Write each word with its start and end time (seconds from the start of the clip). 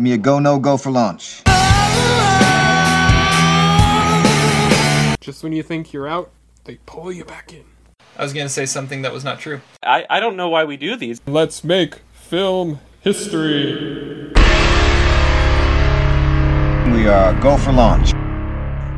Give 0.00 0.04
me 0.04 0.12
a 0.14 0.16
go, 0.16 0.38
no 0.38 0.58
go 0.58 0.78
for 0.78 0.90
launch. 0.90 1.42
Just 5.20 5.42
when 5.42 5.52
you 5.52 5.62
think 5.62 5.92
you're 5.92 6.08
out, 6.08 6.30
they 6.64 6.78
pull 6.86 7.12
you 7.12 7.22
back 7.22 7.52
in. 7.52 7.64
I 8.16 8.22
was 8.22 8.32
going 8.32 8.46
to 8.46 8.50
say 8.50 8.64
something 8.64 9.02
that 9.02 9.12
was 9.12 9.24
not 9.24 9.40
true. 9.40 9.60
I, 9.82 10.06
I 10.08 10.18
don't 10.18 10.36
know 10.36 10.48
why 10.48 10.64
we 10.64 10.78
do 10.78 10.96
these. 10.96 11.20
Let's 11.26 11.62
make 11.62 11.96
film 12.14 12.80
history. 13.02 14.32
We 16.86 17.06
are 17.06 17.38
go 17.42 17.58
for 17.58 17.72
launch. 17.72 18.14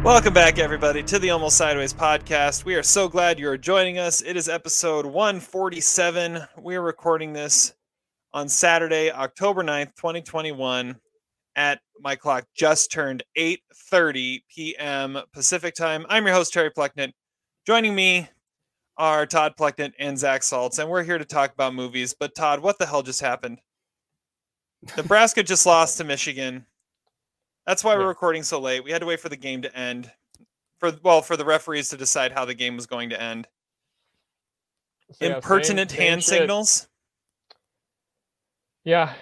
Welcome 0.05 0.35
back, 0.35 0.61
everybody, 0.61 1.03
to 1.03 1.19
the 1.19 1.31
Almost 1.31 1.57
Sideways 1.57 1.93
podcast. 1.93 2.65
We 2.65 2.77
are 2.77 2.85
so 2.85 3.09
glad 3.09 3.41
you 3.41 3.49
are 3.49 3.59
joining 3.59 3.99
us. 3.99 4.23
It 4.23 4.37
is 4.37 4.49
episode 4.49 5.07
147. 5.07 6.45
We 6.59 6.77
are 6.77 6.81
recording 6.81 7.33
this 7.33 7.73
on 8.35 8.49
Saturday, 8.49 9.11
October 9.11 9.63
9th, 9.63 9.95
2021 9.97 10.97
at 11.57 11.81
my 12.01 12.17
clock 12.17 12.45
just 12.55 12.91
turned 12.91 13.23
8:30 13.37 14.41
p.m. 14.55 15.19
Pacific 15.33 15.75
time. 15.75 16.07
I'm 16.09 16.25
your 16.27 16.35
host 16.35 16.53
Terry 16.53 16.71
Plecknett. 16.71 17.13
Joining 17.67 17.95
me 17.95 18.29
are 18.97 19.27
Todd 19.27 19.55
Plecknett 19.59 19.93
and 19.99 20.19
Zach 20.19 20.41
Saltz, 20.43 20.79
and 20.79 20.89
we're 20.89 21.03
here 21.03 21.19
to 21.19 21.25
talk 21.25 21.53
about 21.53 21.75
movies. 21.75 22.15
But 22.19 22.35
Todd, 22.35 22.61
what 22.61 22.79
the 22.79 22.87
hell 22.87 23.03
just 23.03 23.21
happened? 23.21 23.59
Nebraska 24.97 25.43
just 25.43 25.67
lost 25.67 25.99
to 25.99 26.05
Michigan. 26.05 26.67
That's 27.67 27.85
why 27.85 27.97
we're 27.97 28.09
recording 28.09 28.43
so 28.43 28.59
late. 28.59 28.83
We 28.83 28.91
had 28.91 29.01
to 29.01 29.07
wait 29.07 29.21
for 29.21 29.29
the 29.29 29.37
game 29.37 29.63
to 29.63 29.77
end. 29.77 30.11
For 30.79 30.93
well, 31.05 31.23
for 31.23 31.37
the 31.37 31.45
referees 31.45 31.91
to 31.91 31.97
decide 31.97 32.33
how 32.33 32.45
the 32.45 32.55
game 32.55 32.75
was 32.77 32.87
going 32.87 33.11
to 33.11 33.21
end. 33.21 33.47
So, 35.13 35.27
yeah, 35.27 35.35
Impertinent 35.37 35.91
same- 35.91 35.99
same 35.99 36.09
hand 36.09 36.23
shit. 36.25 36.29
signals. 36.41 36.89
Yeah, 38.85 39.15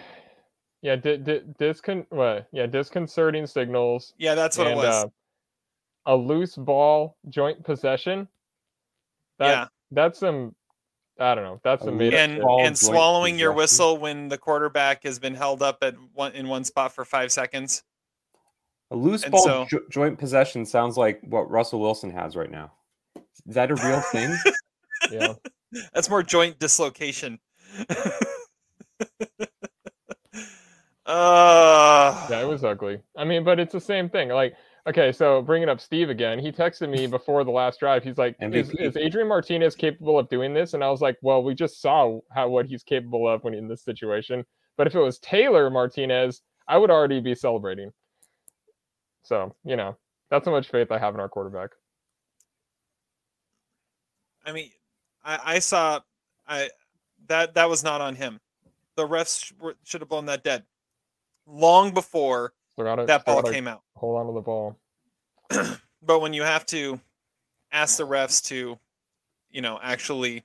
yeah, 0.82 0.96
di- 0.96 1.18
di- 1.18 1.42
discon- 1.58 2.06
what? 2.10 2.46
Yeah, 2.52 2.66
disconcerting 2.66 3.46
signals. 3.46 4.14
Yeah, 4.18 4.34
that's 4.34 4.56
what 4.56 4.66
and, 4.68 4.78
it 4.78 4.82
was. 4.82 5.04
Uh, 5.04 5.08
a 6.06 6.16
loose 6.16 6.56
ball 6.56 7.16
joint 7.28 7.62
possession. 7.62 8.26
That, 9.38 9.48
Yeah. 9.48 9.66
that's 9.90 10.18
some. 10.20 10.54
I 11.18 11.34
don't 11.34 11.44
know. 11.44 11.60
That's 11.62 11.82
A 11.82 11.86
some 11.86 11.98
made 11.98 12.14
and 12.14 12.40
ball 12.40 12.64
and 12.64 12.76
swallowing 12.78 13.38
your 13.38 13.52
whistle 13.52 13.98
when 13.98 14.28
the 14.28 14.38
quarterback 14.38 15.02
has 15.04 15.18
been 15.18 15.34
held 15.34 15.62
up 15.62 15.78
at 15.82 15.94
one 16.14 16.32
in 16.32 16.48
one 16.48 16.64
spot 16.64 16.94
for 16.94 17.04
five 17.04 17.30
seconds. 17.30 17.82
A 18.90 18.96
loose 18.96 19.22
And 19.24 19.32
ball 19.32 19.42
so- 19.44 19.66
jo- 19.70 19.84
joint 19.90 20.18
possession 20.18 20.64
sounds 20.64 20.96
like 20.96 21.20
what 21.22 21.50
Russell 21.50 21.80
Wilson 21.80 22.10
has 22.10 22.34
right 22.36 22.50
now. 22.50 22.72
Is 23.46 23.54
that 23.54 23.70
a 23.70 23.74
real 23.74 24.00
thing? 24.00 24.34
Yeah, 25.10 25.32
That's 25.94 26.10
more 26.10 26.22
joint 26.22 26.58
dislocation. 26.58 27.38
uh, 31.06 32.26
yeah, 32.30 32.40
it 32.40 32.48
was 32.48 32.64
ugly. 32.64 33.00
I 33.16 33.24
mean, 33.24 33.44
but 33.44 33.58
it's 33.58 33.72
the 33.72 33.80
same 33.80 34.08
thing. 34.08 34.28
Like, 34.28 34.54
okay, 34.86 35.12
so 35.12 35.42
bringing 35.42 35.68
up 35.68 35.80
Steve 35.80 36.10
again, 36.10 36.38
he 36.38 36.52
texted 36.52 36.90
me 36.90 37.06
before 37.18 37.44
the 37.44 37.50
last 37.50 37.80
drive. 37.80 38.02
He's 38.04 38.18
like, 38.18 38.36
is, 38.40 38.70
"Is 38.70 38.96
Adrian 38.96 39.28
Martinez 39.28 39.74
capable 39.74 40.18
of 40.18 40.28
doing 40.28 40.54
this?" 40.54 40.74
And 40.74 40.84
I 40.84 40.90
was 40.90 41.00
like, 41.00 41.16
"Well, 41.22 41.42
we 41.42 41.54
just 41.54 41.80
saw 41.80 42.20
how 42.32 42.48
what 42.48 42.66
he's 42.66 42.82
capable 42.82 43.28
of 43.28 43.42
when 43.44 43.54
in 43.54 43.68
this 43.68 43.84
situation. 43.84 44.44
But 44.76 44.86
if 44.86 44.94
it 44.94 45.00
was 45.00 45.18
Taylor 45.18 45.70
Martinez, 45.70 46.42
I 46.68 46.78
would 46.78 46.90
already 46.90 47.20
be 47.20 47.34
celebrating." 47.34 47.90
So 49.22 49.54
you 49.64 49.76
know, 49.76 49.96
that's 50.30 50.46
how 50.46 50.52
much 50.52 50.68
faith 50.68 50.90
I 50.90 50.98
have 50.98 51.14
in 51.14 51.20
our 51.20 51.28
quarterback. 51.28 51.70
I 54.44 54.52
mean, 54.52 54.70
I, 55.24 55.38
I 55.44 55.58
saw, 55.58 56.00
I 56.48 56.70
that 57.28 57.54
that 57.54 57.68
was 57.68 57.84
not 57.84 58.00
on 58.00 58.14
him. 58.14 58.40
The 58.96 59.06
refs 59.06 59.52
should 59.84 60.00
have 60.00 60.08
blown 60.08 60.26
that 60.26 60.44
dead 60.44 60.64
long 61.46 61.92
before 61.94 62.52
gotta, 62.78 63.06
that 63.06 63.24
ball 63.24 63.42
came 63.42 63.66
out. 63.68 63.82
Hold 63.96 64.18
on 64.20 64.26
to 64.26 64.32
the 64.32 64.40
ball. 64.40 64.76
But 66.02 66.20
when 66.20 66.32
you 66.32 66.42
have 66.42 66.64
to 66.66 66.98
ask 67.72 67.98
the 67.98 68.06
refs 68.06 68.42
to, 68.46 68.78
you 69.50 69.60
know, 69.60 69.78
actually 69.82 70.44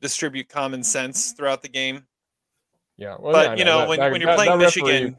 distribute 0.00 0.48
common 0.48 0.84
sense 0.84 1.32
throughout 1.32 1.62
the 1.62 1.68
game, 1.68 2.06
Yeah, 2.96 3.16
well, 3.18 3.32
but 3.32 3.50
yeah, 3.50 3.54
you 3.56 3.64
know, 3.64 3.78
that- 3.78 3.88
when, 3.88 3.98
that- 3.98 4.12
when 4.12 4.20
you're 4.20 4.30
that- 4.30 4.36
playing 4.36 4.58
that 4.58 4.64
referee- 4.64 4.82
Michigan, 4.92 5.16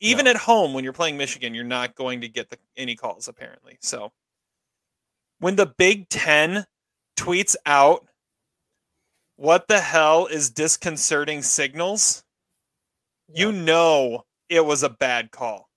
even 0.00 0.26
at 0.26 0.36
home, 0.36 0.74
when 0.74 0.84
you're 0.84 0.92
playing 0.92 1.16
Michigan, 1.16 1.54
you're 1.54 1.64
not 1.64 1.94
going 1.94 2.20
to 2.20 2.28
get 2.28 2.50
the, 2.50 2.58
any 2.76 2.94
calls 2.96 3.28
apparently. 3.28 3.78
So 3.80 4.12
when 5.38 5.56
the 5.56 5.66
Big 5.66 6.08
Ten 6.10 6.66
tweets 7.16 7.56
out, 7.64 8.06
"What 9.40 9.68
the 9.68 9.80
hell 9.80 10.26
is 10.26 10.50
disconcerting 10.50 11.40
signals?" 11.42 12.24
You 13.32 13.52
know 13.52 14.26
it 14.50 14.66
was 14.66 14.82
a 14.82 14.90
bad 14.90 15.30
call, 15.30 15.70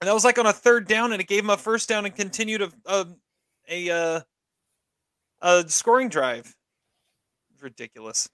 and 0.00 0.06
that 0.06 0.14
was 0.14 0.24
like 0.24 0.38
on 0.38 0.46
a 0.46 0.52
third 0.52 0.86
down, 0.86 1.10
and 1.12 1.20
it 1.20 1.26
gave 1.26 1.42
him 1.42 1.50
a 1.50 1.56
first 1.56 1.88
down 1.88 2.04
and 2.04 2.14
continued 2.14 2.62
a 2.62 2.70
a 2.86 3.06
a, 3.68 3.90
uh, 3.90 4.20
a 5.42 5.68
scoring 5.68 6.08
drive. 6.08 6.54
Ridiculous. 7.60 8.28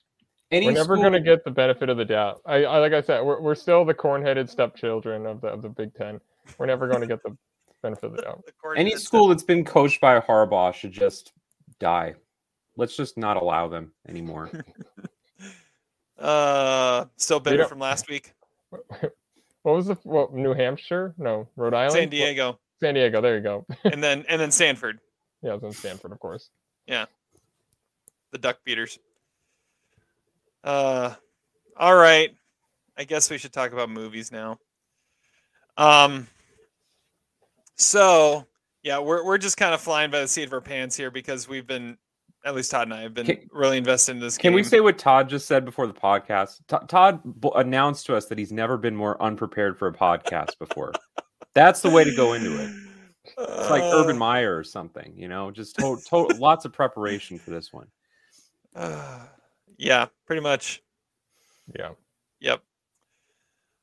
Any 0.51 0.67
we're 0.67 0.73
never 0.73 0.97
school- 0.97 1.03
going 1.03 1.13
to 1.15 1.21
get 1.21 1.45
the 1.45 1.51
benefit 1.51 1.89
of 1.89 1.97
the 1.97 2.05
doubt. 2.05 2.43
I, 2.45 2.65
I 2.65 2.79
like 2.79 2.93
I 2.93 3.01
said, 3.01 3.23
we're, 3.23 3.41
we're 3.41 3.55
still 3.55 3.85
the 3.85 3.95
corn-headed 3.95 4.51
stepchildren 4.51 5.25
of 5.25 5.41
the 5.41 5.47
of 5.47 5.63
the 5.63 5.69
Big 5.71 5.95
Ten. 5.95 6.21
We're 6.59 6.67
never 6.67 6.89
going 6.89 7.01
to 7.01 7.07
get 7.07 7.23
the 7.23 7.35
benefit 7.83 8.05
of 8.05 8.17
the 8.17 8.23
doubt. 8.27 8.45
According 8.49 8.81
any 8.83 8.91
to- 8.91 8.99
school 8.99 9.29
that's 9.29 9.45
been 9.45 9.65
coached 9.65 10.01
by 10.01 10.21
Harbaugh 10.21 10.75
should 10.75 10.93
just 10.93 11.33
die. 11.79 12.17
Let's 12.81 12.97
just 12.97 13.19
not 13.19 13.37
allow 13.37 13.69
them 13.69 13.93
anymore. 14.09 14.51
Uh, 16.19 17.07
still 17.17 17.41
better 17.41 17.65
from 17.65 17.79
last 17.79 18.07
week. 18.11 18.35
What 19.63 19.75
was 19.77 19.87
the 19.87 19.95
what, 20.05 20.33
New 20.33 20.55
Hampshire? 20.55 21.15
No, 21.19 21.47
Rhode 21.57 21.75
Island. 21.75 21.93
San 21.93 22.03
What- 22.03 22.11
Diego, 22.11 22.59
San 22.81 22.95
Diego. 22.95 23.21
There 23.21 23.37
you 23.37 23.43
go. 23.43 23.67
and 23.85 24.03
then 24.03 24.25
and 24.29 24.41
then 24.41 24.51
Sanford, 24.51 25.01
yeah, 25.43 25.53
it 25.53 25.63
was 25.63 25.75
in 25.75 25.79
Stanford, 25.79 26.13
of 26.13 26.19
course. 26.19 26.49
Yeah, 26.87 27.05
the 28.33 28.39
Duck 28.39 28.59
Beaters. 28.65 28.99
Uh, 30.65 31.15
all 31.77 31.95
right. 31.95 32.31
I 32.97 33.05
guess 33.05 33.31
we 33.31 33.39
should 33.39 33.53
talk 33.53 33.73
about 33.73 33.91
movies 33.91 34.33
now. 34.33 34.59
Um. 35.77 36.27
So 37.75 38.47
yeah, 38.83 38.99
we're 38.99 39.25
we're 39.25 39.39
just 39.39 39.59
kind 39.59 39.75
of 39.75 39.81
flying 39.83 40.11
by 40.11 40.21
the 40.21 40.29
seat 40.29 40.45
of 40.45 40.55
our 40.55 40.61
pants 40.63 40.97
here 40.97 41.11
because 41.11 41.49
we've 41.49 41.67
been, 41.67 41.99
at 42.45 42.55
least 42.55 42.71
Todd 42.71 42.85
and 42.85 42.95
I 42.95 43.03
have 43.03 43.15
been 43.15 43.27
Can- 43.27 43.49
really 43.53 43.77
invested 43.79 44.13
in 44.13 44.21
this 44.21 44.39
Can 44.39 44.51
game. 44.53 44.57
we 44.57 44.63
say 44.65 44.81
what 44.81 44.99
Todd 44.99 45.29
just 45.29 45.47
said 45.47 45.65
before 45.65 45.87
the 45.87 45.93
podcast? 45.95 46.61
To- 46.69 46.83
Todd 46.89 47.21
b- 47.41 47.51
announced 47.55 48.07
to 48.07 48.17
us 48.17 48.27
that 48.27 48.39
he's 48.39 48.53
never 48.53 48.77
been 48.77 48.97
more 48.97 49.21
unprepared 49.23 49.79
for 49.79 49.89
a 49.89 49.93
podcast 49.93 50.59
before. 50.59 50.93
That's 51.55 51.81
the 51.83 51.91
way 51.91 52.05
to 52.05 52.15
go 52.15 52.33
into 52.35 52.63
it. 52.63 52.71
It's 53.39 53.71
like 53.71 53.83
Uh, 53.83 53.93
Urban 53.97 54.17
Meyer 54.17 54.57
or 54.57 54.65
something, 54.65 55.13
you 55.17 55.29
know, 55.29 55.51
just 55.51 55.77
to- 55.79 55.99
to- 56.09 56.27
lots 56.39 56.65
of 56.65 56.73
preparation 56.73 57.39
for 57.39 57.51
this 57.51 57.73
one. 57.73 57.89
uh, 58.75 59.27
yeah, 59.77 60.07
pretty 60.27 60.43
much. 60.43 60.83
Yeah. 61.79 61.91
Yep. 62.41 62.63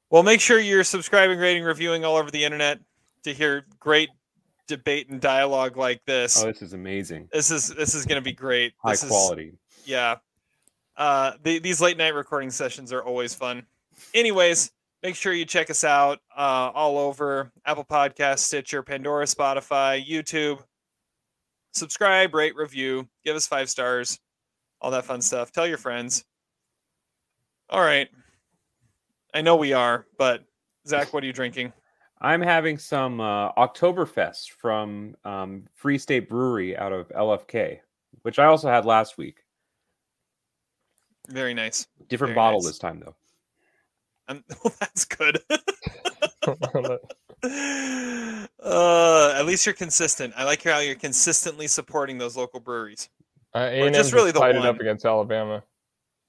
Well, 0.10 0.24
make 0.24 0.42
sure 0.42 0.58
you're 0.60 0.84
subscribing, 0.84 1.38
rating, 1.38 1.64
reviewing 1.64 2.06
all 2.06 2.16
over 2.16 2.32
the 2.32 2.44
internet 2.46 2.80
to 3.24 3.34
hear 3.34 3.66
great 3.80 4.10
debate 4.68 5.10
and 5.10 5.20
dialogue 5.22 5.78
like 5.78 6.04
this. 6.06 6.44
Oh, 6.44 6.48
this 6.48 6.62
is 6.62 6.74
amazing. 6.74 7.30
this 7.32 7.52
is 7.52 7.70
this 7.70 7.96
is 7.96 8.06
going 8.06 8.18
to 8.22 8.24
be 8.24 8.34
great. 8.34 8.74
High 8.84 8.92
This 8.92 9.04
is- 9.04 9.10
quality. 9.10 9.54
yeah. 9.86 10.16
Uh, 10.96 11.34
the, 11.44 11.60
these 11.60 11.80
late 11.80 11.96
night 11.98 12.16
recording 12.16 12.50
sessions 12.50 12.92
are 12.92 13.04
always 13.04 13.34
fun. 13.36 13.66
Anyways, 14.16 14.72
make 15.04 15.16
sure 15.16 15.32
you 15.32 15.46
check 15.46 15.70
us 15.70 15.84
out 15.84 16.20
uh, 16.36 16.72
all 16.74 16.98
over 16.98 17.52
Apple 17.66 17.86
Podcasts, 17.86 18.40
Stitcher, 18.40 18.82
Pandora, 18.82 19.26
Spotify, 19.26 20.04
YouTube. 20.04 20.60
Subscribe, 21.74 22.34
rate, 22.34 22.56
review, 22.56 23.08
give 23.24 23.36
us 23.36 23.46
five 23.46 23.70
stars, 23.70 24.20
all 24.82 24.90
that 24.90 25.06
fun 25.06 25.22
stuff. 25.22 25.52
Tell 25.52 25.68
your 25.68 25.78
friends. 25.78 26.26
All 27.70 27.82
right. 27.82 28.08
I 29.36 29.42
know 29.42 29.56
we 29.56 29.74
are, 29.74 30.08
but 30.18 30.46
Zach, 30.88 31.14
what 31.14 31.22
are 31.24 31.28
you 31.28 31.34
drinking? 31.34 31.74
I'm 32.20 32.42
having 32.42 32.78
some 32.78 33.20
uh, 33.22 33.52
Oktoberfest 33.54 34.50
from 34.52 35.16
um, 35.24 35.68
Free 35.74 35.98
State 35.98 36.28
Brewery 36.30 36.76
out 36.78 36.92
of 36.92 37.10
LFK, 37.10 37.80
which 38.24 38.40
I 38.40 38.46
also 38.46 38.70
had 38.70 38.86
last 38.86 39.18
week. 39.18 39.44
Very 41.30 41.54
nice. 41.54 41.88
Different 42.10 42.30
Very 42.32 42.36
bottle 42.36 42.60
nice. 42.62 42.68
this 42.68 42.80
time, 42.80 43.02
though. 43.06 43.16
Um, 44.30 44.44
well, 44.64 44.74
that's 44.80 45.06
good. 45.06 45.40
uh, 48.64 49.34
at 49.38 49.46
least 49.46 49.66
you're 49.66 49.76
consistent. 49.76 50.34
I 50.38 50.44
like 50.46 50.64
how 50.64 50.80
you're 50.80 50.96
consistently 50.96 51.68
supporting 51.68 52.18
those 52.18 52.36
local 52.38 52.60
breweries. 52.60 53.10
uh, 53.54 53.60
Well, 53.60 53.84
A&M 53.86 53.94
just 53.94 54.14
really 54.14 54.32
the 54.32 54.40
tied 54.40 54.56
it 54.56 54.66
up 54.66 54.76
one. 54.76 54.82
against 54.82 55.06
Alabama. 55.06 55.64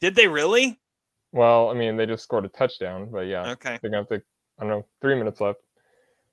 Did 0.00 0.14
they 0.14 0.28
really? 0.28 0.78
Well, 1.32 1.70
I 1.70 1.74
mean, 1.74 1.96
they 1.96 2.06
just 2.06 2.24
scored 2.24 2.44
a 2.44 2.48
touchdown, 2.48 3.08
but 3.10 3.20
yeah, 3.26 3.50
Okay. 3.52 3.78
they're 3.80 3.90
gonna 3.90 4.02
have 4.02 4.08
to. 4.08 4.22
I 4.60 4.62
don't 4.64 4.70
know, 4.70 4.86
three 5.00 5.14
minutes 5.14 5.40
left. 5.40 5.60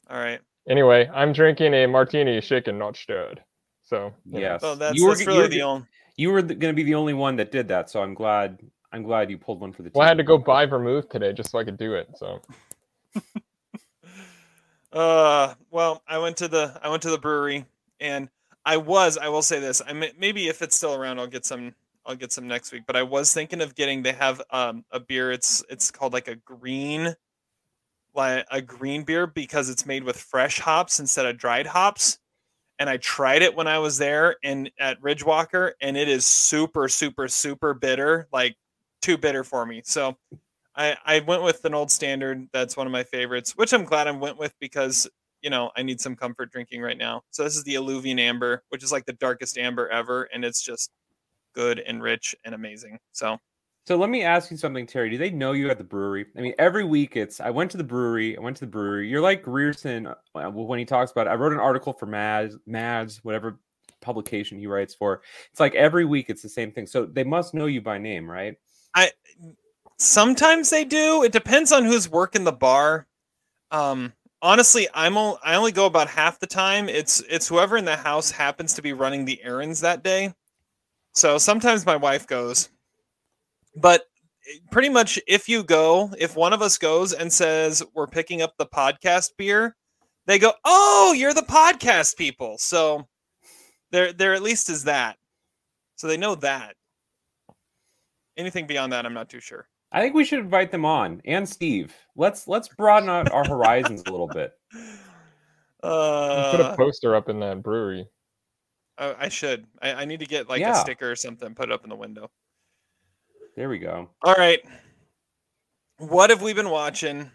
All 0.09 0.17
right. 0.19 0.39
Anyway, 0.67 1.09
I'm 1.13 1.31
drinking 1.33 1.73
a 1.73 1.85
martini, 1.85 2.41
shaken, 2.41 2.77
not 2.77 2.97
stirred. 2.97 3.41
So 3.83 4.13
you 4.25 4.41
Yes. 4.41 4.61
Well, 4.61 4.75
that's, 4.75 4.95
you 4.97 5.05
were, 5.05 5.15
that's 5.15 5.27
really 5.27 5.37
you 5.37 5.43
were, 5.43 5.47
the 5.49 5.61
only. 5.61 5.87
you 6.17 6.31
were 6.31 6.41
going 6.41 6.59
to 6.59 6.73
be 6.73 6.83
the 6.83 6.95
only 6.95 7.13
one 7.13 7.35
that 7.35 7.51
did 7.51 7.67
that, 7.67 7.89
so 7.89 8.01
I'm 8.01 8.13
glad. 8.13 8.59
I'm 8.91 9.03
glad 9.03 9.29
you 9.29 9.37
pulled 9.37 9.59
one 9.59 9.73
for 9.73 9.83
the 9.83 9.89
team. 9.89 9.99
Well, 9.99 10.05
I 10.05 10.07
had 10.07 10.17
to 10.17 10.23
go 10.23 10.37
buy 10.37 10.65
vermouth 10.65 11.09
today 11.09 11.33
just 11.33 11.51
so 11.51 11.59
I 11.59 11.65
could 11.65 11.77
do 11.77 11.95
it. 11.95 12.09
So 12.17 12.41
Uh, 14.95 15.53
well, 15.71 16.01
I 16.07 16.19
went 16.19 16.37
to 16.37 16.47
the 16.47 16.79
I 16.81 16.87
went 16.87 17.01
to 17.01 17.09
the 17.09 17.17
brewery, 17.17 17.65
and 17.99 18.29
I 18.65 18.77
was 18.77 19.17
I 19.17 19.27
will 19.27 19.41
say 19.41 19.59
this. 19.59 19.81
I 19.85 19.91
may, 19.91 20.13
maybe 20.17 20.47
if 20.47 20.61
it's 20.61 20.77
still 20.77 20.95
around, 20.95 21.19
I'll 21.19 21.27
get 21.27 21.45
some. 21.45 21.75
I'll 22.05 22.15
get 22.15 22.31
some 22.31 22.47
next 22.47 22.71
week. 22.71 22.83
But 22.87 22.95
I 22.95 23.03
was 23.03 23.33
thinking 23.33 23.61
of 23.61 23.75
getting. 23.75 24.03
They 24.03 24.13
have 24.13 24.41
um 24.51 24.85
a 24.91 25.01
beer. 25.01 25.33
It's 25.33 25.61
it's 25.69 25.91
called 25.91 26.13
like 26.13 26.29
a 26.29 26.35
green, 26.35 27.13
like 28.15 28.45
a 28.51 28.61
green 28.61 29.03
beer 29.03 29.27
because 29.27 29.69
it's 29.69 29.85
made 29.85 30.03
with 30.03 30.17
fresh 30.17 30.59
hops 30.59 30.99
instead 30.99 31.25
of 31.25 31.37
dried 31.37 31.67
hops. 31.67 32.19
And 32.79 32.89
I 32.89 32.97
tried 32.97 33.41
it 33.41 33.55
when 33.55 33.67
I 33.67 33.79
was 33.79 33.97
there 33.97 34.35
and 34.43 34.69
at 34.79 35.01
Ridgewalker, 35.01 35.73
and 35.81 35.95
it 35.95 36.09
is 36.09 36.25
super 36.25 36.89
super 36.89 37.27
super 37.27 37.73
bitter, 37.73 38.27
like 38.33 38.55
too 39.01 39.17
bitter 39.17 39.43
for 39.43 39.65
me. 39.65 39.81
So 39.85 40.17
I, 40.75 40.97
I 41.05 41.19
went 41.21 41.43
with 41.43 41.63
an 41.65 41.73
old 41.73 41.91
standard. 41.91 42.47
That's 42.51 42.75
one 42.75 42.87
of 42.87 42.91
my 42.91 43.03
favorites, 43.03 43.53
which 43.55 43.73
I'm 43.73 43.85
glad 43.85 44.07
I 44.07 44.11
went 44.11 44.37
with 44.37 44.53
because 44.59 45.07
you 45.41 45.49
know 45.49 45.71
I 45.77 45.83
need 45.83 46.01
some 46.01 46.15
comfort 46.15 46.51
drinking 46.51 46.81
right 46.81 46.97
now. 46.97 47.21
So 47.31 47.43
this 47.43 47.55
is 47.55 47.63
the 47.63 47.75
Alluvian 47.75 48.19
Amber, 48.19 48.63
which 48.69 48.83
is 48.83 48.91
like 48.91 49.05
the 49.05 49.13
darkest 49.13 49.57
amber 49.57 49.87
ever, 49.89 50.23
and 50.33 50.43
it's 50.43 50.61
just 50.61 50.91
good 51.53 51.79
and 51.79 52.03
rich 52.03 52.35
and 52.45 52.53
amazing. 52.53 52.99
So 53.13 53.37
So 53.87 53.97
let 53.97 54.09
me 54.09 54.23
ask 54.23 54.49
you 54.49 54.57
something, 54.57 54.87
Terry. 54.87 55.11
Do 55.11 55.17
they 55.17 55.29
know 55.29 55.51
you 55.51 55.69
at 55.69 55.77
the 55.77 55.83
brewery? 55.83 56.25
I 56.35 56.41
mean, 56.41 56.55
every 56.57 56.83
week 56.83 57.15
it's 57.15 57.39
I 57.39 57.51
went 57.51 57.69
to 57.71 57.77
the 57.77 57.83
brewery. 57.83 58.35
I 58.35 58.41
went 58.41 58.57
to 58.57 58.65
the 58.65 58.71
brewery. 58.71 59.07
You're 59.07 59.21
like 59.21 59.43
Grierson 59.43 60.07
uh, 60.07 60.49
when 60.49 60.79
he 60.79 60.85
talks 60.85 61.11
about. 61.11 61.27
It. 61.27 61.29
I 61.29 61.35
wrote 61.35 61.53
an 61.53 61.59
article 61.59 61.93
for 61.93 62.07
Mads, 62.07 62.57
Mads, 62.65 63.23
whatever 63.23 63.59
publication 64.01 64.57
he 64.57 64.65
writes 64.65 64.95
for. 64.95 65.21
It's 65.51 65.59
like 65.59 65.75
every 65.75 66.03
week 66.03 66.29
it's 66.29 66.41
the 66.41 66.49
same 66.49 66.71
thing. 66.71 66.87
So 66.87 67.05
they 67.05 67.23
must 67.23 67.53
know 67.53 67.67
you 67.67 67.79
by 67.79 67.99
name, 67.99 68.29
right? 68.29 68.55
I 68.95 69.11
sometimes 69.97 70.71
they 70.71 70.83
do. 70.83 71.23
It 71.23 71.31
depends 71.31 71.71
on 71.71 71.85
who's 71.85 72.09
working 72.09 72.43
the 72.43 72.51
bar. 72.51 73.05
Um, 73.69 74.13
honestly, 74.41 74.87
I'm 74.95 75.15
o- 75.15 75.37
I 75.43 75.55
only 75.55 75.71
go 75.71 75.85
about 75.85 76.07
half 76.09 76.39
the 76.39 76.47
time. 76.47 76.89
It's 76.89 77.21
it's 77.29 77.47
whoever 77.47 77.77
in 77.77 77.85
the 77.85 77.97
house 77.97 78.31
happens 78.31 78.73
to 78.75 78.81
be 78.81 78.93
running 78.93 79.25
the 79.25 79.43
errands 79.43 79.81
that 79.81 80.03
day. 80.03 80.33
So 81.13 81.37
sometimes 81.37 81.85
my 81.85 81.95
wife 81.95 82.27
goes, 82.27 82.69
but 83.75 84.03
eh, 84.47 84.57
pretty 84.71 84.89
much 84.89 85.19
if 85.27 85.47
you 85.49 85.63
go, 85.63 86.11
if 86.17 86.35
one 86.35 86.53
of 86.53 86.61
us 86.61 86.77
goes 86.77 87.13
and 87.13 87.31
says 87.31 87.83
we're 87.93 88.07
picking 88.07 88.41
up 88.41 88.53
the 88.57 88.65
podcast 88.65 89.31
beer, 89.37 89.75
they 90.25 90.39
go, 90.39 90.53
"Oh, 90.63 91.13
you're 91.15 91.33
the 91.33 91.41
podcast 91.41 92.17
people." 92.17 92.57
So 92.57 93.07
there 93.91 94.11
there 94.13 94.33
at 94.33 94.41
least 94.43 94.69
is 94.69 94.83
that. 94.85 95.17
So 95.95 96.07
they 96.07 96.17
know 96.17 96.35
that. 96.35 96.75
Anything 98.37 98.67
beyond 98.67 98.91
that, 98.91 99.05
I'm 99.05 99.13
not 99.13 99.29
too 99.29 99.39
sure. 99.39 99.67
I 99.91 100.01
think 100.01 100.13
we 100.13 100.25
should 100.25 100.39
invite 100.39 100.71
them 100.71 100.83
on 100.83 101.21
and 101.25 101.47
Steve. 101.47 101.93
Let's 102.17 102.47
let's 102.47 102.67
broaden 102.67 103.07
out 103.09 103.31
our 103.31 103.45
horizons 103.45 104.03
a 104.05 104.11
little 104.11 104.27
bit. 104.27 104.51
you 104.73 104.79
put 105.81 105.89
a 106.59 106.71
Uh, 106.71 106.75
poster 106.75 107.15
up 107.15 107.29
in 107.29 107.39
that 107.39 107.63
brewery. 107.63 108.07
I, 108.97 109.15
I 109.25 109.29
should. 109.29 109.67
I, 109.81 109.93
I 109.93 110.05
need 110.05 110.19
to 110.19 110.25
get 110.25 110.49
like 110.49 110.61
a 110.71 110.75
sticker 110.75 111.09
or 111.09 111.15
something, 111.15 111.53
put 111.55 111.69
it 111.69 111.71
up 111.71 111.83
in 111.83 111.89
the 111.89 111.95
window. 111.95 112.29
There 113.55 113.69
we 113.69 113.79
go. 113.79 114.09
All 114.21 114.33
right. 114.33 114.59
What 115.97 116.29
have 116.29 116.41
we 116.41 116.53
been 116.53 116.69
watching? 116.69 117.31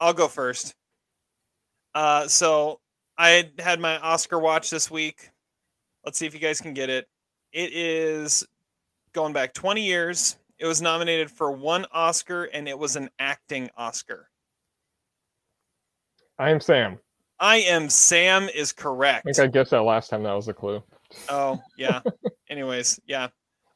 I'll 0.00 0.12
go 0.12 0.26
first. 0.26 0.74
Uh, 1.94 2.26
so 2.26 2.80
I 3.16 3.50
had 3.58 3.78
my 3.78 3.98
Oscar 3.98 4.40
watch 4.40 4.70
this 4.70 4.90
week. 4.90 5.30
Let's 6.04 6.18
see 6.18 6.26
if 6.26 6.34
you 6.34 6.40
guys 6.40 6.60
can 6.60 6.74
get 6.74 6.90
it. 6.90 7.06
It 7.52 7.72
is 7.72 8.44
going 9.12 9.32
back 9.32 9.54
20 9.54 9.82
years. 9.82 10.36
It 10.58 10.66
was 10.66 10.82
nominated 10.82 11.30
for 11.30 11.52
one 11.52 11.86
Oscar, 11.92 12.44
and 12.44 12.68
it 12.68 12.78
was 12.78 12.96
an 12.96 13.10
acting 13.18 13.70
Oscar. 13.76 14.28
I 16.38 16.50
am 16.50 16.60
Sam. 16.60 16.98
I 17.38 17.56
am 17.58 17.88
Sam 17.88 18.48
is 18.48 18.72
correct. 18.72 19.26
I 19.28 19.32
think 19.32 19.38
I 19.38 19.46
guessed 19.48 19.70
that 19.70 19.82
last 19.82 20.08
time 20.08 20.22
that 20.24 20.32
was 20.32 20.48
a 20.48 20.54
clue. 20.54 20.82
Oh, 21.28 21.60
yeah. 21.76 22.00
Anyways, 22.50 22.98
yeah. 23.06 23.28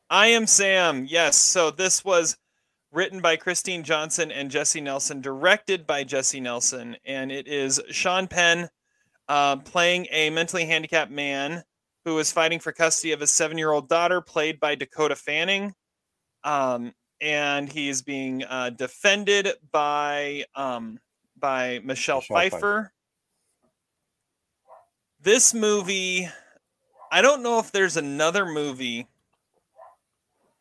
I 0.08 0.28
am 0.28 0.46
Sam. 0.46 1.04
Yes. 1.08 1.36
So 1.36 1.70
this 1.70 2.04
was 2.04 2.36
written 2.92 3.20
by 3.20 3.36
Kristine 3.36 3.82
Johnson 3.82 4.30
and 4.30 4.50
Jessie 4.50 4.80
Nelson, 4.80 5.20
directed 5.20 5.86
by 5.86 6.04
Jessie 6.04 6.40
Nelson, 6.40 6.96
and 7.04 7.32
it 7.32 7.48
is 7.48 7.80
Sean 7.90 8.26
Penn 8.28 8.68
uh, 9.28 9.56
playing 9.56 10.06
a 10.10 10.30
mentally 10.30 10.64
handicapped 10.64 11.10
man 11.10 11.62
who 12.04 12.18
is 12.20 12.30
fighting 12.30 12.60
for 12.60 12.70
custody 12.70 13.12
of 13.12 13.20
his 13.20 13.32
seven-year-old 13.32 13.88
daughter, 13.88 14.20
played 14.20 14.60
by 14.60 14.76
Dakota 14.76 15.16
Fanning. 15.16 15.74
Um, 16.44 16.94
and 17.20 17.68
he 17.68 17.88
is 17.88 18.02
being 18.02 18.44
uh, 18.44 18.70
defended 18.70 19.48
by 19.72 20.44
um, 20.54 21.00
by 21.36 21.80
Michelle, 21.82 22.18
Michelle 22.18 22.20
Pfeiffer. 22.20 22.58
Pfeiffer. 22.58 22.92
This 25.20 25.52
movie, 25.52 26.28
I 27.10 27.20
don't 27.20 27.42
know 27.42 27.58
if 27.58 27.72
there's 27.72 27.96
another 27.96 28.46
movie 28.46 29.08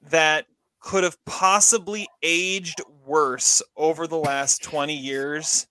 that 0.10 0.46
could 0.80 1.04
have 1.04 1.18
possibly 1.26 2.08
aged 2.22 2.82
worse 3.06 3.62
over 3.76 4.08
the 4.08 4.18
last 4.18 4.64
20 4.64 4.96
years 4.96 5.68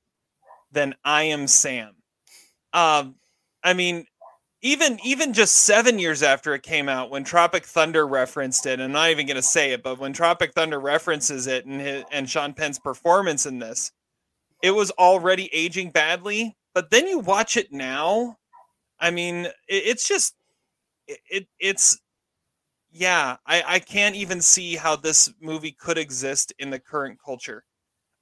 than 0.73 0.95
I 1.05 1.25
Am 1.25 1.47
Sam. 1.47 1.95
Um, 2.73 3.15
I 3.63 3.75
mean, 3.75 4.07
even 4.63 4.99
even 5.05 5.33
just 5.33 5.57
seven 5.57 5.99
years 5.99 6.23
after 6.23 6.55
it 6.55 6.63
came 6.63 6.89
out, 6.89 7.11
when 7.11 7.23
Tropic 7.23 7.65
Thunder 7.65 8.07
referenced 8.07 8.67
it, 8.67 8.75
and 8.75 8.83
I'm 8.85 8.93
not 8.93 9.11
even 9.11 9.27
going 9.27 9.37
to 9.37 9.43
say 9.43 9.73
it, 9.73 9.83
but 9.83 9.99
when 9.99 10.13
Tropic 10.13 10.53
Thunder 10.55 10.81
references 10.81 11.47
it 11.47 11.67
and 11.67 11.81
his, 11.81 12.05
and 12.11 12.29
Sean 12.29 12.55
Penn's 12.55 12.79
performance 12.79 13.47
in 13.47 13.59
this, 13.59 13.93
it 14.63 14.71
was 14.71 14.91
already 14.93 15.49
aging 15.53 15.91
badly. 15.91 16.57
But 16.75 16.91
then 16.91 17.07
you 17.07 17.21
watch 17.21 17.57
it 17.57 17.73
now, 17.73 18.39
I 18.99 19.11
mean, 19.11 19.45
it, 19.45 19.53
it's 19.69 20.09
just 20.09 20.35
it, 21.07 21.21
it 21.31 21.47
it's 21.61 22.01
yeah, 22.97 23.39
I, 23.45 23.65
I 23.67 23.79
can't 23.81 24.15
even 24.15 24.41
see 24.41 24.77
how 24.77 24.95
this 24.95 25.29
movie 25.41 25.73
could 25.73 25.99
exist 25.99 26.53
in 26.61 26.71
the 26.71 26.79
current 26.79 27.19
culture. 27.23 27.65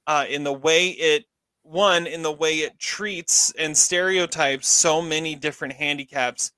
Uh, 0.07 0.25
in 0.27 0.43
the 0.43 0.51
way 0.51 0.89
it 0.89 1.25
one, 1.61 2.07
in 2.07 2.23
the 2.23 2.31
way 2.31 2.55
it 2.55 2.79
treats 2.79 3.53
and 3.57 3.77
stereotypes 3.77 4.67
so 4.67 4.99
many 4.99 5.35
different 5.35 5.75
handicaps. 5.75 6.51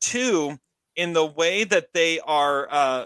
Two, 0.00 0.58
in 0.96 1.12
the 1.12 1.26
way 1.26 1.64
that 1.64 1.92
they 1.92 2.20
are 2.20 2.68
uh, 2.70 3.04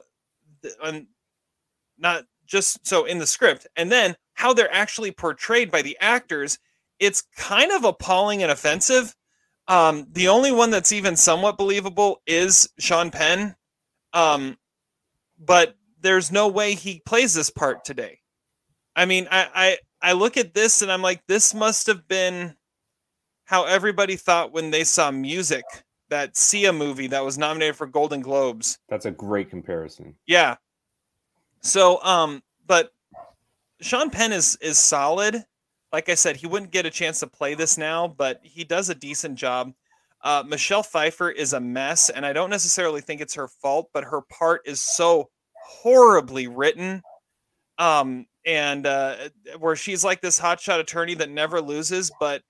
not 1.98 2.24
just 2.46 2.86
so 2.86 3.04
in 3.04 3.18
the 3.18 3.26
script, 3.26 3.66
and 3.76 3.90
then 3.90 4.14
how 4.34 4.54
they're 4.54 4.72
actually 4.72 5.10
portrayed 5.10 5.72
by 5.72 5.82
the 5.82 5.98
actors. 6.00 6.58
It's 7.00 7.24
kind 7.36 7.72
of 7.72 7.84
appalling 7.84 8.44
and 8.44 8.52
offensive. 8.52 9.14
Um, 9.66 10.06
the 10.12 10.28
only 10.28 10.52
one 10.52 10.70
that's 10.70 10.92
even 10.92 11.16
somewhat 11.16 11.58
believable 11.58 12.22
is 12.26 12.68
Sean 12.78 13.10
Penn. 13.10 13.56
Um, 14.16 14.56
but 15.38 15.76
there's 16.00 16.32
no 16.32 16.48
way 16.48 16.74
he 16.74 17.00
plays 17.04 17.34
this 17.34 17.50
part 17.50 17.84
today. 17.84 18.20
I 18.94 19.04
mean, 19.04 19.28
I, 19.30 19.48
I 19.54 19.78
I 20.10 20.12
look 20.12 20.36
at 20.36 20.54
this 20.54 20.82
and 20.82 20.90
I'm 20.90 21.02
like, 21.02 21.22
this 21.26 21.52
must 21.52 21.86
have 21.86 22.08
been 22.08 22.56
how 23.44 23.64
everybody 23.64 24.16
thought 24.16 24.52
when 24.52 24.70
they 24.70 24.84
saw 24.84 25.10
music, 25.10 25.64
that 26.08 26.36
Sia 26.36 26.72
movie 26.72 27.08
that 27.08 27.24
was 27.24 27.36
nominated 27.36 27.76
for 27.76 27.86
Golden 27.86 28.20
Globes. 28.20 28.78
That's 28.88 29.06
a 29.06 29.10
great 29.10 29.50
comparison. 29.50 30.14
Yeah. 30.26 30.56
So, 31.60 32.02
um, 32.02 32.42
but 32.66 32.92
Sean 33.80 34.10
Penn 34.10 34.32
is 34.32 34.56
is 34.60 34.78
solid. 34.78 35.44
Like 35.92 36.08
I 36.08 36.14
said, 36.14 36.36
he 36.36 36.46
wouldn't 36.46 36.72
get 36.72 36.86
a 36.86 36.90
chance 36.90 37.20
to 37.20 37.26
play 37.26 37.54
this 37.54 37.76
now, 37.76 38.08
but 38.08 38.40
he 38.42 38.64
does 38.64 38.88
a 38.88 38.94
decent 38.94 39.36
job. 39.36 39.72
Uh, 40.26 40.42
Michelle 40.44 40.82
Pfeiffer 40.82 41.30
is 41.30 41.52
a 41.52 41.60
mess, 41.60 42.10
and 42.10 42.26
I 42.26 42.32
don't 42.32 42.50
necessarily 42.50 43.00
think 43.00 43.20
it's 43.20 43.34
her 43.34 43.46
fault, 43.46 43.90
but 43.94 44.02
her 44.02 44.22
part 44.22 44.62
is 44.64 44.80
so 44.80 45.28
horribly 45.64 46.48
written. 46.48 47.00
Um, 47.78 48.26
and 48.44 48.88
uh, 48.88 49.28
where 49.60 49.76
she's 49.76 50.04
like 50.04 50.20
this 50.20 50.40
hotshot 50.40 50.80
attorney 50.80 51.14
that 51.14 51.30
never 51.30 51.60
loses, 51.60 52.10
but 52.18 52.42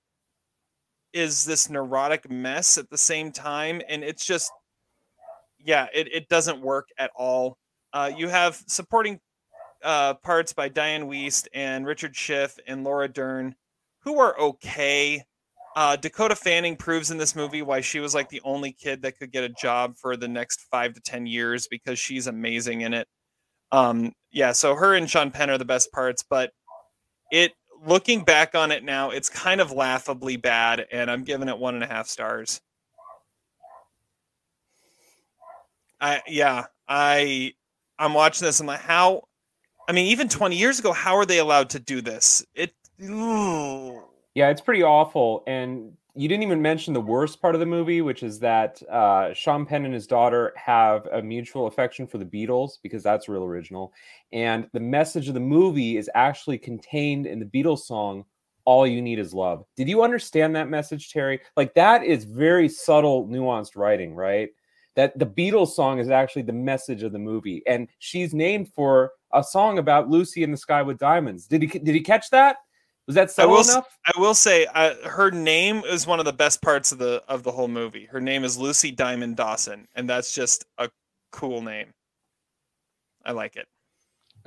is 1.13 1.45
this 1.45 1.69
neurotic 1.69 2.31
mess 2.31 2.79
at 2.79 2.89
the 2.89 2.97
same 2.97 3.31
time, 3.31 3.79
and 3.87 4.03
it's 4.03 4.25
just, 4.25 4.51
yeah, 5.63 5.85
it, 5.93 6.11
it 6.11 6.29
doesn't 6.29 6.61
work 6.61 6.87
at 6.97 7.11
all. 7.15 7.59
Uh, 7.93 8.09
you 8.17 8.27
have 8.27 8.55
supporting 8.65 9.19
uh, 9.83 10.15
parts 10.15 10.51
by 10.51 10.67
Dianne 10.67 11.05
Wiest 11.05 11.47
and 11.53 11.85
Richard 11.85 12.15
Schiff 12.15 12.57
and 12.65 12.83
Laura 12.83 13.07
Dern, 13.07 13.53
who 13.99 14.19
are 14.19 14.35
okay. 14.39 15.23
Uh, 15.77 15.95
Dakota 15.95 16.35
Fanning 16.35 16.75
proves 16.75 17.11
in 17.11 17.19
this 17.19 17.35
movie 17.35 17.61
why 17.61 17.81
she 17.81 17.99
was 17.99 18.15
like 18.15 18.29
the 18.29 18.41
only 18.43 18.71
kid 18.71 19.03
that 19.03 19.19
could 19.19 19.31
get 19.31 19.43
a 19.43 19.49
job 19.49 19.95
for 19.95 20.17
the 20.17 20.27
next 20.27 20.61
five 20.71 20.95
to 20.95 21.01
ten 21.01 21.27
years 21.27 21.67
because 21.67 21.99
she's 21.99 22.25
amazing 22.25 22.81
in 22.81 22.95
it. 22.95 23.07
Um, 23.71 24.13
yeah, 24.31 24.53
so 24.53 24.73
her 24.73 24.95
and 24.95 25.07
Sean 25.07 25.29
Penn 25.29 25.51
are 25.51 25.57
the 25.59 25.65
best 25.65 25.91
parts, 25.91 26.23
but 26.27 26.49
it 27.31 27.51
looking 27.85 28.23
back 28.23 28.55
on 28.55 28.71
it 28.71 28.83
now, 28.83 29.11
it's 29.11 29.29
kind 29.29 29.61
of 29.61 29.71
laughably 29.71 30.35
bad, 30.35 30.87
and 30.91 31.11
I'm 31.11 31.23
giving 31.23 31.47
it 31.47 31.59
one 31.59 31.75
and 31.75 31.83
a 31.83 31.87
half 31.87 32.07
stars. 32.07 32.59
I 36.01 36.23
yeah, 36.27 36.65
I 36.87 37.53
I'm 37.99 38.15
watching 38.15 38.47
this. 38.47 38.59
I'm 38.59 38.65
like, 38.65 38.79
how? 38.79 39.25
I 39.87 39.91
mean, 39.91 40.07
even 40.07 40.27
20 40.27 40.55
years 40.55 40.79
ago, 40.79 40.91
how 40.91 41.17
are 41.17 41.25
they 41.27 41.37
allowed 41.37 41.69
to 41.69 41.79
do 41.79 42.01
this? 42.01 42.43
It. 42.55 42.73
ooh. 43.03 44.06
Yeah, 44.37 44.49
it's 44.49 44.61
pretty 44.61 44.83
awful. 44.83 45.43
And 45.47 45.93
you 46.13 46.27
didn't 46.27 46.43
even 46.43 46.61
mention 46.61 46.93
the 46.93 47.01
worst 47.01 47.41
part 47.41 47.55
of 47.55 47.59
the 47.59 47.65
movie, 47.65 48.01
which 48.01 48.21
is 48.21 48.37
that 48.41 48.79
uh, 48.83 49.33
Sean 49.33 49.65
Penn 49.65 49.83
and 49.83 49.95
his 49.95 50.05
daughter 50.05 50.53
have 50.55 51.07
a 51.11 51.23
mutual 51.23 51.65
affection 51.65 52.05
for 52.05 52.19
the 52.19 52.25
Beatles 52.25 52.73
because 52.83 53.01
that's 53.01 53.27
real 53.27 53.43
original. 53.43 53.91
And 54.31 54.69
the 54.73 54.79
message 54.79 55.27
of 55.27 55.33
the 55.33 55.39
movie 55.39 55.97
is 55.97 56.07
actually 56.13 56.59
contained 56.59 57.25
in 57.25 57.39
the 57.39 57.47
Beatles 57.47 57.79
song, 57.79 58.25
All 58.63 58.85
You 58.85 59.01
Need 59.01 59.17
Is 59.17 59.33
Love. 59.33 59.65
Did 59.75 59.89
you 59.89 60.03
understand 60.03 60.55
that 60.55 60.69
message, 60.69 61.09
Terry? 61.09 61.41
Like, 61.55 61.73
that 61.73 62.03
is 62.03 62.23
very 62.23 62.69
subtle, 62.69 63.27
nuanced 63.27 63.75
writing, 63.75 64.13
right? 64.13 64.49
That 64.93 65.17
the 65.17 65.25
Beatles 65.25 65.69
song 65.69 65.97
is 65.97 66.11
actually 66.11 66.43
the 66.43 66.53
message 66.53 67.01
of 67.01 67.11
the 67.11 67.17
movie. 67.17 67.63
And 67.65 67.87
she's 67.97 68.35
named 68.35 68.71
for 68.71 69.13
a 69.33 69.43
song 69.43 69.79
about 69.79 70.11
Lucy 70.11 70.43
in 70.43 70.51
the 70.51 70.57
Sky 70.57 70.83
with 70.83 70.99
Diamonds. 70.99 71.47
Did 71.47 71.63
he, 71.63 71.79
did 71.79 71.95
he 71.95 72.01
catch 72.01 72.29
that? 72.29 72.57
Was 73.07 73.15
that 73.15 73.31
I 73.37 73.45
will. 73.45 73.61
enough? 73.61 73.97
I 74.05 74.19
will 74.19 74.33
say, 74.33 74.65
uh, 74.75 74.93
her 75.07 75.31
name 75.31 75.81
is 75.85 76.05
one 76.05 76.19
of 76.19 76.25
the 76.25 76.33
best 76.33 76.61
parts 76.61 76.91
of 76.91 76.97
the 76.97 77.23
of 77.29 77.43
the 77.43 77.51
whole 77.51 77.69
movie. 77.69 78.05
Her 78.05 78.19
name 78.19 78.43
is 78.43 78.57
Lucy 78.57 78.91
Diamond 78.91 79.37
Dawson, 79.37 79.87
and 79.95 80.09
that's 80.09 80.33
just 80.33 80.65
a 80.77 80.89
cool 81.31 81.61
name. 81.61 81.87
I 83.25 83.31
like 83.31 83.55
it. 83.55 83.67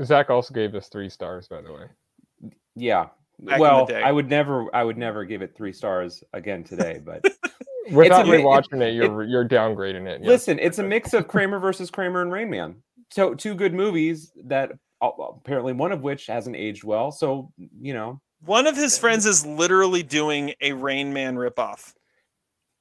Zach 0.05 0.31
also 0.31 0.55
gave 0.55 0.75
us 0.75 0.89
three 0.89 1.09
stars, 1.09 1.49
by 1.49 1.61
the 1.63 1.73
way. 1.73 2.53
Yeah. 2.77 3.09
Back 3.39 3.61
well. 3.61 3.89
I 3.95 4.13
would 4.13 4.29
never, 4.29 4.75
I 4.75 4.85
would 4.85 4.99
never 4.99 5.25
give 5.25 5.41
it 5.43 5.55
three 5.57 5.73
stars 5.73 6.23
again 6.35 6.63
today. 6.63 7.01
But 7.05 7.25
Without 7.91 8.27
a 8.27 8.31
mi- 8.31 8.39
rewatching 8.39 8.83
it, 8.83 8.95
you're 8.95 9.25
you're 9.25 9.49
downgrading 9.49 10.07
it. 10.07 10.21
yeah. 10.23 10.29
listen, 10.29 10.59
it's 10.59 10.79
a 10.79 10.83
mix 10.83 11.15
of 11.15 11.27
Kramer 11.29 11.59
versus 11.59 11.91
Kramer 11.91 12.23
and 12.23 12.31
Rain 12.31 12.51
Man. 12.51 12.77
So 13.11 13.35
two 13.35 13.55
good 13.55 13.75
movies 13.75 14.33
that 14.45 14.73
uh, 15.01 15.11
apparently 15.19 15.73
one 15.73 15.93
of 15.93 16.03
which 16.03 16.27
hasn't 16.27 16.57
aged 16.57 16.85
well. 16.85 17.11
So 17.11 17.51
you 17.81 17.95
know, 17.95 18.21
One 18.45 18.67
of 18.67 18.77
his 18.77 18.99
friends 18.99 19.27
is 19.27 19.45
literally 19.45 20.03
doing 20.03 20.55
a 20.61 20.73
Rain 20.73 21.13
Man 21.13 21.37
ripoff. 21.37 21.93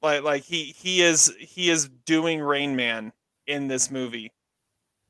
Like 0.02 0.24
like 0.24 0.44
he 0.44 0.76
he 0.78 1.02
is 1.02 1.34
he 1.40 1.70
is 1.70 1.90
doing 2.06 2.40
Rain 2.40 2.76
Man 2.76 3.12
in 3.46 3.68
this 3.68 3.92
movie. 3.92 4.32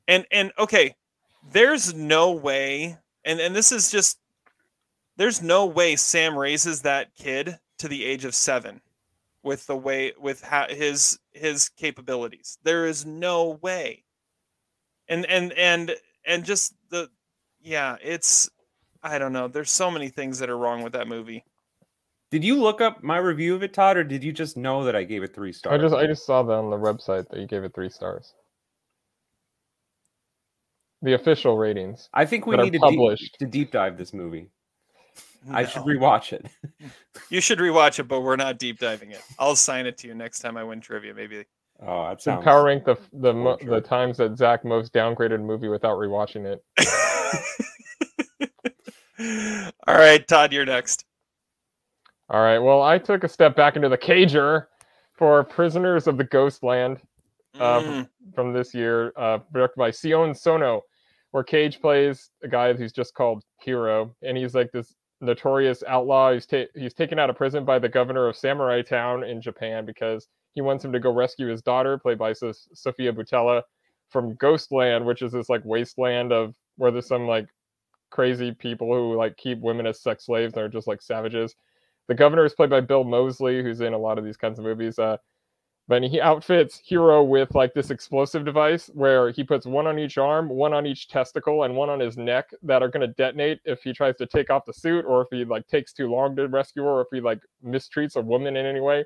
And 0.08 0.26
and 0.32 0.52
okay, 0.58 0.96
there's 1.52 1.94
no 1.94 2.32
way 2.32 2.98
and 3.24 3.40
and 3.40 3.54
this 3.54 3.70
is 3.70 3.90
just 3.90 4.18
there's 5.16 5.42
no 5.42 5.66
way 5.66 5.96
Sam 5.96 6.36
raises 6.36 6.82
that 6.82 7.14
kid 7.14 7.58
to 7.78 7.88
the 7.88 8.04
age 8.04 8.24
of 8.24 8.34
7 8.34 8.80
with 9.42 9.66
the 9.66 9.76
way 9.76 10.12
with 10.18 10.42
ha- 10.42 10.68
his 10.68 11.18
his 11.32 11.68
capabilities. 11.68 12.58
There 12.62 12.86
is 12.86 13.06
no 13.06 13.58
way. 13.62 14.04
And 15.08 15.26
and 15.26 15.52
and 15.52 15.94
and 16.24 16.44
just 16.44 16.74
the 16.90 17.10
yeah, 17.62 17.96
it's 18.02 18.50
I 19.02 19.18
don't 19.18 19.32
know. 19.32 19.48
There's 19.48 19.70
so 19.70 19.90
many 19.90 20.08
things 20.08 20.38
that 20.38 20.50
are 20.50 20.58
wrong 20.58 20.82
with 20.82 20.92
that 20.92 21.08
movie. 21.08 21.44
did 22.30 22.44
you 22.44 22.60
look 22.60 22.80
up 22.80 23.02
my 23.02 23.16
review 23.16 23.54
of 23.54 23.62
it, 23.62 23.72
Todd, 23.72 23.96
or 23.96 24.04
did 24.04 24.22
you 24.22 24.32
just 24.32 24.56
know 24.56 24.84
that 24.84 24.94
I 24.94 25.04
gave 25.04 25.22
it 25.22 25.34
three 25.34 25.52
stars? 25.52 25.72
I 25.74 25.76
stars? 25.78 25.92
just 25.92 26.02
I 26.02 26.06
just 26.06 26.26
saw 26.26 26.42
that 26.42 26.52
on 26.52 26.70
the 26.70 26.76
website 26.78 27.28
that 27.30 27.40
you 27.40 27.46
gave 27.46 27.64
it 27.64 27.74
three 27.74 27.88
stars. 27.90 28.34
The 31.02 31.14
official 31.14 31.56
ratings. 31.56 32.08
I 32.12 32.26
think 32.26 32.46
we 32.46 32.56
need 32.56 32.74
to 32.74 32.78
published. 32.78 33.22
deep, 33.22 33.38
to 33.38 33.46
deep 33.46 33.70
dive 33.72 33.96
this 33.96 34.12
movie. 34.12 34.50
I 35.50 35.64
should 35.64 35.86
No. 35.86 35.94
rewatch 35.94 36.34
it. 36.34 36.44
You 37.30 37.40
should 37.40 37.58
rewatch 37.58 37.98
it, 37.98 38.02
but 38.04 38.20
we're 38.20 38.36
not 38.36 38.58
deep 38.58 38.78
diving 38.78 39.10
it. 39.12 39.22
I'll 39.38 39.56
sign 39.56 39.86
it 39.86 39.96
to 39.98 40.06
you 40.08 40.14
next 40.14 40.40
time 40.40 40.58
I 40.58 40.64
win 40.64 40.82
trivia. 40.82 41.14
Maybe. 41.14 41.46
Oh, 41.82 42.08
that 42.10 42.20
So 42.20 42.32
sounds. 42.32 42.44
power 42.44 42.64
rank 42.64 42.84
the 42.84 42.96
the 43.14 43.32
mo- 43.32 43.56
the 43.62 43.80
times 43.80 44.18
that 44.18 44.36
Zach 44.36 44.62
most 44.66 44.92
downgraded 44.92 45.36
a 45.36 45.38
movie 45.38 45.68
without 45.68 45.96
rewatching 45.96 46.44
it. 46.44 46.62
All 49.86 49.94
right, 49.94 50.26
Todd, 50.26 50.52
you're 50.52 50.64
next. 50.64 51.04
All 52.28 52.40
right. 52.40 52.58
Well, 52.58 52.82
I 52.82 52.98
took 52.98 53.24
a 53.24 53.28
step 53.28 53.56
back 53.56 53.76
into 53.76 53.88
the 53.88 53.98
cager 53.98 54.66
for 55.14 55.42
Prisoners 55.44 56.06
of 56.06 56.16
the 56.16 56.24
Ghostland 56.24 56.98
Uh, 57.58 57.80
Mm, 57.82 58.08
from 58.34 58.52
this 58.52 58.72
year, 58.72 59.12
uh, 59.16 59.38
directed 59.52 59.76
by 59.76 59.90
Sion 59.90 60.34
Sono, 60.34 60.82
where 61.32 61.42
Cage 61.42 61.80
plays 61.80 62.30
a 62.42 62.48
guy 62.48 62.72
who's 62.72 62.92
just 62.92 63.12
called 63.14 63.42
Hero, 63.60 64.14
and 64.22 64.38
he's 64.38 64.54
like 64.54 64.70
this 64.72 64.94
notorious 65.20 65.82
outlaw. 65.86 66.32
He's 66.32 66.46
ta- 66.46 66.70
he's 66.74 66.94
taken 66.94 67.18
out 67.18 67.28
of 67.28 67.36
prison 67.36 67.64
by 67.64 67.78
the 67.78 67.88
governor 67.88 68.28
of 68.28 68.36
Samurai 68.36 68.80
Town 68.82 69.24
in 69.24 69.42
Japan 69.42 69.84
because 69.84 70.28
he 70.54 70.62
wants 70.62 70.84
him 70.84 70.92
to 70.92 71.00
go 71.00 71.12
rescue 71.12 71.48
his 71.48 71.60
daughter, 71.60 71.98
played 71.98 72.18
by 72.18 72.32
Sos- 72.32 72.68
Sofia 72.72 73.12
Boutella, 73.12 73.62
from 74.08 74.34
Ghostland, 74.36 75.04
which 75.04 75.20
is 75.20 75.32
this 75.32 75.48
like 75.50 75.62
wasteland 75.64 76.32
of 76.32 76.54
where 76.76 76.90
there's 76.92 77.08
some 77.08 77.26
like 77.26 77.48
crazy 78.10 78.52
people 78.52 78.92
who 78.92 79.16
like 79.16 79.36
keep 79.36 79.60
women 79.60 79.86
as 79.86 80.00
sex 80.00 80.26
slaves 80.26 80.54
and 80.54 80.62
are 80.62 80.68
just 80.68 80.86
like 80.86 81.02
savages. 81.02 81.54
The 82.08 82.14
governor 82.14 82.44
is 82.44 82.54
played 82.54 82.70
by 82.70 82.80
Bill 82.80 83.04
Moseley, 83.04 83.62
who's 83.62 83.80
in 83.80 83.92
a 83.92 83.98
lot 83.98 84.18
of 84.18 84.24
these 84.24 84.36
kinds 84.36 84.58
of 84.58 84.64
movies. 84.64 84.98
Uh, 84.98 85.16
but 85.90 86.04
he 86.04 86.20
outfits 86.20 86.80
Hero 86.84 87.22
with 87.22 87.52
like 87.54 87.74
this 87.74 87.90
explosive 87.90 88.44
device 88.44 88.90
where 88.94 89.30
he 89.30 89.42
puts 89.42 89.66
one 89.66 89.88
on 89.88 89.98
each 89.98 90.18
arm, 90.18 90.48
one 90.48 90.72
on 90.72 90.86
each 90.86 91.08
testicle, 91.08 91.64
and 91.64 91.74
one 91.74 91.88
on 91.88 91.98
his 91.98 92.16
neck 92.16 92.50
that 92.62 92.80
are 92.80 92.88
going 92.88 93.00
to 93.00 93.12
detonate 93.14 93.60
if 93.64 93.82
he 93.82 93.92
tries 93.92 94.16
to 94.18 94.26
take 94.26 94.50
off 94.50 94.64
the 94.64 94.72
suit 94.72 95.04
or 95.04 95.22
if 95.22 95.28
he 95.32 95.44
like 95.44 95.66
takes 95.66 95.92
too 95.92 96.08
long 96.08 96.36
to 96.36 96.46
rescue 96.46 96.84
her 96.84 96.88
or 96.88 97.00
if 97.00 97.08
he 97.10 97.20
like 97.20 97.40
mistreats 97.64 98.14
a 98.14 98.20
woman 98.20 98.56
in 98.56 98.66
any 98.66 98.78
way. 98.78 99.04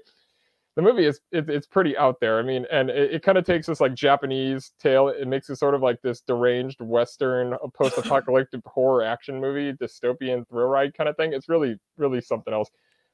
The 0.77 0.83
movie 0.83 1.05
is 1.05 1.21
it, 1.31 1.49
it's 1.49 1.69
pretty 1.69 1.97
out 1.97 2.19
there. 2.21 2.39
I 2.39 2.43
mean, 2.43 2.67
and 2.73 2.91
it, 2.91 3.15
it 3.15 3.23
kind 3.23 3.39
of 3.39 3.45
takes 3.45 3.69
this 3.69 3.81
like 3.81 3.95
Japanese 3.95 4.73
tale. 4.81 5.09
It 5.09 5.29
makes 5.29 5.49
it 5.49 5.57
sort 5.57 5.75
of 5.75 5.83
like 5.83 6.03
this 6.03 6.21
deranged 6.21 6.81
Western 6.81 7.55
uh, 7.55 7.69
post-apocalyptic 7.73 8.61
horror 8.67 9.05
action 9.05 9.41
movie, 9.41 9.73
dystopian 9.73 10.47
thrill 10.49 10.67
ride 10.67 10.95
kind 10.95 11.09
of 11.09 11.17
thing. 11.17 11.33
It's 11.33 11.49
really, 11.49 11.79
really 11.97 12.21
something 12.21 12.53
else. 12.53 12.71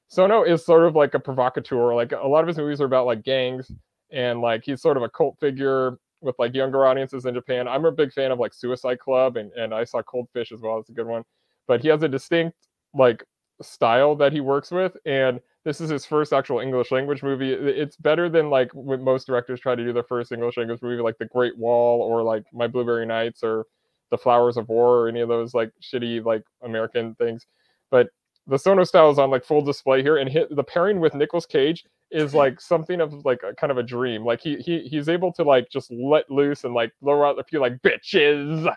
Sono 0.09 0.43
is 0.43 0.65
sort 0.65 0.85
of 0.85 0.97
like 0.97 1.15
a 1.15 1.21
provocateur. 1.21 1.95
Like 1.95 2.13
a 2.13 2.27
lot 2.27 2.41
of 2.41 2.49
his 2.49 2.57
movies 2.57 2.81
are 2.81 2.87
about 2.87 3.07
like 3.07 3.23
gangs 3.23 3.71
and 4.11 4.41
like 4.41 4.65
he's 4.65 4.81
sort 4.81 4.97
of 4.97 5.03
a 5.03 5.09
cult 5.09 5.39
figure 5.39 5.99
with 6.23 6.35
like 6.39 6.55
younger 6.55 6.87
audiences 6.87 7.27
in 7.27 7.35
Japan. 7.35 7.69
I'm 7.69 7.85
a 7.85 7.93
big 7.93 8.13
fan 8.13 8.31
of 8.31 8.39
like 8.39 8.55
Suicide 8.55 8.99
Club 8.99 9.37
and, 9.37 9.53
and 9.53 9.75
I 9.75 9.85
saw 9.85 10.03
Cold 10.03 10.29
Fish 10.33 10.51
as 10.53 10.61
well. 10.61 10.79
It's 10.79 10.91
a 10.91 10.95
good 10.95 11.07
one. 11.07 11.25
But 11.69 11.83
he 11.83 11.89
has 11.89 12.03
a 12.03 12.09
distinct 12.09 12.57
like 12.95 13.25
style 13.63 14.17
that 14.17 14.33
he 14.33 14.41
works 14.41 14.71
with 14.71 14.97
and 15.05 15.41
this 15.65 15.81
is 15.81 15.91
his 15.91 16.07
first 16.07 16.33
actual 16.33 16.61
English 16.61 16.91
language 16.91 17.23
movie. 17.23 17.53
It's 17.53 17.97
better 17.97 18.29
than 18.29 18.49
like 18.49 18.71
when 18.73 19.03
most 19.03 19.27
directors 19.27 19.61
try 19.61 19.75
to 19.75 19.85
do 19.85 19.93
their 19.93 20.03
first 20.03 20.33
English 20.33 20.57
language 20.57 20.81
movie, 20.81 21.03
like 21.03 21.19
The 21.19 21.27
Great 21.27 21.57
Wall 21.59 22.01
or 22.03 22.23
like 22.23 22.45
My 22.53 22.67
Blueberry 22.67 23.05
Nights 23.05 23.43
or 23.43 23.67
The 24.11 24.19
Flowers 24.19 24.57
of 24.57 24.69
War 24.69 25.01
or 25.01 25.09
any 25.09 25.21
of 25.21 25.29
those 25.29 25.53
like 25.53 25.71
shitty 25.83 26.25
like 26.25 26.43
American 26.63 27.15
things. 27.17 27.47
But 27.91 28.09
the 28.47 28.59
Sono 28.59 28.85
style 28.85 29.11
is 29.11 29.19
on 29.19 29.31
like 29.31 29.45
full 29.45 29.63
display 29.63 30.03
here, 30.03 30.17
and 30.17 30.29
hit, 30.29 30.55
the 30.55 30.65
pairing 30.65 30.99
with 30.99 31.15
Nicolas 31.15 31.47
Cage 31.47 31.85
is 32.11 32.35
like 32.43 32.61
something 32.61 33.01
of 33.01 33.25
like 33.25 33.43
a 33.43 33.55
kind 33.55 33.71
of 33.71 33.79
a 33.79 33.83
dream. 33.83 34.25
Like 34.25 34.41
he 34.41 34.57
he 34.57 34.81
he's 34.89 35.09
able 35.09 35.33
to 35.35 35.43
like 35.43 35.69
just 35.71 35.91
let 35.91 36.31
loose 36.31 36.65
and 36.65 36.75
like 36.75 36.93
throw 37.01 37.29
out 37.29 37.39
a 37.39 37.45
few 37.45 37.61
like 37.61 37.79
bitches, 37.83 38.75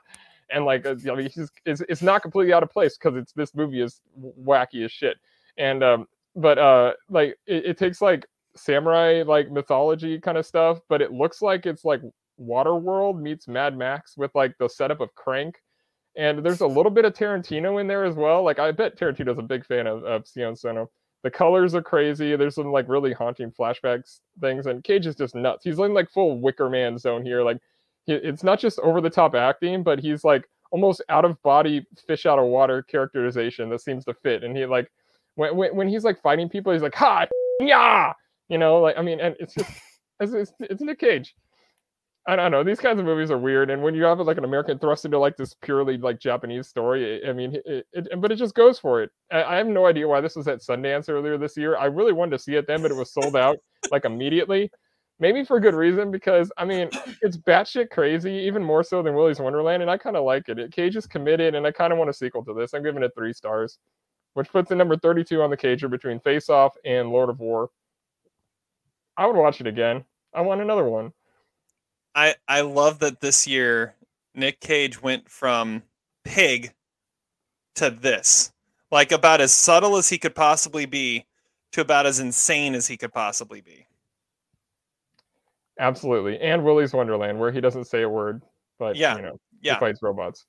and 0.51 0.65
like 0.65 0.85
uh, 0.85 0.95
I 1.09 1.15
mean 1.15 1.29
he's 1.29 1.49
it's, 1.65 1.81
it's 1.87 2.01
not 2.01 2.21
completely 2.21 2.53
out 2.53 2.63
of 2.63 2.69
place 2.69 2.97
because 2.97 3.17
it's 3.17 3.31
this 3.33 3.55
movie 3.55 3.81
is 3.81 4.01
wacky 4.43 4.83
as 4.83 4.91
shit. 4.91 5.17
And 5.57 5.83
um, 5.83 6.07
but 6.35 6.57
uh, 6.57 6.93
like 7.09 7.37
it, 7.47 7.65
it 7.65 7.77
takes 7.77 8.01
like 8.01 8.25
samurai 8.55 9.23
like 9.25 9.51
mythology 9.51 10.19
kind 10.19 10.37
of 10.37 10.45
stuff, 10.45 10.79
but 10.89 11.01
it 11.01 11.11
looks 11.11 11.41
like 11.41 11.65
it's 11.65 11.85
like 11.85 12.01
Waterworld 12.39 13.21
meets 13.21 13.47
Mad 13.47 13.77
Max 13.77 14.17
with 14.17 14.31
like 14.35 14.55
the 14.59 14.67
setup 14.67 15.01
of 15.01 15.13
Crank 15.15 15.55
and 16.15 16.43
there's 16.43 16.61
a 16.61 16.67
little 16.67 16.91
bit 16.91 17.05
of 17.05 17.13
Tarantino 17.13 17.81
in 17.81 17.87
there 17.87 18.03
as 18.03 18.15
well. 18.15 18.43
Like 18.43 18.59
I 18.59 18.71
bet 18.71 18.97
Tarantino's 18.97 19.39
a 19.39 19.43
big 19.43 19.65
fan 19.65 19.87
of, 19.87 20.03
of 20.03 20.27
Sion 20.27 20.55
Sono. 20.55 20.89
The 21.23 21.31
colors 21.31 21.73
are 21.73 21.81
crazy. 21.81 22.35
There's 22.35 22.55
some 22.55 22.71
like 22.71 22.87
really 22.89 23.13
haunting 23.13 23.51
flashbacks 23.51 24.19
things, 24.41 24.67
and 24.67 24.83
Cage 24.83 25.07
is 25.07 25.15
just 25.15 25.35
nuts. 25.35 25.63
He's 25.63 25.79
in 25.79 25.93
like 25.93 26.11
full 26.11 26.39
Wicker 26.39 26.69
Man 26.69 26.97
zone 26.97 27.23
here. 27.23 27.43
Like 27.43 27.59
it's 28.07 28.43
not 28.43 28.59
just 28.59 28.79
over 28.79 28.99
the 28.99 29.09
top 29.09 29.33
acting, 29.33 29.83
but 29.83 29.99
he's 29.99 30.23
like 30.23 30.43
almost 30.71 31.01
out 31.09 31.23
of 31.23 31.41
body 31.43 31.85
fish 32.05 32.25
out 32.25 32.39
of 32.39 32.45
water 32.45 32.83
characterization 32.83 33.69
that 33.69 33.81
seems 33.81 34.05
to 34.05 34.13
fit. 34.13 34.43
And 34.43 34.55
he 34.55 34.65
like 34.65 34.91
when 35.35 35.55
when, 35.55 35.75
when 35.75 35.87
he's 35.87 36.03
like 36.03 36.21
fighting 36.21 36.49
people, 36.49 36.73
he's 36.73 36.81
like 36.81 36.95
ha 36.95 37.25
yeah, 37.59 38.13
you 38.49 38.57
know, 38.57 38.79
like 38.79 38.97
I 38.97 39.01
mean, 39.01 39.19
and 39.19 39.35
it's 39.39 39.53
just 39.53 39.69
it's, 40.19 40.33
it's, 40.33 40.53
it's 40.59 40.81
Nick 40.81 40.99
Cage. 40.99 41.35
I 42.25 42.37
don't 42.37 42.51
know. 42.51 42.63
These 42.63 42.79
kinds 42.79 42.99
of 42.99 43.05
movies 43.05 43.31
are 43.31 43.37
weird, 43.37 43.69
and 43.69 43.83
when 43.83 43.93
you 43.95 44.03
have 44.03 44.19
like 44.19 44.37
an 44.37 44.45
American 44.45 44.79
thrust 44.79 45.03
into 45.03 45.19
like 45.19 45.35
this 45.35 45.53
purely 45.61 45.97
like 45.97 46.19
Japanese 46.19 46.69
story, 46.69 47.21
I 47.27 47.33
mean, 47.33 47.57
it, 47.65 47.85
it, 47.91 48.07
but 48.21 48.31
it 48.31 48.37
just 48.37 48.55
goes 48.55 48.79
for 48.79 49.03
it. 49.03 49.11
I, 49.29 49.43
I 49.43 49.55
have 49.57 49.67
no 49.67 49.87
idea 49.87 50.07
why 50.07 50.21
this 50.21 50.37
was 50.37 50.47
at 50.47 50.59
Sundance 50.59 51.09
earlier 51.09 51.37
this 51.37 51.57
year. 51.57 51.75
I 51.77 51.85
really 51.85 52.13
wanted 52.13 52.37
to 52.37 52.39
see 52.39 52.55
it 52.55 52.65
then, 52.65 52.81
but 52.81 52.91
it 52.91 52.97
was 52.97 53.11
sold 53.11 53.35
out 53.35 53.57
like 53.91 54.05
immediately. 54.05 54.71
Maybe 55.19 55.43
for 55.43 55.59
good 55.59 55.75
reason, 55.75 56.11
because 56.11 56.49
I 56.57 56.63
mean, 56.63 56.89
it's 57.21 57.37
batshit 57.37 57.89
crazy, 57.89 58.31
even 58.31 58.63
more 58.63 58.83
so 58.83 59.03
than 59.03 59.15
Willy's 59.15 59.39
Wonderland, 59.39 59.81
and 59.81 59.91
I 59.91 59.97
kind 59.97 60.15
of 60.15 60.23
like 60.23 60.47
it. 60.47 60.59
it. 60.59 60.71
Cage 60.71 60.95
is 60.95 61.05
committed, 61.05 61.55
and 61.55 61.67
I 61.67 61.71
kind 61.71 61.91
of 61.91 61.99
want 61.99 62.09
a 62.09 62.13
sequel 62.13 62.45
to 62.45 62.53
this. 62.53 62.73
I'm 62.73 62.83
giving 62.83 63.03
it 63.03 63.11
three 63.17 63.33
stars, 63.33 63.79
which 64.33 64.51
puts 64.51 64.71
it 64.71 64.75
number 64.75 64.97
32 64.97 65.41
on 65.41 65.49
the 65.49 65.57
Cager 65.57 65.89
between 65.89 66.19
Face 66.19 66.49
Off 66.49 66.75
and 66.85 67.09
Lord 67.09 67.29
of 67.29 67.39
War. 67.39 67.69
I 69.15 69.27
would 69.27 69.35
watch 69.35 69.61
it 69.61 69.67
again. 69.67 70.03
I 70.33 70.41
want 70.41 70.61
another 70.61 70.85
one. 70.85 71.13
I 72.15 72.35
I 72.47 72.61
love 72.61 72.99
that 72.99 73.21
this 73.21 73.47
year 73.47 73.95
Nick 74.35 74.59
Cage 74.59 75.01
went 75.01 75.29
from 75.29 75.83
pig 76.23 76.73
to 77.75 77.89
this. 77.89 78.51
Like 78.91 79.11
about 79.11 79.41
as 79.41 79.51
subtle 79.51 79.97
as 79.97 80.09
he 80.09 80.17
could 80.17 80.35
possibly 80.35 80.85
be 80.85 81.25
to 81.71 81.81
about 81.81 82.05
as 82.05 82.19
insane 82.19 82.75
as 82.75 82.87
he 82.87 82.97
could 82.97 83.13
possibly 83.13 83.61
be. 83.61 83.87
Absolutely. 85.79 86.39
And 86.39 86.63
Willy's 86.63 86.93
Wonderland, 86.93 87.39
where 87.39 87.51
he 87.51 87.59
doesn't 87.59 87.85
say 87.85 88.03
a 88.03 88.09
word, 88.09 88.43
but 88.77 88.95
Yeah, 88.95 89.15
you 89.15 89.21
know, 89.23 89.39
yeah. 89.61 89.73
he 89.73 89.79
fights 89.79 89.99
robots. 90.03 90.45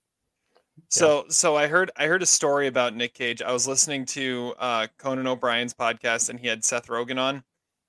So 0.88 1.24
so 1.28 1.56
I 1.56 1.66
heard 1.66 1.90
I 1.96 2.06
heard 2.06 2.22
a 2.22 2.26
story 2.26 2.66
about 2.66 2.94
Nick 2.94 3.14
Cage. 3.14 3.42
I 3.42 3.52
was 3.52 3.66
listening 3.66 4.06
to 4.06 4.54
uh, 4.58 4.86
Conan 4.98 5.26
O'Brien's 5.26 5.74
podcast, 5.74 6.30
and 6.30 6.38
he 6.38 6.46
had 6.46 6.64
Seth 6.64 6.88
Rogen 6.88 7.18
on, 7.18 7.42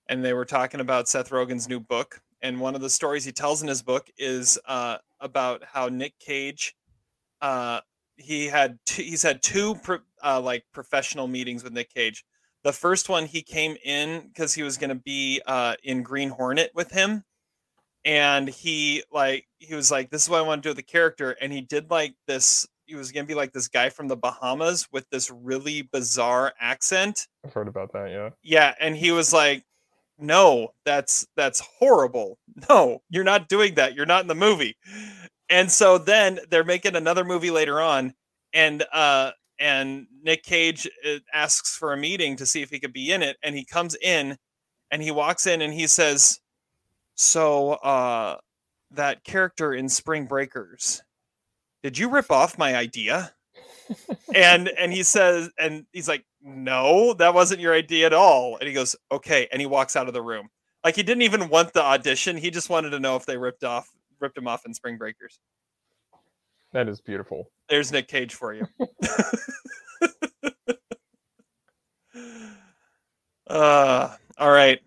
and 0.09 0.23
they 0.23 0.33
were 0.33 0.45
talking 0.45 0.79
about 0.79 1.07
Seth 1.07 1.29
Rogen's 1.29 1.67
new 1.69 1.79
book. 1.79 2.21
And 2.41 2.59
one 2.59 2.75
of 2.75 2.81
the 2.81 2.89
stories 2.89 3.25
he 3.25 3.31
tells 3.31 3.61
in 3.61 3.67
his 3.67 3.81
book 3.81 4.07
is 4.17 4.59
uh, 4.65 4.97
about 5.19 5.63
how 5.63 5.87
Nick 5.87 6.17
Cage, 6.19 6.75
uh, 7.41 7.81
he 8.17 8.47
had 8.47 8.77
two, 8.85 9.03
he's 9.03 9.23
had 9.23 9.41
two 9.41 9.75
pro, 9.75 9.99
uh, 10.23 10.39
like 10.41 10.65
professional 10.73 11.27
meetings 11.27 11.63
with 11.63 11.73
Nick 11.73 11.93
Cage. 11.93 12.23
The 12.63 12.73
first 12.73 13.09
one 13.09 13.25
he 13.25 13.41
came 13.43 13.77
in 13.83 14.27
because 14.27 14.53
he 14.53 14.63
was 14.63 14.77
going 14.77 14.89
to 14.89 14.95
be 14.95 15.41
uh, 15.47 15.75
in 15.83 16.03
Green 16.03 16.29
Hornet 16.29 16.71
with 16.75 16.91
him, 16.91 17.23
and 18.03 18.47
he 18.47 19.03
like 19.11 19.47
he 19.59 19.75
was 19.75 19.91
like, 19.91 20.09
"This 20.09 20.23
is 20.23 20.29
what 20.29 20.39
I 20.39 20.41
want 20.41 20.63
to 20.63 20.67
do 20.67 20.69
with 20.71 20.77
the 20.77 20.83
character," 20.83 21.35
and 21.41 21.51
he 21.51 21.61
did 21.61 21.89
like 21.91 22.15
this. 22.27 22.67
He 22.85 22.95
was 22.95 23.11
going 23.11 23.25
to 23.25 23.27
be 23.27 23.35
like 23.35 23.51
this 23.51 23.67
guy 23.67 23.89
from 23.89 24.07
the 24.07 24.15
Bahamas 24.15 24.87
with 24.91 25.09
this 25.09 25.31
really 25.31 25.81
bizarre 25.81 26.53
accent. 26.59 27.27
I've 27.43 27.53
heard 27.53 27.67
about 27.67 27.93
that, 27.93 28.11
yeah. 28.11 28.29
Yeah, 28.43 28.75
and 28.79 28.95
he 28.95 29.11
was 29.11 29.33
like, 29.33 29.63
"No, 30.19 30.73
that's 30.85 31.25
that's 31.35 31.61
horrible. 31.79 32.37
No, 32.69 33.01
you're 33.09 33.23
not 33.23 33.49
doing 33.49 33.75
that. 33.75 33.95
You're 33.95 34.05
not 34.05 34.21
in 34.21 34.27
the 34.27 34.35
movie." 34.35 34.77
And 35.49 35.71
so 35.71 35.97
then 35.97 36.39
they're 36.49 36.63
making 36.63 36.95
another 36.95 37.23
movie 37.23 37.51
later 37.51 37.81
on, 37.81 38.13
and 38.53 38.83
uh, 38.93 39.31
and 39.59 40.07
Nick 40.23 40.43
Cage 40.43 40.87
uh, 41.07 41.17
asks 41.33 41.75
for 41.75 41.93
a 41.93 41.97
meeting 41.97 42.35
to 42.37 42.45
see 42.45 42.61
if 42.61 42.69
he 42.69 42.79
could 42.79 42.93
be 42.93 43.11
in 43.11 43.21
it, 43.23 43.37
and 43.43 43.55
he 43.55 43.65
comes 43.65 43.95
in, 44.01 44.37
and 44.91 45.01
he 45.01 45.11
walks 45.11 45.47
in 45.47 45.61
and 45.61 45.73
he 45.73 45.87
says, 45.87 46.39
"So, 47.15 47.73
uh, 47.73 48.37
that 48.91 49.23
character 49.23 49.73
in 49.73 49.89
Spring 49.89 50.25
Breakers, 50.25 51.01
did 51.85 51.99
you 51.99 52.09
rip 52.09 52.31
off 52.31 52.57
my 52.57 52.75
idea?" 52.75 53.31
and 54.33 54.69
and 54.69 54.91
he 54.91 55.03
says, 55.03 55.51
and 55.59 55.85
he's 55.93 56.07
like, 56.07 56.25
"No, 56.41 57.13
that 57.13 57.35
wasn't 57.35 57.61
your 57.61 57.75
idea 57.75 58.07
at 58.07 58.13
all." 58.13 58.57
And 58.57 58.67
he 58.67 58.73
goes, 58.73 58.95
"Okay," 59.11 59.47
and 59.51 59.61
he 59.61 59.67
walks 59.67 59.95
out 59.95 60.07
of 60.07 60.15
the 60.15 60.21
room. 60.23 60.49
Like 60.83 60.95
he 60.95 61.03
didn't 61.03 61.21
even 61.21 61.47
want 61.47 61.73
the 61.73 61.83
audition; 61.83 62.37
he 62.37 62.49
just 62.49 62.71
wanted 62.71 62.89
to 62.89 62.99
know 62.99 63.15
if 63.17 63.27
they 63.27 63.37
ripped 63.37 63.63
off 63.63 63.87
ripped 64.19 64.35
him 64.35 64.47
off 64.47 64.65
in 64.65 64.73
Spring 64.73 64.97
Breakers. 64.97 65.39
That 66.73 66.89
is 66.89 67.01
beautiful. 67.01 67.51
There's 67.69 67.91
Nick 67.91 68.07
Cage 68.07 68.33
for 68.33 68.55
you. 68.55 68.65
uh, 73.47 74.15
all 74.39 74.51
right. 74.51 74.79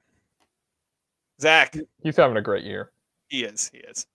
Zach, 1.40 1.76
He's 2.02 2.17
having 2.17 2.37
a 2.38 2.43
great 2.43 2.64
year. 2.64 2.90
he 3.28 3.45
is. 3.45 3.71
He 3.73 3.78
is. 3.78 4.09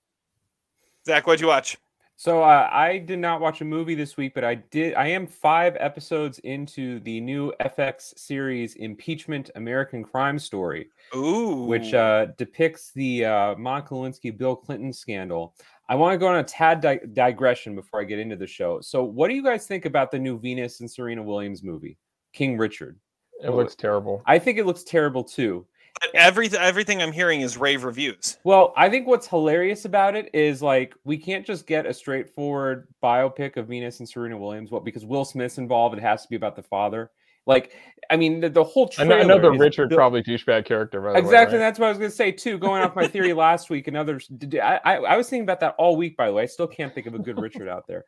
Zach, 1.08 1.25
what'd 1.25 1.40
you 1.40 1.48
watch? 1.48 1.78
So 2.24 2.42
uh, 2.42 2.70
I 2.72 3.00
did 3.00 3.20
not 3.20 3.42
watch 3.42 3.60
a 3.60 3.65
movie 3.65 3.96
this 3.96 4.15
week, 4.15 4.34
but 4.34 4.46
I 4.46 4.56
did. 4.56 4.94
I 4.94 5.08
am 5.08 5.27
five 5.27 5.75
episodes 5.77 6.39
into 6.39 7.01
the 7.01 7.20
new 7.20 7.51
FX 7.60 8.18
series 8.18 8.75
"Impeachment: 8.75 9.50
American 9.56 10.06
Crime 10.06 10.39
Story," 10.39 10.88
Ooh, 11.13 11.65
which 11.65 11.94
uh, 11.94 12.27
depicts 12.38 12.94
the 12.94 13.25
uh, 13.25 13.56
Monica 13.56 13.94
Lewinsky 13.94 14.38
Bill 14.38 14.56
Clinton 14.56 14.94
scandal. 14.94 15.53
I 15.89 15.96
want 15.96 16.13
to 16.13 16.18
go 16.18 16.27
on 16.27 16.38
a 16.38 16.44
tad 16.46 16.80
di- 16.80 17.01
digression 17.12 17.75
before 17.75 18.00
I 18.00 18.06
get 18.06 18.20
into 18.20 18.38
the 18.38 18.48
show. 18.48 18.80
So, 18.80 19.03
what 19.03 19.27
do 19.27 19.36
you 19.36 19.44
guys 19.44 19.68
think 19.68 19.84
about 19.84 20.10
the 20.10 20.20
new 20.20 20.39
Venus 20.39 20.80
and 20.80 20.89
Serena 20.89 21.22
Williams 21.22 21.62
movie, 21.62 21.98
King 22.32 22.58
Richard? 22.58 22.98
It 23.44 23.50
looks 23.50 23.75
terrible. 23.75 24.24
I 24.25 24.39
think 24.39 24.58
it 24.58 24.65
looks 24.65 24.84
terrible 24.84 25.25
too. 25.25 25.65
But 26.01 26.09
everything 26.15 26.60
everything 26.60 27.01
I'm 27.01 27.12
hearing 27.12 27.41
is 27.41 27.58
rave 27.58 27.84
reviews. 27.84 28.38
Well, 28.43 28.73
I 28.75 28.89
think 28.89 29.08
what's 29.08 29.27
hilarious 29.27 29.86
about 29.86 30.15
it 30.15 30.29
is 30.34 30.62
like 30.62 30.95
we 31.03 31.17
can't 31.17 31.45
just 31.45 31.67
get 31.67 31.86
a 31.86 31.93
straightforward 31.93 32.88
biopic 33.01 33.58
of 33.58 33.67
Venus 33.67 33.99
and 33.99 34.10
Serena 34.10 34.38
Williams. 34.38 34.71
What 34.71 34.84
because 34.84 35.06
Will 35.06 35.23
Smith's 35.25 35.58
involved, 35.58 35.97
it 35.97 36.01
has 36.01 36.23
to 36.23 36.29
be 36.29 36.36
about 36.36 36.56
the 36.56 36.63
father. 36.63 37.12
Like, 37.45 37.73
I 38.10 38.15
mean, 38.15 38.39
the, 38.39 38.49
the 38.49 38.63
whole 38.63 38.89
I 38.97 39.03
trailer. 39.03 39.17
know, 39.17 39.36
another 39.36 39.53
is 39.53 39.60
Richard 39.60 39.89
built- 39.89 39.97
probably 39.99 40.23
douchebag 40.23 40.63
character. 40.65 41.01
By 41.01 41.12
the 41.12 41.17
Exactly, 41.19 41.58
Way, 41.58 41.63
right? 41.63 41.67
that's 41.67 41.77
what 41.79 41.88
I 41.88 41.89
was 41.89 41.97
going 41.97 42.10
to 42.10 42.15
say 42.15 42.32
too. 42.32 42.58
Going 42.58 42.82
off 42.82 42.95
my 42.95 43.06
theory 43.08 43.34
last 43.47 43.69
week, 43.69 43.88
another. 43.88 44.19
did- 44.38 44.60
I, 44.60 44.79
I 44.86 44.95
I 44.95 45.17
was 45.17 45.29
thinking 45.29 45.43
about 45.43 45.60
that 45.60 45.75
all 45.77 45.95
week. 45.97 46.15
By 46.17 46.27
the 46.27 46.34
way, 46.34 46.43
I 46.43 46.47
still 46.47 46.67
can't 46.67 46.93
think 46.95 47.06
of 47.06 47.13
a 47.15 47.19
good 47.19 47.39
Richard 47.39 47.67
out 47.67 47.86
there. 47.88 48.06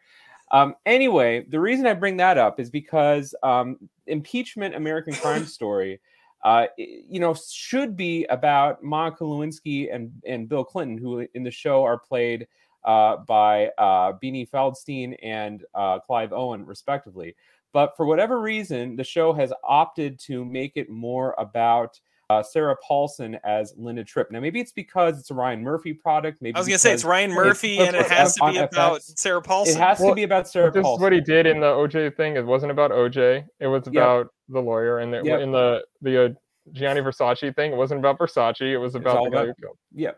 Um, 0.51 0.75
anyway, 0.85 1.45
the 1.49 1.59
reason 1.59 1.85
I 1.85 1.93
bring 1.93 2.17
that 2.17 2.37
up 2.37 2.59
is 2.59 2.69
because 2.69 3.33
um, 3.43 3.77
impeachment, 4.07 4.75
American 4.75 5.13
Crime 5.15 5.45
Story, 5.45 5.99
uh, 6.45 6.67
you 6.77 7.19
know, 7.19 7.33
should 7.33 7.97
be 7.97 8.23
about 8.25 8.83
Monica 8.83 9.23
Lewinsky 9.23 9.93
and 9.93 10.11
and 10.27 10.47
Bill 10.47 10.63
Clinton, 10.63 10.95
who 10.95 11.27
in 11.33 11.43
the 11.43 11.49
show 11.49 11.83
are 11.83 11.97
played 11.97 12.47
uh, 12.83 13.17
by 13.17 13.71
uh, 13.79 14.13
Beanie 14.23 14.47
Feldstein 14.47 15.17
and 15.23 15.65
uh, 15.73 15.99
Clive 15.99 16.31
Owen, 16.31 16.63
respectively. 16.63 17.35
But 17.73 17.97
for 17.97 18.05
whatever 18.05 18.39
reason, 18.39 18.95
the 18.95 19.03
show 19.03 19.33
has 19.33 19.51
opted 19.63 20.19
to 20.19 20.45
make 20.45 20.73
it 20.75 20.87
more 20.87 21.33
about 21.39 21.99
uh, 22.29 22.41
Sarah 22.41 22.75
Paulson 22.85 23.37
as 23.43 23.73
Linda 23.77 24.03
Tripp. 24.03 24.31
Now, 24.31 24.39
maybe 24.39 24.59
it's 24.59 24.71
because 24.71 25.19
it's 25.19 25.29
a 25.31 25.33
Ryan 25.33 25.61
Murphy 25.63 25.93
product. 25.93 26.41
Maybe 26.41 26.55
I 26.55 26.59
was 26.59 26.67
gonna 26.67 26.79
say 26.79 26.93
it's 26.93 27.03
Ryan 27.03 27.31
Murphy, 27.31 27.73
it's- 27.75 27.87
and 27.87 27.95
it 27.97 28.11
has 28.11 28.33
to 28.35 28.51
be 28.51 28.57
about 28.57 28.99
FX. 29.01 29.17
Sarah 29.19 29.41
Paulson. 29.41 29.75
It 29.75 29.79
Paulson. 29.79 29.81
has 30.05 30.09
to 30.09 30.15
be 30.15 30.23
about 30.23 30.47
Sarah 30.47 30.65
Paulson. 30.71 30.79
this 30.81 30.83
Paulson. 30.85 31.01
is 31.01 31.03
what 31.03 31.13
he 31.13 31.21
did 31.21 31.45
in 31.45 31.59
the 31.59 31.67
OJ 31.67 32.09
thing. 32.15 32.35
It 32.35 32.45
wasn't 32.45 32.71
about 32.71 32.91
OJ. 32.91 33.45
It 33.59 33.67
was 33.67 33.85
about 33.87 34.29
the 34.49 34.59
lawyer, 34.61 34.99
and 34.99 35.13
the, 35.13 35.21
Yep. 35.23 35.39
in 35.41 35.51
the 35.51 35.83
the 36.01 36.25
uh, 36.25 36.29
Gianni 36.71 37.01
Versace 37.01 37.55
thing, 37.55 37.71
it 37.71 37.75
wasn't 37.77 37.99
about 37.99 38.17
Versace. 38.17 38.61
It 38.61 38.77
was 38.77 38.95
about 38.95 39.17
all 39.17 39.25
the 39.25 39.29
guy 39.31 39.37
about- 39.43 39.55
who 39.57 39.61
killed. 39.61 39.77
Yeah. 39.93 40.11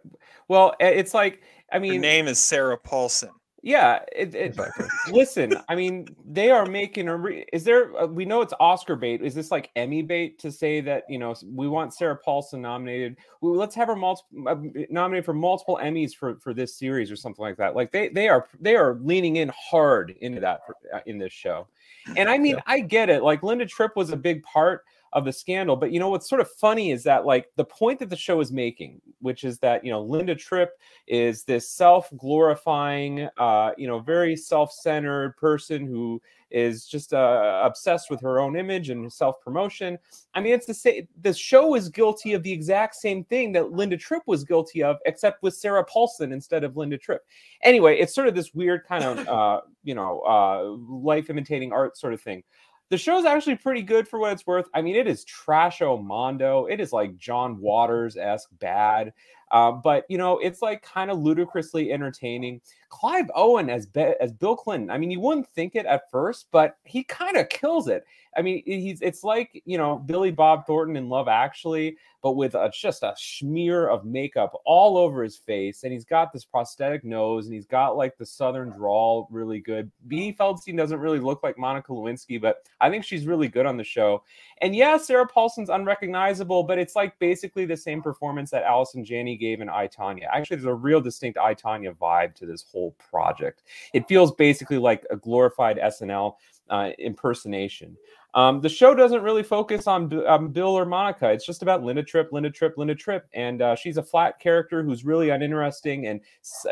Well, 0.48 0.76
it's 0.80 1.14
like 1.14 1.42
I 1.72 1.76
Her 1.76 1.82
mean, 1.82 2.00
name 2.02 2.28
is 2.30 2.40
Sarah 2.40 2.78
Paulson. 2.78 3.32
Yeah. 3.68 4.00
It, 4.16 4.34
it, 4.34 4.46
Exactly. 4.48 4.86
listen, 5.12 5.54
I 5.68 5.76
mean, 5.76 6.08
they 6.26 6.50
are 6.50 6.66
making 6.66 7.08
a. 7.10 7.16
Re- 7.18 7.46
is 7.52 7.64
there? 7.64 7.96
Uh, 8.00 8.08
we 8.08 8.26
know 8.26 8.42
it's 8.42 8.54
Oscar 8.60 8.96
bait. 8.96 9.22
Is 9.22 9.36
this 9.36 9.52
like 9.52 9.70
Emmy 9.76 10.02
bait 10.02 10.40
to 10.40 10.52
say 10.52 10.80
that 10.82 11.04
you 11.10 11.20
know 11.20 11.36
we 11.54 11.68
want 11.68 11.94
Sarah 11.94 12.16
Paulson 12.16 12.62
nominated? 12.62 13.18
Well, 13.42 13.56
let's 13.56 13.76
have 13.76 13.90
her 13.90 13.96
multiple 13.96 14.48
uh, 14.48 14.56
nominated 14.90 15.26
for 15.26 15.34
multiple 15.34 15.80
Emmys 15.84 16.16
for 16.16 16.38
for 16.40 16.54
this 16.54 16.76
series 16.76 17.12
or 17.12 17.16
something 17.16 17.44
like 17.44 17.58
that. 17.58 17.76
Like 17.76 17.92
they 17.92 18.10
they 18.10 18.30
are 18.30 18.48
they 18.60 18.76
are 18.76 18.96
leaning 19.02 19.36
in 19.38 19.52
hard 19.56 20.16
into 20.22 20.40
that 20.40 20.66
for, 20.66 20.76
uh, 20.94 21.02
in 21.06 21.18
this 21.18 21.34
show. 21.34 21.68
And 22.16 22.30
I 22.30 22.38
mean, 22.38 22.56
Yeah. 22.56 22.62
I 22.68 22.80
get 22.80 23.10
it. 23.10 23.22
Like 23.22 23.44
Linda 23.44 23.66
Tripp 23.66 23.96
was 23.98 24.12
a 24.12 24.18
big 24.18 24.42
part 24.44 24.86
of 25.14 25.26
the 25.26 25.34
scandal, 25.34 25.76
but 25.76 25.92
you 25.92 26.00
know 26.00 26.10
what's 26.10 26.30
sort 26.30 26.42
of 26.42 26.50
funny 26.52 26.92
is 26.92 27.04
that 27.04 27.26
like 27.26 27.50
the 27.56 27.66
point 27.66 28.00
that 28.00 28.10
the 28.10 28.16
show 28.16 28.40
is 28.40 28.52
making, 28.52 29.02
which 29.20 29.44
is 29.44 29.60
that 29.60 29.84
you 29.84 29.92
know 29.92 30.02
Linda 30.02 30.36
Tripp 30.36 30.72
is 31.08 31.44
this 31.44 31.70
self-glorifying, 31.70 33.30
uh, 33.38 33.72
you 33.78 33.88
know, 33.88 34.00
very 34.00 34.36
self-centered 34.36 35.38
person 35.38 35.86
who 35.86 36.22
is 36.50 36.86
just 36.86 37.14
uh, 37.14 37.62
obsessed 37.64 38.10
with 38.10 38.22
her 38.22 38.40
own 38.40 38.56
image 38.56 38.90
and 38.90 39.12
self-promotion. 39.12 39.98
I 40.34 40.40
mean, 40.40 40.54
it's 40.54 40.66
the 40.66 40.74
same. 40.74 41.08
The 41.22 41.34
show 41.34 41.76
is 41.76 41.90
guilty 41.90 42.34
of 42.34 42.44
the 42.44 42.52
exact 42.52 42.96
same 42.96 43.24
thing 43.26 43.52
that 43.54 43.72
Linda 43.72 43.98
Tripp 43.98 44.24
was 44.28 44.44
guilty 44.44 44.82
of, 44.84 44.98
except 45.06 45.44
with 45.44 45.56
Sarah 45.56 45.84
Paulson 45.84 46.32
instead 46.32 46.64
of 46.64 46.78
Linda 46.78 46.98
Tripp. 46.98 47.26
Anyway, 47.64 47.98
it's 47.98 48.16
sort 48.16 48.28
of 48.28 48.36
this 48.36 48.54
weird 48.54 48.86
kind 48.86 49.04
of, 49.04 49.28
uh, 49.28 49.62
you 49.84 49.96
know, 49.96 50.20
uh, 50.22 50.64
life 50.94 51.30
imitating 51.30 51.74
art 51.74 51.98
sort 51.98 52.14
of 52.14 52.22
thing. 52.22 52.44
The 52.90 52.98
show's 52.98 53.26
actually 53.26 53.58
pretty 53.58 53.82
good 53.82 54.08
for 54.08 54.20
what 54.20 54.32
it's 54.32 54.48
worth. 54.48 54.68
I 54.74 54.82
mean, 54.82 54.96
it 54.96 55.08
is 55.08 55.26
trasho 55.26 56.02
mondo. 56.02 56.66
It 56.66 56.80
is 56.80 56.94
like 56.94 57.18
John 57.18 57.60
Waters 57.60 58.16
esque 58.16 58.50
bad. 58.60 59.14
Um, 59.52 59.82
but 59.84 60.06
you 60.10 60.18
know, 60.18 60.38
it's 60.40 60.62
like 60.62 60.82
kind 60.82 61.12
of 61.12 61.20
ludicrously 61.20 61.92
entertaining. 61.92 62.62
Clive 62.90 63.30
Owen 63.36 63.70
as 63.70 63.86
Be- 63.86 64.16
as 64.20 64.32
Bill 64.32 64.56
Clinton. 64.56 64.90
I 64.90 64.98
mean, 64.98 65.12
you 65.12 65.20
wouldn't 65.20 65.50
think 65.50 65.76
it 65.76 65.86
at 65.86 66.10
first, 66.12 66.48
but 66.52 66.78
he 66.84 67.04
kind 67.04 67.38
of 67.38 67.50
kills 67.50 67.88
it. 67.88 68.06
I 68.36 68.42
mean, 68.42 68.62
he's 68.66 69.02
it's 69.02 69.24
like 69.24 69.62
you 69.66 69.78
know 69.78 69.98
Billy 69.98 70.32
Bob 70.32 70.68
Thornton 70.68 70.96
in 70.96 71.10
Love 71.10 71.28
Actually, 71.28 71.98
but 72.22 72.34
with 72.34 72.54
a, 72.54 72.72
just 72.74 73.02
a 73.02 73.14
smear 73.18 73.88
of 73.88 74.06
makeup 74.06 74.54
all 74.64 74.98
over 74.98 75.24
his 75.24 75.38
face, 75.38 75.84
and 75.84 75.92
he's 75.92 76.06
got 76.06 76.32
this 76.32 76.46
prosthetic 76.46 77.04
nose, 77.04 77.46
and 77.46 77.56
he's 77.56 77.66
got 77.66 77.98
like 77.98 78.16
the 78.18 78.26
Southern 78.26 78.70
drawl 78.70 79.28
really 79.32 79.60
good. 79.60 79.92
Beanie 80.08 80.38
Feldstein 80.38 80.78
doesn't 80.78 81.00
really 81.00 81.20
look 81.20 81.42
like 81.42 81.58
Monica 81.58 81.92
Lewinsky, 81.92 82.40
but 82.40 82.58
I 82.80 82.92
think 82.92 83.04
she's 83.04 83.26
really 83.26 83.48
good 83.48 83.66
on 83.66 83.76
the 83.76 83.84
show. 83.84 84.24
And 84.62 84.76
yeah, 84.76 84.98
Sarah 84.98 85.28
Paulson's 85.28 85.70
unrecognizable, 85.70 86.64
but 86.64 86.78
it's 86.78 86.96
like 86.96 87.18
basically 87.18 87.66
the 87.66 87.78
same 87.78 88.04
performance 88.04 88.52
that 88.52 88.64
Allison 88.64 89.04
Janney 89.04 89.36
gave 89.36 89.62
in 89.62 89.70
I 89.70 89.88
Tonya. 89.88 90.26
Actually, 90.32 90.58
there's 90.58 90.66
a 90.66 90.74
real 90.74 91.02
distinct 91.02 91.40
I 91.40 91.56
Tonya 91.56 91.96
vibe 91.96 92.36
to 92.36 92.46
this 92.46 92.66
whole 92.72 92.77
project. 92.98 93.64
It 93.94 94.08
feels 94.08 94.34
basically 94.34 94.78
like 94.78 95.06
a 95.10 95.18
glorified 95.18 95.78
SNL 95.78 96.36
uh, 96.70 96.90
impersonation. 97.00 97.98
Um, 98.34 98.62
the 98.62 98.70
show 98.70 98.94
doesn't 98.94 99.24
really 99.24 99.42
focus 99.42 99.88
on, 99.88 100.08
Bill 100.08 100.78
or 100.78 100.86
Monica. 100.86 101.32
It's 101.32 101.46
just 101.46 101.64
about 101.64 101.84
Linda 101.84 102.04
Tripp, 102.04 102.32
Linda 102.32 102.52
Tripp, 102.52 102.78
Linda 102.78 102.94
Tripp, 102.94 103.26
and 103.34 103.62
uh, 103.62 103.76
she's 103.76 103.98
a 103.98 104.04
flat 104.04 104.40
character 104.40 104.84
who's 104.84 105.04
really 105.04 105.30
uninteresting 105.30 106.08
and 106.08 106.22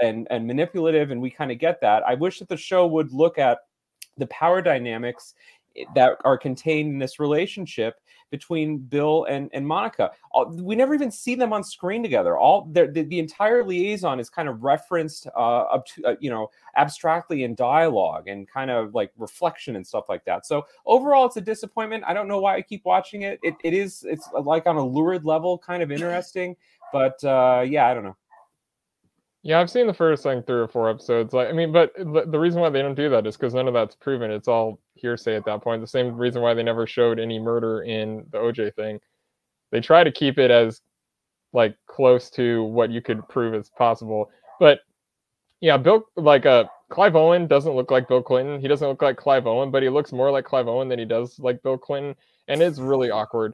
and 0.03 0.27
and 0.29 0.45
manipulative, 0.45 1.11
and 1.11 1.21
we 1.21 1.31
kind 1.31 1.51
of 1.51 1.57
get 1.57 1.81
that. 1.81 2.03
I 2.03 2.13
wish 2.13 2.39
that 2.39 2.49
the 2.49 2.57
show 2.57 2.85
would 2.87 3.11
look 3.11 3.39
at 3.39 3.59
the 4.17 4.27
power 4.27 4.61
dynamics 4.61 5.33
that 5.95 6.17
are 6.23 6.37
contained 6.37 6.93
in 6.93 6.99
this 6.99 7.19
relationship 7.19 7.95
between 8.35 8.79
Bill 8.79 9.25
and, 9.29 9.49
and 9.53 9.65
Monica. 9.65 10.11
We 10.51 10.75
never 10.75 10.93
even 10.93 11.09
see 11.09 11.35
them 11.35 11.53
on 11.53 11.63
screen 11.63 12.03
together. 12.03 12.37
All 12.37 12.67
the, 12.69 12.87
the, 12.87 13.03
the 13.03 13.19
entire 13.19 13.63
liaison 13.63 14.19
is 14.19 14.29
kind 14.29 14.49
of 14.49 14.61
referenced 14.61 15.27
uh, 15.27 15.61
up 15.75 15.85
to, 15.87 16.03
uh, 16.03 16.15
you 16.19 16.29
know 16.29 16.49
abstractly 16.75 17.43
in 17.45 17.55
dialogue 17.55 18.27
and 18.27 18.45
kind 18.49 18.69
of 18.69 18.93
like 18.93 19.11
reflection 19.17 19.77
and 19.77 19.87
stuff 19.87 20.05
like 20.09 20.25
that. 20.25 20.45
So 20.45 20.65
overall, 20.85 21.25
it's 21.25 21.37
a 21.37 21.41
disappointment. 21.41 22.03
I 22.05 22.13
don't 22.13 22.27
know 22.27 22.41
why 22.41 22.57
I 22.57 22.61
keep 22.61 22.83
watching 22.83 23.21
it. 23.21 23.39
It, 23.41 23.55
it 23.63 23.73
is 23.73 24.03
it's 24.05 24.27
like 24.43 24.67
on 24.67 24.75
a 24.75 24.85
lurid 24.85 25.23
level, 25.23 25.57
kind 25.57 25.81
of 25.81 25.91
interesting, 25.97 26.57
but 26.91 27.23
uh, 27.23 27.63
yeah, 27.65 27.87
I 27.87 27.93
don't 27.93 28.03
know. 28.03 28.17
Yeah, 29.45 29.59
I've 29.59 29.69
seen 29.69 29.85
the 29.85 29.93
first 29.93 30.25
like 30.25 30.47
three 30.47 30.59
or 30.59 30.67
four 30.67 30.89
episodes. 30.89 31.31
Like, 31.31 31.49
I 31.49 31.51
mean, 31.51 31.71
but 31.71 31.93
the 31.95 32.39
reason 32.39 32.61
why 32.61 32.69
they 32.71 32.81
don't 32.81 32.95
do 32.95 33.09
that 33.11 33.27
is 33.27 33.37
because 33.37 33.53
none 33.53 33.67
of 33.67 33.75
that's 33.75 33.95
proven. 33.95 34.31
It's 34.31 34.47
all 34.47 34.79
hearsay 34.95 35.35
at 35.35 35.45
that 35.45 35.61
point. 35.61 35.81
The 35.81 35.87
same 35.87 36.17
reason 36.17 36.41
why 36.41 36.55
they 36.55 36.63
never 36.63 36.87
showed 36.87 37.19
any 37.19 37.37
murder 37.37 37.83
in 37.83 38.25
the 38.31 38.39
OJ 38.39 38.73
thing. 38.75 38.99
They 39.71 39.81
try 39.81 40.03
to 40.03 40.11
keep 40.11 40.39
it 40.39 40.49
as 40.51 40.81
like 41.53 41.77
close 41.87 42.29
to 42.31 42.63
what 42.63 42.91
you 42.91 43.01
could 43.01 43.27
prove 43.29 43.53
as 43.55 43.69
possible. 43.69 44.31
But 44.59 44.79
yeah, 45.61 45.77
Bill 45.77 46.05
like 46.17 46.45
uh 46.45 46.65
Clive 46.91 47.15
Owen 47.15 47.47
doesn't 47.47 47.73
look 47.75 47.91
like 47.91 48.07
Bill 48.07 48.23
Clinton. 48.23 48.61
He 48.61 48.67
doesn't 48.67 48.87
look 48.87 49.01
like 49.03 49.17
Clive 49.17 49.47
Owen, 49.47 49.71
but 49.71 49.83
he 49.83 49.89
looks 49.89 50.11
more 50.13 50.31
like 50.31 50.45
Clive 50.45 50.67
Owen 50.67 50.89
than 50.89 50.99
he 50.99 51.05
does 51.05 51.39
like 51.39 51.63
Bill 51.63 51.77
Clinton, 51.77 52.15
and 52.47 52.61
it's 52.61 52.79
really 52.79 53.11
awkward. 53.11 53.53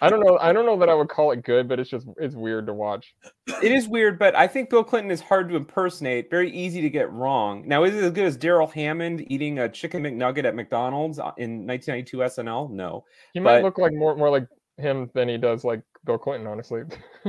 I 0.00 0.08
don't 0.10 0.20
know. 0.20 0.38
I 0.40 0.52
don't 0.52 0.66
know 0.66 0.78
that 0.78 0.88
I 0.88 0.94
would 0.94 1.08
call 1.08 1.32
it 1.32 1.42
good, 1.42 1.68
but 1.68 1.80
it's 1.80 1.90
just 1.90 2.06
it's 2.18 2.34
weird 2.34 2.66
to 2.66 2.74
watch. 2.74 3.14
It 3.62 3.72
is 3.72 3.88
weird, 3.88 4.18
but 4.18 4.34
I 4.36 4.46
think 4.46 4.70
Bill 4.70 4.84
Clinton 4.84 5.10
is 5.10 5.20
hard 5.20 5.48
to 5.48 5.56
impersonate. 5.56 6.30
Very 6.30 6.50
easy 6.50 6.80
to 6.80 6.90
get 6.90 7.10
wrong. 7.12 7.66
Now, 7.66 7.84
is 7.84 7.94
it 7.94 8.04
as 8.04 8.10
good 8.12 8.26
as 8.26 8.36
Darrell 8.36 8.66
Hammond 8.68 9.24
eating 9.30 9.58
a 9.58 9.68
chicken 9.68 10.02
McNugget 10.02 10.44
at 10.44 10.54
McDonald's 10.54 11.18
uh, 11.18 11.32
in 11.38 11.66
1992 11.66 12.16
SNL? 12.18 12.70
No. 12.70 13.04
He 13.32 13.40
might 13.40 13.56
But- 13.56 13.64
look 13.64 13.78
like 13.78 13.92
more 13.94 14.16
more 14.16 14.30
like 14.30 14.46
him 14.76 15.10
than 15.14 15.28
he 15.28 15.38
does 15.38 15.64
like 15.64 15.82
Bill 16.04 16.18
Clinton, 16.18 16.46
honestly. 16.46 16.82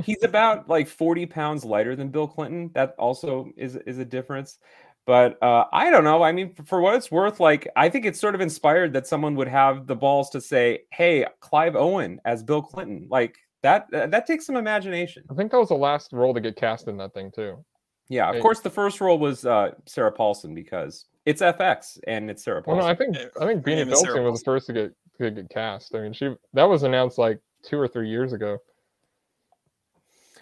he's 0.04 0.24
about 0.24 0.68
like 0.68 0.88
40 0.88 1.26
pounds 1.28 1.64
lighter 1.64 1.96
than 1.96 2.10
Bill 2.10 2.28
Clinton. 2.28 2.70
That 2.74 2.96
also 2.98 3.50
is 3.56 3.76
is 3.88 3.98
a 4.00 4.06
difference. 4.06 4.58
But 5.06 5.42
uh, 5.44 5.66
I 5.72 5.92
don't 5.92 6.04
know. 6.04 6.24
I 6.24 6.32
mean, 6.32 6.56
for 6.66 6.82
what 6.82 6.96
it's 6.96 7.12
worth, 7.12 7.40
like 7.40 7.68
I 7.76 7.90
think 7.90 8.06
it's 8.06 8.20
sort 8.20 8.34
of 8.34 8.42
inspired 8.42 8.92
that 8.94 9.06
someone 9.06 9.36
would 9.36 9.48
have 9.48 9.86
the 9.86 9.96
balls 9.96 10.30
to 10.32 10.42
say, 10.42 10.80
"Hey, 10.92 11.26
Clive 11.42 11.76
Owen 11.76 12.20
as 12.26 12.42
Bill 12.44 12.62
Clinton." 12.62 13.08
Like 13.10 13.38
that. 13.62 13.86
That, 13.92 14.10
that 14.12 14.26
takes 14.26 14.46
some 14.48 14.56
imagination. 14.56 15.24
I 15.30 15.36
think 15.36 15.52
that 15.52 15.60
was 15.60 15.70
the 15.70 15.76
last 15.76 16.12
role 16.12 16.34
to 16.34 16.42
get 16.42 16.56
cast 16.56 16.88
in 16.88 16.98
that 16.98 17.14
thing 17.14 17.32
too. 17.36 17.64
Yeah. 18.10 18.30
Of 18.30 18.36
Hey. 18.36 18.42
course, 18.42 18.62
the 18.62 18.70
first 18.72 19.00
role 19.00 19.20
was 19.20 19.46
uh, 19.46 19.72
Sarah 19.86 20.12
Paulson 20.12 20.56
because 20.56 21.06
it's 21.26 21.42
FX 21.42 22.00
and 22.08 22.30
it's 22.32 22.44
Sarah 22.44 22.64
Well, 22.66 22.78
Paulson. 22.78 22.86
no, 22.86 22.92
I 22.92 22.96
think 22.96 23.16
Yeah, 23.16 23.44
I 23.44 23.46
think 23.48 23.64
Beanie 23.64 23.76
name 23.78 23.94
is 23.94 24.00
Sarah 24.02 24.18
Feldstein 24.20 24.32
was 24.32 24.42
the 24.42 24.46
first 24.46 24.68
to 24.68 24.74
get 24.74 24.92
to 25.20 25.30
get 25.32 25.50
cast. 25.50 25.94
I 25.94 26.02
mean, 26.02 26.14
she 26.14 26.34
that 26.54 26.64
was 26.64 26.82
announced 26.84 27.18
like 27.20 27.40
two 27.64 27.80
or 27.80 27.88
three 27.88 28.10
years 28.10 28.34
ago. 28.34 28.58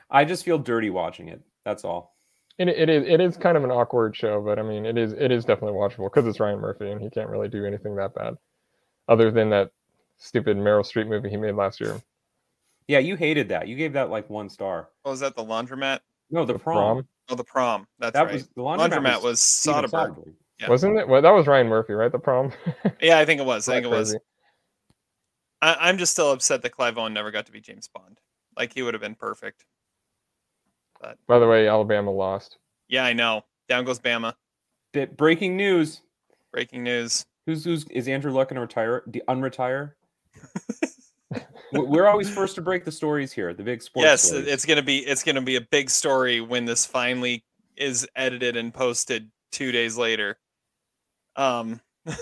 I 0.09 0.25
just 0.25 0.45
feel 0.45 0.57
dirty 0.57 0.89
watching 0.89 1.27
it. 1.29 1.41
That's 1.65 1.83
all. 1.83 2.12
It, 2.59 2.67
it 2.69 2.89
is 2.89 3.07
it 3.07 3.19
is 3.19 3.35
kind 3.37 3.57
of 3.57 3.63
an 3.63 3.71
awkward 3.71 4.15
show, 4.15 4.41
but 4.41 4.59
I 4.59 4.61
mean, 4.61 4.85
it 4.85 4.97
is 4.97 5.13
it 5.13 5.31
is 5.31 5.43
definitely 5.43 5.77
watchable 5.77 6.11
because 6.11 6.27
it's 6.27 6.39
Ryan 6.39 6.59
Murphy 6.59 6.91
and 6.91 7.01
he 7.01 7.09
can't 7.09 7.29
really 7.29 7.47
do 7.49 7.65
anything 7.65 7.95
that 7.95 8.13
bad, 8.13 8.35
other 9.07 9.31
than 9.31 9.49
that 9.49 9.71
stupid 10.17 10.57
Meryl 10.57 10.83
Streep 10.83 11.07
movie 11.07 11.29
he 11.29 11.37
made 11.37 11.55
last 11.55 11.81
year. 11.81 11.99
Yeah, 12.87 12.99
you 12.99 13.15
hated 13.15 13.49
that. 13.49 13.67
You 13.67 13.75
gave 13.75 13.93
that 13.93 14.09
like 14.09 14.29
one 14.29 14.49
star. 14.49 14.89
Oh, 14.89 15.09
what 15.09 15.11
was 15.11 15.19
that? 15.21 15.35
The 15.35 15.43
laundromat? 15.43 15.99
No, 16.29 16.45
the, 16.45 16.53
The 16.53 16.59
prom. 16.59 16.97
Prom? 16.97 17.07
Oh, 17.29 17.35
the 17.35 17.43
prom. 17.43 17.87
That's 17.99 18.13
That 18.13 18.25
right. 18.25 18.33
was 18.33 18.47
the 18.55 18.61
laundromat, 18.61 18.89
laundromat 18.91 19.23
was 19.23 19.39
Steven 19.41 19.85
Soderbergh. 19.85 19.89
Soderbergh. 20.15 20.33
Yeah. 20.59 20.69
Wasn't 20.69 20.97
it? 20.99 21.07
Well, 21.07 21.21
that 21.21 21.31
was 21.31 21.47
Ryan 21.47 21.67
Murphy, 21.67 21.93
right? 21.93 22.11
The 22.11 22.19
prom. 22.19 22.51
Yeah, 23.01 23.17
I 23.19 23.25
think 23.25 23.39
it 23.41 23.45
was. 23.45 23.67
I 23.67 23.75
think 23.75 23.85
it 23.85 23.89
was. 23.89 24.15
I, 25.61 25.75
I'm 25.79 25.97
just 25.97 26.11
still 26.11 26.31
upset 26.31 26.61
that 26.61 26.71
Clive 26.71 26.97
Owen 26.97 27.13
never 27.13 27.31
got 27.31 27.45
to 27.47 27.51
be 27.51 27.61
James 27.61 27.87
Bond. 27.87 28.19
Like 28.57 28.73
he 28.73 28.81
would 28.83 28.93
have 28.93 29.01
been 29.01 29.15
perfect. 29.15 29.65
By 31.27 31.39
the 31.39 31.47
way, 31.47 31.67
Alabama 31.67 32.11
lost. 32.11 32.57
Yeah, 32.87 33.05
I 33.05 33.13
know. 33.13 33.43
Down 33.69 33.85
goes 33.85 33.99
Bama. 33.99 34.33
Bit 34.91 35.17
breaking 35.17 35.57
news. 35.57 36.01
Breaking 36.51 36.83
news. 36.83 37.25
Who's 37.45 37.63
who's 37.65 37.85
is 37.85 38.07
Andrew 38.07 38.31
Luck 38.31 38.49
gonna 38.49 38.61
retire? 38.61 39.03
The 39.07 39.23
unretire? 39.27 39.93
We- 41.71 41.79
We're 41.81 42.07
always 42.07 42.29
first 42.29 42.53
to 42.55 42.61
break 42.61 42.85
the 42.85 42.91
stories 42.91 43.31
here. 43.31 43.51
The 43.55 43.63
big 43.63 43.81
sports. 43.81 44.05
yes, 44.05 44.21
stories. 44.23 44.45
it's 44.47 44.63
gonna 44.63 44.83
be 44.83 44.99
it's 44.99 45.23
gonna 45.23 45.41
be 45.41 45.55
a 45.55 45.61
big 45.61 45.89
story 45.89 46.39
when 46.39 46.65
this 46.65 46.85
finally 46.85 47.43
is 47.75 48.07
edited 48.15 48.55
and 48.55 48.71
posted 48.71 49.31
two 49.51 49.71
days 49.71 49.97
later. 49.97 50.37
Um. 51.35 51.81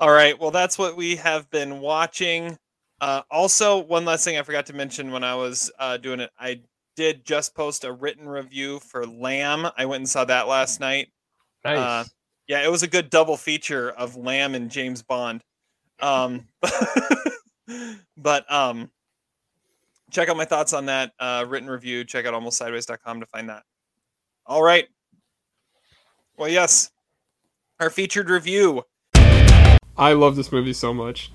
all 0.00 0.10
right. 0.10 0.38
Well, 0.40 0.50
that's 0.50 0.78
what 0.78 0.96
we 0.96 1.16
have 1.16 1.50
been 1.50 1.80
watching. 1.80 2.56
Uh, 3.00 3.22
also, 3.30 3.78
one 3.78 4.04
last 4.06 4.24
thing 4.24 4.38
I 4.38 4.42
forgot 4.42 4.66
to 4.66 4.72
mention 4.72 5.10
when 5.10 5.24
I 5.24 5.34
was 5.34 5.70
uh, 5.78 5.96
doing 5.98 6.20
it, 6.20 6.30
I 6.38 6.60
did 7.00 7.24
just 7.24 7.54
post 7.54 7.84
a 7.84 7.90
written 7.90 8.28
review 8.28 8.78
for 8.78 9.06
Lamb. 9.06 9.66
I 9.74 9.86
went 9.86 10.00
and 10.02 10.08
saw 10.08 10.26
that 10.26 10.46
last 10.46 10.80
night. 10.80 11.08
Nice. 11.64 11.78
Uh, 11.78 12.04
Yeah, 12.46 12.62
it 12.62 12.70
was 12.70 12.82
a 12.82 12.86
good 12.86 13.08
double 13.08 13.38
feature 13.38 13.88
of 13.92 14.16
Lamb 14.16 14.54
and 14.54 14.70
James 14.70 15.02
Bond. 15.02 15.42
Um, 16.00 16.46
but 18.18 18.52
um, 18.52 18.90
check 20.10 20.28
out 20.28 20.36
my 20.36 20.44
thoughts 20.44 20.74
on 20.74 20.86
that 20.86 21.12
uh, 21.18 21.46
written 21.48 21.70
review. 21.70 22.04
Check 22.04 22.26
out 22.26 22.34
almostsideways.com 22.34 23.20
to 23.20 23.26
find 23.26 23.48
that. 23.48 23.62
All 24.44 24.62
right. 24.62 24.86
Well, 26.36 26.50
yes, 26.50 26.90
our 27.78 27.88
featured 27.88 28.28
review. 28.28 28.84
I 29.96 30.12
love 30.12 30.36
this 30.36 30.52
movie 30.52 30.74
so 30.74 30.92
much. 30.92 31.32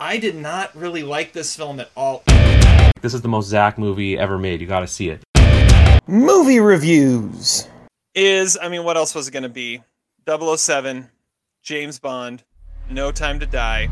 I 0.00 0.16
did 0.18 0.36
not 0.36 0.74
really 0.74 1.02
like 1.02 1.34
this 1.34 1.54
film 1.54 1.80
at 1.80 1.90
all. 1.94 2.22
This 3.02 3.14
is 3.14 3.22
the 3.22 3.28
most 3.28 3.48
Zach 3.48 3.78
movie 3.78 4.18
ever 4.18 4.36
made. 4.36 4.60
You 4.60 4.66
got 4.66 4.80
to 4.80 4.86
see 4.86 5.08
it. 5.08 5.22
Movie 6.06 6.60
reviews. 6.60 7.66
Is 8.14 8.58
I 8.60 8.68
mean, 8.68 8.84
what 8.84 8.96
else 8.98 9.14
was 9.14 9.28
it 9.28 9.30
going 9.30 9.44
to 9.44 9.48
be? 9.48 9.82
007, 10.28 11.08
James 11.62 11.98
Bond, 11.98 12.44
No 12.90 13.10
Time 13.10 13.40
to 13.40 13.46
Die. 13.46 13.86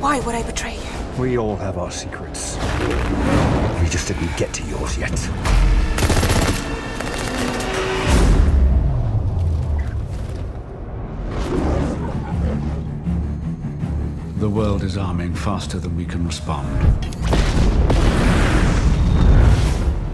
Why 0.00 0.20
would 0.20 0.34
I 0.34 0.42
betray 0.42 0.74
you? 0.74 1.22
We 1.22 1.38
all 1.38 1.56
have 1.56 1.78
our 1.78 1.90
secrets. 1.90 2.56
We 3.80 3.88
just 3.88 4.08
didn't 4.08 4.36
get 4.36 4.52
to 4.54 4.62
yours 4.64 4.98
yet. 4.98 5.18
The 14.44 14.50
world 14.50 14.82
is 14.82 14.98
arming 14.98 15.34
faster 15.34 15.78
than 15.78 15.96
we 15.96 16.04
can 16.04 16.26
respond. 16.26 16.66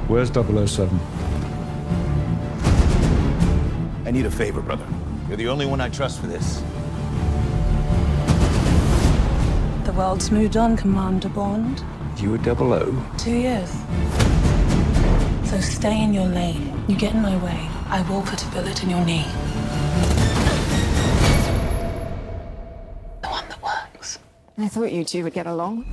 Where's 0.08 0.30
007? 0.30 1.00
I 4.06 4.12
need 4.12 4.26
a 4.26 4.30
favor, 4.30 4.60
brother. 4.62 4.86
You're 5.26 5.36
the 5.36 5.48
only 5.48 5.66
one 5.66 5.80
I 5.80 5.88
trust 5.88 6.20
for 6.20 6.28
this. 6.28 6.62
The 9.84 9.92
world's 9.94 10.30
moved 10.30 10.56
on, 10.56 10.76
Commander 10.76 11.28
Bond. 11.28 11.82
You 12.18 12.30
were 12.30 12.38
00? 12.38 13.04
Two 13.18 13.34
years. 13.34 13.72
So 15.42 15.58
stay 15.58 16.04
in 16.04 16.14
your 16.14 16.26
lane. 16.26 16.84
You 16.86 16.94
get 16.94 17.14
in 17.16 17.20
my 17.20 17.36
way, 17.42 17.68
I 17.88 18.08
will 18.08 18.22
put 18.22 18.44
a 18.44 18.48
bullet 18.52 18.84
in 18.84 18.90
your 18.90 19.04
knee. 19.04 19.26
I 24.62 24.68
thought 24.68 24.92
you 24.92 25.04
two 25.04 25.24
would 25.24 25.32
get 25.32 25.46
along. 25.46 25.86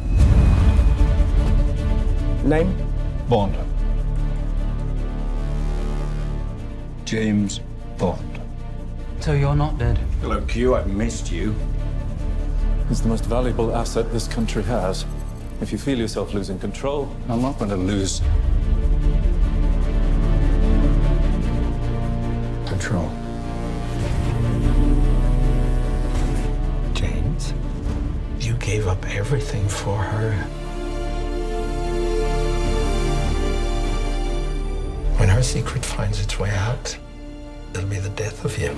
Name? 2.43 2.75
Bond. 3.29 3.55
James 7.05 7.61
Bond. 7.97 8.41
So 9.21 9.31
you're 9.31 9.55
not 9.55 9.77
dead? 9.77 9.97
Hello, 10.19 10.41
Q. 10.41 10.75
I've 10.75 10.87
missed 10.87 11.31
you. 11.31 11.55
It's 12.89 12.99
the 12.99 13.07
most 13.07 13.23
valuable 13.23 13.73
asset 13.73 14.11
this 14.11 14.27
country 14.27 14.63
has. 14.63 15.05
If 15.61 15.71
you 15.71 15.77
feel 15.77 15.97
yourself 15.97 16.33
losing 16.33 16.59
control, 16.59 17.09
I'm 17.29 17.41
not 17.41 17.57
going 17.57 17.69
to 17.69 17.77
lose 17.77 18.21
control. 22.67 23.09
Gave 28.67 28.87
up 28.87 29.03
everything 29.15 29.67
for 29.67 29.97
her. 29.97 30.31
When 35.17 35.29
her 35.29 35.41
secret 35.41 35.83
finds 35.83 36.21
its 36.21 36.37
way 36.37 36.51
out, 36.51 36.97
It'll 37.77 37.89
be 37.89 37.99
the 37.99 38.09
death 38.09 38.43
of 38.43 38.57
you. 38.57 38.69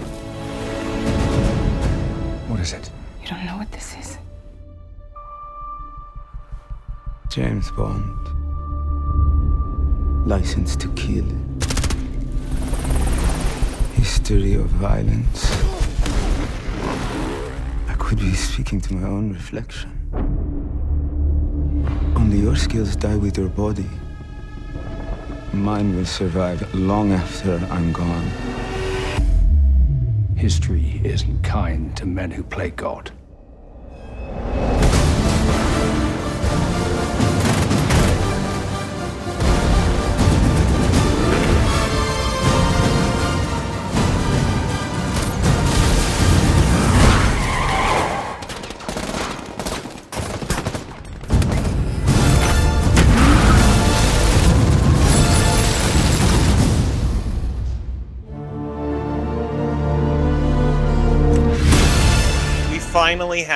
What 2.49 2.59
is 2.59 2.73
it? 2.73 2.89
You 3.21 3.29
don't 3.29 3.45
know 3.45 3.55
what 3.55 3.71
this 3.71 3.95
is? 3.95 4.17
James 7.29 7.71
Bond. 7.71 8.27
License 10.27 10.75
to 10.75 10.89
kill. 10.95 11.23
History 13.95 14.55
of 14.55 14.65
violence. 14.65 15.68
Could 18.09 18.21
be 18.21 18.33
speaking 18.33 18.81
to 18.81 18.93
my 18.95 19.07
own 19.07 19.33
reflection. 19.33 19.91
Only 22.15 22.39
your 22.39 22.55
skills 22.55 22.95
die 22.95 23.15
with 23.15 23.37
your 23.37 23.49
body. 23.49 23.85
Mine 25.53 25.95
will 25.95 26.07
survive 26.07 26.73
long 26.73 27.11
after 27.11 27.57
I'm 27.69 27.93
gone. 27.93 28.27
History 30.35 30.99
isn't 31.03 31.43
kind 31.43 31.95
to 31.97 32.07
men 32.07 32.31
who 32.31 32.41
play 32.41 32.71
God. 32.71 33.11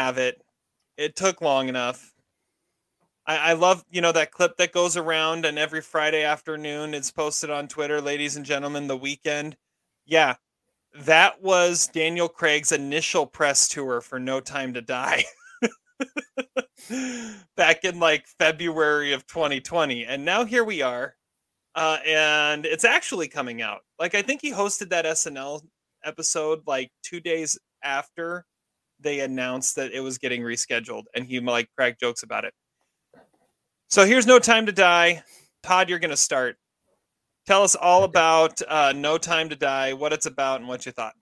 Have 0.03 0.17
it. 0.17 0.41
It 0.97 1.15
took 1.15 1.41
long 1.41 1.69
enough. 1.69 2.13
I, 3.25 3.37
I 3.37 3.53
love, 3.53 3.85
you 3.89 4.01
know, 4.01 4.11
that 4.11 4.31
clip 4.31 4.57
that 4.57 4.73
goes 4.73 4.97
around 4.97 5.45
and 5.45 5.57
every 5.57 5.81
Friday 5.81 6.23
afternoon 6.23 6.93
it's 6.93 7.11
posted 7.11 7.49
on 7.49 7.67
Twitter, 7.67 8.01
ladies 8.01 8.35
and 8.35 8.45
gentlemen, 8.45 8.87
the 8.87 8.97
weekend. 8.97 9.55
Yeah, 10.05 10.35
that 10.93 11.41
was 11.41 11.87
Daniel 11.87 12.27
Craig's 12.27 12.73
initial 12.73 13.25
press 13.25 13.69
tour 13.69 14.01
for 14.01 14.19
No 14.19 14.41
Time 14.41 14.73
to 14.73 14.81
Die. 14.81 15.23
Back 17.55 17.85
in 17.85 17.99
like 17.99 18.27
February 18.27 19.13
of 19.13 19.25
2020. 19.27 20.05
And 20.05 20.25
now 20.25 20.43
here 20.43 20.65
we 20.65 20.81
are. 20.81 21.15
Uh, 21.75 21.97
and 22.05 22.65
it's 22.65 22.83
actually 22.83 23.29
coming 23.29 23.61
out. 23.61 23.79
Like 23.97 24.15
I 24.15 24.21
think 24.21 24.41
he 24.41 24.51
hosted 24.51 24.89
that 24.89 25.05
SNL 25.05 25.61
episode 26.03 26.63
like 26.67 26.91
two 27.03 27.21
days 27.21 27.57
after 27.81 28.45
they 29.03 29.19
announced 29.19 29.75
that 29.75 29.91
it 29.91 29.99
was 29.99 30.17
getting 30.17 30.41
rescheduled 30.41 31.03
and 31.15 31.25
he 31.25 31.39
like 31.39 31.69
cracked 31.75 31.99
jokes 31.99 32.23
about 32.23 32.45
it. 32.45 32.53
So 33.89 34.05
here's 34.05 34.25
No 34.25 34.39
Time 34.39 34.65
to 34.65 34.71
Die. 34.71 35.21
Todd, 35.61 35.89
you're 35.89 35.99
going 35.99 36.09
to 36.09 36.17
start. 36.17 36.57
Tell 37.45 37.61
us 37.61 37.75
all 37.75 38.05
about 38.05 38.61
uh, 38.67 38.93
No 38.95 39.17
Time 39.17 39.49
to 39.49 39.55
Die, 39.55 39.93
what 39.93 40.13
it's 40.13 40.25
about, 40.25 40.61
and 40.61 40.69
what 40.69 40.85
you 40.85 40.91
thought. 40.91 41.13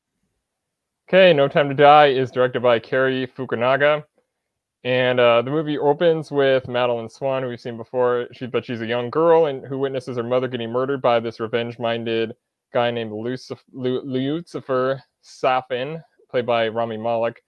Okay, 1.09 1.33
No 1.33 1.47
Time 1.47 1.67
to 1.67 1.75
Die 1.75 2.07
is 2.07 2.31
directed 2.31 2.61
by 2.61 2.79
Cary 2.79 3.27
Fukunaga. 3.27 4.03
And 4.83 5.19
uh, 5.19 5.41
the 5.41 5.51
movie 5.51 5.77
opens 5.77 6.31
with 6.31 6.67
Madeleine 6.67 7.09
Swann, 7.09 7.43
who 7.43 7.49
we've 7.49 7.59
seen 7.59 7.77
before. 7.77 8.27
She, 8.33 8.47
but 8.47 8.65
she's 8.65 8.81
a 8.81 8.87
young 8.87 9.09
girl 9.09 9.47
and 9.47 9.65
who 9.65 9.77
witnesses 9.77 10.17
her 10.17 10.23
mother 10.23 10.47
getting 10.47 10.71
murdered 10.71 11.01
by 11.01 11.19
this 11.19 11.39
revenge-minded 11.39 12.33
guy 12.73 12.89
named 12.89 13.11
Lucif- 13.11 13.59
Lu- 13.73 14.01
Lucifer 14.01 15.03
Safin, 15.23 16.01
played 16.29 16.45
by 16.45 16.67
Rami 16.67 16.97
Malek. 16.97 17.43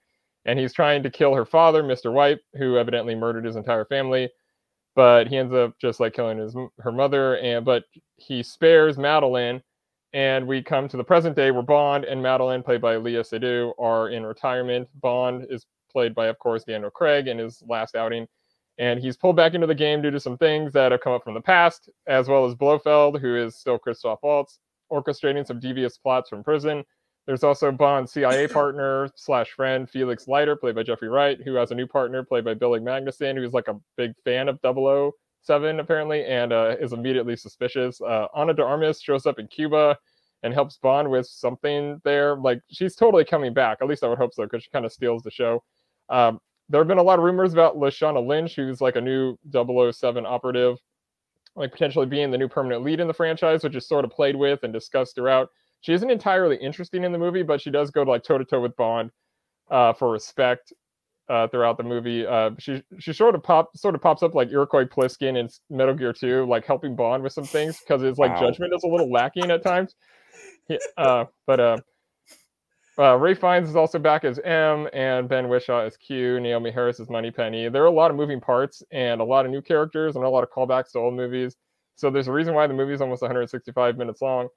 And 0.46 0.58
he's 0.58 0.72
trying 0.72 1.02
to 1.02 1.10
kill 1.10 1.34
her 1.34 1.46
father, 1.46 1.82
Mr. 1.82 2.12
White, 2.12 2.38
who 2.56 2.76
evidently 2.76 3.14
murdered 3.14 3.44
his 3.44 3.56
entire 3.56 3.84
family. 3.84 4.28
But 4.94 5.26
he 5.28 5.36
ends 5.36 5.52
up 5.52 5.74
just 5.80 6.00
like 6.00 6.12
killing 6.14 6.38
his 6.38 6.54
her 6.78 6.92
mother. 6.92 7.38
And 7.38 7.64
but 7.64 7.84
he 8.16 8.42
spares 8.42 8.98
Madeleine. 8.98 9.62
And 10.12 10.46
we 10.46 10.62
come 10.62 10.86
to 10.88 10.96
the 10.96 11.02
present 11.02 11.34
day 11.34 11.50
where 11.50 11.62
Bond 11.62 12.04
and 12.04 12.22
Madeleine, 12.22 12.62
played 12.62 12.80
by 12.80 12.94
Léa 12.94 13.26
Seydoux, 13.26 13.72
are 13.80 14.10
in 14.10 14.24
retirement. 14.24 14.88
Bond 15.00 15.46
is 15.50 15.66
played 15.90 16.14
by, 16.14 16.26
of 16.26 16.38
course, 16.38 16.62
Daniel 16.62 16.90
Craig 16.90 17.26
in 17.26 17.38
his 17.38 17.62
last 17.66 17.96
outing. 17.96 18.28
And 18.78 19.00
he's 19.00 19.16
pulled 19.16 19.36
back 19.36 19.54
into 19.54 19.66
the 19.66 19.74
game 19.74 20.02
due 20.02 20.10
to 20.12 20.20
some 20.20 20.36
things 20.38 20.72
that 20.72 20.92
have 20.92 21.00
come 21.00 21.12
up 21.12 21.24
from 21.24 21.34
the 21.34 21.40
past, 21.40 21.88
as 22.06 22.28
well 22.28 22.44
as 22.44 22.54
Blofeld, 22.54 23.20
who 23.20 23.36
is 23.36 23.56
still 23.56 23.78
Christoph 23.78 24.20
Waltz, 24.22 24.60
orchestrating 24.92 25.46
some 25.46 25.60
devious 25.60 25.98
plots 25.98 26.28
from 26.28 26.44
prison. 26.44 26.84
There's 27.26 27.42
also 27.42 27.72
Bond's 27.72 28.12
CIA 28.12 28.48
partner 28.48 29.08
slash 29.14 29.50
friend 29.50 29.88
Felix 29.88 30.28
Leiter, 30.28 30.56
played 30.56 30.74
by 30.74 30.82
Jeffrey 30.82 31.08
Wright, 31.08 31.40
who 31.42 31.54
has 31.54 31.70
a 31.70 31.74
new 31.74 31.86
partner 31.86 32.22
played 32.22 32.44
by 32.44 32.54
Billy 32.54 32.80
Magnussen, 32.80 33.36
who's 33.36 33.54
like 33.54 33.68
a 33.68 33.80
big 33.96 34.12
fan 34.24 34.48
of 34.48 34.60
007 34.62 35.80
apparently, 35.80 36.24
and 36.24 36.52
uh, 36.52 36.76
is 36.78 36.92
immediately 36.92 37.36
suspicious. 37.36 38.00
Uh, 38.00 38.26
Ana 38.34 38.52
de 38.52 38.62
Armas 38.62 39.00
shows 39.00 39.24
up 39.24 39.38
in 39.38 39.46
Cuba 39.48 39.96
and 40.42 40.52
helps 40.52 40.76
Bond 40.76 41.10
with 41.10 41.26
something 41.26 42.00
there. 42.04 42.36
Like 42.36 42.60
she's 42.70 42.94
totally 42.94 43.24
coming 43.24 43.54
back. 43.54 43.78
At 43.80 43.88
least 43.88 44.04
I 44.04 44.08
would 44.08 44.18
hope 44.18 44.34
so, 44.34 44.42
because 44.42 44.62
she 44.62 44.70
kind 44.70 44.84
of 44.84 44.92
steals 44.92 45.22
the 45.22 45.30
show. 45.30 45.64
Um, 46.10 46.38
there 46.68 46.80
have 46.80 46.88
been 46.88 46.98
a 46.98 47.02
lot 47.02 47.18
of 47.18 47.24
rumors 47.24 47.54
about 47.54 47.76
Lashana 47.76 48.24
Lynch, 48.26 48.54
who's 48.54 48.80
like 48.80 48.96
a 48.96 49.00
new 49.00 49.38
007 49.50 50.26
operative, 50.26 50.76
like 51.56 51.72
potentially 51.72 52.06
being 52.06 52.30
the 52.30 52.38
new 52.38 52.48
permanent 52.48 52.82
lead 52.82 53.00
in 53.00 53.08
the 53.08 53.14
franchise, 53.14 53.64
which 53.64 53.76
is 53.76 53.88
sort 53.88 54.04
of 54.04 54.10
played 54.10 54.36
with 54.36 54.62
and 54.62 54.72
discussed 54.72 55.14
throughout. 55.14 55.48
She 55.84 55.92
isn't 55.92 56.08
entirely 56.10 56.56
interesting 56.56 57.04
in 57.04 57.12
the 57.12 57.18
movie, 57.18 57.42
but 57.42 57.60
she 57.60 57.70
does 57.70 57.90
go 57.90 58.04
to 58.06 58.10
like 58.10 58.22
toe 58.22 58.38
to 58.38 58.44
toe 58.46 58.58
with 58.62 58.74
Bond 58.74 59.10
uh, 59.70 59.92
for 59.92 60.10
respect 60.10 60.72
uh, 61.28 61.46
throughout 61.48 61.76
the 61.76 61.82
movie. 61.82 62.26
Uh, 62.26 62.52
she 62.58 62.82
she 62.98 63.12
sort 63.12 63.34
of 63.34 63.42
pop 63.42 63.76
sort 63.76 63.94
of 63.94 64.00
pops 64.00 64.22
up 64.22 64.34
like 64.34 64.48
Iroquois 64.48 64.86
Pliskin 64.86 65.36
in 65.36 65.46
Metal 65.68 65.92
Gear 65.92 66.14
2, 66.14 66.46
like 66.46 66.64
helping 66.64 66.96
Bond 66.96 67.22
with 67.22 67.34
some 67.34 67.44
things 67.44 67.78
because 67.80 68.00
his 68.00 68.16
like 68.16 68.30
Wow. 68.30 68.40
judgment 68.40 68.72
is 68.74 68.82
a 68.82 68.86
little 68.86 69.12
lacking 69.12 69.50
at 69.50 69.62
times. 69.62 69.94
He- 70.68 70.78
uh, 70.96 71.26
but 71.46 71.60
uh, 71.60 71.76
uh, 72.98 73.16
Ralph 73.18 73.38
Fiennes 73.38 73.68
is 73.68 73.76
also 73.76 73.98
back 73.98 74.24
as 74.24 74.38
M, 74.38 74.88
and 74.94 75.28
Ben 75.28 75.44
Whishaw 75.48 75.84
as 75.86 75.98
Q. 75.98 76.38
Naomie 76.40 76.72
Harris 76.72 76.98
is 76.98 77.10
Moneypenny. 77.10 77.68
There 77.68 77.82
are 77.82 77.86
a 77.86 77.90
lot 77.90 78.10
of 78.10 78.16
moving 78.16 78.40
parts 78.40 78.82
and 78.90 79.20
a 79.20 79.24
lot 79.24 79.44
of 79.44 79.52
new 79.52 79.60
characters 79.60 80.16
and 80.16 80.24
a 80.24 80.28
lot 80.30 80.42
of 80.44 80.48
callbacks 80.50 80.92
to 80.92 81.00
old 81.00 81.12
movies. 81.12 81.56
So 81.96 82.08
there's 82.08 82.28
a 82.28 82.32
reason 82.32 82.54
why 82.54 82.66
the 82.66 82.72
movie 82.72 82.94
is 82.94 83.02
almost 83.02 83.20
165 83.20 83.98
minutes 83.98 84.22
long. 84.22 84.48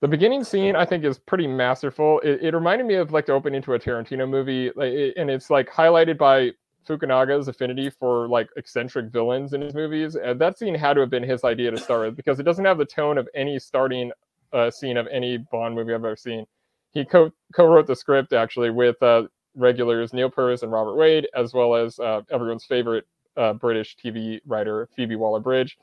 The 0.00 0.08
beginning 0.08 0.44
scene, 0.44 0.76
I 0.76 0.86
think, 0.86 1.04
is 1.04 1.18
pretty 1.18 1.48
masterful. 1.48 2.20
It, 2.20 2.42
it 2.42 2.54
reminded 2.54 2.86
me 2.86 2.94
of 2.96 3.12
like 3.12 3.26
the 3.26 3.32
opening 3.34 3.62
to 3.62 3.74
a 3.74 3.80
Tarantino 3.80 4.28
movie, 4.30 4.70
like, 4.76 4.92
it- 4.92 5.16
and 5.18 5.30
it's 5.30 5.50
like 5.50 5.70
highlighted 5.70 6.18
by 6.18 6.52
Fukunaga's 6.88 7.48
affinity 7.48 7.90
for 7.90 8.28
like 8.28 8.48
eccentric 8.56 9.06
villains 9.12 9.54
in 9.54 9.60
his 9.62 9.74
movies. 9.74 10.14
And 10.16 10.40
that 10.40 10.58
scene 10.58 10.74
had 10.76 10.94
to 10.94 11.00
have 11.00 11.10
been 11.10 11.24
his 11.24 11.44
idea 11.44 11.72
to 11.72 11.78
start 11.78 12.06
with 12.06 12.16
because 12.16 12.40
it 12.40 12.44
doesn't 12.44 12.64
have 12.64 12.78
the 12.78 12.86
tone 12.86 13.18
of 13.18 13.28
any 13.34 13.58
starting 13.58 14.12
uh, 14.52 14.70
scene 14.70 14.96
of 14.98 15.08
any 15.08 15.38
Bond 15.38 15.74
movie 15.74 15.92
I've 15.94 16.04
ever 16.04 16.16
seen. 16.16 16.46
He 16.92 17.04
co 17.04 17.32
co-wrote 17.54 17.86
the 17.88 17.96
script 17.96 18.32
actually 18.32 18.70
with 18.70 19.02
uh, 19.02 19.24
regulars 19.56 20.12
Neal 20.14 20.30
Purvis 20.30 20.62
and 20.62 20.72
Robert 20.72 20.96
Wade, 20.96 21.28
as 21.36 21.54
well 21.54 21.74
as 21.74 21.98
uh, 21.98 22.22
everyone's 22.30 22.64
favorite 22.64 23.06
uh, 23.36 23.52
British 23.54 23.96
TV 24.02 24.40
writer 24.46 24.88
Phoebe 24.96 25.16
Waller-Bridge. 25.16 25.76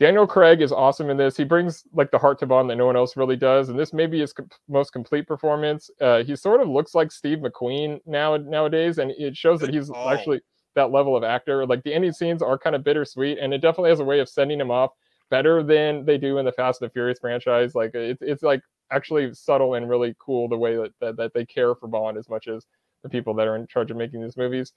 Daniel 0.00 0.26
Craig 0.28 0.62
is 0.62 0.70
awesome 0.70 1.10
in 1.10 1.16
this. 1.16 1.36
He 1.36 1.44
brings 1.44 1.84
like 1.92 2.10
the 2.12 2.18
heart 2.18 2.38
to 2.40 2.46
Bond 2.46 2.70
that 2.70 2.76
no 2.76 2.86
one 2.86 2.96
else 2.96 3.16
really 3.16 3.36
does, 3.36 3.68
and 3.68 3.78
this 3.78 3.92
may 3.92 4.06
be 4.06 4.20
his 4.20 4.32
com- 4.32 4.48
most 4.68 4.92
complete 4.92 5.26
performance. 5.26 5.90
Uh, 6.00 6.22
he 6.22 6.36
sort 6.36 6.60
of 6.60 6.68
looks 6.68 6.94
like 6.94 7.10
Steve 7.10 7.38
McQueen 7.38 8.00
now 8.06 8.36
nowadays, 8.36 8.98
and 8.98 9.10
it 9.12 9.36
shows 9.36 9.60
that 9.60 9.74
he's 9.74 9.88
call. 9.88 10.08
actually 10.08 10.40
that 10.76 10.92
level 10.92 11.16
of 11.16 11.24
actor. 11.24 11.66
Like 11.66 11.82
the 11.82 11.92
ending 11.92 12.12
scenes 12.12 12.42
are 12.42 12.56
kind 12.56 12.76
of 12.76 12.84
bittersweet, 12.84 13.38
and 13.38 13.52
it 13.52 13.58
definitely 13.58 13.90
has 13.90 14.00
a 14.00 14.04
way 14.04 14.20
of 14.20 14.28
sending 14.28 14.60
him 14.60 14.70
off 14.70 14.92
better 15.30 15.62
than 15.64 16.04
they 16.04 16.16
do 16.16 16.38
in 16.38 16.44
the 16.44 16.52
Fast 16.52 16.80
and 16.80 16.88
the 16.88 16.92
Furious 16.92 17.18
franchise. 17.18 17.74
Like 17.74 17.90
it's 17.94 18.22
it's 18.22 18.42
like 18.44 18.60
actually 18.92 19.34
subtle 19.34 19.74
and 19.74 19.88
really 19.88 20.14
cool 20.20 20.48
the 20.48 20.56
way 20.56 20.76
that, 20.76 20.92
that 21.00 21.16
that 21.16 21.34
they 21.34 21.44
care 21.44 21.74
for 21.74 21.88
Bond 21.88 22.16
as 22.16 22.28
much 22.28 22.46
as 22.46 22.66
the 23.02 23.08
people 23.08 23.34
that 23.34 23.48
are 23.48 23.56
in 23.56 23.66
charge 23.66 23.90
of 23.90 23.96
making 23.96 24.22
these 24.22 24.36
movies. 24.36 24.72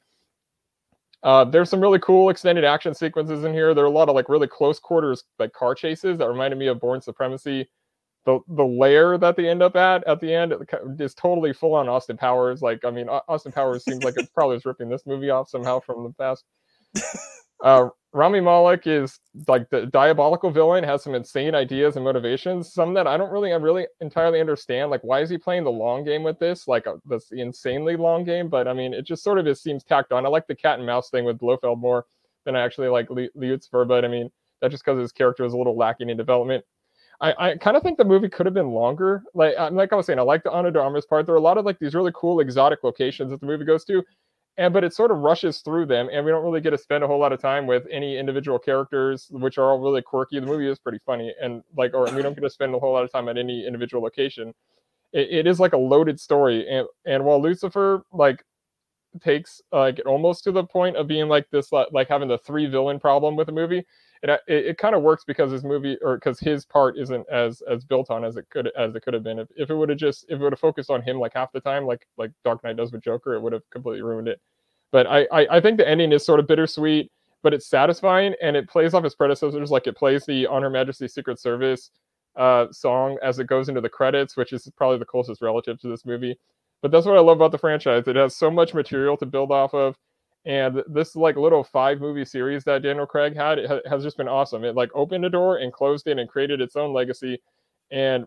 Uh, 1.24 1.44
there's 1.46 1.70
some 1.70 1.80
really 1.80 2.00
cool 2.00 2.30
extended 2.30 2.64
action 2.64 2.94
sequences 2.94 3.44
in 3.44 3.54
here. 3.54 3.74
There 3.74 3.84
are 3.84 3.88
a 3.88 3.92
lot 3.92 4.10
of 4.10 4.16
like 4.16 4.30
really 4.30 4.48
close 4.48 4.80
quarters 4.80 5.24
like 5.38 5.54
car 5.54 5.76
chases 5.76 6.18
that 6.18 6.28
reminded 6.28 6.58
me 6.58 6.68
of 6.68 6.80
Bourne 6.80 7.02
Supremacy. 7.02 7.70
The 8.26 8.40
the 8.50 8.64
lair 8.64 9.18
that 9.18 9.36
they 9.36 9.48
end 9.48 9.64
up 9.64 9.76
at 9.76 10.04
at 10.08 10.20
the 10.20 10.34
end 10.34 10.54
is 11.00 11.14
totally 11.14 11.54
full 11.54 11.74
on 11.76 11.90
Austin 11.90 12.18
Powers. 12.18 12.62
Like 12.62 12.84
I 12.86 12.92
mean, 12.92 13.08
Austin 13.10 13.52
Powers 13.52 13.84
seems 13.84 14.04
like 14.04 14.18
it 14.18 14.30
probably 14.34 14.60
ripping 14.64 14.90
this 14.90 15.06
movie 15.06 15.30
off 15.30 15.50
somehow 15.50 15.80
from 15.80 16.04
the 16.04 16.14
past. 16.14 16.44
Uh, 17.64 17.90
Rami 18.14 18.42
Malek 18.42 18.88
is 18.88 19.20
like 19.48 19.70
the 19.70 19.86
diabolical 19.86 20.52
villain, 20.52 20.84
has 20.84 21.02
some 21.02 21.16
insane 21.16 21.56
ideas 21.56 21.96
and 21.96 22.04
motivations. 22.04 22.74
Some 22.74 22.94
that 22.96 23.08
I 23.08 23.16
don't 23.16 23.32
really, 23.32 23.54
I 23.54 23.56
really 23.56 23.88
entirely 24.02 24.42
understand. 24.42 24.92
Like, 24.92 25.02
why 25.04 25.22
is 25.22 25.30
he 25.30 25.38
playing 25.38 25.64
the 25.64 25.72
long 25.72 26.04
game 26.04 26.22
with 26.24 26.38
this? 26.38 26.68
Like, 26.68 26.88
uh, 26.88 26.96
this 27.06 27.32
insanely 27.32 27.96
long 27.96 28.26
game. 28.26 28.50
But 28.50 28.68
I 28.68 28.74
mean, 28.74 28.94
it 28.94 29.06
just 29.06 29.24
sort 29.24 29.40
of 29.40 29.46
just 29.46 29.64
seems 29.64 29.84
tacked 29.84 30.12
on. 30.12 30.26
I 30.26 30.30
like 30.30 30.48
the 30.48 30.56
cat 30.56 30.78
and 30.78 30.86
mouse 30.86 31.10
thing 31.10 31.24
with 31.24 31.38
Blofeld 31.38 31.80
more 31.80 32.06
than 32.44 32.56
I 32.56 32.62
actually 32.62 32.90
like 32.90 33.08
Lucifer. 33.36 33.86
But 33.86 34.04
I 34.04 34.10
mean, 34.10 34.30
that's 34.60 34.72
just 34.72 34.84
because 34.84 35.00
his 35.00 35.14
character 35.14 35.46
is 35.46 35.54
a 35.54 35.58
little 35.58 35.78
lacking 35.78 36.10
in 36.10 36.18
development. 36.18 36.66
I, 37.22 37.34
I 37.38 37.58
kind 37.58 37.78
of 37.78 37.84
think 37.84 37.98
the 37.98 38.04
movie 38.04 38.30
could 38.30 38.48
have 38.48 38.56
been 38.56 38.72
longer. 38.72 39.24
Like 39.34 39.54
uh, 39.58 39.70
like 39.72 39.94
I 39.94 39.96
was 39.96 40.08
saying, 40.08 40.20
I 40.20 40.24
like 40.24 40.44
the 40.44 40.52
Ana 40.52 40.72
de 40.72 40.82
Armas 40.82 41.06
part. 41.06 41.26
There 41.26 41.36
are 41.36 41.38
a 41.38 41.42
lot 41.42 41.58
of 41.58 41.66
like 41.66 41.80
these 41.80 41.94
really 41.94 42.12
cool 42.14 42.40
exotic 42.40 42.84
locations 42.84 43.30
that 43.32 43.40
the 43.40 43.46
movie 43.46 43.64
goes 43.64 43.86
to, 43.86 44.04
and 44.58 44.74
but 44.74 44.84
it 44.84 44.94
sort 44.94 45.12
of 45.12 45.20
rushes 45.20 45.60
through 45.60 45.86
them, 45.86 46.10
and 46.12 46.26
we 46.26 46.32
don't 46.32 46.44
really 46.44 46.62
get 46.62 46.72
to 46.72 46.78
spend 46.78 47.04
a 47.04 47.08
whole 47.08 47.20
lot 47.20 47.34
of 47.34 47.42
time 47.42 47.68
with 47.68 47.86
any 47.92 48.18
individual 48.18 48.60
characters, 48.60 49.28
which 49.32 49.58
are 49.58 49.72
all 49.72 49.80
really 49.80 50.02
quirky. 50.02 50.40
The 50.40 50.46
movie 50.46 50.70
is 50.70 50.80
pretty 50.80 51.00
funny, 51.06 51.34
and 51.42 51.64
like, 51.78 51.94
or 51.94 52.06
we 52.14 52.22
don't 52.22 52.34
get 52.34 52.42
to 52.42 52.50
spend 52.50 52.76
a 52.76 52.80
whole 52.80 52.94
lot 52.94 53.04
of 53.04 53.12
time 53.12 53.30
at 53.30 53.38
any 53.38 53.66
individual 53.66 54.04
location. 54.04 54.54
It, 55.14 55.30
it 55.32 55.48
is 55.48 55.60
like 55.60 55.74
a 55.74 55.78
loaded 55.78 56.20
story, 56.20 56.68
and 56.70 56.88
and 57.06 57.24
while 57.24 57.42
Lucifer 57.42 58.04
like 58.12 58.44
takes 59.22 59.62
like 59.72 60.02
almost 60.06 60.44
to 60.46 60.52
the 60.52 60.64
point 60.64 60.96
of 60.96 61.08
being 61.08 61.28
like 61.28 61.50
this 61.52 61.72
like, 61.72 61.88
like 61.92 62.08
having 62.08 62.28
the 62.30 62.38
three 62.38 62.66
villain 62.66 63.00
problem 63.00 63.36
with 63.36 63.48
the 63.48 63.54
movie 63.54 63.86
it 64.24 64.30
it, 64.48 64.66
it 64.66 64.78
kind 64.78 64.96
of 64.96 65.02
works 65.02 65.24
because 65.26 65.52
his 65.52 65.64
movie 65.64 65.98
or 66.02 66.16
because 66.16 66.40
his 66.40 66.66
part 66.66 66.98
isn't 66.98 67.28
as 67.30 67.62
as 67.70 67.84
built 67.84 68.10
on 68.10 68.24
as 68.24 68.38
it 68.38 68.46
could 68.50 68.72
as 68.78 68.96
it 68.96 69.02
could 69.02 69.14
have 69.14 69.24
been 69.24 69.40
if, 69.40 69.48
if 69.56 69.70
it 69.70 69.76
would 69.76 69.90
have 69.90 69.98
just 69.98 70.26
if 70.26 70.40
it 70.40 70.44
would 70.44 70.54
have 70.54 70.60
focused 70.60 70.90
on 70.90 71.02
him 71.02 71.20
like 71.20 71.34
half 71.34 71.52
the 71.52 71.60
time 71.60 71.86
like 71.86 72.08
like 72.18 72.32
dark 72.44 72.64
knight 72.64 72.78
does 72.78 72.92
with 72.92 73.04
joker 73.04 73.34
it 73.34 73.42
would 73.42 73.54
have 73.54 73.68
completely 73.70 74.02
ruined 74.02 74.28
it 74.28 74.40
but 74.92 75.08
I, 75.08 75.28
I 75.32 75.58
i 75.58 75.62
think 75.62 75.78
the 75.78 75.88
ending 75.88 76.12
is 76.12 76.26
sort 76.26 76.40
of 76.40 76.48
bittersweet 76.48 77.12
but 77.44 77.54
it's 77.54 77.68
satisfying 77.68 78.36
and 78.42 78.56
it 78.56 78.70
plays 78.70 78.94
off 78.94 79.06
its 79.06 79.16
predecessors 79.16 79.72
like 79.72 79.88
it 79.88 79.98
plays 79.98 80.26
the 80.26 80.48
on 80.48 80.62
her 80.62 80.70
majesty's 80.70 81.14
secret 81.14 81.40
service 81.40 81.92
uh 82.36 82.68
song 82.72 83.18
as 83.24 83.40
it 83.40 83.48
goes 83.48 83.70
into 83.70 83.82
the 83.82 83.90
credits 83.90 84.38
which 84.38 84.54
is 84.54 84.70
probably 84.78 84.98
the 84.98 85.06
closest 85.06 85.42
relative 85.42 85.80
to 85.80 85.88
this 85.88 86.06
movie 86.06 86.38
but 86.82 86.92
that's 86.92 87.06
what 87.06 87.18
I 87.18 87.22
love 87.22 87.38
about 87.38 87.52
the 87.52 87.58
franchise. 87.58 88.08
It 88.08 88.16
has 88.16 88.36
so 88.36 88.50
much 88.50 88.74
material 88.74 89.16
to 89.18 89.26
build 89.26 89.52
off 89.52 89.74
of. 89.74 89.96
And 90.46 90.82
this 90.88 91.16
like 91.16 91.36
little 91.36 91.64
five 91.64 92.00
movie 92.00 92.26
series 92.26 92.64
that 92.64 92.82
Daniel 92.82 93.06
Craig 93.06 93.36
had 93.36 93.60
it 93.60 93.68
ha- 93.70 93.90
has 93.90 94.04
just 94.04 94.18
been 94.18 94.28
awesome. 94.28 94.64
It 94.64 94.76
like 94.76 94.90
opened 94.96 95.26
a 95.26 95.30
door 95.30 95.58
and 95.58 95.72
closed 95.72 96.08
it 96.08 96.18
and 96.18 96.28
created 96.28 96.62
its 96.62 96.76
own 96.76 96.94
legacy. 96.94 97.42
And 97.92 98.26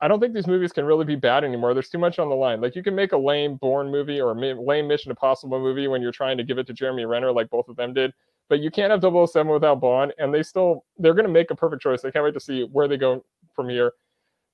I 0.00 0.08
don't 0.08 0.20
think 0.20 0.34
these 0.34 0.46
movies 0.46 0.72
can 0.72 0.84
really 0.84 1.04
be 1.04 1.16
bad 1.16 1.42
anymore. 1.42 1.72
There's 1.72 1.88
too 1.88 1.98
much 1.98 2.18
on 2.18 2.28
the 2.28 2.34
line. 2.34 2.60
Like 2.60 2.76
you 2.76 2.82
can 2.82 2.94
make 2.94 3.12
a 3.12 3.16
lame 3.16 3.56
Bourne 3.56 3.90
movie 3.90 4.20
or 4.20 4.32
a 4.32 4.34
lame 4.34 4.86
Mission 4.86 5.10
Impossible 5.10 5.58
movie 5.58 5.88
when 5.88 6.02
you're 6.02 6.12
trying 6.12 6.36
to 6.36 6.44
give 6.44 6.58
it 6.58 6.66
to 6.66 6.72
Jeremy 6.72 7.04
Renner, 7.04 7.32
like 7.32 7.50
both 7.50 7.68
of 7.68 7.76
them 7.76 7.94
did. 7.94 8.12
But 8.48 8.60
you 8.60 8.70
can't 8.70 8.92
have 8.92 9.02
007 9.02 9.52
without 9.52 9.80
Bond, 9.80 10.12
and 10.18 10.32
they 10.32 10.42
still 10.42 10.84
they're 10.98 11.14
going 11.14 11.26
to 11.26 11.32
make 11.32 11.50
a 11.50 11.56
perfect 11.56 11.82
choice. 11.82 12.04
I 12.04 12.10
can't 12.10 12.24
wait 12.24 12.34
to 12.34 12.40
see 12.40 12.62
where 12.62 12.86
they 12.86 12.96
go 12.96 13.24
from 13.54 13.68
here. 13.68 13.92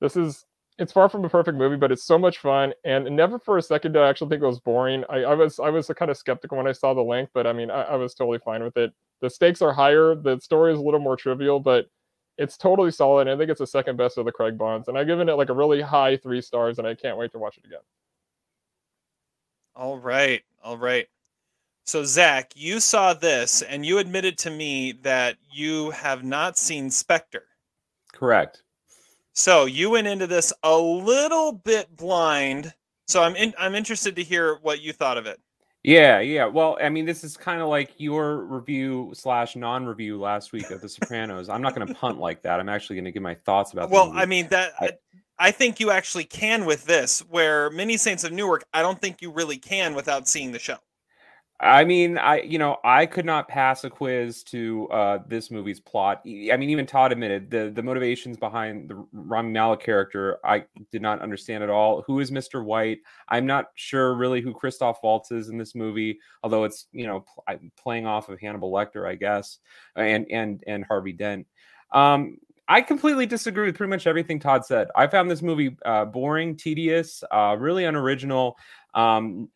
This 0.01 0.17
is 0.17 0.47
it's 0.79 0.93
far 0.93 1.09
from 1.09 1.25
a 1.25 1.29
perfect 1.29 1.59
movie, 1.59 1.77
but 1.77 1.93
it's 1.93 2.05
so 2.05 2.19
much 2.19 2.39
fun. 2.39 2.73
And 2.85 3.05
never 3.15 3.39
for 3.39 3.59
a 3.59 3.63
second 3.63 3.93
did 3.93 4.03
I 4.03 4.09
actually 4.09 4.31
think 4.31 4.43
it 4.43 4.47
was 4.47 4.61
boring. 4.61 5.05
I, 5.09 5.19
I 5.19 5.35
was 5.35 5.61
I 5.61 5.69
was 5.69 5.91
kind 5.97 6.11
of 6.11 6.17
skeptical 6.17 6.57
when 6.57 6.67
I 6.67 6.73
saw 6.73 6.95
the 6.95 7.03
length, 7.03 7.33
but 7.35 7.47
I 7.47 7.53
mean 7.53 7.71
I, 7.71 7.83
I, 7.83 7.97
was 7.97 8.15
totally 8.15 8.39
fine 8.39 8.63
with 8.63 8.77
it. 8.77 8.93
The 9.21 9.31
stakes 9.31 9.63
are 9.63 9.73
higher, 9.73 10.15
the 10.15 10.41
story 10.41 10.73
is 10.73 10.79
a 10.79 10.83
little 10.83 11.01
more 11.01 11.17
trivial, 11.17 11.61
but 11.61 11.87
it's 12.39 12.57
totally 12.57 12.91
solid. 12.91 13.29
I 13.29 13.37
think 13.37 13.51
it's 13.51 13.61
the 13.61 13.67
second 13.67 13.97
best 13.97 14.19
of 14.19 14.25
the 14.25 14.33
Craig 14.33 14.57
Bonds, 14.57 14.89
and 14.89 14.97
I've 14.97 15.07
given 15.07 15.29
it 15.29 15.35
like 15.35 15.51
a 15.51 15.55
really 15.55 15.81
high 15.81 16.17
three 16.17 16.41
stars, 16.41 16.79
and 16.79 16.87
I 16.87 16.95
can't 16.95 17.19
wait 17.19 17.33
to 17.33 17.39
watch 17.39 17.59
it 17.59 17.67
again. 17.67 17.81
All 19.77 19.99
right, 19.99 20.43
all 20.63 20.79
right. 20.79 21.07
So 21.85 22.05
Zach, 22.05 22.53
you 22.55 22.81
saw 22.81 23.13
this, 23.13 23.63
and 23.63 23.85
you 23.85 23.99
admitted 23.99 24.39
to 24.39 24.51
me 24.51 24.93
that 25.03 25.37
you 25.53 25.91
have 25.91 26.25
not 26.25 26.57
seen 26.57 26.91
Spectre. 26.91 27.45
Correct. 28.13 28.63
So 29.35 29.65
you 29.65 29.91
went 29.91 30.07
into 30.07 30.27
this 30.27 30.53
a 30.63 30.77
little 30.77 31.53
bit 31.53 31.97
blind. 31.97 32.73
So 33.09 33.23
I'm 33.23 33.35
in, 33.37 33.55
I'm 33.59 33.75
interested 33.75 34.17
to 34.17 34.23
hear 34.23 34.59
what 34.63 34.83
you 34.83 34.93
thought 34.93 35.19
of 35.19 35.27
it. 35.27 35.41
Yeah, 35.83 36.21
yeah. 36.21 36.47
Well, 36.47 36.79
I 36.81 36.89
mean, 36.91 37.07
this 37.07 37.25
is 37.25 37.37
kind 37.37 37.61
of 37.61 37.69
like 37.69 37.93
your 37.99 38.45
review 38.45 39.11
slash 39.15 39.57
non-review 39.57 40.21
last 40.21 40.53
week 40.53 40.71
of 40.71 40.81
The 40.81 40.89
Sopranos. 40.89 41.49
I'm 41.49 41.61
not 41.61 41.75
going 41.75 41.89
to 41.89 41.95
punt 41.95 42.19
like 42.19 42.41
that. 42.43 42.61
I'm 42.61 42.69
actually 42.69 42.97
going 42.97 43.07
to 43.07 43.11
give 43.11 43.23
my 43.23 43.35
thoughts 43.35 43.73
about. 43.73 43.91
Well, 43.91 44.13
I 44.15 44.25
mean 44.25 44.47
that. 44.51 44.75
I, 44.79 44.91
I 45.39 45.51
think 45.51 45.81
you 45.81 45.91
actually 45.91 46.23
can 46.25 46.67
with 46.67 46.85
this, 46.85 47.21
where 47.29 47.69
Many 47.71 47.97
Saints 47.97 48.23
of 48.23 48.31
Newark. 48.31 48.65
I 48.73 48.81
don't 48.81 49.01
think 49.01 49.21
you 49.21 49.33
really 49.33 49.57
can 49.57 49.95
without 49.95 50.29
seeing 50.29 50.53
the 50.53 50.61
show. 50.61 50.77
I 51.63 51.85
mean, 51.85 52.19
I 52.19 52.41
you 52.41 52.59
know 52.59 52.79
I 52.83 53.07
could 53.07 53.25
not 53.25 53.47
pass 53.47 53.85
a 53.85 53.91
quiz 53.91 54.43
to 54.45 54.89
uh, 54.89 55.19
this 55.29 55.49
movie's 55.49 55.79
plot. 55.79 56.21
I 56.27 56.57
mean, 56.57 56.71
even 56.71 56.87
Todd 56.87 57.13
admitted 57.13 57.51
the 57.51 57.71
the 57.73 57.85
motivations 57.85 58.37
behind 58.37 58.91
the 58.91 59.07
Rami 59.13 59.51
Malek 59.51 59.81
character 59.81 60.39
I 60.45 60.65
did 60.91 61.03
not 61.03 61.23
understand 61.23 61.63
at 61.63 61.71
all. 61.71 62.03
Who 62.09 62.19
is 62.19 62.33
Mister 62.33 62.65
White? 62.65 62.99
I'm 63.29 63.47
not 63.47 63.67
sure 63.77 64.15
really 64.15 64.41
who 64.41 64.53
Christoph 64.53 64.99
Waltz 65.05 65.31
is 65.31 65.51
in 65.51 65.57
this 65.57 65.77
movie, 65.77 66.19
although 66.43 66.65
it's 66.65 66.89
you 66.91 67.07
know 67.07 67.21
pl- 67.21 67.61
playing 67.77 68.07
off 68.07 68.29
of 68.29 68.41
Hannibal 68.41 68.73
Lecter, 68.73 69.09
I 69.09 69.15
guess, 69.15 69.59
and 69.95 70.27
and 70.31 70.65
and 70.67 70.85
Harvey 70.85 71.13
Dent. 71.13 71.47
Um, 71.93 72.39
I 72.69 72.81
completely 72.81 73.27
disagree 73.27 73.67
with 73.67 73.77
pretty 73.77 73.91
much 73.91 74.07
everything 74.07 74.39
Todd 74.39 74.65
said. 74.65 74.89
I 74.97 75.07
found 75.07 75.31
this 75.31 75.43
movie 75.43 75.77
uh, 75.85 76.07
boring, 76.07 76.57
tedious, 76.57 77.23
uh, 77.31 77.57
really 77.59 77.85
unoriginal. 77.85 78.57
Um, 78.95 79.49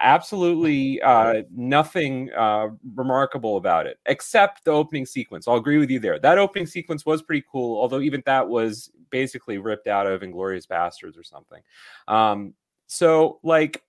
absolutely 0.00 1.00
uh, 1.00 1.42
nothing 1.50 2.30
uh, 2.32 2.68
remarkable 2.94 3.56
about 3.56 3.86
it, 3.86 3.98
except 4.06 4.64
the 4.64 4.70
opening 4.70 5.06
sequence. 5.06 5.48
I'll 5.48 5.56
agree 5.56 5.78
with 5.78 5.90
you 5.90 5.98
there. 5.98 6.18
That 6.18 6.38
opening 6.38 6.66
sequence 6.66 7.06
was 7.06 7.22
pretty 7.22 7.44
cool, 7.50 7.80
although 7.80 8.00
even 8.00 8.22
that 8.26 8.46
was 8.46 8.90
basically 9.10 9.58
ripped 9.58 9.86
out 9.86 10.06
of 10.06 10.20
Inglourious 10.20 10.66
Basterds 10.66 11.18
or 11.18 11.24
something. 11.24 11.62
Um, 12.08 12.54
so, 12.86 13.40
like, 13.42 13.82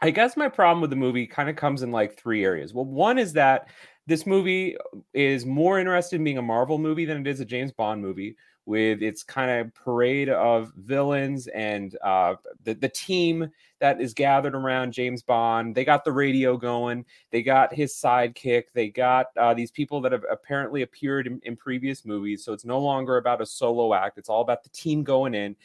I 0.00 0.10
guess 0.10 0.36
my 0.36 0.48
problem 0.48 0.80
with 0.80 0.90
the 0.90 0.96
movie 0.96 1.26
kind 1.26 1.50
of 1.50 1.56
comes 1.56 1.82
in 1.82 1.92
like 1.92 2.16
three 2.16 2.44
areas. 2.44 2.72
Well, 2.72 2.86
one 2.86 3.18
is 3.18 3.34
that 3.34 3.68
this 4.06 4.26
movie 4.26 4.76
is 5.14 5.46
more 5.46 5.78
interested 5.78 6.16
in 6.16 6.24
being 6.24 6.38
a 6.38 6.42
Marvel 6.42 6.78
movie 6.78 7.04
than 7.04 7.18
it 7.18 7.26
is 7.26 7.40
a 7.40 7.44
James 7.44 7.72
Bond 7.72 8.02
movie 8.02 8.36
with 8.64 9.02
its 9.02 9.22
kind 9.22 9.50
of 9.50 9.74
parade 9.74 10.28
of 10.28 10.72
villains 10.76 11.48
and 11.48 11.96
uh, 12.02 12.34
the, 12.64 12.74
the 12.74 12.88
team 12.88 13.50
that 13.80 14.00
is 14.00 14.14
gathered 14.14 14.54
around 14.54 14.92
James 14.92 15.22
Bond. 15.22 15.74
They 15.74 15.84
got 15.84 16.04
the 16.04 16.12
radio 16.12 16.56
going, 16.56 17.04
they 17.30 17.42
got 17.42 17.74
his 17.74 17.92
sidekick, 17.92 18.64
they 18.72 18.88
got 18.88 19.26
uh, 19.36 19.54
these 19.54 19.72
people 19.72 20.00
that 20.02 20.12
have 20.12 20.24
apparently 20.30 20.82
appeared 20.82 21.26
in, 21.26 21.40
in 21.42 21.56
previous 21.56 22.04
movies. 22.04 22.44
So 22.44 22.52
it's 22.52 22.64
no 22.64 22.78
longer 22.78 23.16
about 23.16 23.40
a 23.40 23.46
solo 23.46 23.94
act, 23.94 24.18
it's 24.18 24.28
all 24.28 24.42
about 24.42 24.62
the 24.62 24.70
team 24.70 25.02
going 25.02 25.34
in. 25.34 25.56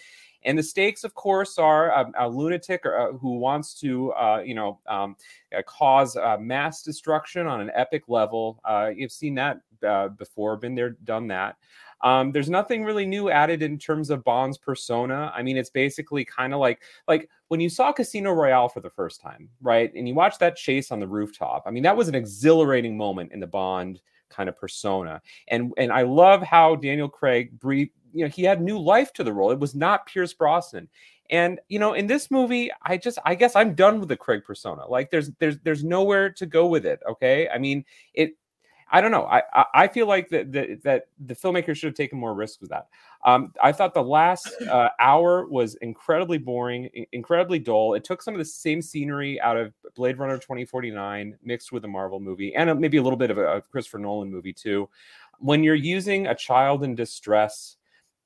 And 0.43 0.57
the 0.57 0.63
stakes, 0.63 1.03
of 1.03 1.13
course, 1.13 1.57
are 1.57 1.89
a, 1.91 2.12
a 2.19 2.29
lunatic 2.29 2.86
uh, 2.86 3.12
who 3.13 3.38
wants 3.38 3.73
to, 3.81 4.13
uh, 4.13 4.41
you 4.45 4.55
know, 4.55 4.79
um, 4.88 5.15
uh, 5.55 5.62
cause 5.63 6.15
uh, 6.15 6.38
mass 6.39 6.83
destruction 6.83 7.47
on 7.47 7.60
an 7.60 7.71
epic 7.73 8.03
level. 8.07 8.60
Uh, 8.63 8.91
you've 8.95 9.12
seen 9.12 9.36
that 9.36 9.60
uh, 9.86 10.07
before, 10.07 10.55
been 10.55 10.75
there, 10.75 10.91
done 11.03 11.27
that. 11.27 11.57
Um, 12.01 12.31
there's 12.31 12.49
nothing 12.49 12.83
really 12.83 13.05
new 13.05 13.29
added 13.29 13.63
in 13.63 13.77
terms 13.77 14.10
of 14.10 14.23
Bond's 14.23 14.57
persona. 14.57 15.31
I 15.36 15.41
mean, 15.41 15.57
it's 15.57 15.69
basically 15.69 16.23
kind 16.25 16.53
of 16.53 16.60
like 16.60 16.81
like 17.07 17.29
when 17.47 17.60
you 17.60 17.69
saw 17.69 17.91
Casino 17.91 18.31
Royale 18.31 18.69
for 18.69 18.81
the 18.81 18.89
first 18.89 19.21
time, 19.21 19.49
right? 19.62 19.91
And 19.93 20.07
you 20.07 20.13
watched 20.13 20.39
that 20.39 20.55
chase 20.55 20.91
on 20.91 20.99
the 20.99 21.07
rooftop. 21.07 21.63
I 21.65 21.71
mean, 21.71 21.83
that 21.83 21.97
was 21.97 22.07
an 22.07 22.15
exhilarating 22.15 22.97
moment 22.97 23.31
in 23.31 23.39
the 23.39 23.47
Bond 23.47 24.01
kind 24.29 24.49
of 24.49 24.57
persona. 24.57 25.21
And 25.47 25.73
and 25.77 25.91
I 25.91 26.03
love 26.03 26.43
how 26.43 26.75
Daniel 26.75 27.10
Craig 27.10 27.57
breathed, 27.60 27.91
you 28.13 28.23
know, 28.23 28.29
he 28.29 28.43
had 28.43 28.62
new 28.62 28.77
life 28.77 29.13
to 29.13 29.23
the 29.23 29.33
role. 29.33 29.51
It 29.51 29.60
was 29.60 29.75
not 29.75 30.05
Pierce 30.05 30.33
Brosnan. 30.33 30.89
And 31.29 31.60
you 31.67 31.79
know, 31.79 31.93
in 31.93 32.07
this 32.07 32.31
movie, 32.31 32.71
I 32.83 32.97
just 32.97 33.17
I 33.25 33.36
guess 33.36 33.55
I'm 33.55 33.75
done 33.75 33.99
with 33.99 34.10
the 34.10 34.17
Craig 34.17 34.43
persona. 34.45 34.88
Like 34.88 35.12
there's 35.12 35.31
there's 35.39 35.60
there's 35.60 35.83
nowhere 35.83 36.29
to 36.31 36.45
go 36.45 36.67
with 36.67 36.86
it. 36.86 37.01
Okay. 37.10 37.49
I 37.49 37.57
mean, 37.57 37.83
it 38.13 38.31
I 38.89 39.02
don't 39.02 39.12
know. 39.12 39.26
I 39.26 39.41
I 39.73 39.88
feel 39.88 40.08
like 40.08 40.30
that 40.30 40.52
that, 40.54 40.84
that 40.84 41.08
the 41.26 41.36
filmmaker 41.36 41.76
should 41.76 41.88
have 41.88 41.95
taken 41.95 42.19
more 42.19 42.34
risks 42.34 42.62
with 42.62 42.69
that. 42.69 42.88
Um, 43.26 43.54
I 43.62 43.71
thought 43.71 43.93
the 43.93 44.04
last 44.04 44.50
uh, 44.69 44.89
hour 45.00 45.47
was 45.47 45.76
incredibly 45.76 46.38
boring, 46.38 46.89
incredibly 47.12 47.60
dull. 47.60 47.93
It 47.95 48.04
took 48.04 48.21
some 48.21 48.34
of 48.34 48.39
the 48.39 48.45
same 48.45 48.82
scenery 48.82 49.39
out 49.41 49.58
of 49.58 49.73
Blade 49.95 50.17
Runner 50.17 50.38
2049 50.38 51.38
mixed 51.43 51.71
with 51.71 51.84
a 51.86 51.88
Marvel 51.88 52.19
movie 52.19 52.54
and 52.56 52.80
maybe 52.80 52.97
a 52.97 53.04
little 53.04 53.17
bit 53.17 53.32
of 53.32 53.38
a, 53.38 53.58
a 53.58 53.62
Christopher 53.62 54.00
Nolan 54.00 54.32
movie 54.32 54.54
too. 54.54 54.89
When 55.39 55.63
you're 55.63 55.76
using 55.76 56.28
a 56.28 56.36
child 56.36 56.84
in 56.84 56.95
distress 56.95 57.76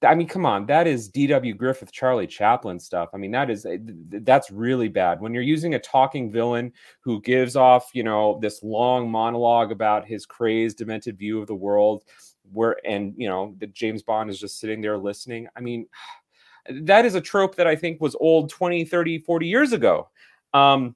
I 0.04 0.16
mean, 0.16 0.28
come 0.28 0.46
on, 0.46 0.66
that 0.66 0.88
is 0.88 1.08
D.W. 1.10 1.54
Griffith, 1.54 1.92
Charlie 1.92 2.26
Chaplin 2.26 2.80
stuff. 2.80 3.10
I 3.14 3.18
mean, 3.18 3.32
that 3.32 3.52
is 3.52 3.66
eh, 3.66 3.78
that's 4.10 4.50
really 4.50 4.88
bad. 4.88 5.22
When 5.22 5.34
you're 5.34 5.44
using 5.44 5.76
a 5.76 5.80
talking 5.80 6.32
villain 6.32 6.74
who 7.02 7.22
gives 7.22 7.56
off, 7.56 7.90
you 7.94 8.04
know, 8.04 8.40
this 8.42 8.64
long 8.64 9.12
monologue 9.12 9.72
about 9.72 10.06
his 10.06 10.26
crazed, 10.26 10.78
demented 10.78 11.20
view 11.20 11.40
of 11.40 11.48
the 11.48 11.56
world, 11.56 12.04
where 12.52 12.78
and 12.86 13.14
you 13.16 13.30
know, 13.30 13.56
that 13.60 13.74
James 13.74 14.02
Bond 14.02 14.30
is 14.30 14.40
just 14.40 14.60
sitting 14.60 14.82
there 14.82 14.98
listening. 14.98 15.48
I 15.56 15.62
mean, 15.62 15.86
that 16.82 17.06
is 17.06 17.16
a 17.16 17.22
trope 17.22 17.56
that 17.56 17.68
I 17.68 17.76
think 17.76 18.02
was 18.02 18.16
old 18.20 18.50
20, 18.50 18.86
30, 18.86 19.20
40 19.20 19.48
years 19.48 19.72
ago. 19.72 20.10
Um, 20.54 20.96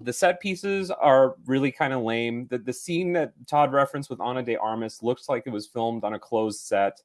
the 0.00 0.12
set 0.12 0.40
pieces 0.40 0.90
are 0.90 1.34
really 1.44 1.72
kind 1.72 1.92
of 1.92 2.02
lame. 2.02 2.46
The, 2.48 2.58
the 2.58 2.72
scene 2.72 3.12
that 3.14 3.32
Todd 3.46 3.72
referenced 3.72 4.10
with 4.10 4.20
Ana 4.20 4.42
de 4.42 4.56
Armas 4.56 5.02
looks 5.02 5.28
like 5.28 5.42
it 5.44 5.50
was 5.50 5.66
filmed 5.66 6.04
on 6.04 6.14
a 6.14 6.18
closed 6.18 6.60
set. 6.60 7.02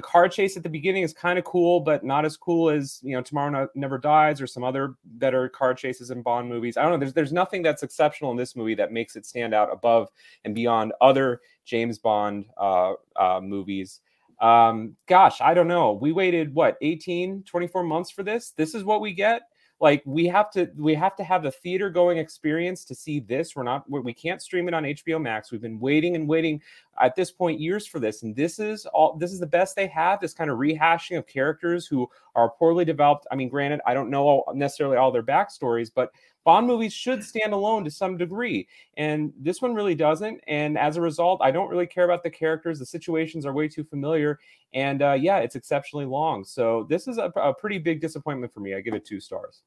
The 0.00 0.06
car 0.06 0.30
chase 0.30 0.56
at 0.56 0.62
the 0.62 0.70
beginning 0.70 1.02
is 1.02 1.12
kind 1.12 1.38
of 1.38 1.44
cool, 1.44 1.78
but 1.78 2.02
not 2.02 2.24
as 2.24 2.34
cool 2.34 2.70
as 2.70 3.00
you 3.02 3.14
know 3.14 3.20
Tomorrow 3.20 3.68
Never 3.74 3.98
Dies 3.98 4.40
or 4.40 4.46
some 4.46 4.64
other 4.64 4.94
better 5.04 5.50
car 5.50 5.74
chases 5.74 6.10
in 6.10 6.22
Bond 6.22 6.48
movies. 6.48 6.78
I 6.78 6.82
don't 6.84 6.92
know. 6.92 6.96
There's 6.96 7.12
there's 7.12 7.34
nothing 7.34 7.60
that's 7.60 7.82
exceptional 7.82 8.30
in 8.30 8.38
this 8.38 8.56
movie 8.56 8.74
that 8.76 8.92
makes 8.92 9.14
it 9.14 9.26
stand 9.26 9.52
out 9.52 9.70
above 9.70 10.08
and 10.46 10.54
beyond 10.54 10.94
other 11.02 11.42
James 11.66 11.98
Bond 11.98 12.46
uh, 12.56 12.94
uh, 13.14 13.42
movies. 13.42 14.00
Um, 14.40 14.96
gosh, 15.06 15.42
I 15.42 15.52
don't 15.52 15.68
know. 15.68 15.92
We 15.92 16.12
waited 16.12 16.54
what 16.54 16.78
18, 16.80 17.42
24 17.42 17.82
months 17.82 18.10
for 18.10 18.22
this. 18.22 18.52
This 18.52 18.74
is 18.74 18.84
what 18.84 19.02
we 19.02 19.12
get. 19.12 19.42
Like 19.80 20.02
we 20.04 20.26
have 20.26 20.50
to 20.52 20.70
we 20.76 20.94
have 20.94 21.16
to 21.16 21.24
have 21.24 21.46
a 21.46 21.50
theater 21.50 21.88
going 21.88 22.18
experience 22.18 22.84
to 22.84 22.94
see 22.94 23.18
this. 23.18 23.56
We're 23.56 23.62
not 23.62 23.88
we 23.88 24.12
can't 24.12 24.42
stream 24.42 24.68
it 24.68 24.74
on 24.74 24.82
HBO 24.84 25.20
Max. 25.20 25.50
We've 25.50 25.60
been 25.60 25.80
waiting 25.80 26.16
and 26.16 26.28
waiting 26.28 26.60
at 27.00 27.16
this 27.16 27.30
point 27.30 27.60
years 27.60 27.86
for 27.86 27.98
this, 27.98 28.22
and 28.22 28.36
this 28.36 28.58
is 28.58 28.84
all 28.86 29.16
this 29.16 29.32
is 29.32 29.40
the 29.40 29.46
best 29.46 29.76
they 29.76 29.86
have. 29.86 30.20
This 30.20 30.34
kind 30.34 30.50
of 30.50 30.58
rehashing 30.58 31.16
of 31.16 31.26
characters 31.26 31.86
who 31.86 32.06
are 32.34 32.50
poorly 32.50 32.84
developed. 32.84 33.26
I 33.32 33.36
mean, 33.36 33.48
granted, 33.48 33.80
I 33.86 33.94
don't 33.94 34.10
know 34.10 34.24
all, 34.24 34.52
necessarily 34.54 34.98
all 34.98 35.10
their 35.10 35.22
backstories, 35.22 35.90
but 35.94 36.12
Bond 36.44 36.66
movies 36.66 36.92
should 36.92 37.22
stand 37.22 37.52
alone 37.52 37.84
to 37.84 37.90
some 37.90 38.16
degree. 38.16 38.66
And 38.96 39.32
this 39.38 39.60
one 39.60 39.74
really 39.74 39.94
doesn't. 39.94 40.40
And 40.46 40.78
as 40.78 40.96
a 40.96 41.00
result, 41.00 41.40
I 41.42 41.50
don't 41.50 41.68
really 41.68 41.86
care 41.86 42.04
about 42.04 42.22
the 42.22 42.30
characters. 42.30 42.78
The 42.78 42.86
situations 42.86 43.44
are 43.44 43.52
way 43.52 43.68
too 43.68 43.84
familiar. 43.84 44.38
And 44.72 45.02
uh, 45.02 45.12
yeah, 45.12 45.38
it's 45.38 45.56
exceptionally 45.56 46.06
long. 46.06 46.44
So 46.44 46.86
this 46.88 47.08
is 47.08 47.18
a, 47.18 47.32
a 47.36 47.52
pretty 47.52 47.78
big 47.78 48.00
disappointment 48.00 48.52
for 48.52 48.60
me. 48.60 48.74
I 48.74 48.80
give 48.80 48.94
it 48.94 49.04
two 49.04 49.20
stars. 49.20 49.62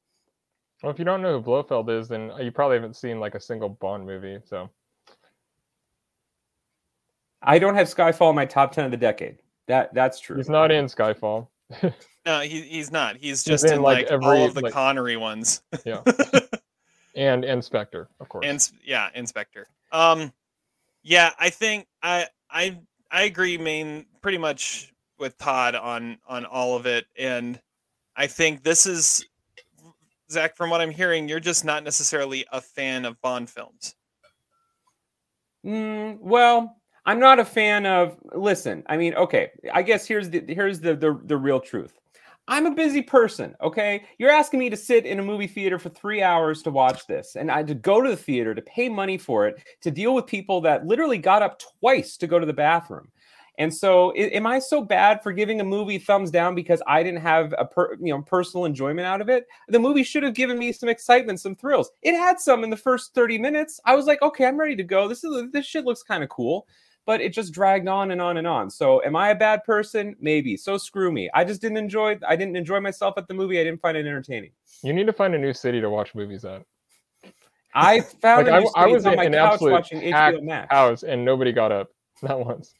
Well, 0.82 0.90
if 0.90 0.98
you 0.98 1.04
don't 1.04 1.22
know 1.22 1.38
who 1.38 1.42
Blofeld 1.42 1.88
is, 1.88 2.08
then 2.08 2.32
you 2.40 2.50
probably 2.50 2.76
haven't 2.76 2.96
seen 2.96 3.20
like 3.20 3.34
a 3.34 3.40
single 3.40 3.68
Bond 3.68 4.04
movie. 4.04 4.38
So 4.44 4.68
I 7.42 7.58
don't 7.58 7.74
have 7.74 7.86
Skyfall 7.86 8.30
in 8.30 8.36
my 8.36 8.46
top 8.46 8.72
10 8.72 8.86
of 8.86 8.90
the 8.90 8.96
decade. 8.96 9.38
That 9.68 9.94
That's 9.94 10.18
true. 10.18 10.36
He's 10.36 10.48
not 10.48 10.70
in 10.70 10.86
Skyfall. 10.86 11.48
no, 12.26 12.40
he, 12.40 12.62
he's 12.62 12.90
not. 12.90 13.16
He's 13.16 13.44
just 13.44 13.64
he's 13.64 13.70
in, 13.70 13.78
in, 13.78 13.82
like, 13.82 14.06
every, 14.06 14.26
all 14.26 14.44
of 14.44 14.54
the 14.54 14.62
like, 14.62 14.72
Connery 14.72 15.16
ones. 15.16 15.62
yeah. 15.84 16.02
and 17.14 17.44
Inspector, 17.44 18.08
of 18.20 18.28
course. 18.28 18.46
And 18.46 18.70
yeah, 18.84 19.08
Inspector. 19.14 19.66
Um, 19.92 20.32
yeah, 21.02 21.30
I 21.38 21.50
think 21.50 21.86
I 22.02 22.26
I 22.50 22.78
I 23.10 23.22
agree, 23.22 23.58
main 23.58 24.06
pretty 24.22 24.38
much 24.38 24.92
with 25.18 25.36
Todd 25.38 25.74
on 25.74 26.18
on 26.26 26.44
all 26.44 26.76
of 26.76 26.86
it, 26.86 27.06
and 27.18 27.60
I 28.16 28.26
think 28.26 28.62
this 28.62 28.86
is 28.86 29.24
Zach. 30.30 30.56
From 30.56 30.70
what 30.70 30.80
I'm 30.80 30.90
hearing, 30.90 31.28
you're 31.28 31.40
just 31.40 31.64
not 31.64 31.84
necessarily 31.84 32.44
a 32.52 32.60
fan 32.60 33.04
of 33.04 33.20
Bond 33.20 33.48
films. 33.48 33.94
Mm, 35.64 36.18
well, 36.20 36.76
I'm 37.06 37.20
not 37.20 37.38
a 37.38 37.44
fan 37.44 37.86
of. 37.86 38.18
Listen, 38.34 38.82
I 38.86 38.96
mean, 38.96 39.14
okay, 39.14 39.50
I 39.72 39.82
guess 39.82 40.06
here's 40.06 40.30
the 40.30 40.42
here's 40.48 40.80
the 40.80 40.94
the, 40.94 41.20
the 41.24 41.36
real 41.36 41.60
truth. 41.60 41.98
I'm 42.46 42.66
a 42.66 42.74
busy 42.74 43.00
person, 43.00 43.54
okay? 43.62 44.04
You're 44.18 44.30
asking 44.30 44.60
me 44.60 44.68
to 44.68 44.76
sit 44.76 45.06
in 45.06 45.18
a 45.18 45.22
movie 45.22 45.46
theater 45.46 45.78
for 45.78 45.88
three 45.88 46.22
hours 46.22 46.62
to 46.62 46.70
watch 46.70 47.06
this, 47.06 47.36
and 47.36 47.50
I 47.50 47.58
had 47.58 47.66
to 47.68 47.74
go 47.74 48.02
to 48.02 48.10
the 48.10 48.16
theater 48.16 48.54
to 48.54 48.62
pay 48.62 48.88
money 48.88 49.16
for 49.16 49.46
it 49.46 49.62
to 49.80 49.90
deal 49.90 50.14
with 50.14 50.26
people 50.26 50.60
that 50.62 50.86
literally 50.86 51.16
got 51.16 51.42
up 51.42 51.60
twice 51.80 52.18
to 52.18 52.26
go 52.26 52.38
to 52.38 52.44
the 52.44 52.52
bathroom. 52.52 53.08
And 53.56 53.72
so, 53.72 54.12
am 54.16 54.48
I 54.48 54.58
so 54.58 54.82
bad 54.82 55.22
for 55.22 55.32
giving 55.32 55.60
a 55.60 55.64
movie 55.64 55.98
thumbs 55.98 56.32
down 56.32 56.56
because 56.56 56.82
I 56.88 57.04
didn't 57.04 57.20
have 57.20 57.54
a 57.56 57.64
per, 57.64 57.94
you 58.00 58.12
know 58.12 58.20
personal 58.20 58.64
enjoyment 58.64 59.06
out 59.06 59.20
of 59.20 59.28
it? 59.28 59.46
The 59.68 59.78
movie 59.78 60.02
should 60.02 60.24
have 60.24 60.34
given 60.34 60.58
me 60.58 60.72
some 60.72 60.88
excitement, 60.88 61.40
some 61.40 61.54
thrills. 61.54 61.92
It 62.02 62.16
had 62.16 62.40
some 62.40 62.64
in 62.64 62.70
the 62.70 62.76
first 62.76 63.14
30 63.14 63.38
minutes. 63.38 63.78
I 63.84 63.94
was 63.94 64.06
like, 64.06 64.20
okay, 64.22 64.46
I'm 64.46 64.58
ready 64.58 64.74
to 64.74 64.82
go. 64.82 65.06
This 65.06 65.22
is 65.22 65.52
this 65.52 65.64
shit 65.64 65.84
looks 65.84 66.02
kind 66.02 66.24
of 66.24 66.30
cool 66.30 66.66
but 67.06 67.20
it 67.20 67.32
just 67.32 67.52
dragged 67.52 67.88
on 67.88 68.10
and 68.10 68.20
on 68.20 68.36
and 68.36 68.46
on. 68.46 68.70
So 68.70 69.02
am 69.02 69.16
I 69.16 69.30
a 69.30 69.34
bad 69.34 69.64
person? 69.64 70.16
Maybe. 70.20 70.56
So 70.56 70.78
screw 70.78 71.12
me. 71.12 71.30
I 71.34 71.44
just 71.44 71.60
didn't 71.60 71.76
enjoy 71.76 72.18
I 72.26 72.36
didn't 72.36 72.56
enjoy 72.56 72.80
myself 72.80 73.14
at 73.16 73.28
the 73.28 73.34
movie. 73.34 73.60
I 73.60 73.64
didn't 73.64 73.80
find 73.80 73.96
it 73.96 74.06
entertaining. 74.06 74.50
You 74.82 74.92
need 74.92 75.06
to 75.06 75.12
find 75.12 75.34
a 75.34 75.38
new 75.38 75.52
city 75.52 75.80
to 75.80 75.90
watch 75.90 76.14
movies 76.14 76.44
at. 76.44 76.62
I 77.74 78.00
found 78.22 78.46
like 78.48 78.64
I, 78.76 78.84
I, 78.84 78.86
was 78.86 79.06
on 79.06 79.16
my 79.16 79.28
couch 79.28 79.60
watching 79.60 80.00
HBO 80.00 80.42
Max. 80.42 80.72
House 80.72 81.02
and 81.02 81.24
nobody 81.24 81.52
got 81.52 81.72
up. 81.72 81.88
Not 82.22 82.44
once. 82.44 82.74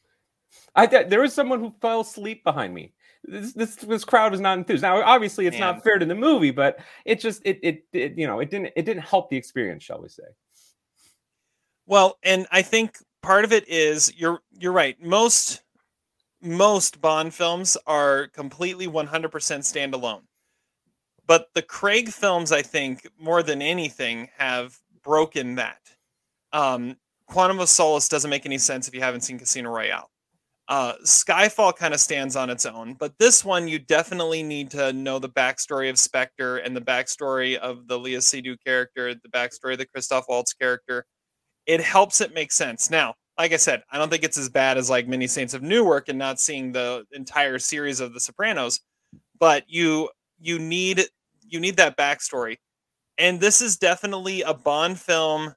I 0.77 0.87
there 0.87 1.21
was 1.21 1.35
someone 1.35 1.61
who 1.61 1.75
fell 1.81 2.01
asleep 2.01 2.45
behind 2.45 2.73
me. 2.75 2.93
This, 3.25 3.53
this 3.55 3.77
this 3.77 4.05
crowd 4.05 4.33
was 4.33 4.41
not 4.41 4.59
enthused. 4.59 4.83
Now, 4.83 5.03
obviously, 5.03 5.47
it's 5.47 5.59
Man. 5.59 5.75
not 5.75 5.83
fair 5.83 5.99
to 5.99 6.05
the 6.05 6.15
movie, 6.15 6.51
but 6.51 6.79
it 7.05 7.21
just 7.21 7.41
it, 7.45 7.59
it 7.63 7.85
it 7.93 8.19
you 8.19 8.27
know 8.27 8.41
it 8.41 8.51
didn't 8.51 8.73
it 8.77 8.85
didn't 8.85 9.03
help 9.03 9.31
the 9.31 9.37
experience, 9.37 9.83
shall 9.83 10.01
we 10.01 10.09
say? 10.09 10.25
Well, 11.87 12.19
and 12.23 12.47
I 12.51 12.63
think 12.63 12.99
part 13.25 13.47
of 13.47 13.53
it 13.53 13.67
is 13.69 14.13
you're 14.17 14.41
you're 14.59 14.73
right. 14.73 15.01
Most 15.03 15.63
most 16.43 17.01
Bond 17.01 17.33
films 17.33 17.75
are 17.87 18.29
completely 18.29 18.87
100% 18.87 19.09
standalone. 19.09 20.21
But 21.27 21.47
the 21.55 21.63
Craig 21.63 22.11
films, 22.11 22.53
I 22.53 22.61
think, 22.61 23.09
more 23.19 23.43
than 23.43 23.63
anything, 23.63 24.29
have 24.37 24.77
broken 25.03 25.55
that. 25.55 25.81
Um, 26.53 26.99
Quantum 27.27 27.61
of 27.61 27.71
Solace 27.71 28.11
doesn't 28.11 28.29
make 28.29 28.45
any 28.45 28.59
sense 28.59 28.87
if 28.87 28.95
you 28.95 29.01
haven't 29.01 29.23
seen 29.23 29.39
Casino 29.39 29.71
Royale. 29.71 30.11
Uh, 30.69 30.93
Skyfall 31.07 31.75
kind 31.75 31.95
of 31.95 32.01
stands 32.01 32.37
on 32.37 32.51
its 32.51 32.67
own, 32.67 32.93
but 32.93 33.15
this 33.19 33.43
one 33.43 33.67
you 33.67 33.79
definitely 33.79 34.43
need 34.43 34.71
to 34.73 34.93
know 34.93 35.19
the 35.19 35.31
backstory 35.31 35.89
of 35.89 35.99
Spectre 35.99 36.59
and 36.59 36.77
the 36.77 36.81
backstory 36.81 37.57
of 37.57 37.89
the 37.89 37.99
Léa 37.99 38.19
Seydoux 38.19 38.57
character, 38.63 39.15
the 39.15 39.29
backstory 39.31 39.73
of 39.73 39.79
the 39.79 39.87
Christoph 39.87 40.27
Waltz 40.29 40.53
character 40.53 41.07
it 41.67 41.81
helps 41.81 42.21
it 42.21 42.35
make 42.35 42.53
sense. 42.53 42.91
Now, 42.91 43.15
like 43.39 43.53
I 43.53 43.57
said, 43.57 43.83
I 43.91 43.99
don't 43.99 44.11
think 44.11 44.25
it's 44.25 44.39
as 44.39 44.49
bad 44.49 44.79
as 44.79 44.91
like 44.91 45.09
Many 45.09 45.27
Saints 45.27 45.55
of 45.55 45.63
Newark 45.63 46.09
and 46.09 46.19
not 46.19 46.41
seeing 46.41 46.73
the 46.73 47.05
entire 47.13 47.59
series 47.59 48.01
of 48.01 48.15
The 48.15 48.21
Sopranos, 48.21 48.81
but 49.39 49.65
you 49.67 50.09
you 50.41 50.59
need 50.59 51.05
you 51.47 51.61
need 51.61 51.77
that 51.77 51.97
backstory, 51.97 52.57
and 53.19 53.41
this 53.41 53.61
is 53.61 53.77
definitely 53.77 54.43
a 54.43 54.55
Bond 54.55 54.99
film 55.01 55.55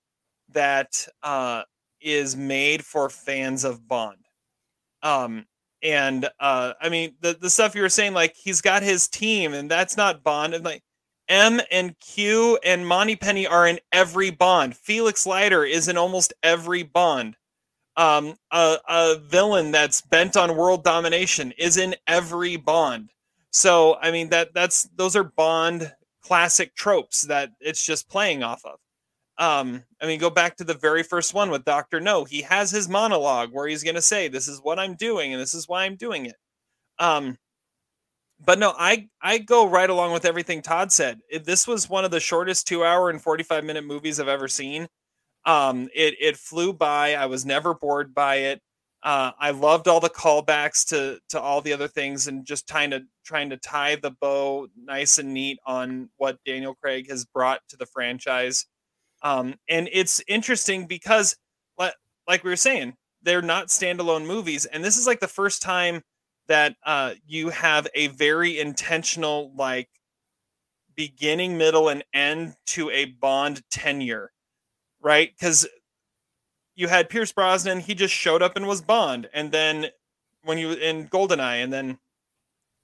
that 0.50 1.08
uh, 1.24 1.64
is 2.02 2.36
made 2.36 2.84
for 2.84 3.10
fans 3.10 3.64
of 3.64 3.88
Bond. 3.88 4.18
Um, 5.04 5.46
and 5.84 6.28
uh, 6.40 6.74
I 6.82 6.90
mean 6.90 7.16
the 7.22 7.38
the 7.40 7.50
stuff 7.50 7.76
you 7.76 7.82
were 7.82 7.90
saying, 7.90 8.14
like 8.14 8.36
he's 8.36 8.62
got 8.62 8.82
his 8.82 9.08
team, 9.08 9.54
and 9.54 9.70
that's 9.70 9.98
not 9.98 10.24
Bond. 10.24 10.56
And 10.56 10.66
like 10.66 10.84
M 11.30 11.62
and 11.72 11.98
Q 12.00 12.58
and 12.64 12.88
Moneypenny 12.88 13.48
are 13.48 13.68
in 13.68 13.80
every 13.92 14.30
Bond. 14.30 14.76
Felix 14.76 15.26
Leiter 15.26 15.64
is 15.64 15.88
in 15.88 15.98
almost 15.98 16.34
every 16.44 16.84
Bond. 16.84 17.36
Um, 17.96 18.36
a, 18.52 18.78
a 18.88 19.18
villain 19.20 19.72
that's 19.72 20.02
bent 20.02 20.38
on 20.38 20.56
world 20.56 20.84
domination 20.84 21.52
is 21.58 21.78
in 21.78 21.96
every 22.08 22.56
Bond. 22.56 23.10
So 23.52 23.98
I 24.02 24.12
mean 24.12 24.30
that 24.30 24.54
that's 24.54 24.84
those 24.96 25.16
are 25.16 25.24
Bond 25.24 25.94
classic 26.22 26.76
tropes 26.76 27.22
that 27.24 27.52
it's 27.60 27.84
just 27.84 28.10
playing 28.10 28.44
off 28.44 28.64
of. 28.66 28.80
Um, 29.40 29.84
I 30.02 30.08
mean, 30.08 30.20
go 30.20 30.30
back 30.30 30.58
to 30.58 30.64
the 30.64 30.74
very 30.74 31.04
first 31.04 31.34
one 31.34 31.52
with 31.52 31.64
Doctor 31.64 32.00
No. 32.00 32.24
He 32.26 32.42
has 32.42 32.72
his 32.72 32.90
monologue 32.90 33.50
where 33.52 33.68
he's 33.68 33.84
going 33.84 33.96
to 33.96 34.02
say, 34.02 34.28
"This 34.28 34.48
is 34.48 34.60
what 34.62 34.80
I'm 34.80 34.96
doing, 34.96 35.34
and 35.34 35.42
this 35.42 35.54
is 35.54 35.68
why 35.68 35.86
I'm 35.86 35.96
doing 35.96 36.26
it." 36.26 36.36
Um, 37.00 37.38
but 38.44 38.60
no, 38.60 38.74
I 38.78 39.10
I 39.22 39.40
go 39.40 39.68
right 39.68 39.90
along 39.90 40.14
with 40.14 40.26
everything 40.26 40.62
Todd 40.62 40.92
said. 40.92 41.20
This 41.44 41.68
was 41.68 41.90
one 41.90 42.06
of 42.06 42.12
the 42.12 42.20
shortest 42.20 42.68
two 42.68 42.84
hour 42.84 43.10
and 43.10 43.22
forty 43.22 43.44
five 43.44 43.64
minute 43.64 43.86
movies 43.86 44.20
I've 44.20 44.28
ever 44.28 44.48
seen. 44.48 44.88
Um, 45.46 45.90
it 45.96 46.16
it 46.20 46.38
flew 46.38 46.74
by. 46.74 47.16
I 47.16 47.26
was 47.26 47.46
never 47.46 47.74
bored 47.74 48.14
by 48.14 48.36
it. 48.36 48.62
Uh, 49.04 49.32
I 49.40 49.52
loved 49.52 49.88
all 49.88 50.00
the 50.00 50.10
callbacks 50.10 50.86
to 50.90 51.20
to 51.30 51.40
all 51.40 51.62
the 51.62 51.74
other 51.74 51.88
things 51.88 52.28
and 52.28 52.46
just 52.46 52.68
trying 52.68 52.92
to 52.92 53.04
trying 53.26 53.50
to 53.52 53.58
tie 53.58 53.96
the 53.96 54.12
bow 54.12 54.68
nice 54.76 55.18
and 55.18 55.34
neat 55.34 55.60
on 55.66 56.10
what 56.18 56.44
Daniel 56.46 56.76
Craig 56.76 57.10
has 57.10 57.26
brought 57.26 57.62
to 57.70 57.78
the 57.78 57.86
franchise. 57.86 58.66
Um, 59.24 59.56
and 59.68 59.90
it's 59.92 60.22
interesting 60.28 60.86
because, 60.86 61.38
like 62.28 62.44
we 62.44 62.50
were 62.50 62.56
saying, 62.56 62.96
they're 63.24 63.42
not 63.42 63.68
standalone 63.68 64.26
movies, 64.26 64.66
and 64.66 64.84
this 64.84 64.98
is 64.98 65.08
like 65.08 65.20
the 65.22 65.28
first 65.28 65.62
time 65.62 66.02
that 66.48 66.76
uh, 66.86 67.14
you 67.26 67.50
have 67.50 67.88
a 67.94 68.08
very 68.08 68.60
intentional 68.60 69.52
like 69.56 69.90
beginning, 70.96 71.58
middle, 71.58 71.90
and 71.90 72.04
end 72.14 72.56
to 72.68 72.90
a 72.90 73.06
Bond 73.06 73.64
tenure, 73.70 74.32
right? 75.02 75.32
Because 75.38 75.68
you 76.76 76.88
had 76.88 77.10
Pierce 77.10 77.32
Brosnan, 77.32 77.82
he 77.82 77.94
just 77.94 78.14
showed 78.14 78.42
up 78.42 78.56
and 78.56 78.68
was 78.68 78.82
Bond, 78.82 79.30
and 79.34 79.52
then 79.52 79.88
when 80.44 80.58
you 80.58 80.72
in 80.72 81.08
Goldeneye, 81.08 81.64
and 81.64 81.72
then 81.72 82.00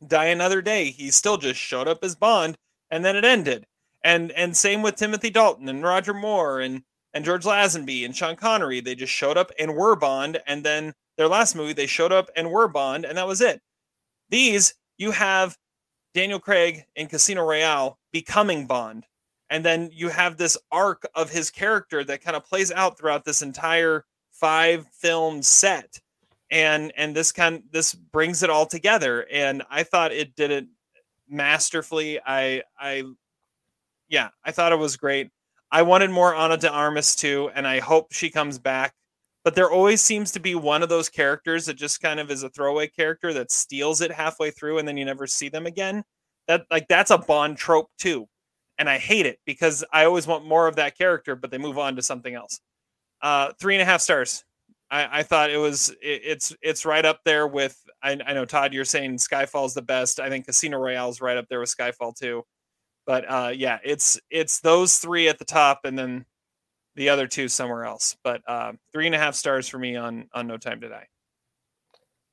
Die 0.05 0.25
Another 0.25 0.61
Day, 0.61 0.91
he 0.91 1.11
still 1.11 1.37
just 1.37 1.59
showed 1.59 1.87
up 1.87 2.03
as 2.03 2.15
Bond, 2.15 2.57
and 2.91 3.03
then 3.03 3.15
it 3.15 3.25
ended. 3.25 3.65
And 4.03 4.31
and 4.33 4.55
same 4.57 4.81
with 4.81 4.95
Timothy 4.95 5.29
Dalton 5.29 5.69
and 5.69 5.83
Roger 5.83 6.13
Moore 6.13 6.59
and 6.59 6.83
and 7.13 7.23
George 7.23 7.45
Lazenby 7.45 8.03
and 8.03 8.15
Sean 8.15 8.35
Connery. 8.35 8.81
They 8.81 8.95
just 8.95 9.13
showed 9.13 9.37
up 9.37 9.51
and 9.57 9.75
were 9.75 9.95
Bond, 9.95 10.41
and 10.45 10.63
then 10.65 10.93
their 11.17 11.27
last 11.27 11.55
movie, 11.55 11.73
they 11.73 11.87
showed 11.87 12.11
up 12.11 12.29
and 12.35 12.51
were 12.51 12.67
Bond, 12.67 13.05
and 13.05 13.17
that 13.17 13.27
was 13.27 13.41
it. 13.41 13.61
These, 14.29 14.75
you 14.97 15.11
have 15.11 15.57
Daniel 16.13 16.39
Craig 16.39 16.85
in 16.95 17.07
Casino 17.07 17.43
Royale 17.43 17.99
becoming 18.11 18.65
Bond. 18.65 19.05
And 19.49 19.63
then 19.63 19.89
you 19.93 20.09
have 20.09 20.37
this 20.37 20.57
arc 20.71 21.05
of 21.13 21.29
his 21.29 21.51
character 21.51 22.03
that 22.03 22.23
kind 22.23 22.35
of 22.35 22.45
plays 22.45 22.71
out 22.71 22.97
throughout 22.97 23.25
this 23.25 23.41
entire 23.41 24.05
five 24.31 24.87
film 24.87 25.41
set. 25.43 25.99
And 26.49 26.91
and 26.97 27.15
this 27.15 27.31
kind 27.31 27.63
this 27.71 27.93
brings 27.93 28.43
it 28.43 28.49
all 28.49 28.65
together. 28.65 29.27
And 29.31 29.63
I 29.69 29.83
thought 29.83 30.11
it 30.11 30.35
did 30.35 30.51
it 30.51 30.67
masterfully. 31.29 32.19
I 32.25 32.63
I 32.79 33.03
yeah, 34.07 34.29
I 34.43 34.51
thought 34.51 34.71
it 34.71 34.79
was 34.79 34.97
great. 34.97 35.29
I 35.71 35.81
wanted 35.81 36.11
more 36.11 36.35
Ana 36.35 36.57
de 36.57 36.69
Armas 36.69 37.15
too, 37.15 37.49
and 37.55 37.67
I 37.67 37.79
hope 37.79 38.13
she 38.13 38.29
comes 38.29 38.59
back 38.59 38.93
but 39.43 39.55
there 39.55 39.71
always 39.71 40.01
seems 40.01 40.31
to 40.31 40.39
be 40.39 40.55
one 40.55 40.83
of 40.83 40.89
those 40.89 41.09
characters 41.09 41.65
that 41.65 41.75
just 41.75 42.01
kind 42.01 42.19
of 42.19 42.31
is 42.31 42.43
a 42.43 42.49
throwaway 42.49 42.87
character 42.87 43.33
that 43.33 43.51
steals 43.51 44.01
it 44.01 44.11
halfway 44.11 44.51
through 44.51 44.77
and 44.77 44.87
then 44.87 44.97
you 44.97 45.05
never 45.05 45.27
see 45.27 45.49
them 45.49 45.65
again. 45.65 46.03
That 46.47 46.65
like 46.71 46.87
that's 46.87 47.11
a 47.11 47.17
Bond 47.17 47.57
trope 47.57 47.89
too. 47.97 48.27
And 48.77 48.89
I 48.89 48.97
hate 48.97 49.25
it 49.25 49.39
because 49.45 49.83
I 49.91 50.05
always 50.05 50.27
want 50.27 50.45
more 50.45 50.67
of 50.67 50.77
that 50.77 50.97
character, 50.97 51.35
but 51.35 51.51
they 51.51 51.57
move 51.57 51.77
on 51.77 51.95
to 51.95 52.01
something 52.01 52.33
else. 52.33 52.59
Uh, 53.21 53.51
three 53.59 53.75
and 53.75 53.81
a 53.81 53.85
half 53.85 54.01
stars. 54.01 54.43
I, 54.89 55.19
I 55.19 55.23
thought 55.23 55.49
it 55.49 55.57
was 55.57 55.89
it, 56.01 56.21
it's 56.23 56.55
it's 56.61 56.85
right 56.85 57.05
up 57.05 57.19
there 57.25 57.47
with 57.47 57.77
I, 58.01 58.17
I 58.25 58.33
know 58.33 58.45
Todd, 58.45 58.73
you're 58.73 58.85
saying 58.85 59.17
Skyfall's 59.17 59.73
the 59.73 59.81
best. 59.81 60.19
I 60.19 60.29
think 60.29 60.45
Casino 60.45 60.77
Royale's 60.77 61.21
right 61.21 61.37
up 61.37 61.47
there 61.49 61.59
with 61.59 61.75
Skyfall 61.75 62.15
too. 62.15 62.43
But 63.05 63.29
uh, 63.29 63.51
yeah, 63.55 63.79
it's 63.83 64.19
it's 64.29 64.59
those 64.61 64.97
three 64.97 65.27
at 65.27 65.39
the 65.39 65.45
top, 65.45 65.81
and 65.83 65.97
then 65.97 66.25
the 66.95 67.09
other 67.09 67.27
two 67.27 67.47
somewhere 67.47 67.85
else. 67.85 68.15
But 68.23 68.41
uh, 68.47 68.73
three 68.91 69.05
and 69.05 69.15
a 69.15 69.19
half 69.19 69.35
stars 69.35 69.67
for 69.67 69.79
me 69.79 69.95
on 69.95 70.27
on 70.33 70.47
No 70.47 70.57
Time 70.57 70.81
to 70.81 70.89
Die. 70.89 71.07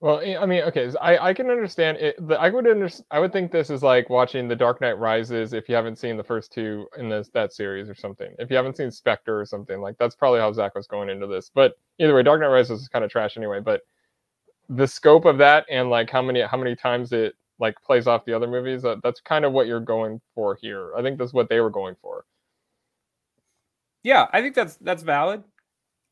Well, 0.01 0.21
I 0.21 0.47
mean, 0.47 0.63
okay, 0.63 0.91
I, 0.99 1.29
I 1.29 1.35
can 1.35 1.51
understand 1.51 1.99
it. 1.99 2.17
I 2.39 2.49
would 2.49 2.67
under, 2.67 2.89
I 3.11 3.21
would 3.21 3.35
think 3.35 3.53
this 3.53 3.69
is 3.69 3.83
like 3.83 4.09
watching 4.09 4.49
The 4.49 4.57
Dark 4.57 4.81
Knight 4.81 4.99
Rises 4.99 5.53
if 5.53 5.69
you 5.69 5.75
haven't 5.75 5.99
seen 5.99 6.17
the 6.17 6.25
first 6.25 6.51
two 6.51 6.87
in 6.97 7.11
this 7.11 7.29
that 7.35 7.53
series 7.53 7.91
or 7.91 7.95
something. 7.95 8.35
If 8.39 8.49
you 8.49 8.57
haven't 8.57 8.79
seen 8.79 8.91
Spectre 8.91 9.39
or 9.39 9.45
something 9.45 9.83
like 9.83 9.99
that's 9.99 10.17
probably 10.17 10.41
how 10.41 10.53
Zach 10.53 10.75
was 10.75 10.87
going 10.87 11.11
into 11.11 11.27
this. 11.27 11.51
But 11.55 11.79
either 11.99 12.15
way, 12.15 12.23
Dark 12.23 12.41
Knight 12.41 12.47
Rises 12.47 12.81
is 12.81 12.89
kind 12.89 13.05
of 13.05 13.11
trash 13.11 13.37
anyway. 13.37 13.61
But 13.61 13.83
the 14.71 14.87
scope 14.87 15.27
of 15.27 15.37
that 15.37 15.67
and 15.69 15.91
like 15.91 16.09
how 16.09 16.23
many 16.23 16.41
how 16.41 16.57
many 16.57 16.75
times 16.75 17.13
it 17.13 17.35
like 17.59 17.75
plays 17.83 18.07
off 18.07 18.25
the 18.25 18.33
other 18.33 18.47
movies, 18.47 18.81
that, 18.83 19.03
that's 19.03 19.21
kind 19.21 19.45
of 19.45 19.53
what 19.53 19.67
you're 19.67 19.81
going 19.81 20.19
for 20.35 20.57
here. 20.63 20.93
I 20.97 21.03
think 21.03 21.19
that's 21.19 21.35
what 21.35 21.51
they 21.51 21.61
were 21.61 21.71
going 21.71 21.95
for. 22.01 22.25
Yeah, 24.03 24.29
I 24.33 24.41
think 24.41 24.55
that's 24.55 24.77
that's 24.77 25.03
valid. 25.03 25.45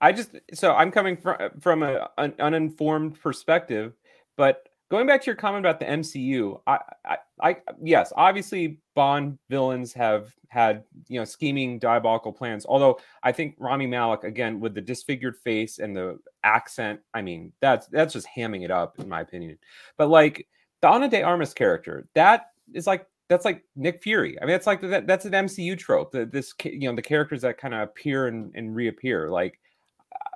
I 0.01 0.13
just 0.13 0.37
so 0.55 0.75
I'm 0.75 0.91
coming 0.91 1.17
from 1.17 1.37
from 1.61 1.83
a, 1.83 2.09
an 2.19 2.35
uninformed 2.39 3.21
perspective, 3.21 3.95
but 4.37 4.69
going 4.91 5.07
back 5.07 5.21
to 5.23 5.27
your 5.27 5.37
comment 5.37 5.65
about 5.65 5.79
the 5.79 5.87
MCU, 5.87 6.61
I, 6.67 6.79
I, 7.05 7.17
I 7.41 7.57
yes, 7.83 8.13
obviously 8.17 8.81
Bond 8.95 9.39
villains 9.51 9.93
have 9.95 10.33
had 10.49 10.85
you 11.09 11.19
know 11.19 11.25
scheming 11.25 11.79
diabolical 11.79 12.33
plans. 12.33 12.65
Although 12.67 12.99
I 13.23 13.33
think 13.33 13.57
Rami 13.59 13.87
Malek 13.87 14.25
again 14.25 14.61
with 14.61 14.75
the 14.75 14.81
disfigured 14.81 15.37
face 15.37 15.79
and 15.79 15.97
the 15.97 16.19
accent, 16.45 17.01
I 17.15 17.23
mean 17.23 17.53
that's 17.61 17.87
that's 17.89 18.13
just 18.13 18.29
hamming 18.35 18.65
it 18.65 18.71
up 18.71 18.99
in 18.99 19.09
my 19.09 19.21
opinion. 19.23 19.59
But 19.97 20.09
like 20.11 20.47
the 20.81 20.89
Ana 20.89 21.09
de 21.09 21.23
Armas 21.23 21.55
character, 21.55 22.07
that 22.15 22.51
is 22.73 22.87
like 22.87 23.07
that's 23.29 23.45
like 23.45 23.65
Nick 23.77 24.03
Fury. 24.03 24.41
I 24.41 24.45
mean, 24.45 24.53
that's 24.53 24.67
like 24.67 24.81
that, 24.81 25.07
that's 25.07 25.25
an 25.25 25.33
MCU 25.33 25.79
trope. 25.79 26.13
That 26.13 26.33
this 26.33 26.55
you 26.65 26.89
know 26.89 26.97
the 26.97 27.03
characters 27.03 27.43
that 27.43 27.59
kind 27.59 27.75
of 27.75 27.83
appear 27.83 28.27
and, 28.27 28.53
and 28.55 28.75
reappear. 28.75 29.31
Like 29.31 29.59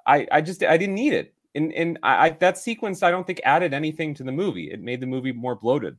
I 0.07 0.27
I 0.31 0.41
just 0.41 0.63
I 0.63 0.77
didn't 0.77 0.95
need 0.95 1.15
it. 1.15 1.35
And 1.55 1.73
and 1.73 1.99
I, 2.03 2.27
I 2.27 2.31
that 2.41 2.59
sequence 2.59 3.03
I 3.03 3.11
don't 3.11 3.27
think 3.27 3.41
added 3.45 3.75
anything 3.75 4.15
to 4.15 4.23
the 4.23 4.33
movie. 4.33 4.71
It 4.71 4.81
made 4.81 5.01
the 5.01 5.07
movie 5.07 5.33
more 5.33 5.55
bloated. 5.55 5.97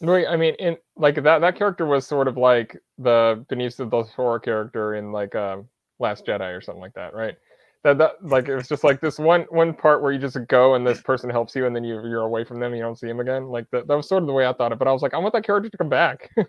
Right. 0.00 0.26
I 0.28 0.36
mean, 0.36 0.54
in 0.54 0.76
like 0.96 1.16
that 1.22 1.40
that 1.40 1.56
character 1.56 1.86
was 1.86 2.06
sort 2.06 2.28
of 2.28 2.36
like 2.36 2.76
the 2.98 3.44
Benicio 3.48 3.88
del 3.88 4.04
Toro 4.04 4.38
character 4.38 4.94
in 4.94 5.12
like 5.12 5.34
um, 5.34 5.68
Last 5.98 6.26
Jedi 6.26 6.56
or 6.56 6.60
something 6.60 6.82
like 6.82 6.94
that, 6.94 7.14
right? 7.14 7.36
That 7.84 7.98
that 7.98 8.24
like 8.24 8.48
it 8.48 8.54
was 8.54 8.68
just 8.68 8.84
like 8.84 9.00
this 9.00 9.18
one 9.18 9.42
one 9.50 9.74
part 9.74 10.02
where 10.02 10.12
you 10.12 10.18
just 10.18 10.38
go 10.46 10.74
and 10.74 10.86
this 10.86 11.00
person 11.00 11.28
helps 11.30 11.56
you 11.56 11.66
and 11.66 11.74
then 11.74 11.82
you 11.82 11.94
you're 12.06 12.20
away 12.20 12.44
from 12.44 12.60
them 12.60 12.72
and 12.72 12.78
you 12.78 12.82
don't 12.82 12.98
see 12.98 13.08
him 13.08 13.18
again. 13.18 13.48
Like 13.48 13.68
that 13.72 13.88
that 13.88 13.96
was 13.96 14.08
sort 14.08 14.22
of 14.22 14.28
the 14.28 14.32
way 14.32 14.46
I 14.46 14.52
thought 14.52 14.70
it. 14.72 14.78
But 14.78 14.86
I 14.86 14.92
was 14.92 15.02
like, 15.02 15.14
I 15.14 15.18
want 15.18 15.32
that 15.34 15.44
character 15.44 15.68
to 15.68 15.76
come 15.76 15.88
back. 15.88 16.30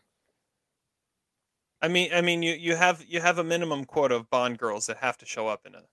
I 1.82 1.90
mean, 1.90 2.12
I 2.14 2.22
mean, 2.22 2.42
you 2.44 2.54
you 2.54 2.76
have 2.76 3.04
you 3.08 3.20
have 3.20 3.40
a 3.40 3.44
minimum 3.44 3.84
quota 3.84 4.16
of 4.16 4.30
Bond 4.30 4.58
girls 4.58 4.86
that 4.86 4.98
have 4.98 5.18
to 5.18 5.26
show 5.26 5.48
up 5.48 5.66
in 5.66 5.76
a 5.76 5.84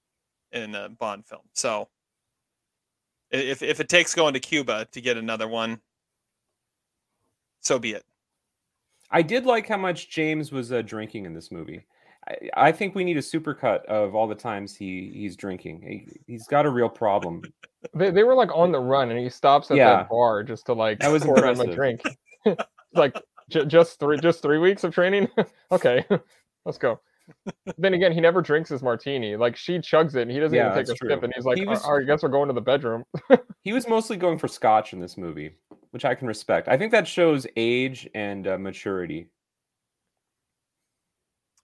in 0.53 0.75
a 0.75 0.89
Bond 0.89 1.27
film. 1.27 1.43
So 1.53 1.89
if 3.31 3.63
if 3.63 3.81
it 3.81 3.89
takes 3.89 4.15
going 4.15 4.35
to 4.35 4.41
Cuba 4.41 4.87
to 4.93 5.01
get 5.01 5.17
another 5.17 5.49
one, 5.49 5.81
so 7.61 7.79
be 7.79 7.93
it. 7.93 8.05
I 9.11 9.23
did 9.23 9.47
like 9.47 9.67
how 9.67 9.77
much 9.77 10.11
James 10.11 10.53
was 10.53 10.71
uh, 10.71 10.83
drinking 10.83 11.27
in 11.27 11.35
this 11.35 11.51
movie. 11.51 11.85
I, 12.57 12.73
think 12.73 12.95
we 12.95 13.05
need 13.05 13.17
a 13.17 13.21
supercut 13.21 13.85
of 13.87 14.15
all 14.15 14.27
the 14.27 14.35
times 14.35 14.75
he 14.75 15.11
he's 15.15 15.37
drinking. 15.37 16.07
He, 16.27 16.35
has 16.35 16.47
got 16.47 16.67
a 16.67 16.71
real 16.71 16.89
problem. 16.89 17.43
they, 17.95 18.11
they 18.11 18.23
were 18.23 18.35
like 18.35 18.51
on 18.55 18.73
the 18.73 18.81
run, 18.81 19.11
and 19.11 19.19
he 19.19 19.29
stops 19.29 19.71
at 19.71 19.77
yeah. 19.77 19.91
that 19.91 20.09
bar 20.09 20.43
just 20.43 20.67
to 20.67 20.73
like 20.73 21.01
that 21.01 21.11
was 21.11 21.25
pour 21.25 21.45
him 21.45 21.61
a 21.61 21.75
drink. 21.75 22.03
like 22.95 23.21
j- 23.49 23.67
just 23.67 23.99
three 24.01 24.19
just 24.19 24.43
three 24.43 24.59
weeks 24.59 24.85
of 24.85 24.95
training. 24.95 25.29
okay, 25.73 26.05
let's 26.65 26.79
go 26.79 27.01
then 27.79 27.95
again, 27.95 28.13
he 28.13 28.21
never 28.21 28.43
drinks 28.43 28.71
his 28.71 28.83
martini. 28.83 29.37
Like 29.37 29.57
she 29.57 29.79
chugs 29.79 30.15
it, 30.15 30.23
and 30.23 30.31
he 30.31 30.39
doesn't 30.39 30.57
yeah, 30.57 30.73
even 30.73 30.85
take 30.85 30.95
a 30.95 30.99
true. 30.99 31.11
sip, 31.11 31.23
and 31.23 31.33
he's 31.35 31.45
like, 31.45 31.59
he 31.59 31.67
was, 31.67 31.85
"I 31.85 32.03
guess 32.03 32.23
we're 32.23 32.29
going 32.29 32.49
to 32.49 32.55
the 32.55 32.61
bedroom." 32.61 33.05
he 33.63 33.73
was 33.73 33.89
mostly 33.89 34.17
going 34.17 34.39
for 34.39 34.49
scotch 34.49 34.93
in 34.93 35.01
this 35.01 35.17
movie, 35.17 35.53
which 35.91 36.05
I 36.05 36.15
can 36.15 36.27
respect. 36.27 36.69
I 36.69 36.77
think 36.77 36.93
that 36.93 37.07
shows 37.07 37.47
age 37.57 38.09
and 38.15 38.47
uh, 38.47 38.59
maturity. 38.59 39.29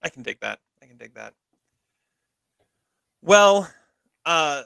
I 0.01 0.09
can 0.09 0.23
dig 0.23 0.39
that. 0.41 0.59
I 0.81 0.85
can 0.85 0.97
dig 0.97 1.13
that. 1.15 1.33
Well, 3.21 3.69
uh, 4.25 4.63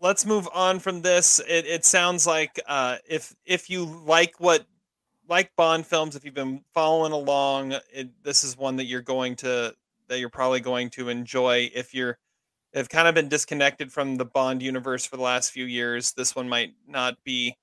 let's 0.00 0.26
move 0.26 0.48
on 0.52 0.78
from 0.78 1.02
this. 1.02 1.40
It, 1.40 1.66
it 1.66 1.84
sounds 1.84 2.26
like 2.26 2.60
uh, 2.66 2.96
if 3.08 3.34
if 3.44 3.70
you 3.70 3.84
like 3.84 4.34
what 4.38 4.66
like 5.28 5.54
Bond 5.56 5.86
films, 5.86 6.16
if 6.16 6.24
you've 6.24 6.34
been 6.34 6.62
following 6.74 7.12
along, 7.12 7.72
it, 7.92 8.10
this 8.22 8.44
is 8.44 8.56
one 8.56 8.76
that 8.76 8.84
you're 8.84 9.00
going 9.02 9.36
to 9.36 9.74
that 10.08 10.18
you're 10.18 10.28
probably 10.28 10.60
going 10.60 10.90
to 10.90 11.08
enjoy. 11.08 11.70
If 11.74 11.94
you're 11.94 12.18
have 12.74 12.88
kind 12.88 13.06
of 13.06 13.14
been 13.14 13.28
disconnected 13.28 13.92
from 13.92 14.16
the 14.16 14.24
Bond 14.24 14.62
universe 14.62 15.06
for 15.06 15.16
the 15.16 15.22
last 15.22 15.50
few 15.50 15.64
years, 15.64 16.12
this 16.12 16.34
one 16.34 16.48
might 16.48 16.72
not 16.86 17.22
be 17.24 17.56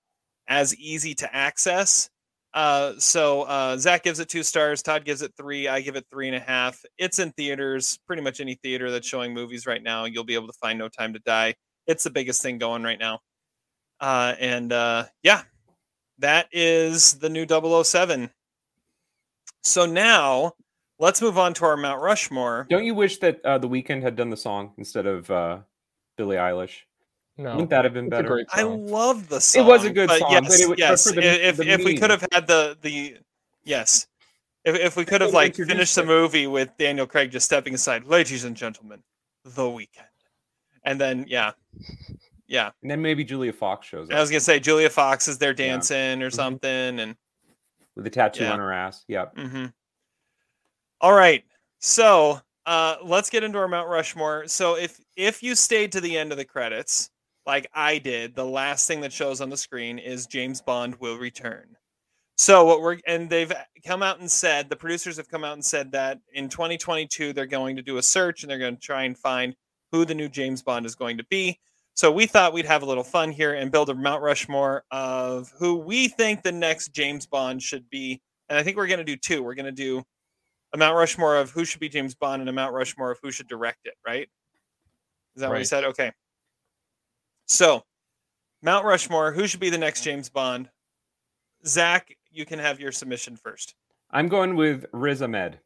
as 0.48 0.76
easy 0.78 1.14
to 1.16 1.36
access. 1.36 2.10
Uh, 2.54 2.94
so 2.98 3.44
uh, 3.44 3.78
Zach 3.78 4.04
gives 4.04 4.20
it 4.20 4.28
two 4.28 4.44
stars. 4.44 4.82
Todd 4.82 5.06
gives 5.06 5.22
it 5.22 5.34
three. 5.38 5.68
I 5.68 5.82
give 5.82 5.96
it 5.96 6.06
three 6.12 6.28
and 6.28 6.36
a 6.36 6.40
half. 6.40 6.84
It's 6.98 7.20
in 7.20 7.32
theaters, 7.34 8.00
pretty 8.08 8.22
much 8.22 8.40
any 8.40 8.56
theater 8.56 8.90
that's 8.90 9.08
showing 9.08 9.34
movies 9.34 9.66
right 9.66 9.84
now. 9.84 10.06
You'll 10.06 10.24
be 10.24 10.34
able 10.34 10.48
to 10.48 10.58
find 10.60 10.80
No 10.80 10.90
Time 10.90 11.14
to 11.14 11.20
Die. 11.20 11.54
It's 11.86 12.04
the 12.04 12.10
biggest 12.10 12.42
thing 12.42 12.58
going 12.58 12.84
right 12.84 13.00
now. 13.00 13.20
Uh, 14.00 14.34
and 14.40 14.72
uh, 14.72 15.06
yeah, 15.24 15.44
that 16.20 16.48
is 16.52 17.14
the 17.20 17.30
new 17.30 17.46
007. 17.48 18.30
So 19.62 19.86
now 19.86 20.54
let's 20.98 21.22
move 21.22 21.38
on 21.38 21.54
to 21.56 21.66
our 21.66 21.78
Mount 21.78 22.02
Rushmore. 22.02 22.66
Don't 22.70 22.86
you 22.86 22.96
wish 22.96 23.18
that 23.20 23.44
uh, 23.46 23.58
the 23.58 23.70
Weeknd 23.70 24.02
had 24.02 24.16
done 24.16 24.30
the 24.30 24.38
song 24.38 24.74
instead 24.78 25.06
of 25.06 25.30
uh, 25.30 25.60
Billie 26.18 26.38
Eilish? 26.38 26.82
No, 27.40 27.52
wouldn't 27.52 27.70
that 27.70 27.86
have 27.86 27.94
been 27.94 28.10
better? 28.10 28.46
I 28.52 28.64
love 28.64 29.30
the 29.30 29.40
song. 29.40 29.64
It 29.64 29.66
was 29.66 29.86
a 29.86 29.90
good 29.90 30.12
song. 30.12 30.30
Yes, 30.30 30.60
it, 30.60 30.78
yes. 30.78 31.04
The, 31.06 31.48
if 31.48 31.56
the 31.56 31.70
if 31.70 31.86
we 31.86 31.96
could 31.96 32.10
have 32.10 32.28
had 32.34 32.48
the 32.48 32.78
the 32.82 33.16
yes, 33.64 34.08
if 34.66 34.76
if 34.76 34.98
we 34.98 35.06
could 35.06 35.22
have 35.22 35.32
like 35.32 35.56
finished 35.56 35.96
the 35.96 36.04
movie 36.04 36.48
with 36.48 36.76
Daniel 36.78 37.08
Craig 37.08 37.32
just 37.32 37.46
stepping 37.46 37.74
aside, 37.74 38.04
ladies 38.04 38.44
and 38.44 38.58
gentlemen, 38.58 39.02
the 39.46 39.64
Weeknd, 39.64 39.88
and 40.84 41.00
then 41.00 41.24
yeah, 41.30 41.52
yeah. 42.46 42.72
And 42.82 42.92
then 42.92 43.02
maybe 43.02 43.24
Julia 43.24 43.54
Fox 43.54 43.88
shows 43.88 44.10
up. 44.10 44.18
I 44.18 44.20
was 44.20 44.30
gonna 44.30 44.42
say 44.42 44.60
Julia 44.60 44.90
Fox 44.90 45.30
is 45.30 45.38
there 45.38 45.54
dancing 45.54 45.96
yeah. 45.96 46.26
or 46.26 46.28
mm-hmm. 46.28 46.36
something, 46.36 46.70
mm-hmm. 46.70 47.00
and 47.00 47.16
with 47.96 48.06
a 48.06 48.10
tattoo 48.10 48.44
yeah. 48.44 48.52
on 48.52 48.60
her 48.60 48.74
ass. 48.74 49.06
Yep. 49.08 49.38
Mm-hmm. 49.38 49.66
All 51.00 51.14
right, 51.14 51.46
so 51.80 52.42
uh, 52.66 52.98
let's 53.02 53.30
get 53.30 53.46
into 53.46 53.60
our 53.60 53.70
Mount 53.70 53.88
Rushmore. 53.88 54.46
So 54.48 54.76
if 54.76 55.00
if 55.16 55.42
you 55.42 55.56
stayed 55.56 55.94
to 55.94 56.02
the 56.02 56.18
end 56.18 56.34
of 56.34 56.38
the 56.38 56.44
credits, 56.44 57.10
like 57.50 57.68
I 57.74 57.98
did, 57.98 58.36
the 58.36 58.46
last 58.46 58.88
thing 58.88 59.02
that 59.02 59.12
shows 59.12 59.42
on 59.42 59.50
the 59.50 59.58
screen 59.58 59.98
is 59.98 60.28
James 60.28 60.62
Bond 60.62 60.96
will 61.00 61.18
return. 61.18 61.76
So 62.38 62.64
what 62.64 62.80
we're 62.80 63.00
and 63.08 63.28
they've 63.28 63.52
come 63.84 64.04
out 64.04 64.20
and 64.20 64.30
said 64.30 64.70
the 64.70 64.76
producers 64.76 65.18
have 65.18 65.28
come 65.28 65.44
out 65.44 65.54
and 65.54 65.66
said 65.66 65.92
that 65.94 66.20
in 66.32 66.48
2022 66.48 67.34
they're 67.34 67.48
going 67.48 67.76
to 67.76 67.82
do 67.82 67.98
a 67.98 68.04
search 68.04 68.44
and 68.44 68.52
they're 68.52 68.60
going 68.60 68.76
to 68.76 68.82
try 68.82 69.02
and 69.06 69.18
find 69.18 69.56
who 69.92 70.06
the 70.06 70.14
new 70.14 70.30
James 70.30 70.62
Bond 70.62 70.86
is 70.86 70.94
going 70.94 71.18
to 71.18 71.26
be. 71.32 71.60
So 71.96 72.12
we 72.12 72.28
thought 72.28 72.54
we'd 72.54 72.68
have 72.68 72.84
a 72.84 72.86
little 72.86 73.04
fun 73.04 73.32
here 73.32 73.56
and 73.56 73.72
build 73.72 73.90
a 73.90 73.96
Mount 73.96 74.22
Rushmore 74.22 74.84
of 74.92 75.52
who 75.58 75.78
we 75.78 76.08
think 76.08 76.44
the 76.44 76.52
next 76.52 76.90
James 76.90 77.26
Bond 77.26 77.64
should 77.64 77.90
be. 77.90 78.22
And 78.48 78.60
I 78.60 78.64
think 78.64 78.78
we're 78.78 78.86
going 78.86 79.00
to 79.00 79.04
do 79.04 79.18
two. 79.18 79.42
We're 79.42 79.56
going 79.56 79.66
to 79.66 79.72
do 79.72 80.04
a 80.74 80.78
Mount 80.78 80.96
Rushmore 80.96 81.38
of 81.38 81.50
who 81.50 81.66
should 81.66 81.80
be 81.80 81.90
James 81.90 82.14
Bond 82.14 82.44
and 82.44 82.50
a 82.50 82.54
Mount 82.54 82.76
Rushmore 82.76 83.10
of 83.10 83.18
who 83.24 83.32
should 83.32 83.48
direct 83.48 83.88
it, 83.88 83.96
right? 84.06 84.30
Is 85.36 85.42
that 85.42 85.48
right. 85.48 85.54
what 85.54 85.60
you 85.60 85.66
said? 85.66 85.84
Okay. 85.86 86.12
So, 87.50 87.84
Mount 88.62 88.86
Rushmore, 88.86 89.32
who 89.32 89.48
should 89.48 89.60
be 89.60 89.72
the 89.72 89.78
next 89.78 90.04
James 90.04 90.30
Bond? 90.30 90.70
Zach, 91.66 92.16
you 92.32 92.46
can 92.46 92.60
have 92.60 92.80
your 92.80 92.92
submission 92.92 93.36
first. 93.36 93.74
I'm 94.12 94.28
going 94.28 94.56
with 94.56 94.86
Riz 94.94 95.24
Ahmed. 95.24 95.60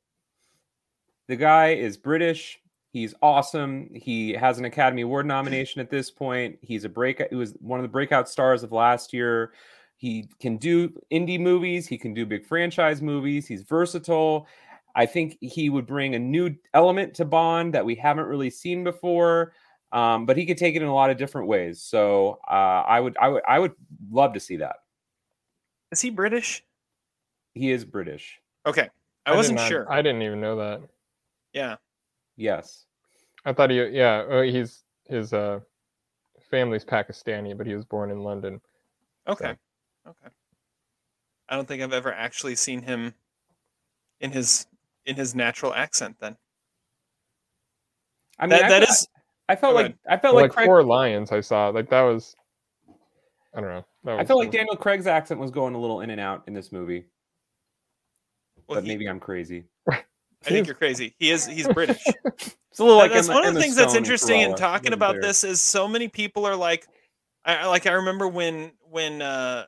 The 1.28 1.36
guy 1.36 1.74
is 1.74 1.98
British. 1.98 2.58
He's 2.92 3.14
awesome. 3.22 3.90
He 3.94 4.32
has 4.32 4.60
an 4.60 4.66
Academy 4.66 5.02
Award 5.02 5.26
nomination 5.26 5.82
at 5.82 5.90
this 5.90 6.10
point. 6.10 6.58
He's 6.62 6.86
a 6.86 6.90
break. 6.90 7.22
He 7.30 7.36
was 7.36 7.54
one 7.60 7.80
of 7.80 7.84
the 7.84 7.90
breakout 7.90 8.30
stars 8.30 8.64
of 8.64 8.72
last 8.72 9.12
year. 9.12 9.52
He 9.98 10.30
can 10.40 10.56
do 10.56 10.90
indie 11.12 11.40
movies. 11.40 11.86
He 11.86 11.98
can 11.98 12.14
do 12.14 12.26
big 12.26 12.46
franchise 12.46 13.02
movies. 13.02 13.46
He's 13.46 13.64
versatile. 13.64 14.48
I 14.96 15.06
think 15.06 15.38
he 15.42 15.70
would 15.70 15.86
bring 15.86 16.16
a 16.16 16.20
new 16.20 16.56
element 16.74 17.14
to 17.16 17.26
Bond 17.26 17.74
that 17.74 17.86
we 17.86 17.96
haven't 17.96 18.28
really 18.28 18.52
seen 18.52 18.86
before. 18.86 19.54
Um, 19.94 20.26
but 20.26 20.36
he 20.38 20.46
could 20.48 20.58
take 20.58 20.76
it 20.76 20.82
in 20.82 20.88
a 20.88 20.94
lot 20.94 21.12
of 21.12 21.18
different 21.18 21.48
ways. 21.48 21.82
So 21.82 22.40
uh, 22.50 22.52
I 22.88 23.00
would, 23.00 23.16
I 23.18 23.28
would, 23.30 23.44
I 23.48 23.60
would 23.60 23.74
love 24.12 24.34
to 24.34 24.40
see 24.40 24.58
that. 24.58 24.78
Is 25.92 26.02
he 26.02 26.10
British? 26.10 26.64
He 27.54 27.72
is 27.72 27.86
British. 27.86 28.40
Okay, 28.66 28.90
I, 29.26 29.32
did 29.32 29.38
wasn't 29.38 29.58
not- 29.60 29.68
sure. 29.70 29.92
I 29.92 30.02
didn't 30.02 30.24
even 30.24 30.42
know 30.42 30.56
that. 30.58 30.82
yeah. 31.54 31.76
Yes. 32.36 32.86
I 33.46 33.54
thought 33.54 33.70
he, 33.70 33.84
yeah, 33.90 34.24
uh, 34.28 34.42
he's 34.42 34.84
his 35.08 35.34
uh, 35.34 35.60
family's 36.50 36.84
Pakistani, 36.84 37.56
but 37.56 37.68
he 37.68 37.76
was 37.76 37.86
born 37.86 38.10
in 38.10 38.24
London. 38.24 38.60
Okay. 39.28 39.56
Okay. 40.08 40.28
I 41.50 41.56
don't 41.56 41.68
think 41.68 41.84
I've 41.84 41.94
ever 41.94 42.12
actually 42.12 42.56
seen 42.56 42.82
him 42.82 43.14
in 44.20 44.32
his 44.32 44.66
in 45.06 45.16
his 45.16 45.36
natural 45.36 45.74
accent. 45.76 46.16
Then 46.20 46.36
I 48.40 48.48
mean, 48.48 48.50
that, 48.58 48.64
I, 48.64 48.70
that 48.80 48.88
fe- 48.88 48.92
is 48.92 49.08
I 49.50 49.56
felt 49.56 49.76
like. 49.76 49.96
I 50.10 50.18
felt 50.18 50.36
like 50.36 50.44
like 50.44 50.52
Craig, 50.52 50.66
Four 50.66 50.84
Lions, 50.84 51.32
I 51.32 51.42
saw 51.42 51.70
like 51.70 51.90
that 51.90 52.02
was. 52.02 52.36
I 53.56 53.62
don't 53.62 53.70
know. 53.70 53.86
That 54.06 54.20
I 54.20 54.26
felt 54.26 54.40
like. 54.40 54.52
Daniel 54.52 54.76
Craig's 54.76 55.06
accent 55.08 55.40
was 55.40 55.52
going 55.52 55.76
a 55.76 55.80
little 55.80 56.02
in 56.02 56.10
and 56.10 56.20
out 56.20 56.44
in 56.48 56.54
this 56.54 56.72
movie. 56.72 57.06
well, 58.68 58.78
but 58.78 58.84
he- 58.84 58.90
maybe 58.90 59.08
I'm 59.08 59.20
crazy. 59.20 59.66
I 59.90 60.50
think 60.50 60.68
you're 60.68 60.76
crazy. 60.76 61.16
He 61.20 61.32
is 61.32 61.46
he's 61.46 61.68
British. 61.74 62.04
It's 62.26 62.80
a 62.80 62.84
little 62.84 62.98
like 62.98 63.14
that's 63.14 63.30
Emma- 63.30 63.40
one 63.40 63.48
of 63.48 63.54
the 63.54 63.62
things 63.62 63.76
that's 63.76 63.96
interesting 63.96 64.42
in 64.42 64.56
talking 64.56 64.86
Wasn't 64.90 64.94
about 64.96 65.14
there. 65.14 65.22
this 65.22 65.44
is 65.44 65.62
so 65.62 65.88
many 65.88 66.08
people 66.10 66.46
are 66.46 66.56
like 66.56 66.86
I 67.46 67.58
I- 67.58 67.66
like 67.68 67.88
I 67.88 67.92
remember 67.94 68.28
when 68.28 68.72
when 68.90 69.22
uh 69.22 69.66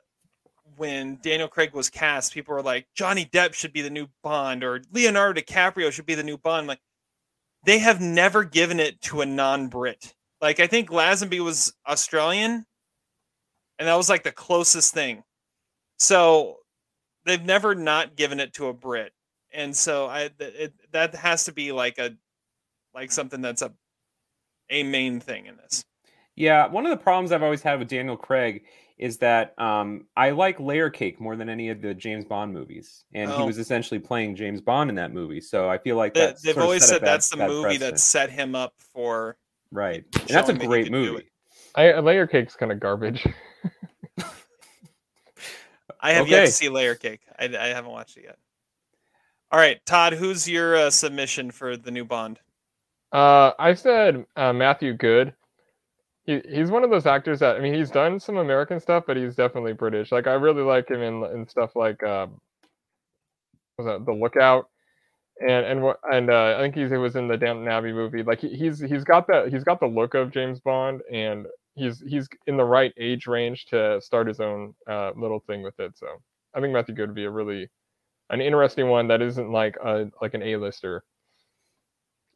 when 0.77 1.17
Daniel 1.21 1.47
Craig 1.47 1.73
was 1.73 1.89
cast, 1.89 2.33
people 2.33 2.53
were 2.55 2.61
like 2.61 2.87
Johnny 2.93 3.23
Depp 3.25 3.53
should 3.53 3.71
be 3.71 3.81
the 3.81 3.89
new 3.89 4.07
Bond 4.21 4.63
or 4.65 4.81
Leonardo 4.91 5.39
DiCaprio 5.39 5.91
should 5.93 6.05
be 6.05 6.15
the 6.15 6.23
new 6.23 6.37
Bond. 6.37 6.67
Like 6.67 6.79
they 7.65 7.79
have 7.79 8.01
never 8.01 8.43
given 8.43 8.79
it 8.79 9.01
to 9.01 9.21
a 9.21 9.25
non-Brit. 9.25 10.13
Like 10.41 10.59
I 10.59 10.67
think 10.67 10.89
Lazenby 10.89 11.39
was 11.39 11.73
Australian 11.87 12.65
and 13.79 13.87
that 13.87 13.95
was 13.95 14.09
like 14.09 14.23
the 14.23 14.31
closest 14.31 14.93
thing. 14.93 15.23
So 15.97 16.57
they've 17.25 17.43
never 17.43 17.75
not 17.75 18.15
given 18.15 18.39
it 18.39 18.53
to 18.53 18.67
a 18.67 18.73
Brit. 18.73 19.11
And 19.53 19.75
so 19.75 20.07
I 20.07 20.29
it, 20.39 20.73
that 20.91 21.15
has 21.15 21.45
to 21.45 21.53
be 21.53 21.71
like 21.71 21.97
a 21.97 22.15
like 22.93 23.09
hmm. 23.09 23.13
something 23.13 23.41
that's 23.41 23.61
a 23.61 23.73
a 24.69 24.83
main 24.83 25.19
thing 25.19 25.45
in 25.45 25.57
this. 25.57 25.85
Yeah, 26.35 26.67
one 26.67 26.85
of 26.85 26.89
the 26.89 27.01
problems 27.01 27.31
I've 27.31 27.43
always 27.43 27.61
had 27.61 27.79
with 27.79 27.87
Daniel 27.87 28.17
Craig 28.17 28.65
is 28.97 29.17
that 29.17 29.53
um, 29.59 30.05
I 30.15 30.29
like 30.29 30.59
Layer 30.59 30.89
Cake 30.89 31.19
more 31.19 31.35
than 31.35 31.49
any 31.49 31.69
of 31.69 31.81
the 31.81 31.93
James 31.93 32.23
Bond 32.25 32.53
movies, 32.53 33.03
and 33.13 33.29
he 33.29 33.37
Oh. 33.37 33.45
was 33.45 33.57
essentially 33.57 33.99
playing 33.99 34.35
James 34.35 34.61
Bond 34.61 34.89
in 34.89 34.95
that 34.95 35.11
movie. 35.11 35.41
So 35.41 35.69
I 35.69 35.77
feel 35.77 35.95
like 35.97 36.13
They, 36.13 36.27
that 36.27 36.41
they've 36.41 36.57
always 36.57 36.85
said 36.87 37.01
that's 37.01 37.29
the 37.29 37.37
movie 37.37 37.77
that 37.77 37.99
set 37.99 38.29
him 38.29 38.55
up 38.55 38.73
for 38.93 39.37
right, 39.71 40.03
and 40.19 40.29
that's 40.29 40.31
a 40.49 40.53
showing 40.53 40.59
that 40.59 40.67
great 40.67 40.91
movie. 40.91 41.23
it. 41.23 41.25
I, 41.75 41.99
layer 41.99 42.25
cake's 42.25 42.55
kind 42.55 42.71
of 42.71 42.79
garbage. 42.79 43.25
I 45.99 46.13
have 46.13 46.27
yet 46.27 46.45
to 46.45 46.51
see 46.51 46.69
Layer 46.69 46.95
Cake. 46.95 47.21
I, 47.37 47.45
I 47.45 47.67
haven't 47.67 47.91
watched 47.91 48.17
it 48.17 48.23
yet. 48.25 48.37
All 49.51 49.59
right, 49.59 49.83
Todd, 49.85 50.13
who's 50.13 50.47
your 50.47 50.75
uh, 50.75 50.89
submission 50.89 51.51
for 51.51 51.77
the 51.77 51.91
new 51.91 52.05
Bond? 52.05 52.39
Uh, 53.11 53.51
I 53.57 53.73
said 53.73 54.25
uh, 54.35 54.53
Matthew 54.53 54.93
Goode. 54.93 55.33
He 56.25 56.41
he's 56.49 56.71
one 56.71 56.83
of 56.83 56.89
those 56.89 57.05
actors 57.05 57.39
that 57.39 57.55
I 57.55 57.59
mean 57.59 57.73
he's 57.73 57.91
done 57.91 58.19
some 58.19 58.37
American 58.37 58.79
stuff, 58.79 59.05
but 59.07 59.17
he's 59.17 59.35
definitely 59.35 59.73
British. 59.73 60.11
Like 60.11 60.27
I 60.27 60.33
really 60.33 60.63
like 60.63 60.89
him 60.89 61.01
in 61.01 61.23
in 61.25 61.47
stuff 61.47 61.75
like 61.75 62.01
what 62.03 62.29
was 63.77 63.85
that 63.99 64.05
The 64.05 64.13
Lookout, 64.13 64.69
and 65.41 65.65
and 65.65 65.83
what 65.83 65.99
and 66.11 66.29
uh, 66.29 66.55
I 66.57 66.61
think 66.61 66.75
he's, 66.75 66.91
he 66.91 66.97
was 66.97 67.15
in 67.15 67.27
the 67.27 67.37
Downton 67.37 67.67
Abbey 67.67 67.93
movie. 67.93 68.23
Like 68.23 68.41
he, 68.41 68.49
he's 68.49 68.79
he's 68.79 69.03
got 69.03 69.27
that 69.27 69.49
he's 69.51 69.63
got 69.63 69.79
the 69.79 69.87
look 69.87 70.13
of 70.13 70.31
James 70.31 70.59
Bond, 70.59 71.01
and 71.11 71.47
he's 71.75 72.01
he's 72.01 72.27
in 72.47 72.57
the 72.57 72.65
right 72.65 72.93
age 72.97 73.27
range 73.27 73.65
to 73.67 74.01
start 74.01 74.27
his 74.27 74.39
own 74.39 74.75
uh, 74.89 75.11
little 75.15 75.41
thing 75.47 75.63
with 75.63 75.79
it. 75.79 75.97
So 75.97 76.07
I 76.55 76.61
think 76.61 76.73
Matthew 76.73 76.95
Goode 76.95 77.09
would 77.09 77.15
be 77.15 77.25
a 77.25 77.31
really 77.31 77.69
an 78.31 78.41
interesting 78.41 78.89
one 78.89 79.07
that 79.09 79.21
isn't 79.21 79.51
like 79.51 79.77
a 79.83 80.07
like 80.21 80.33
an. 80.33 80.43
'Cause 80.43 81.14
I've- 81.14 81.14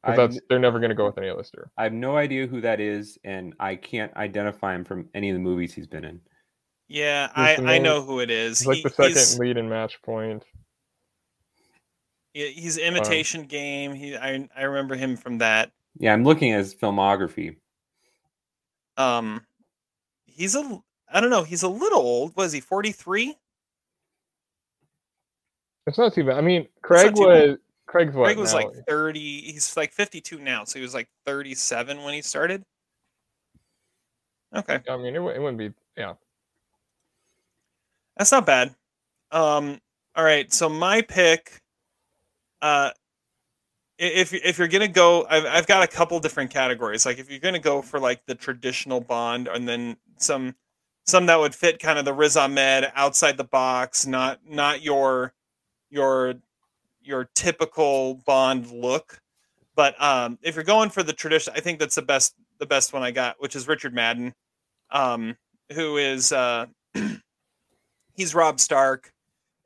that's 0.04 0.40
they're 0.50 0.60
never 0.60 0.80
going 0.80 0.90
to 0.90 0.96
go 0.96 1.06
with 1.06 1.18
an 1.18 1.26
A-lister. 1.26 1.72
I 1.78 1.84
have 1.84 1.94
no 1.94 2.16
idea 2.18 2.48
who 2.48 2.62
that 2.62 2.80
is, 2.80 3.18
and 3.24 3.54
I 3.60 3.76
can't 3.76 4.16
identify 4.16 4.74
him 4.74 4.86
from 4.86 5.10
any 5.14 5.30
of 5.30 5.34
the 5.36 5.40
movies 5.42 5.74
he's 5.74 5.88
been 5.88 6.06
in. 6.06 6.22
Yeah, 6.88 7.30
I, 7.36 7.56
I 7.56 7.78
know 7.78 8.02
who 8.02 8.20
it 8.20 8.32
is. 8.32 8.60
He's 8.60 8.68
like 8.68 8.78
He- 8.78 8.84
the 8.84 8.90
second 8.90 9.12
he's, 9.12 9.38
lead 9.38 9.58
in 9.58 9.70
Match 9.70 10.02
Point. 10.02 10.44
he- 12.34 12.52
he's 12.54 12.78
Imitation 12.78 13.44
Game. 13.44 13.94
He 13.94 14.16
I 14.16 14.48
I 14.56 14.64
remember 14.64 14.96
him 14.96 15.16
from 15.18 15.38
that. 15.40 15.72
Yeah, 16.00 16.14
I'm 16.14 16.24
looking 16.24 16.52
at 16.54 16.60
his 16.60 16.74
filmography. 16.74 17.58
Um, 18.98 19.46
he's 20.26 20.56
a 20.56 20.82
I 21.12 21.22
don't 21.22 21.30
know. 21.30 21.44
He's 21.44 21.64
a 21.64 21.68
little 21.70 22.00
old. 22.00 22.36
Was 22.36 22.54
he 22.54 22.60
forty 22.60 22.92
three? 22.92 23.36
It's 25.88 25.98
not 25.98 26.14
too 26.14 26.24
bad. 26.24 26.38
I 26.38 26.42
mean, 26.42 26.68
Craig 26.82 27.14
was. 27.18 27.50
bad. 27.52 27.58
Craig's 27.90 28.14
what 28.14 28.26
Craig 28.26 28.38
was 28.38 28.54
now? 28.54 28.60
like 28.60 28.86
thirty. 28.88 29.42
He's 29.42 29.76
like 29.76 29.92
fifty 29.92 30.22
two 30.22 30.38
now, 30.38 30.64
so 30.64 30.78
he 30.78 30.84
was 30.84 30.94
like 30.94 31.10
thirty 31.26 31.56
seven 31.56 32.04
when 32.04 32.14
he 32.14 32.22
started. 32.22 32.64
Okay. 34.56 34.80
I 34.88 34.98
mean, 34.98 35.16
it, 35.16 35.20
it 35.20 35.42
wouldn't 35.42 35.58
be. 35.58 35.74
Yeah, 35.98 36.14
That's 38.16 38.32
not 38.32 38.46
bad. 38.46 38.76
Um, 39.32 39.82
all 40.16 40.24
right, 40.24 40.54
so 40.54 40.70
my 40.70 41.02
pick, 41.02 41.62
uh, 42.62 42.92
if 43.98 44.36
if 44.36 44.60
you're 44.60 44.68
gonna 44.68 44.88
go, 44.88 45.26
I've 45.28 45.46
I've 45.48 45.68
got 45.68 45.82
a 45.82 45.88
couple 45.88 46.20
different 46.20 46.52
categories. 46.52 47.08
Like 47.08 47.18
if 47.18 47.28
you're 47.32 47.40
gonna 47.40 47.58
go 47.58 47.82
for 47.82 48.00
like 48.00 48.24
the 48.28 48.36
traditional 48.36 49.02
Bond, 49.02 49.48
and 49.48 49.68
then 49.68 49.98
some 50.18 50.54
some 51.08 51.26
that 51.26 51.40
would 51.40 51.56
fit 51.56 51.80
kind 51.80 51.98
of 51.98 52.06
the 52.06 52.14
Riz 52.14 52.38
Ahmed 52.38 52.92
outside 52.94 53.36
the 53.36 53.46
box, 53.46 54.06
not 54.06 54.42
not 54.48 54.84
your 54.84 55.34
your 55.90 56.36
your 57.02 57.30
typical 57.36 58.16
Bond 58.26 58.72
look. 58.72 59.20
But 59.76 60.02
um, 60.02 60.38
if 60.42 60.56
you're 60.56 60.64
going 60.64 60.90
for 60.90 61.04
the 61.04 61.14
tradition, 61.14 61.54
I 61.56 61.62
think 61.62 61.80
that's 61.80 61.96
the 61.96 62.02
best 62.02 62.36
the 62.60 62.66
best 62.66 62.92
one 62.92 63.04
I 63.04 63.12
got, 63.12 63.38
which 63.40 63.56
is 63.56 63.68
Richard 63.68 63.94
Madden, 63.94 64.34
um, 64.92 65.38
who 65.74 65.98
is 65.98 66.32
uh, 66.32 66.66
he's 68.14 68.36
Rob 68.36 68.60
Stark 68.60 69.14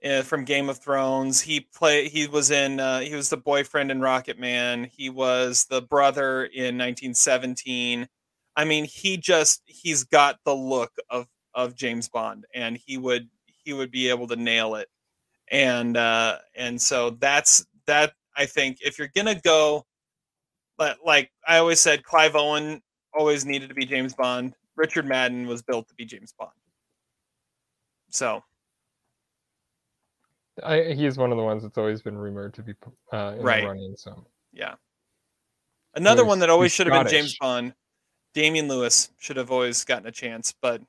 uh, 0.04 0.22
from 0.22 0.46
Game 0.46 0.70
of 0.70 0.78
Thrones. 0.78 1.42
He 1.42 1.62
play 1.62 2.08
he 2.10 2.28
was 2.28 2.52
in 2.52 2.80
uh, 2.80 3.00
he 3.00 3.16
was 3.16 3.30
the 3.30 3.38
boyfriend 3.38 3.92
in 3.92 4.02
Rocket 4.02 4.40
Man. 4.40 4.84
He 4.84 5.10
was 5.10 5.66
the 5.70 5.82
brother 5.82 6.46
in 6.46 6.78
1917. 6.78 8.08
I 8.56 8.66
mean, 8.66 8.86
he 8.86 9.18
just 9.18 9.62
he's 9.66 10.04
got 10.04 10.38
the 10.46 10.56
look 10.56 10.92
of 11.10 11.28
of 11.54 11.76
James 11.76 12.10
Bond, 12.10 12.46
and 12.54 12.78
he 12.78 12.98
would 12.98 13.30
he 13.46 13.74
would 13.74 13.92
be 13.92 14.10
able 14.10 14.28
to 14.28 14.36
nail 14.36 14.76
it. 14.76 14.88
And 15.52 15.98
uh, 15.98 16.40
and 16.56 16.82
so 16.82 17.12
that's 17.12 17.66
that. 17.86 18.14
I 18.36 18.46
think 18.46 18.80
if 18.82 18.98
you're 18.98 19.12
gonna 19.16 19.40
go, 19.44 19.86
but 20.78 20.98
like 21.06 21.32
I 21.48 21.58
always 21.58 21.80
said, 21.80 22.04
Clive 22.04 22.36
Owen 22.36 22.82
always 23.14 23.46
needed 23.46 23.70
to 23.70 23.76
be 23.76 23.86
James 23.86 24.14
Bond. 24.16 24.56
Richard 24.76 25.06
Madden 25.06 25.46
was 25.46 25.62
built 25.62 25.88
to 25.90 25.94
be 25.96 26.06
James 26.06 26.34
Bond. 26.38 26.52
So 28.10 28.44
I, 30.64 30.94
he's 30.94 31.18
one 31.18 31.32
of 31.32 31.38
the 31.38 31.44
ones 31.44 31.64
that's 31.64 31.78
always 31.78 32.02
been 32.02 32.18
rumored 32.18 32.54
to 32.56 32.64
be 32.64 32.74
uh, 33.12 33.34
in 33.38 33.42
Right. 33.44 33.62
the 33.62 33.68
running. 33.68 33.96
So 33.98 34.26
Yeah. 34.52 34.76
Another 35.96 36.26
one 36.26 36.40
that 36.40 36.50
always 36.50 36.72
should 36.72 36.88
have 36.88 37.04
been 37.04 37.12
James 37.12 37.38
Bond, 37.40 37.74
Damian 38.34 38.68
Lewis 38.68 39.12
should 39.20 39.38
have 39.38 39.52
always 39.52 39.84
gotten 39.84 40.08
a 40.08 40.12
chance, 40.12 40.54
but 40.62 40.82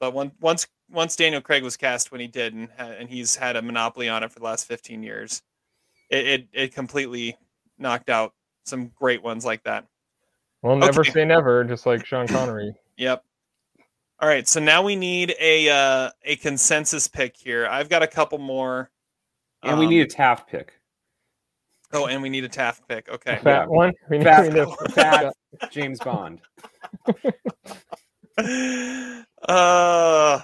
but 0.00 0.12
one, 0.12 0.32
once 0.40 0.66
once 0.94 1.16
Daniel 1.16 1.40
Craig 1.42 1.62
was 1.62 1.76
cast 1.76 2.10
when 2.12 2.20
he 2.20 2.26
did, 2.26 2.54
and 2.54 2.68
and 2.78 3.08
he's 3.08 3.36
had 3.36 3.56
a 3.56 3.62
monopoly 3.62 4.08
on 4.08 4.22
it 4.22 4.32
for 4.32 4.38
the 4.38 4.44
last 4.44 4.66
fifteen 4.66 5.02
years, 5.02 5.42
it 6.10 6.26
it, 6.26 6.48
it 6.52 6.74
completely 6.74 7.36
knocked 7.78 8.08
out 8.08 8.32
some 8.64 8.88
great 8.94 9.22
ones 9.22 9.44
like 9.44 9.62
that. 9.64 9.86
we'll 10.62 10.76
never 10.76 11.00
Okay. 11.00 11.10
say 11.10 11.24
never, 11.24 11.64
just 11.64 11.84
like 11.86 12.06
Sean 12.06 12.26
Connery. 12.28 12.74
Yep. 12.96 13.24
All 14.20 14.28
right, 14.28 14.46
so 14.46 14.60
now 14.60 14.80
we 14.80 14.94
need 14.94 15.34
a 15.40 15.68
uh, 15.68 16.10
a 16.24 16.36
consensus 16.36 17.08
pick 17.08 17.36
here. 17.36 17.66
I've 17.66 17.88
got 17.88 18.02
a 18.04 18.06
couple 18.06 18.38
more. 18.38 18.90
And 19.64 19.78
we 19.80 19.86
need 19.86 20.00
a 20.00 20.04
Um, 20.04 20.08
Taft 20.10 20.48
pick. 20.48 20.74
Oh, 21.92 22.06
and 22.06 22.22
we 22.22 22.28
need 22.28 22.44
a 22.44 22.48
Taft 22.48 22.86
pick. 22.88 23.08
Okay. 23.08 23.34
A 23.36 23.40
fat 23.40 23.68
one. 23.68 23.92
We 24.08 24.18
need, 24.18 24.24
Fat, 24.24 24.52
we 24.86 24.92
fat 24.92 25.34
James 25.72 25.98
Bond. 26.00 26.40
uh 29.48 30.40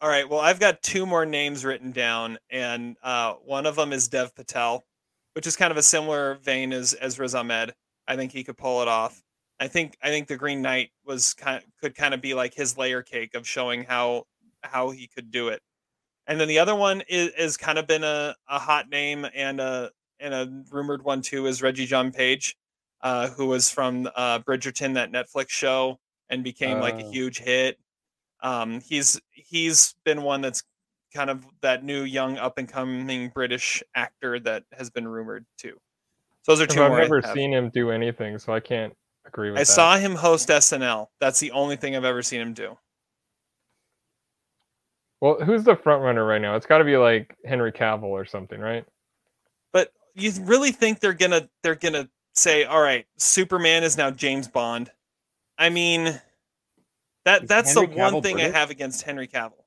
all 0.00 0.08
right 0.08 0.28
well 0.28 0.40
i've 0.40 0.60
got 0.60 0.82
two 0.82 1.06
more 1.06 1.26
names 1.26 1.64
written 1.64 1.92
down 1.92 2.38
and 2.50 2.96
uh 3.02 3.32
one 3.44 3.66
of 3.66 3.76
them 3.76 3.92
is 3.92 4.08
dev 4.08 4.34
patel 4.34 4.84
which 5.34 5.46
is 5.46 5.56
kind 5.56 5.70
of 5.70 5.76
a 5.76 5.82
similar 5.82 6.34
vein 6.36 6.72
as 6.72 6.92
as 6.94 7.18
riz 7.18 7.34
ahmed 7.34 7.72
i 8.08 8.16
think 8.16 8.32
he 8.32 8.44
could 8.44 8.56
pull 8.56 8.82
it 8.82 8.88
off 8.88 9.22
i 9.58 9.68
think 9.68 9.96
i 10.02 10.08
think 10.08 10.26
the 10.28 10.36
green 10.36 10.62
knight 10.62 10.90
was 11.04 11.34
kind 11.34 11.62
could 11.80 11.94
kind 11.94 12.14
of 12.14 12.20
be 12.20 12.34
like 12.34 12.54
his 12.54 12.76
layer 12.76 13.02
cake 13.02 13.34
of 13.34 13.46
showing 13.46 13.84
how 13.84 14.24
how 14.62 14.90
he 14.90 15.06
could 15.06 15.30
do 15.30 15.48
it 15.48 15.60
and 16.26 16.40
then 16.40 16.46
the 16.48 16.58
other 16.60 16.76
one 16.76 17.02
is, 17.08 17.30
is 17.36 17.56
kind 17.56 17.78
of 17.78 17.86
been 17.88 18.04
a, 18.04 18.36
a 18.48 18.58
hot 18.58 18.88
name 18.88 19.26
and 19.34 19.60
a 19.60 19.90
and 20.20 20.34
a 20.34 20.62
rumored 20.70 21.02
one 21.02 21.22
too 21.22 21.46
is 21.46 21.60
Regé-Jean 21.62 22.12
Page 22.12 22.54
uh, 23.00 23.28
who 23.30 23.46
was 23.46 23.70
from 23.70 24.08
uh, 24.14 24.38
Bridgerton, 24.40 24.94
that 24.94 25.10
Netflix 25.10 25.48
show, 25.48 25.98
and 26.28 26.44
became 26.44 26.78
like 26.78 26.96
a 27.00 27.04
Oh. 27.04 27.10
huge 27.10 27.38
hit. 27.38 27.78
Um, 28.42 28.80
he's 28.80 29.20
he's 29.30 29.94
been 30.04 30.22
one 30.22 30.40
that's 30.40 30.62
kind 31.14 31.30
of 31.30 31.44
that 31.60 31.84
new 31.84 32.02
young 32.02 32.38
up 32.38 32.58
and 32.58 32.68
coming 32.68 33.28
British 33.30 33.82
actor 33.94 34.38
that 34.40 34.64
has 34.72 34.90
been 34.90 35.06
rumored 35.06 35.44
too. 35.58 35.76
So 36.42 36.52
those 36.52 36.60
are 36.60 36.66
two 36.66 36.82
I've 36.82 36.92
never 36.92 37.20
seen 37.22 37.52
him 37.52 37.70
do 37.70 37.90
anything, 37.90 38.38
so 38.38 38.52
I 38.52 38.60
can't 38.60 38.94
agree 39.26 39.50
with 39.50 39.58
I 39.58 39.62
that. 39.62 39.66
saw 39.66 39.96
him 39.98 40.14
host 40.14 40.48
SNL. 40.48 41.08
That's 41.20 41.40
the 41.40 41.50
only 41.50 41.76
thing 41.76 41.96
I've 41.96 42.04
ever 42.04 42.22
seen 42.22 42.40
him 42.40 42.54
do. 42.54 42.76
Well, 45.20 45.36
who's 45.44 45.64
the 45.64 45.76
front 45.76 46.02
runner 46.02 46.24
right 46.24 46.40
now? 46.40 46.56
It's 46.56 46.64
got 46.64 46.78
to 46.78 46.84
be 46.84 46.96
like 46.96 47.36
Henry 47.44 47.72
Cavill 47.72 48.04
or 48.04 48.24
something, 48.24 48.58
right? 48.58 48.86
But 49.72 49.92
you 50.14 50.32
really 50.42 50.72
think 50.72 51.00
they're 51.00 51.12
gonna 51.12 51.48
they're 51.62 51.74
gonna 51.74 52.08
say, 52.34 52.64
all 52.64 52.80
right, 52.80 53.06
Superman 53.18 53.84
is 53.84 53.98
now 53.98 54.10
James 54.10 54.48
Bond? 54.48 54.90
I 55.58 55.68
mean, 55.68 56.18
that 57.30 57.42
Is 57.44 57.48
that's 57.48 57.74
Henry 57.74 57.86
the 57.86 57.96
one 57.96 58.14
Cavill 58.14 58.22
thing 58.22 58.36
British? 58.36 58.54
I 58.54 58.58
have 58.58 58.70
against 58.70 59.02
Henry 59.02 59.28
Cavill. 59.28 59.64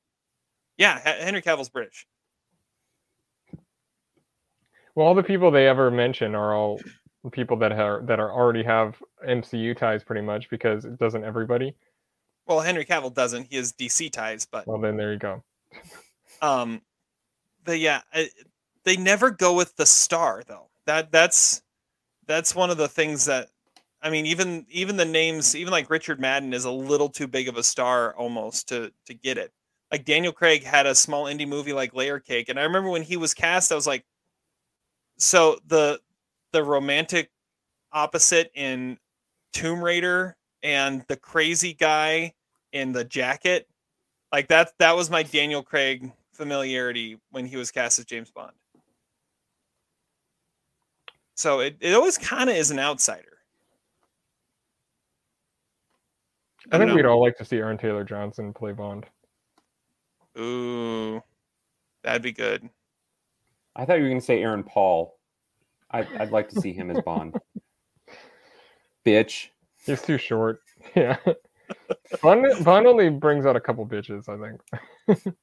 Yeah, 0.76 0.98
H- 1.04 1.22
Henry 1.22 1.42
Cavill's 1.42 1.68
British. 1.70 2.06
Well, 4.94 5.06
all 5.06 5.14
the 5.14 5.22
people 5.22 5.50
they 5.50 5.66
ever 5.66 5.90
mention 5.90 6.34
are 6.34 6.54
all 6.54 6.80
people 7.32 7.56
that 7.58 7.72
are 7.72 8.02
that 8.06 8.20
are 8.20 8.30
already 8.32 8.62
have 8.62 8.96
MCU 9.26 9.76
ties, 9.76 10.04
pretty 10.04 10.22
much, 10.22 10.48
because 10.50 10.84
it 10.84 10.98
doesn't 10.98 11.24
everybody. 11.24 11.74
Well, 12.46 12.60
Henry 12.60 12.84
Cavill 12.84 13.12
doesn't. 13.12 13.48
He 13.50 13.56
has 13.56 13.72
DC 13.72 14.12
ties, 14.12 14.46
but 14.46 14.66
Well, 14.66 14.78
then 14.78 14.96
there 14.96 15.12
you 15.12 15.18
go. 15.18 15.42
um, 16.42 16.82
but 17.64 17.78
yeah, 17.78 18.02
I, 18.12 18.28
they 18.84 18.96
never 18.96 19.30
go 19.30 19.54
with 19.54 19.74
the 19.76 19.86
star 19.86 20.42
though. 20.46 20.68
That 20.86 21.10
that's 21.10 21.62
that's 22.26 22.54
one 22.54 22.70
of 22.70 22.76
the 22.76 22.88
things 22.88 23.24
that 23.24 23.48
I 24.04 24.10
mean, 24.10 24.26
even 24.26 24.66
even 24.68 24.98
the 24.98 25.04
names, 25.06 25.56
even 25.56 25.72
like 25.72 25.88
Richard 25.88 26.20
Madden 26.20 26.52
is 26.52 26.66
a 26.66 26.70
little 26.70 27.08
too 27.08 27.26
big 27.26 27.48
of 27.48 27.56
a 27.56 27.62
star 27.62 28.14
almost 28.16 28.68
to 28.68 28.92
to 29.06 29.14
get 29.14 29.38
it. 29.38 29.50
Like 29.90 30.04
Daniel 30.04 30.32
Craig 30.32 30.62
had 30.62 30.86
a 30.86 30.94
small 30.94 31.24
indie 31.24 31.48
movie 31.48 31.72
like 31.72 31.94
Layer 31.94 32.20
Cake, 32.20 32.50
and 32.50 32.60
I 32.60 32.64
remember 32.64 32.90
when 32.90 33.02
he 33.02 33.16
was 33.16 33.32
cast, 33.32 33.72
I 33.72 33.74
was 33.74 33.86
like, 33.86 34.04
so 35.16 35.58
the 35.66 36.00
the 36.52 36.62
romantic 36.62 37.30
opposite 37.92 38.50
in 38.54 38.98
Tomb 39.54 39.82
Raider 39.82 40.36
and 40.62 41.04
the 41.08 41.16
crazy 41.16 41.72
guy 41.74 42.34
in 42.72 42.92
the 42.92 43.04
jacket, 43.04 43.68
like 44.32 44.48
that 44.48 44.72
that 44.78 44.96
was 44.96 45.10
my 45.10 45.22
Daniel 45.22 45.62
Craig 45.62 46.12
familiarity 46.34 47.18
when 47.30 47.46
he 47.46 47.56
was 47.56 47.70
cast 47.70 47.98
as 47.98 48.04
James 48.04 48.30
Bond. 48.30 48.52
So 51.36 51.60
it, 51.60 51.76
it 51.80 51.94
always 51.94 52.18
kind 52.18 52.50
of 52.50 52.56
is 52.56 52.70
an 52.70 52.78
outsider. 52.78 53.33
I 56.70 56.78
don't 56.78 56.88
think 56.88 56.96
we'd 56.96 57.06
all 57.06 57.20
like 57.20 57.36
to 57.38 57.44
see 57.44 57.56
Aaron 57.56 57.78
Taylor 57.78 58.04
Johnson 58.04 58.52
play 58.52 58.72
Bond. 58.72 59.06
Ooh, 60.38 61.22
that'd 62.02 62.22
be 62.22 62.32
good. 62.32 62.68
I 63.76 63.84
thought 63.84 63.96
you 63.96 64.02
were 64.02 64.08
going 64.08 64.20
to 64.20 64.26
say 64.26 64.42
Aaron 64.42 64.64
Paul. 64.64 65.18
I'd, 65.90 66.08
I'd 66.18 66.30
like 66.32 66.48
to 66.50 66.60
see 66.60 66.72
him 66.72 66.90
as 66.90 67.02
Bond. 67.02 67.36
Bitch. 69.06 69.48
He's 69.84 70.02
too 70.02 70.18
short. 70.18 70.60
Yeah. 70.94 71.16
Bond, 72.20 72.62
Bond 72.62 72.86
only 72.86 73.08
brings 73.08 73.46
out 73.46 73.56
a 73.56 73.60
couple 73.60 73.86
bitches, 73.86 74.28
I 74.28 75.16
think. 75.16 75.34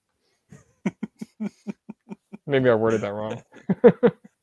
Maybe 2.45 2.69
I 2.69 2.75
worded 2.75 3.01
that 3.01 3.11
wrong. 3.11 3.41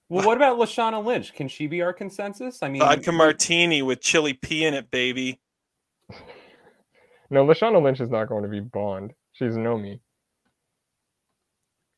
Well, 0.09 0.27
what 0.27 0.37
about 0.37 0.59
Lashana 0.59 1.05
Lynch? 1.05 1.35
Can 1.35 1.49
she 1.49 1.67
be 1.67 1.83
our 1.83 1.93
consensus? 1.93 2.63
I 2.63 2.69
mean, 2.69 2.81
Vodka 2.81 3.13
martini 3.13 3.83
with 3.83 4.01
chili 4.01 4.33
pea 4.33 4.65
in 4.65 4.75
it, 4.75 4.91
baby. 4.91 5.41
No, 7.31 7.45
Lashana 7.45 7.83
Lynch 7.83 8.01
is 8.01 8.11
not 8.11 8.29
going 8.29 8.43
to 8.43 8.49
be 8.49 8.61
Bond. 8.61 9.13
She's 9.33 9.55
Nomi. 9.55 10.01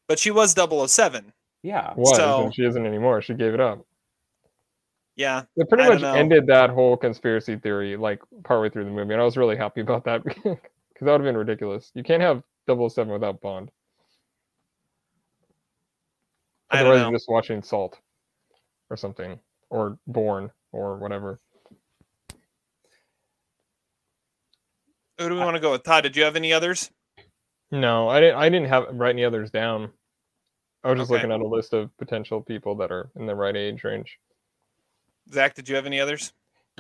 But 0.09 0.19
she 0.19 0.31
was 0.31 0.53
007. 0.55 1.33
yeah. 1.63 1.93
Was, 1.97 2.17
So- 2.17 2.45
and 2.45 2.55
she 2.55 2.65
isn't 2.65 2.85
anymore. 2.85 3.23
She 3.23 3.35
gave 3.35 3.55
it 3.55 3.61
up. 3.61 3.87
Yeah. 5.17 5.43
They 5.57 5.65
pretty 5.65 5.85
I 5.85 5.87
don't 5.89 5.95
much 5.97 6.03
know. 6.03 6.15
ended 6.15 6.47
that 6.49 6.71
whole 6.71 6.97
conspiracy 6.97 7.57
theory 7.57 7.97
like 7.97 8.21
partway 8.45 8.71
through 8.71 8.85
the 8.87 8.91
movie, 8.91 9.13
and 9.13 9.21
I 9.21 9.25
was 9.25 9.37
really 9.37 9.57
happy 9.57 9.83
about 9.83 10.05
that 10.05 10.25
because 10.25 10.57
that 11.01 11.03
would 11.03 11.21
have 11.21 11.23
been 11.23 11.37
ridiculous. 11.37 11.91
You 11.95 12.03
can't 12.03 12.23
have 12.23 12.43
007 12.69 13.13
without 13.13 13.41
Bond. 13.41 13.71
I 16.71 16.79
don't 16.79 16.87
Otherwise, 16.87 17.01
know. 17.03 17.09
you're 17.11 17.19
just 17.19 17.29
watching 17.29 17.63
Salt 17.63 17.99
or 18.91 18.97
something, 18.97 19.39
or 19.71 19.99
Bourne, 20.07 20.51
or 20.73 20.97
whatever. 20.99 21.41
Who 25.21 25.29
do 25.29 25.35
we 25.35 25.41
want 25.41 25.55
to 25.55 25.61
go 25.61 25.73
with? 25.73 25.83
Todd, 25.83 26.03
did 26.05 26.17
you 26.17 26.25
have 26.25 26.35
any 26.35 26.51
others? 26.51 26.91
No, 27.71 28.09
I 28.09 28.21
didn't. 28.21 28.37
I 28.37 28.49
didn't 28.49 28.69
have 28.69 28.87
write 28.93 29.11
any 29.11 29.25
others 29.25 29.51
down. 29.51 29.93
I 30.83 30.89
was 30.91 30.99
just 30.99 31.11
Okay. 31.11 31.19
looking 31.19 31.31
at 31.33 31.41
a 31.41 31.47
list 31.47 31.75
of 31.75 31.95
potential 31.99 32.41
people 32.41 32.75
that 32.77 32.91
are 32.91 33.11
in 33.17 33.27
the 33.27 33.35
right 33.35 33.55
age 33.55 33.85
range. 33.85 34.19
Zach, 35.31 35.55
did 35.55 35.69
you 35.69 35.77
have 35.77 35.85
any 35.85 36.01
others? 36.01 36.33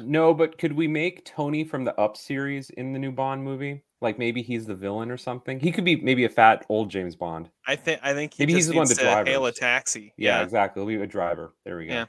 No, 0.03 0.33
but 0.33 0.57
could 0.57 0.73
we 0.73 0.89
make 0.89 1.23
Tony 1.27 1.65
from 1.65 1.85
the 1.85 1.95
Up 2.01 2.17
series 2.17 2.71
in 2.71 2.95
the 2.95 2.99
new 2.99 3.13
Bond 3.13 3.45
movie? 3.45 3.83
Like 4.01 4.19
maybe 4.19 4.41
he's 4.41 4.65
the 4.65 4.75
villain 4.75 5.11
or 5.11 5.19
something. 5.19 5.61
He 5.61 5.71
could 5.71 5.85
be 5.85 5.97
maybe 5.97 6.25
a 6.25 6.29
fat 6.31 6.65
old 6.71 6.89
James 6.89 7.15
Bond. 7.15 7.51
I 7.67 7.77
think 7.77 8.01
I 8.03 8.15
think 8.15 8.33
he 8.33 8.45
Maybe 8.45 8.55
just 8.55 8.69
he's 8.69 8.69
the 8.69 8.77
one 8.79 8.89
needs 8.89 8.99
that 8.99 9.25
to 9.25 9.31
hail 9.31 9.45
a 9.45 9.53
taxi. 9.53 10.15
Yeah, 10.17 10.39
Yeah, 10.39 10.45
exactly. 10.45 10.81
He'll 10.81 10.87
be 10.99 11.05
a 11.05 11.07
driver. 11.07 11.53
There 11.67 11.77
we 11.77 11.89
go. 11.89 12.07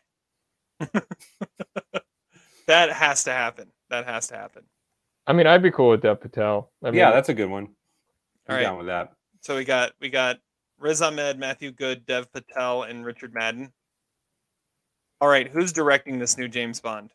Yeah. 0.79 0.87
that 2.67 2.89
has 2.93 3.25
to 3.25 3.33
happen. 3.33 3.73
That 3.89 4.05
has 4.05 4.27
to 4.29 4.37
happen. 4.37 4.63
I 5.27 5.33
mean, 5.33 5.47
I'd 5.47 5.61
be 5.61 5.71
cool 5.71 5.89
with 5.89 6.01
Dev 6.01 6.19
Patel. 6.19 6.71
I 6.83 6.91
mean, 6.91 6.99
yeah, 6.99 7.11
that's 7.11 7.29
a 7.29 7.33
good 7.33 7.49
one. 7.49 7.65
I'm 7.65 7.69
All 8.49 8.55
right. 8.55 8.63
down 8.63 8.77
with 8.77 8.87
that. 8.87 9.13
So 9.41 9.55
we 9.55 9.65
got 9.65 9.93
we 10.01 10.09
got 10.09 10.37
Riz 10.79 11.01
Ahmed, 11.01 11.37
Matthew 11.37 11.71
Goode, 11.71 12.05
Dev 12.05 12.31
Patel, 12.31 12.83
and 12.83 13.05
Richard 13.05 13.33
Madden. 13.33 13.71
All 15.19 15.27
right, 15.29 15.47
who's 15.47 15.71
directing 15.71 16.17
this 16.17 16.37
new 16.37 16.47
James 16.47 16.79
Bond? 16.79 17.11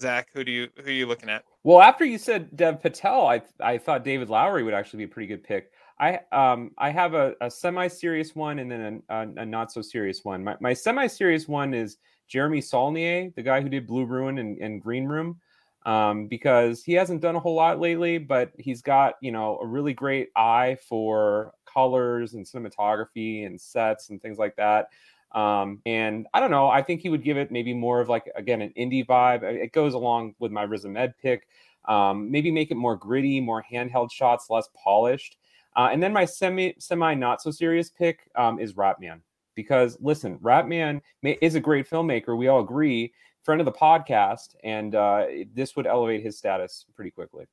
Zach, 0.00 0.28
who 0.34 0.42
do 0.44 0.50
you 0.50 0.68
who 0.76 0.88
are 0.88 0.90
you 0.90 1.06
looking 1.06 1.28
at? 1.28 1.44
Well, 1.62 1.80
after 1.80 2.04
you 2.04 2.18
said 2.18 2.54
Dev 2.56 2.82
Patel, 2.82 3.26
I 3.26 3.42
I 3.60 3.78
thought 3.78 4.04
David 4.04 4.28
Lowery 4.28 4.64
would 4.64 4.74
actually 4.74 4.98
be 4.98 5.04
a 5.04 5.08
pretty 5.08 5.28
good 5.28 5.44
pick. 5.44 5.70
I 6.00 6.20
um 6.32 6.72
I 6.76 6.90
have 6.90 7.14
a, 7.14 7.34
a 7.40 7.50
semi-serious 7.50 8.34
one 8.34 8.58
and 8.58 8.70
then 8.70 9.02
a, 9.08 9.14
a, 9.14 9.20
a 9.38 9.46
not 9.46 9.70
so 9.70 9.80
serious 9.80 10.24
one. 10.24 10.42
My, 10.42 10.56
my 10.60 10.74
semi-serious 10.74 11.46
one 11.46 11.72
is 11.72 11.98
Jeremy 12.28 12.60
Saulnier, 12.60 13.30
the 13.36 13.42
guy 13.42 13.60
who 13.60 13.68
did 13.68 13.86
Blue 13.86 14.04
Ruin 14.04 14.38
and, 14.38 14.58
and 14.58 14.82
Green 14.82 15.06
Room, 15.06 15.38
um, 15.84 16.26
because 16.26 16.82
he 16.82 16.94
hasn't 16.94 17.20
done 17.20 17.36
a 17.36 17.40
whole 17.40 17.54
lot 17.54 17.80
lately, 17.80 18.18
but 18.18 18.52
he's 18.58 18.82
got 18.82 19.14
you 19.20 19.32
know 19.32 19.58
a 19.58 19.66
really 19.66 19.92
great 19.94 20.30
eye 20.36 20.76
for 20.88 21.52
colors 21.66 22.34
and 22.34 22.44
cinematography 22.46 23.46
and 23.46 23.60
sets 23.60 24.10
and 24.10 24.20
things 24.22 24.38
like 24.38 24.56
that. 24.56 24.88
Um, 25.32 25.82
and 25.84 26.26
I 26.32 26.38
don't 26.40 26.52
know, 26.52 26.68
I 26.68 26.80
think 26.82 27.00
he 27.00 27.08
would 27.08 27.24
give 27.24 27.36
it 27.36 27.50
maybe 27.50 27.74
more 27.74 28.00
of 28.00 28.08
like 28.08 28.30
again 28.36 28.62
an 28.62 28.72
indie 28.78 29.04
vibe. 29.04 29.42
It 29.42 29.72
goes 29.72 29.94
along 29.94 30.34
with 30.38 30.52
my 30.52 30.62
Riz 30.62 30.84
Ahmed 30.84 31.14
pick. 31.20 31.48
Um, 31.86 32.30
maybe 32.30 32.50
make 32.50 32.70
it 32.70 32.76
more 32.76 32.96
gritty, 32.96 33.40
more 33.40 33.62
handheld 33.70 34.10
shots, 34.10 34.48
less 34.48 34.68
polished. 34.82 35.36
Uh, 35.76 35.88
and 35.92 36.02
then 36.02 36.12
my 36.12 36.24
semi 36.24 36.74
semi 36.78 37.14
not 37.14 37.42
so 37.42 37.50
serious 37.50 37.90
pick 37.90 38.30
um, 38.36 38.58
is 38.58 38.74
Ratman 38.74 39.20
because 39.54 39.98
listen, 40.00 40.38
Ratman 40.38 41.00
ma- 41.22 41.32
is 41.42 41.54
a 41.56 41.60
great 41.60 41.88
filmmaker. 41.88 42.36
We 42.36 42.48
all 42.48 42.60
agree, 42.60 43.12
friend 43.44 43.60
of 43.60 43.64
the 43.66 43.72
podcast, 43.72 44.56
and 44.64 44.94
uh, 44.94 45.26
this 45.54 45.76
would 45.76 45.86
elevate 45.86 46.22
his 46.22 46.36
status 46.36 46.86
pretty 46.96 47.10
quickly. 47.10 47.46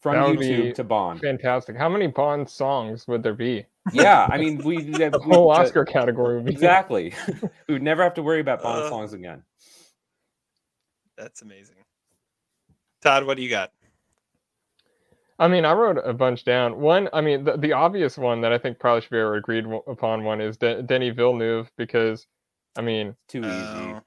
From 0.00 0.14
YouTube 0.16 0.38
be 0.68 0.72
to 0.72 0.84
Bond. 0.84 1.20
fantastic. 1.20 1.76
How 1.76 1.88
many 1.88 2.06
Bond 2.06 2.48
songs 2.48 3.06
would 3.06 3.22
there 3.22 3.34
be? 3.34 3.66
Yeah, 3.92 4.26
I 4.30 4.38
mean, 4.42 4.58
we 4.58 4.82
the 4.82 5.10
The 5.10 5.18
whole 5.18 5.50
Oscar 5.50 5.84
category 5.84 6.36
would 6.36 6.46
be 6.46 6.52
exactly. 6.52 7.14
we 7.68 7.74
would 7.74 7.82
never 7.82 8.02
have 8.02 8.14
to 8.14 8.22
worry 8.22 8.40
about 8.40 8.62
Bond 8.62 8.84
Uh, 8.84 8.88
songs 8.88 9.12
again. 9.12 9.42
That's 11.18 11.42
amazing. 11.42 11.76
Todd, 13.02 13.26
what 13.26 13.36
do 13.36 13.42
you 13.42 13.50
got? 13.50 13.72
I 15.38 15.48
mean, 15.48 15.64
I 15.64 15.72
wrote 15.72 15.98
a 16.04 16.12
bunch 16.12 16.44
down. 16.44 16.80
One, 16.80 17.08
I 17.14 17.20
mean, 17.22 17.44
the, 17.44 17.56
the 17.56 17.72
obvious 17.72 18.18
one 18.18 18.42
that 18.42 18.52
I 18.52 18.58
think 18.58 18.78
probably 18.78 19.00
should 19.02 19.10
be 19.10 19.18
agreed 19.18 19.62
w- 19.62 19.82
upon 19.86 20.22
one 20.22 20.40
is 20.40 20.58
De- 20.58 20.82
Denny 20.82 21.08
Villeneuve 21.10 21.70
because, 21.78 22.26
I 22.76 22.82
mean, 22.82 23.14
Too 23.28 23.40
easy. 23.40 23.48
Oh, 23.50 24.00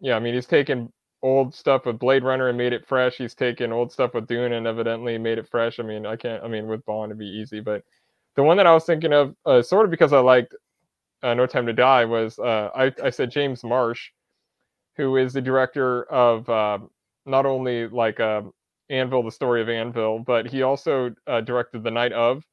yeah, 0.00 0.16
I 0.16 0.20
mean, 0.20 0.34
he's 0.34 0.46
taken 0.46 0.92
old 1.22 1.54
stuff 1.54 1.86
with 1.86 1.98
Blade 1.98 2.22
Runner 2.22 2.48
and 2.48 2.58
made 2.58 2.72
it 2.72 2.86
fresh. 2.86 3.16
He's 3.16 3.34
taken 3.34 3.72
old 3.72 3.90
stuff 3.92 4.14
with 4.14 4.26
Dune 4.26 4.52
and 4.52 4.66
evidently 4.66 5.18
made 5.18 5.38
it 5.38 5.48
fresh. 5.48 5.80
I 5.80 5.82
mean, 5.82 6.06
I 6.06 6.16
can't. 6.16 6.42
I 6.44 6.48
mean, 6.48 6.66
with 6.66 6.84
Bond 6.84 7.10
it'd 7.10 7.18
be 7.18 7.26
easy, 7.26 7.60
but 7.60 7.82
the 8.34 8.42
one 8.42 8.56
that 8.58 8.66
I 8.66 8.74
was 8.74 8.84
thinking 8.84 9.12
of, 9.12 9.34
uh, 9.46 9.62
sort 9.62 9.86
of 9.86 9.90
because 9.90 10.12
I 10.12 10.18
liked 10.18 10.54
uh, 11.22 11.34
No 11.34 11.46
Time 11.46 11.66
to 11.66 11.72
Die, 11.72 12.04
was 12.04 12.38
uh, 12.38 12.70
I 12.74 12.92
I 13.02 13.10
said 13.10 13.30
James 13.30 13.64
Marsh, 13.64 14.10
who 14.96 15.16
is 15.16 15.32
the 15.32 15.40
director 15.40 16.04
of 16.04 16.48
uh, 16.48 16.78
not 17.24 17.46
only 17.46 17.88
like 17.88 18.20
uh, 18.20 18.42
Anvil, 18.90 19.22
the 19.22 19.32
story 19.32 19.62
of 19.62 19.68
Anvil, 19.68 20.20
but 20.20 20.46
he 20.46 20.62
also 20.62 21.14
uh, 21.26 21.40
directed 21.40 21.82
The 21.82 21.90
Night 21.90 22.12
of, 22.12 22.44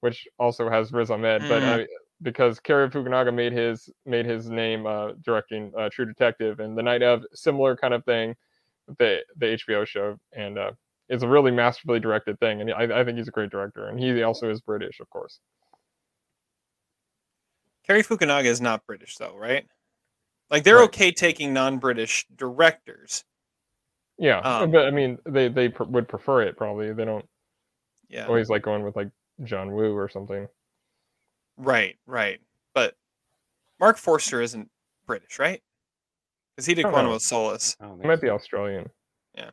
which 0.00 0.26
also 0.38 0.68
has 0.68 0.92
Riz 0.92 1.10
Ahmed. 1.10 1.42
But 1.48 1.62
Mm. 1.62 1.80
I, 1.80 1.86
because 2.22 2.58
Cary 2.60 2.88
Fukunaga 2.90 3.32
made 3.34 3.52
his 3.52 3.88
made 4.06 4.26
his 4.26 4.50
name 4.50 4.86
uh, 4.86 5.12
directing 5.22 5.72
uh, 5.78 5.88
True 5.92 6.06
Detective 6.06 6.60
and 6.60 6.76
The 6.76 6.82
Night 6.82 7.02
of 7.02 7.24
similar 7.34 7.76
kind 7.76 7.94
of 7.94 8.04
thing, 8.04 8.34
the 8.98 9.20
the 9.36 9.46
HBO 9.46 9.86
show, 9.86 10.16
and 10.32 10.58
uh, 10.58 10.72
it's 11.08 11.22
a 11.22 11.28
really 11.28 11.50
masterfully 11.50 12.00
directed 12.00 12.38
thing, 12.40 12.60
and 12.60 12.72
I, 12.72 13.00
I 13.00 13.04
think 13.04 13.18
he's 13.18 13.28
a 13.28 13.32
great 13.32 13.50
director, 13.50 13.88
and 13.88 13.98
he 13.98 14.22
also 14.22 14.50
is 14.50 14.60
British, 14.60 15.00
of 15.00 15.08
course. 15.10 15.38
Cary 17.86 18.02
Fukunaga 18.02 18.44
is 18.44 18.60
not 18.60 18.84
British 18.86 19.16
though, 19.16 19.34
right? 19.36 19.66
Like 20.50 20.64
they're 20.64 20.76
Right. 20.76 20.84
okay 20.84 21.12
taking 21.12 21.52
non-British 21.52 22.26
directors. 22.34 23.24
Yeah, 24.18 24.40
Um, 24.40 24.70
but 24.70 24.86
I 24.86 24.90
mean, 24.90 25.18
they 25.24 25.48
they 25.48 25.68
pr- 25.68 25.84
would 25.84 26.08
prefer 26.08 26.42
it 26.42 26.56
probably. 26.56 26.92
They 26.92 27.04
don't 27.04 27.28
Yeah. 28.08 28.26
always 28.26 28.48
like 28.48 28.62
going 28.62 28.82
with 28.82 28.96
like 28.96 29.08
John 29.44 29.72
Woo 29.72 29.96
or 29.96 30.08
something. 30.08 30.48
Right, 31.58 31.96
right. 32.06 32.40
But 32.74 32.94
Marc 33.80 33.98
Forster 33.98 34.40
isn't 34.40 34.70
British, 35.06 35.38
right? 35.38 35.60
Because 36.54 36.66
he 36.66 36.74
did 36.74 36.86
Quantum 36.86 37.12
of 37.12 37.22
Solace. 37.22 37.76
He 38.00 38.06
might 38.06 38.20
be 38.20 38.30
Australian. 38.30 38.88
Yeah. 39.36 39.50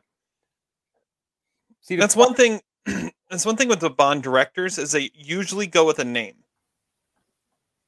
See, 1.82 1.96
That's 1.96 2.16
one 2.16 2.34
thing. 2.34 2.60
that's 3.30 3.44
one 3.44 3.56
thing 3.56 3.68
with 3.68 3.80
the 3.80 3.90
Bond 3.90 4.22
directors 4.22 4.78
is 4.78 4.92
they 4.92 5.10
usually 5.14 5.66
go 5.66 5.84
with 5.84 5.98
a 5.98 6.04
name. 6.04 6.44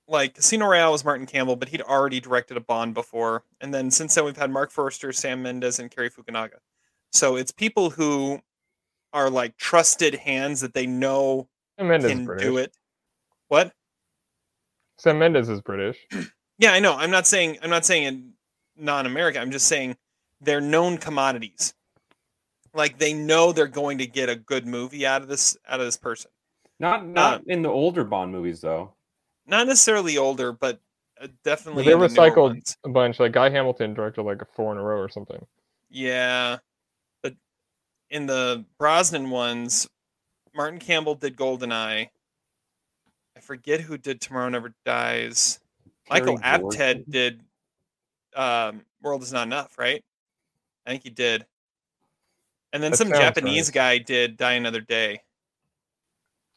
Like 0.08 0.34
Casino 0.34 0.66
Royale 0.66 0.92
was 0.92 1.04
Martin 1.04 1.26
Campbell, 1.26 1.56
but 1.56 1.68
he'd 1.68 1.82
already 1.82 2.18
directed 2.18 2.56
a 2.56 2.60
Bond 2.60 2.94
before, 2.94 3.44
and 3.60 3.72
then 3.74 3.90
since 3.90 4.14
then 4.14 4.24
we've 4.24 4.36
had 4.36 4.50
Marc 4.50 4.70
Forster, 4.70 5.12
Sam 5.12 5.42
Mendes, 5.42 5.78
and 5.78 5.90
Cary 5.90 6.10
Fukunaga. 6.10 6.56
So 7.12 7.36
it's 7.36 7.52
people 7.52 7.90
who 7.90 8.40
are 9.12 9.30
like 9.30 9.56
trusted 9.56 10.14
hands 10.16 10.60
that 10.62 10.74
they 10.74 10.86
know 10.86 11.48
Sam 11.78 11.88
Mendes 11.88 12.10
can 12.10 12.24
British. 12.24 12.44
do 12.44 12.56
it. 12.56 12.74
What? 13.48 13.72
Sam 14.98 15.18
Mendes 15.18 15.48
is 15.48 15.60
British. 15.60 15.98
Yeah, 16.58 16.72
I 16.72 16.80
know. 16.80 16.96
I'm 16.96 17.10
not 17.10 17.26
saying 17.26 17.58
I'm 17.62 17.70
not 17.70 17.84
saying 17.84 18.04
in 18.04 18.32
non-American. 18.76 19.40
I'm 19.40 19.52
just 19.52 19.66
saying 19.66 19.96
they're 20.40 20.60
known 20.60 20.98
commodities. 20.98 21.72
Like 22.74 22.98
they 22.98 23.14
know 23.14 23.52
they're 23.52 23.66
going 23.66 23.98
to 23.98 24.06
get 24.06 24.28
a 24.28 24.36
good 24.36 24.66
movie 24.66 25.06
out 25.06 25.22
of 25.22 25.28
this 25.28 25.56
out 25.68 25.80
of 25.80 25.86
this 25.86 25.96
person. 25.96 26.30
not 26.80 27.06
not 27.06 27.42
in 27.46 27.62
the 27.62 27.68
older 27.68 28.04
Bond 28.04 28.32
movies 28.32 28.60
though. 28.60 28.92
Not 29.46 29.66
necessarily 29.66 30.18
older, 30.18 30.52
but 30.52 30.80
uh, 31.20 31.28
definitely 31.44 31.84
they 31.84 31.92
in 31.92 32.00
the 32.00 32.06
recycled 32.06 32.76
a 32.84 32.88
bunch. 32.88 33.20
Like 33.20 33.32
Guy 33.32 33.50
Hamilton 33.50 33.94
directed 33.94 34.22
like 34.22 34.42
a 34.42 34.46
four 34.56 34.72
in 34.72 34.78
a 34.78 34.82
row 34.82 34.98
or 34.98 35.08
something. 35.08 35.44
Yeah, 35.90 36.58
but 37.22 37.34
in 38.10 38.26
the 38.26 38.64
Brosnan 38.78 39.30
ones, 39.30 39.88
Martin 40.54 40.80
Campbell 40.80 41.14
did 41.14 41.36
Goldeneye. 41.36 42.10
I 43.38 43.40
forget 43.40 43.80
who 43.80 43.96
did 43.96 44.20
Tomorrow 44.20 44.48
Never 44.48 44.74
Dies. 44.84 45.60
Michael 46.10 46.38
Terry 46.38 46.58
Apted 46.58 47.04
did 47.08 47.40
um, 48.34 48.82
World 49.00 49.22
Is 49.22 49.32
Not 49.32 49.46
Enough, 49.46 49.78
right? 49.78 50.04
I 50.84 50.90
think 50.90 51.04
he 51.04 51.10
did. 51.10 51.46
And 52.72 52.82
then 52.82 52.90
That 52.90 52.96
some 52.96 53.10
Japanese 53.10 53.68
right. 53.68 53.74
guy 53.74 53.98
did 53.98 54.36
Die 54.36 54.52
Another 54.52 54.80
Day. 54.80 55.22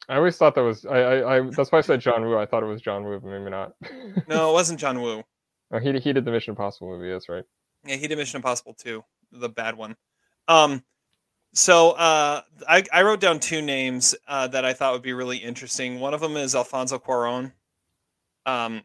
I 0.10 0.16
always 0.16 0.38
thought 0.38 0.56
that 0.56 0.64
was 0.64 0.84
I, 0.88 0.98
I, 0.98 1.38
I 1.38 1.50
that's 1.52 1.72
why 1.72 1.78
I 1.78 1.82
said 1.82 2.02
John 2.02 2.26
Woo. 2.26 2.36
I 2.36 2.48
thought 2.48 2.64
it 2.64 2.66
was 2.66 2.82
John 2.82 3.04
Woo, 3.04 3.20
but 3.20 3.30
maybe 3.30 3.52
not. 3.52 3.74
No, 4.28 4.50
it 4.50 4.54
wasn't 4.54 4.80
John 4.80 5.02
Woo. 5.02 5.24
oh, 5.72 5.80
he 5.80 5.92
he 6.00 6.14
did 6.14 6.26
the 6.26 6.32
Mission 6.32 6.54
Impossible 6.54 6.90
movie. 6.90 7.12
That's 7.12 7.30
right. 7.30 7.44
Yeah, 7.86 7.98
he 7.98 8.08
did 8.08 8.18
Mission 8.18 8.40
Impossible 8.40 8.74
too, 8.74 9.04
the 9.32 9.50
bad 9.50 9.78
one. 9.78 9.96
Um, 10.48 10.84
so 11.54 11.92
uh, 11.92 12.42
I, 12.68 12.84
I 12.94 13.02
wrote 13.04 13.20
down 13.20 13.40
two 13.40 13.62
names 13.62 14.16
uh, 14.28 14.48
that 14.48 14.64
I 14.64 14.74
thought 14.74 14.94
would 14.94 15.02
be 15.02 15.14
really 15.14 15.38
interesting. 15.38 16.00
One 16.00 16.14
of 16.14 16.22
them 16.22 16.38
is 16.38 16.56
Alfonso 16.56 16.98
Cuarón. 16.98 17.52
Um, 18.46 18.84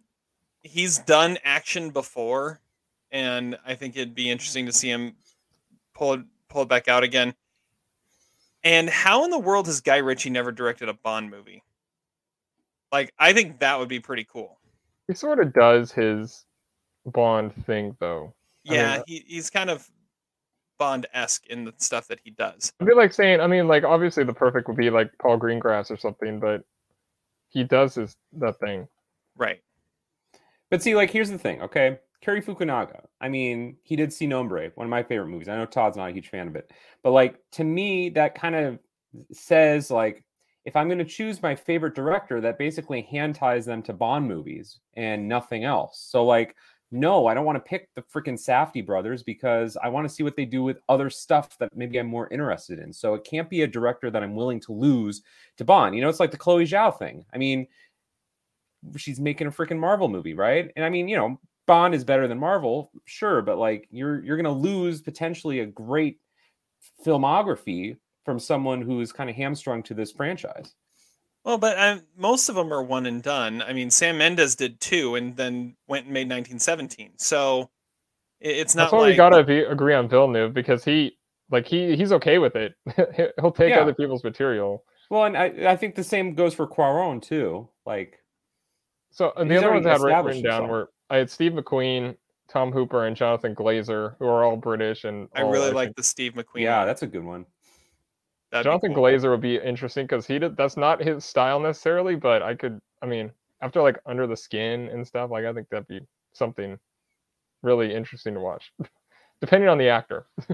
he's 0.62 0.98
done 0.98 1.38
action 1.44 1.90
before, 1.90 2.60
and 3.10 3.56
I 3.64 3.74
think 3.74 3.96
it'd 3.96 4.14
be 4.14 4.30
interesting 4.30 4.66
to 4.66 4.72
see 4.72 4.90
him 4.90 5.14
pull 5.94 6.14
it, 6.14 6.20
pull 6.48 6.62
it 6.62 6.68
back 6.68 6.88
out 6.88 7.04
again. 7.04 7.34
And 8.64 8.90
how 8.90 9.24
in 9.24 9.30
the 9.30 9.38
world 9.38 9.66
has 9.66 9.80
Guy 9.80 9.98
Ritchie 9.98 10.30
never 10.30 10.50
directed 10.50 10.88
a 10.88 10.94
Bond 10.94 11.30
movie? 11.30 11.62
Like, 12.90 13.12
I 13.18 13.32
think 13.32 13.60
that 13.60 13.78
would 13.78 13.88
be 13.88 14.00
pretty 14.00 14.26
cool. 14.30 14.58
He 15.06 15.14
sort 15.14 15.38
of 15.38 15.52
does 15.52 15.92
his 15.92 16.44
Bond 17.04 17.54
thing 17.64 17.96
though. 18.00 18.34
I 18.66 18.70
mean, 18.70 18.80
Yeah, 18.80 19.02
he, 19.06 19.24
he's 19.26 19.50
kind 19.50 19.70
of 19.70 19.88
Bond 20.78 21.06
esque 21.12 21.46
in 21.46 21.64
the 21.64 21.74
stuff 21.78 22.06
that 22.08 22.20
he 22.24 22.30
does. 22.30 22.72
I'd 22.80 22.86
be 22.86 22.94
like 22.94 23.12
saying, 23.12 23.40
I 23.40 23.46
mean, 23.46 23.68
like 23.68 23.84
obviously 23.84 24.24
the 24.24 24.34
perfect 24.34 24.68
would 24.68 24.76
be 24.76 24.90
like 24.90 25.10
Paul 25.20 25.38
Greengrass 25.38 25.90
or 25.90 25.96
something, 25.96 26.38
but 26.40 26.62
he 27.48 27.64
does 27.64 27.94
his 27.94 28.16
that 28.34 28.58
thing. 28.60 28.88
Right. 29.36 29.60
But 30.70 30.82
see, 30.82 30.94
like, 30.96 31.10
here's 31.10 31.30
the 31.30 31.38
thing, 31.38 31.62
okay? 31.62 31.98
Cary 32.20 32.42
Fukunaga. 32.42 33.04
I 33.20 33.28
mean, 33.28 33.76
he 33.82 33.94
did 33.94 34.12
Sin 34.12 34.30
Nombre, 34.30 34.72
one 34.74 34.86
of 34.86 34.90
my 34.90 35.02
favorite 35.02 35.28
movies. 35.28 35.48
I 35.48 35.56
know 35.56 35.66
Todd's 35.66 35.96
not 35.96 36.10
a 36.10 36.12
huge 36.12 36.28
fan 36.28 36.48
of 36.48 36.56
it, 36.56 36.72
but 37.02 37.12
like 37.12 37.38
to 37.52 37.64
me, 37.64 38.08
that 38.10 38.34
kind 38.34 38.54
of 38.54 38.78
says 39.32 39.90
like, 39.90 40.24
if 40.64 40.74
I'm 40.74 40.88
going 40.88 40.98
to 40.98 41.04
choose 41.04 41.40
my 41.42 41.54
favorite 41.54 41.94
director, 41.94 42.40
that 42.40 42.58
basically 42.58 43.02
hand 43.02 43.36
ties 43.36 43.64
them 43.64 43.82
to 43.84 43.92
Bond 43.92 44.26
movies 44.26 44.80
and 44.96 45.28
nothing 45.28 45.62
else. 45.62 46.04
So 46.10 46.24
like, 46.24 46.56
no, 46.92 47.26
I 47.26 47.34
don't 47.34 47.44
want 47.44 47.56
to 47.56 47.68
pick 47.68 47.88
the 47.94 48.02
freaking 48.02 48.34
Safdie 48.34 48.86
brothers 48.86 49.22
because 49.22 49.76
I 49.82 49.88
want 49.88 50.08
to 50.08 50.14
see 50.14 50.22
what 50.22 50.36
they 50.36 50.44
do 50.44 50.62
with 50.62 50.78
other 50.88 51.10
stuff 51.10 51.58
that 51.58 51.74
maybe 51.74 51.98
I'm 51.98 52.06
more 52.06 52.28
interested 52.32 52.78
in. 52.78 52.92
So 52.92 53.14
it 53.14 53.24
can't 53.24 53.50
be 53.50 53.62
a 53.62 53.66
director 53.66 54.10
that 54.10 54.22
I'm 54.22 54.36
willing 54.36 54.60
to 54.60 54.72
lose 54.72 55.22
to 55.56 55.64
Bond. 55.64 55.94
You 55.94 56.00
know, 56.00 56.08
it's 56.08 56.20
like 56.20 56.30
the 56.30 56.36
Chloe 56.36 56.64
Zhao 56.64 56.96
thing. 56.96 57.24
I 57.34 57.38
mean, 57.38 57.66
she's 58.96 59.18
making 59.18 59.48
a 59.48 59.50
freaking 59.50 59.78
Marvel 59.78 60.08
movie, 60.08 60.34
right? 60.34 60.70
And 60.76 60.84
I 60.84 60.88
mean, 60.90 61.08
you 61.08 61.16
know, 61.16 61.40
Bond 61.66 61.94
is 61.94 62.04
better 62.04 62.28
than 62.28 62.38
Marvel, 62.38 62.92
sure, 63.04 63.42
but 63.42 63.58
like 63.58 63.88
you're 63.90 64.22
you're 64.24 64.36
gonna 64.36 64.52
lose 64.52 65.02
potentially 65.02 65.60
a 65.60 65.66
great 65.66 66.20
filmography 67.04 67.96
from 68.24 68.38
someone 68.38 68.80
who's 68.82 69.12
kind 69.12 69.28
of 69.28 69.34
hamstrung 69.34 69.82
to 69.84 69.94
this 69.94 70.12
franchise. 70.12 70.74
Well, 71.46 71.58
but 71.58 71.78
um, 71.78 72.02
most 72.18 72.48
of 72.50 72.56
them 72.56 72.72
are 72.72 72.82
one 72.82 73.06
and 73.06 73.22
done. 73.22 73.62
I 73.62 73.72
mean, 73.72 73.88
Sam 73.88 74.18
Mendes 74.18 74.56
did 74.56 74.80
two, 74.80 75.14
and 75.14 75.36
then 75.36 75.76
went 75.88 76.04
and 76.06 76.12
made 76.12 76.28
1917. 76.28 77.12
So 77.18 77.70
it's 78.40 78.74
not 78.74 78.84
That's 78.84 78.92
why 78.92 78.98
like 78.98 79.10
we 79.10 79.16
gotta 79.16 79.44
be, 79.44 79.60
agree 79.60 79.94
on 79.94 80.08
Villeneuve 80.08 80.52
because 80.52 80.84
he 80.84 81.16
like 81.50 81.64
he 81.66 81.96
he's 81.96 82.10
okay 82.12 82.38
with 82.38 82.56
it. 82.56 82.74
He'll 83.40 83.52
take 83.52 83.70
Yeah. 83.70 83.80
other 83.80 83.94
people's 83.94 84.24
material. 84.24 84.82
Well, 85.08 85.24
and 85.24 85.36
I, 85.38 85.70
I 85.70 85.76
think 85.76 85.94
the 85.94 86.02
same 86.04 86.34
goes 86.34 86.52
for 86.52 86.66
Cuarón 86.66 87.22
too. 87.22 87.68
Like, 87.86 88.18
So 89.12 89.28
uh, 89.28 89.44
the 89.44 89.56
other 89.56 89.68
already 89.68 89.84
ones 89.84 89.86
I 89.86 89.90
had 89.92 90.00
writ- 90.00 90.10
established 90.10 90.36
written 90.38 90.50
down 90.50 90.62
himself. 90.62 90.70
were 90.70 90.90
I 91.10 91.16
had 91.18 91.30
Steve 91.30 91.52
McQueen, 91.52 92.16
Tom 92.48 92.72
Hooper, 92.72 93.06
and 93.06 93.14
Jonathan 93.16 93.54
Glazer, 93.54 94.16
who 94.18 94.26
are 94.26 94.42
all 94.42 94.56
British 94.56 95.04
and 95.04 95.28
I 95.32 95.42
really 95.42 95.66
think- 95.66 95.74
like 95.76 95.94
the 95.94 96.02
Steve 96.02 96.32
McQueen. 96.34 96.62
yeah, 96.62 96.78
one. 96.78 96.86
that's 96.88 97.02
a 97.02 97.06
good 97.06 97.22
one. 97.24 97.46
That'd 98.62 98.64
be 98.64 98.88
Jonathan 98.88 98.94
cool. 98.94 99.04
Glazer 99.04 99.30
would 99.30 99.40
be 99.40 99.56
interesting 99.56 100.04
because 100.06 100.26
he 100.26 100.38
did 100.38 100.56
that's 100.56 100.76
not 100.76 101.02
his 101.02 101.24
style 101.24 101.60
necessarily, 101.60 102.16
but 102.16 102.42
I 102.42 102.54
could 102.54 102.80
I 103.02 103.06
mean 103.06 103.30
after 103.60 103.82
like 103.82 103.98
Under 104.06 104.26
the 104.26 104.36
Skin 104.36 104.88
and 104.88 105.06
stuff, 105.06 105.30
like 105.30 105.44
I 105.44 105.52
think 105.52 105.68
that'd 105.68 105.88
be 105.88 106.00
something 106.32 106.78
really 107.62 107.94
interesting 107.94 108.34
to 108.34 108.40
watch, 108.40 108.72
depending 109.40 109.68
on 109.68 109.78
the 109.78 109.88
actor. 109.88 110.26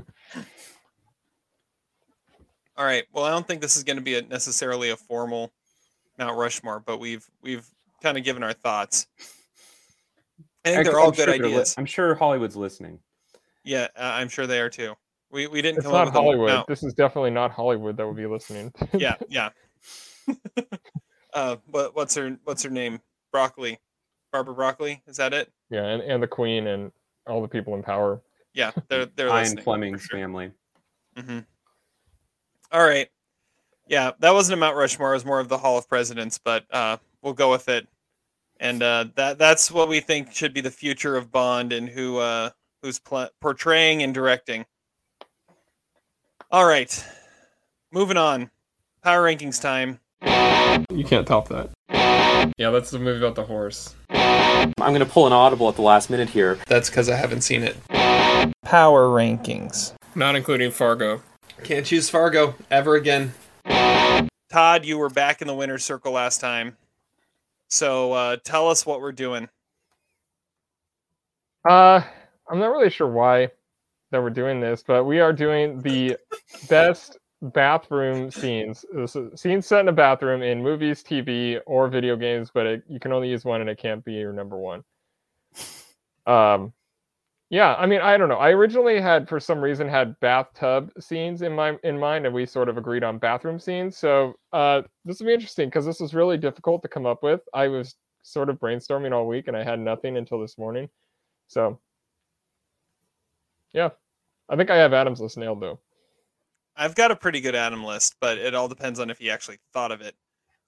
All 2.76 2.86
right. 2.86 3.05
Well, 3.12 3.24
I 3.24 3.30
don't 3.30 3.46
think 3.46 3.61
this 3.61 3.76
is 3.76 3.84
going 3.84 3.98
to 3.98 4.03
be 4.03 4.16
a, 4.16 4.22
necessarily 4.22 4.90
a 4.90 4.96
formal 4.96 5.53
Mount 6.18 6.36
Rushmore, 6.36 6.80
but 6.80 6.98
we've 6.98 7.28
we've 7.42 7.66
kind 8.03 8.18
of 8.18 8.24
given 8.24 8.42
our 8.42 8.53
thoughts. 8.53 9.07
I 10.64 10.70
think 10.70 10.84
they're 10.84 10.98
all 10.98 11.09
I'm 11.09 11.12
good 11.12 11.28
sure 11.28 11.38
they're 11.38 11.46
li- 11.46 11.55
ideas. 11.55 11.74
I'm 11.76 11.86
sure 11.86 12.14
Hollywood's 12.14 12.57
listening. 12.57 12.98
Yeah, 13.64 13.88
uh, 13.96 14.12
I'm 14.14 14.28
sure 14.28 14.46
they 14.46 14.61
are 14.61 14.70
too. 14.70 14.94
We 15.33 15.47
we 15.47 15.62
didn't 15.62 15.78
It's 15.78 15.87
come 15.87 15.95
up 15.95 15.99
not 16.01 16.07
with 16.07 16.14
a 16.14 16.18
Hollywood. 16.22 16.49
Mount- 16.49 16.68
This 16.68 16.83
is 16.83 16.95
definitely 16.95 17.30
not 17.30 17.51
Hollywood 17.51 17.97
that 17.97 18.07
would 18.07 18.16
be 18.16 18.26
listening. 18.26 18.72
yeah, 18.93 19.16
yeah. 19.28 19.49
uh, 21.35 21.57
what 21.66 21.97
what's 21.97 22.14
her 22.14 22.37
what's 22.45 22.62
her 22.62 22.70
name? 22.70 23.01
Broccoli, 23.33 23.78
Barbara 24.30 24.55
Broccoli. 24.55 25.03
Is 25.07 25.16
that 25.16 25.33
it? 25.33 25.51
yeah, 25.70 25.85
and, 25.87 26.03
and 26.03 26.22
the 26.22 26.26
Queen 26.26 26.66
and 26.66 26.93
all 27.26 27.41
the 27.41 27.49
people 27.49 27.74
in 27.74 27.83
power. 27.83 28.20
Yeah, 28.55 28.72
they're 28.89 29.07
they're 29.07 29.28
Ian 29.28 29.37
listening. 29.39 29.64
Fleming's 29.64 30.07
family. 30.07 30.51
hmm 31.16 31.39
All 32.70 32.85
right. 32.87 33.09
Yeah, 33.89 34.12
that 34.20 34.33
wasn't 34.33 34.55
a 34.55 34.61
Mount 34.61 34.76
Rushmore. 34.76 35.11
It 35.12 35.16
was 35.16 35.24
more 35.24 35.41
of 35.41 35.49
the 35.49 35.59
Hall 35.59 35.76
of 35.76 35.89
Presidents, 35.89 36.39
but 36.43 36.64
uh, 36.70 36.99
we'll 37.22 37.33
go 37.33 37.51
with 37.51 37.68
it. 37.68 37.89
And 38.61 38.83
uh, 38.83 39.07
that 39.16 39.39
that's 39.39 39.70
what 39.70 39.89
we 39.89 40.01
think 40.01 40.33
should 40.33 40.55
be 40.55 40.61
the 40.61 40.70
future 40.70 41.16
of 41.16 41.33
Bond 41.33 41.72
and 41.72 41.89
who 41.89 42.18
uh, 42.18 42.51
who's 42.83 42.99
pl- 42.99 43.30
portraying 43.41 44.03
and 44.03 44.12
directing. 44.14 44.66
All 46.53 46.66
right, 46.66 47.03
moving 47.92 48.18
on. 48.18 48.50
Power 49.03 49.22
rankings 49.22 49.59
time. 49.59 50.00
You 50.94 51.03
can't 51.03 51.26
top 51.26 51.48
that. 51.48 51.70
Yeah, 52.59 52.68
that's 52.68 52.90
the 52.90 52.98
movie 52.98 53.24
about 53.24 53.36
the 53.36 53.44
horse. 53.44 53.94
I'm 54.11 54.74
going 54.76 54.98
to 54.98 55.07
pull 55.07 55.26
an 55.26 55.32
audible 55.32 55.70
at 55.70 55.76
the 55.76 55.82
last 55.82 56.11
minute 56.11 56.28
here. 56.28 56.59
That's 56.66 56.90
because 56.90 57.09
I 57.09 57.16
haven't 57.16 57.40
seen 57.40 57.62
it. 57.62 57.78
Power 58.61 59.09
rankings. 59.09 59.94
Not 60.14 60.36
including 60.36 60.72
Fargo. 60.72 61.22
Can't 61.64 61.86
choose 61.86 62.11
Fargo 62.11 62.55
ever 62.70 62.96
again. 62.96 63.32
Todd, 64.50 64.84
you 64.84 64.98
were 64.98 65.09
back 65.09 65.40
in 65.40 65.48
the 65.48 65.55
winner's 65.55 65.84
circle 65.84 66.12
last 66.12 66.42
time. 66.42 66.76
So 67.70 68.12
uh, 68.12 68.36
tell 68.44 68.68
us 68.68 68.84
what 68.84 69.00
we're 69.00 69.12
doing. 69.12 69.48
Uh, 71.66 72.03
I'm 72.46 72.59
not 72.59 72.72
really 72.72 72.90
sure 72.90 73.09
why 73.09 73.53
that 74.12 74.22
we're 74.22 74.30
doing 74.30 74.60
this, 74.60 74.84
but 74.86 75.04
we 75.04 75.18
are 75.18 75.32
doing 75.32 75.80
the 75.80 76.16
best 76.68 77.18
bathroom 77.42 78.30
scenes. 78.30 78.84
This 78.94 79.16
is 79.16 79.40
scenes 79.40 79.66
set 79.66 79.80
in 79.80 79.88
a 79.88 79.92
bathroom 79.92 80.42
in 80.42 80.62
movies, 80.62 81.02
TV, 81.02 81.58
or 81.66 81.88
video 81.88 82.14
games, 82.14 82.50
but 82.54 82.66
it, 82.66 82.84
you 82.88 83.00
can 83.00 83.12
only 83.12 83.28
use 83.28 83.44
one 83.44 83.60
and 83.60 83.68
it 83.68 83.78
can't 83.78 84.04
be 84.04 84.12
your 84.12 84.32
number 84.32 84.56
one. 84.56 84.84
Um, 86.26 86.72
yeah, 87.50 87.74
I 87.74 87.84
mean, 87.84 88.00
I 88.00 88.16
don't 88.16 88.30
know. 88.30 88.36
I 88.36 88.50
originally 88.50 88.98
had, 88.98 89.28
for 89.28 89.38
some 89.38 89.60
reason, 89.60 89.86
had 89.88 90.18
bathtub 90.20 90.90
scenes 90.98 91.42
in 91.42 91.52
my 91.54 91.76
in 91.84 91.98
mind, 91.98 92.24
and 92.24 92.34
we 92.34 92.46
sort 92.46 92.70
of 92.70 92.78
agreed 92.78 93.04
on 93.04 93.18
bathroom 93.18 93.58
scenes. 93.58 93.98
So 93.98 94.34
uh, 94.54 94.82
this 95.04 95.20
will 95.20 95.26
be 95.26 95.34
interesting 95.34 95.68
because 95.68 95.84
this 95.84 96.00
was 96.00 96.14
really 96.14 96.38
difficult 96.38 96.80
to 96.80 96.88
come 96.88 97.04
up 97.04 97.22
with. 97.22 97.42
I 97.52 97.68
was 97.68 97.96
sort 98.22 98.48
of 98.48 98.58
brainstorming 98.58 99.12
all 99.12 99.26
week, 99.26 99.48
and 99.48 99.56
I 99.56 99.64
had 99.64 99.80
nothing 99.80 100.16
until 100.16 100.40
this 100.40 100.56
morning. 100.56 100.88
So 101.48 101.78
yeah, 103.72 103.90
I 104.48 104.56
think 104.56 104.70
I 104.70 104.76
have 104.76 104.92
Adam's 104.92 105.20
list 105.20 105.36
nailed 105.36 105.60
though. 105.60 105.78
I've 106.76 106.94
got 106.94 107.10
a 107.10 107.16
pretty 107.16 107.40
good 107.40 107.54
Adam 107.54 107.84
list, 107.84 108.16
but 108.20 108.38
it 108.38 108.54
all 108.54 108.68
depends 108.68 108.98
on 108.98 109.10
if 109.10 109.18
he 109.18 109.30
actually 109.30 109.58
thought 109.72 109.92
of 109.92 110.00
it. 110.00 110.14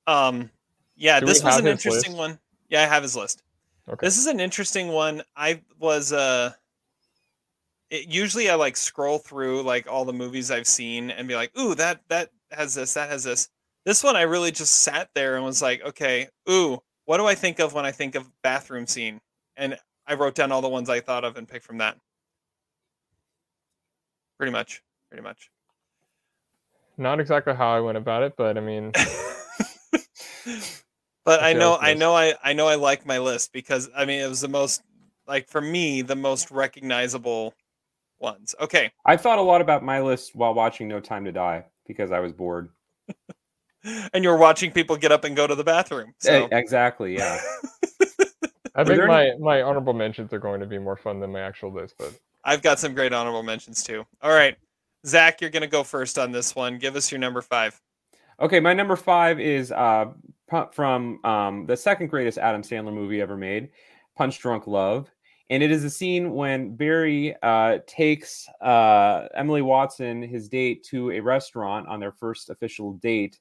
Um, 0.07 0.51
yeah, 0.97 1.21
Do 1.21 1.27
this 1.27 1.43
was 1.43 1.59
an 1.59 1.67
interesting 1.67 2.13
list? 2.13 2.19
one. 2.19 2.39
Yeah, 2.69 2.83
I 2.83 2.87
have 2.87 3.03
his 3.03 3.17
list. 3.17 3.43
Okay. 3.89 4.07
This 4.07 4.19
is 4.19 4.27
an 4.27 4.41
interesting 4.41 4.89
one. 4.89 5.23
I 5.37 5.61
was 5.79 6.13
uh 6.13 6.53
it, 7.91 8.09
usually 8.09 8.49
I 8.51 8.55
like 8.55 8.77
scroll 8.77 9.19
through 9.19 9.63
like 9.63 9.87
all 9.91 10.05
the 10.05 10.13
movies 10.13 10.51
I've 10.51 10.67
seen 10.67 11.11
and 11.11 11.29
be 11.29 11.35
like, 11.35 11.57
"Ooh, 11.59 11.75
that 11.75 12.01
that 12.09 12.31
has 12.51 12.75
this, 12.75 12.95
that 12.95 13.11
has 13.11 13.25
this." 13.25 13.49
This 13.85 14.03
one 14.03 14.17
I 14.17 14.23
really 14.23 14.51
just 14.51 14.81
sat 14.81 15.11
there 15.15 15.37
and 15.37 15.45
was 15.45 15.61
like, 15.61 15.83
"Okay, 15.83 16.29
ooh, 16.51 16.83
what 17.05 17.19
do 17.19 17.27
I 17.27 17.35
think 17.35 17.59
of 17.59 17.75
when 17.75 17.85
I 17.85 17.93
think 17.93 18.15
of 18.15 18.31
bathroom 18.43 18.87
scene?" 18.87 19.21
And 19.57 19.79
I 20.07 20.15
wrote 20.15 20.35
down 20.35 20.53
all 20.53 20.63
the 20.63 20.69
ones 20.69 20.89
I 20.89 21.01
thought 21.01 21.25
of 21.25 21.37
and 21.37 21.47
picked 21.49 21.65
from 21.67 21.79
that. 21.79 21.99
Pretty 24.39 24.53
much. 24.53 24.83
Pretty 25.09 25.23
much. 25.23 25.51
Not 26.97 27.21
exactly 27.21 27.55
how 27.55 27.75
I 27.75 27.81
went 27.81 27.99
about 27.99 28.23
it, 28.23 28.35
but 28.37 28.57
I 28.57 28.61
mean, 28.61 28.93
But 31.25 31.43
I 31.43 31.51
Okay, 31.51 31.59
know, 31.59 31.73
I'll 31.73 31.79
I 31.81 31.95
know, 31.95 32.15
I 32.15 32.35
I 32.43 32.53
know 32.53 32.67
I 32.69 32.75
like 32.75 33.07
my 33.07 33.19
list 33.19 33.53
because 33.53 33.89
I 33.97 34.05
mean 34.05 34.21
it 34.21 34.29
was 34.29 34.43
the 34.43 34.49
most 34.49 34.83
like 35.27 35.49
for 35.49 35.61
me 35.61 36.03
the 36.03 36.17
most 36.17 36.51
recognizable 36.51 37.55
ones. 38.19 38.55
Okay, 38.61 38.93
I 39.07 39.17
thought 39.17 39.39
a 39.39 39.43
lot 39.43 39.61
about 39.63 39.83
my 39.83 40.01
list 40.01 40.37
while 40.37 40.53
watching 40.53 40.87
No 40.87 41.01
Time 41.01 41.25
to 41.25 41.33
Die 41.33 41.65
because 41.87 42.13
I 42.13 42.21
was 42.21 42.33
bored. 42.33 42.69
and 44.13 44.23
you're 44.23 44.37
watching 44.37 44.71
people 44.71 44.97
get 44.97 45.13
up 45.13 45.25
and 45.25 45.35
go 45.35 45.47
to 45.47 45.55
the 45.55 45.65
bathroom. 45.65 46.15
So 46.19 46.49
exactly, 46.53 47.17
yeah. 47.17 47.41
I 48.75 48.85
think 48.85 49.07
my 49.07 49.29
any- 49.29 49.39
my 49.39 49.63
honorable 49.63 49.95
mentions 49.95 50.33
are 50.33 50.39
going 50.39 50.61
to 50.61 50.67
be 50.67 50.79
more 50.79 50.97
fun 50.97 51.21
than 51.21 51.33
my 51.33 51.41
actual 51.41 51.73
list. 51.73 51.95
But 51.99 52.13
I've 52.45 52.63
got 52.63 52.79
some 52.79 52.95
great 52.95 53.13
honorable 53.13 53.43
mentions 53.43 53.83
too. 53.83 54.05
All 54.23 54.33
right, 54.33 54.57
Zach, 55.07 55.41
you're 55.41 55.51
gonna 55.51 55.67
go 55.67 55.83
first 55.83 56.19
on 56.19 56.33
this 56.33 56.55
one. 56.55 56.79
Give 56.79 56.97
us 56.97 57.11
your 57.11 57.19
number 57.19 57.43
five. 57.43 57.81
Okay, 58.41 58.61
my 58.61 58.75
number 58.75 58.97
five 58.97 59.41
is 59.41 59.71
uh, 59.73 60.07
from 60.73 61.25
um, 61.25 61.67
the 61.67 61.77
second 61.77 62.09
greatest 62.09 62.39
Adam 62.39 62.63
Sandler 62.63 62.93
movie 62.93 63.21
ever 63.21 63.37
made, 63.37 63.71
Punch 64.17 64.39
Drunk 64.41 64.67
Love. 64.67 65.11
And 65.51 65.63
it 65.63 65.71
is 65.71 65.85
a 65.85 65.91
scene 65.91 66.33
when 66.33 66.75
Barry 66.75 67.37
uh, 67.43 67.79
takes 67.87 68.49
uh, 68.61 69.29
Emily 69.35 69.63
Watson, 69.63 70.23
his 70.23 70.49
date, 70.49 70.85
to 70.85 71.11
a 71.13 71.21
restaurant 71.21 71.87
on 71.87 72.01
their 72.01 72.13
first 72.13 72.51
official 72.51 72.95
date. 72.95 73.39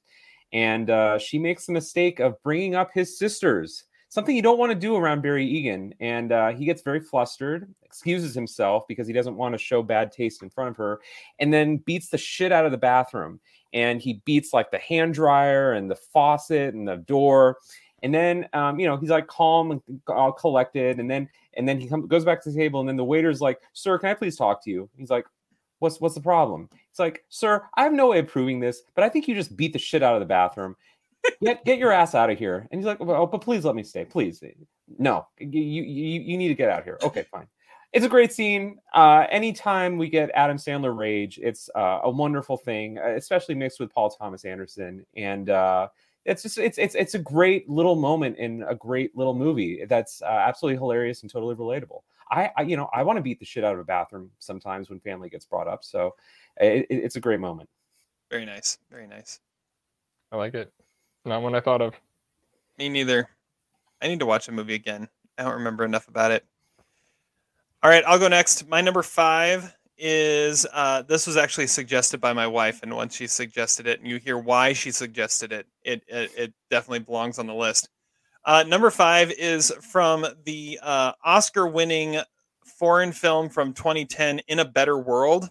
And 0.52 0.90
uh, 0.90 1.18
she 1.18 1.38
makes 1.38 1.66
the 1.66 1.72
mistake 1.72 2.20
of 2.20 2.40
bringing 2.42 2.74
up 2.74 2.92
his 2.92 3.18
sisters, 3.18 3.84
something 4.14 4.36
you 4.36 4.42
don't 4.42 4.58
want 4.58 4.70
to 4.70 4.76
do 4.78 4.94
around 4.94 5.22
Barry 5.22 5.44
Egan. 5.44 5.92
And 5.98 6.30
uh, 6.30 6.50
he 6.50 6.64
gets 6.64 6.82
very 6.82 7.00
flustered, 7.00 7.74
excuses 7.82 8.32
himself 8.32 8.86
because 8.86 9.08
he 9.08 9.12
doesn't 9.12 9.36
want 9.36 9.54
to 9.54 9.58
show 9.58 9.82
bad 9.82 10.12
taste 10.12 10.42
in 10.42 10.50
front 10.50 10.70
of 10.70 10.76
her, 10.76 11.00
and 11.40 11.52
then 11.52 11.78
beats 11.78 12.08
the 12.08 12.18
shit 12.18 12.52
out 12.52 12.64
of 12.64 12.70
the 12.70 12.78
bathroom 12.78 13.40
and 13.72 14.00
he 14.00 14.22
beats 14.24 14.54
like 14.54 14.70
the 14.70 14.78
hand 14.78 15.14
dryer 15.14 15.72
and 15.72 15.90
the 15.90 15.96
faucet 15.96 16.74
and 16.74 16.86
the 16.86 16.96
door 16.96 17.58
and 18.04 18.14
then 18.14 18.48
um, 18.52 18.78
you 18.78 18.86
know 18.86 18.96
he's 18.96 19.10
like 19.10 19.26
calm 19.26 19.72
and 19.72 19.82
uh, 20.08 20.30
collected 20.30 21.00
and 21.00 21.10
then 21.10 21.28
and 21.54 21.68
then 21.68 21.80
he 21.80 21.88
come, 21.88 22.06
goes 22.06 22.24
back 22.24 22.40
to 22.42 22.50
the 22.50 22.56
table 22.56 22.80
and 22.80 22.88
then 22.88 22.96
the 22.96 23.04
waiter's 23.04 23.40
like 23.40 23.60
sir 23.72 23.98
can 23.98 24.08
i 24.08 24.14
please 24.14 24.36
talk 24.36 24.62
to 24.62 24.70
you 24.70 24.88
he's 24.96 25.10
like 25.10 25.26
what's 25.80 26.00
what's 26.00 26.14
the 26.14 26.20
problem 26.20 26.68
it's 26.88 27.00
like 27.00 27.24
sir 27.28 27.62
i 27.74 27.82
have 27.82 27.92
no 27.92 28.08
way 28.08 28.20
of 28.20 28.28
proving 28.28 28.60
this 28.60 28.82
but 28.94 29.04
i 29.04 29.08
think 29.08 29.26
you 29.26 29.34
just 29.34 29.56
beat 29.56 29.72
the 29.72 29.78
shit 29.78 30.02
out 30.02 30.14
of 30.14 30.20
the 30.20 30.26
bathroom 30.26 30.76
get 31.42 31.64
get 31.64 31.78
your 31.78 31.92
ass 31.92 32.14
out 32.14 32.30
of 32.30 32.38
here 32.38 32.66
and 32.70 32.80
he's 32.80 32.86
like 32.86 32.98
oh 33.00 33.26
but 33.26 33.40
please 33.40 33.64
let 33.64 33.74
me 33.74 33.82
stay 33.82 34.04
please 34.04 34.42
no 34.98 35.26
you 35.38 35.60
you, 35.60 36.20
you 36.20 36.36
need 36.36 36.48
to 36.48 36.54
get 36.54 36.70
out 36.70 36.84
here 36.84 36.98
okay 37.02 37.24
fine 37.30 37.46
it's 37.92 38.04
a 38.04 38.08
great 38.08 38.32
scene. 38.32 38.80
Uh, 38.92 39.24
anytime 39.30 39.98
we 39.98 40.08
get 40.08 40.28
Adam 40.34 40.56
Sandler 40.56 40.98
rage, 40.98 41.38
it's 41.40 41.70
uh, 41.76 42.00
a 42.02 42.10
wonderful 42.10 42.56
thing, 42.56 42.98
uh, 42.98 43.10
especially 43.10 43.54
mixed 43.54 43.78
with 43.78 43.94
Paul 43.94 44.10
Thomas 44.10 44.44
Anderson. 44.44 45.06
And 45.16 45.48
uh, 45.48 45.86
it's 46.24 46.42
just 46.42 46.58
it's 46.58 46.76
it's 46.76 46.96
it's 46.96 47.14
a 47.14 47.20
great 47.20 47.68
little 47.70 47.94
moment 47.94 48.36
in 48.38 48.64
a 48.64 48.74
great 48.74 49.16
little 49.16 49.32
movie 49.32 49.84
that's 49.88 50.22
uh, 50.22 50.24
absolutely 50.24 50.76
hilarious 50.78 51.22
and 51.22 51.30
totally 51.30 51.54
relatable. 51.54 52.00
I, 52.32 52.50
I 52.56 52.62
you 52.62 52.76
know 52.76 52.90
I 52.92 53.04
want 53.04 53.18
to 53.18 53.22
beat 53.22 53.38
the 53.38 53.44
shit 53.44 53.62
out 53.62 53.74
of 53.74 53.78
a 53.78 53.84
bathroom 53.84 54.28
sometimes 54.40 54.90
when 54.90 54.98
family 54.98 55.28
gets 55.28 55.46
brought 55.46 55.68
up. 55.68 55.84
So 55.84 56.16
it, 56.56 56.86
it- 56.90 57.04
it's 57.04 57.14
a 57.14 57.20
great 57.20 57.38
moment. 57.38 57.68
Very 58.28 58.44
nice. 58.44 58.78
Very 58.90 59.06
nice. 59.06 59.38
I 60.32 60.36
like 60.36 60.54
it. 60.54 60.72
Not 61.24 61.42
one 61.42 61.54
I 61.54 61.60
thought 61.60 61.80
of. 61.80 61.94
Me 62.78 62.88
neither. 62.88 63.28
I 64.02 64.08
need 64.08 64.20
to 64.20 64.26
watch 64.26 64.46
the 64.46 64.52
movie 64.52 64.74
again. 64.74 65.08
I 65.38 65.44
don't 65.44 65.54
remember 65.54 65.84
enough 65.84 66.08
about 66.08 66.32
it. 66.32 66.44
All 67.82 67.90
right, 67.90 68.04
I'll 68.06 68.18
go 68.18 68.28
next. 68.28 68.68
My 68.68 68.80
number 68.80 69.02
five 69.02 69.74
is 69.96 70.66
uh, 70.72 71.02
this 71.02 71.26
was 71.26 71.36
actually 71.36 71.66
suggested 71.66 72.20
by 72.20 72.32
my 72.32 72.46
wife, 72.46 72.80
and 72.82 72.94
once 72.94 73.16
she 73.16 73.26
suggested 73.26 73.86
it, 73.86 74.00
and 74.00 74.08
you 74.08 74.18
hear 74.18 74.38
why 74.38 74.72
she 74.72 74.90
suggested 74.90 75.52
it, 75.52 75.66
it 75.82 76.02
it, 76.08 76.30
it 76.36 76.52
definitely 76.70 77.00
belongs 77.00 77.38
on 77.38 77.46
the 77.46 77.54
list. 77.54 77.88
Uh, 78.44 78.64
number 78.66 78.90
five 78.90 79.30
is 79.32 79.72
from 79.90 80.26
the 80.44 80.78
uh, 80.82 81.12
Oscar-winning 81.24 82.20
foreign 82.78 83.12
film 83.12 83.48
from 83.48 83.72
2010, 83.72 84.40
"In 84.48 84.58
a 84.58 84.64
Better 84.64 84.98
World." 84.98 85.50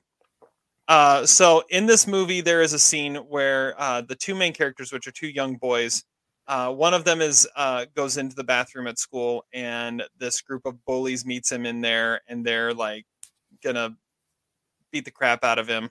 Uh, 0.87 1.25
so 1.25 1.63
in 1.69 1.85
this 1.85 2.07
movie, 2.07 2.41
there 2.41 2.61
is 2.61 2.73
a 2.73 2.79
scene 2.79 3.15
where 3.15 3.79
uh, 3.79 4.01
the 4.01 4.15
two 4.15 4.35
main 4.35 4.53
characters, 4.53 4.91
which 4.91 5.07
are 5.07 5.11
two 5.11 5.27
young 5.27 5.55
boys, 5.55 6.03
uh, 6.47 6.71
one 6.73 6.93
of 6.93 7.05
them 7.05 7.21
is 7.21 7.47
uh, 7.55 7.85
goes 7.95 8.17
into 8.17 8.35
the 8.35 8.43
bathroom 8.43 8.87
at 8.87 8.99
school, 8.99 9.45
and 9.53 10.03
this 10.17 10.41
group 10.41 10.65
of 10.65 10.83
bullies 10.85 11.25
meets 11.25 11.51
him 11.51 11.65
in 11.65 11.79
there, 11.81 12.21
and 12.27 12.45
they're 12.45 12.73
like 12.73 13.05
gonna 13.63 13.95
beat 14.91 15.05
the 15.05 15.11
crap 15.11 15.43
out 15.43 15.59
of 15.59 15.67
him. 15.67 15.89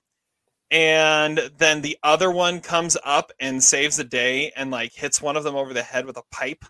And 0.71 1.39
then 1.59 1.83
the 1.83 1.99
other 2.03 2.31
one 2.31 2.61
comes 2.61 2.97
up 3.05 3.33
and 3.41 3.63
saves 3.63 3.97
the 3.97 4.05
day, 4.05 4.53
and 4.57 4.71
like 4.71 4.93
hits 4.93 5.23
one 5.23 5.37
of 5.37 5.45
them 5.45 5.57
over 5.57 5.73
the 5.75 5.83
head 5.83 6.05
with 6.07 6.19
a 6.19 6.23
pipe, 6.31 6.65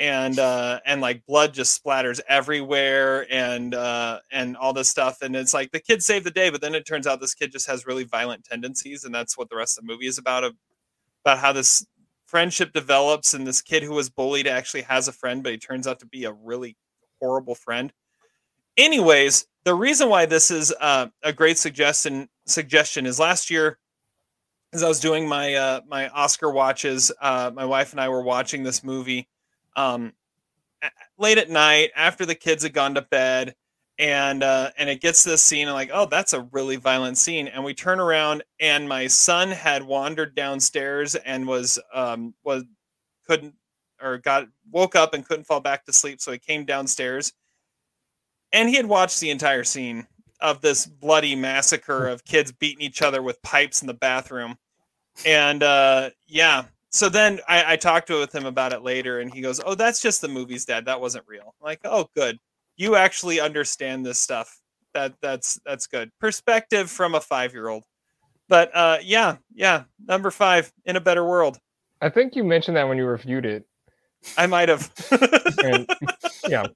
and 0.00 0.38
uh, 0.40 0.80
and 0.86 1.00
like 1.00 1.24
blood 1.26 1.54
just 1.54 1.80
splatters 1.80 2.20
everywhere, 2.28 3.26
and 3.30 3.74
uh, 3.74 4.18
and 4.32 4.56
all 4.56 4.72
this 4.72 4.88
stuff, 4.88 5.18
and 5.22 5.36
it's 5.36 5.54
like 5.54 5.70
the 5.70 5.78
kid 5.78 6.02
saved 6.02 6.26
the 6.26 6.32
day, 6.32 6.50
but 6.50 6.60
then 6.60 6.74
it 6.74 6.86
turns 6.86 7.06
out 7.06 7.20
this 7.20 7.34
kid 7.34 7.52
just 7.52 7.68
has 7.68 7.86
really 7.86 8.04
violent 8.04 8.44
tendencies, 8.44 9.04
and 9.04 9.14
that's 9.14 9.38
what 9.38 9.48
the 9.50 9.56
rest 9.56 9.78
of 9.78 9.86
the 9.86 9.92
movie 9.92 10.06
is 10.06 10.18
about. 10.18 10.42
About 11.22 11.38
how 11.38 11.52
this 11.52 11.86
friendship 12.30 12.72
develops 12.72 13.34
and 13.34 13.44
this 13.44 13.60
kid 13.60 13.82
who 13.82 13.92
was 13.92 14.08
bullied 14.08 14.46
actually 14.46 14.82
has 14.82 15.08
a 15.08 15.12
friend 15.12 15.42
but 15.42 15.50
he 15.50 15.58
turns 15.58 15.88
out 15.88 15.98
to 15.98 16.06
be 16.06 16.24
a 16.24 16.32
really 16.32 16.76
horrible 17.18 17.56
friend 17.56 17.92
anyways 18.76 19.46
the 19.64 19.74
reason 19.74 20.08
why 20.08 20.24
this 20.26 20.48
is 20.48 20.72
uh, 20.80 21.08
a 21.24 21.32
great 21.32 21.58
suggestion 21.58 22.28
suggestion 22.46 23.04
is 23.04 23.18
last 23.18 23.50
year 23.50 23.78
as 24.72 24.84
i 24.84 24.86
was 24.88 25.00
doing 25.00 25.26
my 25.28 25.54
uh, 25.54 25.80
my 25.88 26.08
oscar 26.10 26.52
watches 26.52 27.10
uh, 27.20 27.50
my 27.52 27.64
wife 27.64 27.90
and 27.90 28.00
i 28.00 28.08
were 28.08 28.22
watching 28.22 28.62
this 28.62 28.84
movie 28.84 29.26
um, 29.80 30.12
late 31.18 31.38
at 31.38 31.50
night 31.50 31.90
after 31.96 32.24
the 32.26 32.34
kids 32.34 32.62
had 32.62 32.72
gone 32.72 32.94
to 32.94 33.02
bed 33.02 33.54
and 33.98 34.42
uh, 34.42 34.70
and 34.78 34.88
it 34.88 35.00
gets 35.00 35.22
to 35.22 35.30
this 35.30 35.44
scene 35.44 35.68
and 35.68 35.74
like 35.74 35.90
oh 35.92 36.06
that's 36.06 36.32
a 36.32 36.48
really 36.52 36.76
violent 36.76 37.18
scene. 37.18 37.48
And 37.48 37.62
we 37.62 37.74
turn 37.74 38.00
around 38.00 38.42
and 38.58 38.88
my 38.88 39.06
son 39.06 39.50
had 39.50 39.82
wandered 39.82 40.34
downstairs 40.34 41.14
and 41.14 41.46
was 41.46 41.78
um 41.92 42.34
was 42.42 42.64
couldn't 43.26 43.54
or 44.02 44.16
got 44.18 44.46
woke 44.70 44.96
up 44.96 45.12
and 45.12 45.26
couldn't 45.26 45.44
fall 45.44 45.60
back 45.60 45.84
to 45.84 45.92
sleep 45.92 46.20
so 46.20 46.32
he 46.32 46.38
came 46.38 46.64
downstairs. 46.64 47.32
And 48.52 48.68
he 48.68 48.76
had 48.76 48.86
watched 48.86 49.20
the 49.20 49.30
entire 49.30 49.64
scene 49.64 50.06
of 50.40 50.62
this 50.62 50.86
bloody 50.86 51.36
massacre 51.36 52.08
of 52.08 52.24
kids 52.24 52.50
beating 52.50 52.80
each 52.80 53.02
other 53.02 53.22
with 53.22 53.42
pipes 53.42 53.82
in 53.82 53.86
the 53.86 53.94
bathroom. 53.94 54.56
And 55.26 55.62
uh 55.62 56.10
yeah 56.26 56.64
so 56.90 57.08
then 57.08 57.40
I, 57.48 57.72
I 57.72 57.76
talked 57.76 58.08
to 58.08 58.18
with 58.20 58.34
him 58.34 58.46
about 58.46 58.72
it 58.72 58.82
later 58.82 59.20
and 59.20 59.32
he 59.32 59.40
goes 59.40 59.60
oh 59.64 59.74
that's 59.74 60.00
just 60.02 60.20
the 60.20 60.28
movies 60.28 60.64
dad. 60.64 60.84
That 60.86 61.00
wasn't 61.00 61.24
real. 61.26 61.54
I'm 61.60 61.64
like 61.64 61.80
oh 61.84 62.08
good. 62.14 62.38
You 62.76 62.96
actually 62.96 63.40
understand 63.40 64.04
this 64.04 64.18
stuff. 64.18 64.58
That 64.94 65.14
that's 65.22 65.60
that's 65.64 65.86
good. 65.86 66.10
Perspective 66.20 66.90
from 66.90 67.14
a 67.14 67.20
five 67.20 67.52
year 67.52 67.68
old 67.68 67.84
but 68.48 68.74
uh 68.74 68.98
yeah 69.02 69.36
yeah 69.54 69.84
number 70.08 70.30
five 70.30 70.72
in 70.84 70.96
a 70.96 71.00
better 71.00 71.24
world. 71.24 71.58
I 72.00 72.08
think 72.08 72.34
you 72.34 72.42
mentioned 72.44 72.76
that 72.76 72.88
when 72.88 72.98
you 72.98 73.04
reviewed 73.06 73.44
it, 73.46 73.64
I 74.36 74.46
might 74.46 74.68
have. 74.68 74.90
And 75.62 75.88
yeah, 76.48 76.66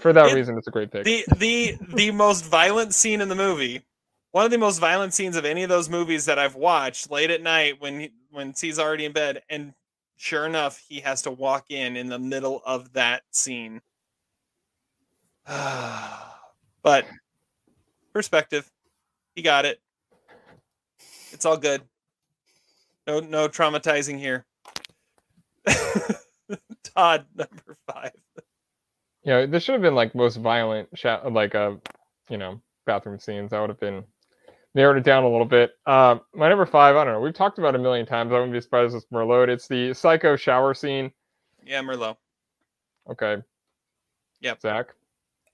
for 0.00 0.12
that 0.12 0.26
It- 0.30 0.34
reason, 0.34 0.58
it's 0.58 0.66
a 0.66 0.70
great 0.70 0.90
pick. 0.90 1.04
the 1.04 1.24
the 1.36 1.76
the 1.94 2.10
most 2.10 2.44
violent 2.44 2.92
scene 2.94 3.20
in 3.20 3.28
the 3.28 3.34
movie 3.34 3.82
one 4.32 4.44
of 4.46 4.50
the 4.50 4.56
most 4.58 4.78
violent 4.78 5.12
scenes 5.14 5.36
of 5.36 5.44
any 5.44 5.62
of 5.62 5.68
those 5.68 5.88
movies 5.90 6.24
that 6.24 6.38
i've 6.38 6.54
watched 6.54 7.10
late 7.10 7.30
at 7.30 7.42
night 7.42 7.80
when 7.80 8.00
he, 8.00 8.10
when 8.32 8.54
he's 8.58 8.78
already 8.78 9.04
in 9.04 9.12
bed 9.12 9.42
and 9.48 9.74
sure 10.16 10.46
enough 10.46 10.82
he 10.88 11.00
has 11.00 11.22
to 11.22 11.30
walk 11.30 11.70
in 11.70 11.96
in 11.96 12.08
the 12.08 12.18
middle 12.18 12.62
of 12.64 12.92
that 12.94 13.22
scene. 13.30 13.80
But 16.84 17.06
perspective. 18.12 18.70
He 19.34 19.42
got 19.42 19.64
it. 19.64 19.80
It's 21.30 21.46
all 21.46 21.56
good. 21.56 21.82
No 23.06 23.20
no 23.20 23.48
traumatizing 23.48 24.18
here. 24.18 24.44
Todd 26.94 27.26
number 27.34 27.76
five. 27.86 28.12
Yeah, 29.24 29.46
this 29.46 29.62
should 29.62 29.72
have 29.72 29.82
been 29.82 29.94
like 29.94 30.14
most 30.14 30.36
violent, 30.36 30.88
sha- 30.94 31.22
like 31.28 31.54
uh, 31.54 31.72
you 32.28 32.36
know, 32.36 32.60
bathroom 32.84 33.18
scenes. 33.18 33.50
That 33.50 33.60
would 33.60 33.70
have 33.70 33.80
been 33.80 34.04
narrowed 34.74 34.96
it 34.96 35.04
down 35.04 35.24
a 35.24 35.28
little 35.28 35.44
bit. 35.46 35.72
Um, 35.86 36.20
my 36.34 36.48
number 36.48 36.66
five, 36.66 36.96
I 36.96 37.04
don't 37.04 37.12
know. 37.14 37.20
We've 37.20 37.34
talked 37.34 37.58
about 37.58 37.74
it 37.74 37.80
a 37.80 37.82
million 37.82 38.06
times. 38.06 38.30
I 38.32 38.34
wouldn't 38.36 38.52
be 38.52 38.60
surprised 38.60 38.94
if 38.94 39.02
it's 39.02 39.12
Merlot. 39.12 39.48
It's 39.48 39.68
the 39.68 39.92
psycho 39.94 40.36
shower 40.36 40.74
scene. 40.74 41.12
yeah 41.64 41.80
merlot 41.82 42.16
Okay. 43.10 43.36
Yep. 44.40 44.60
Zach. 44.60 44.86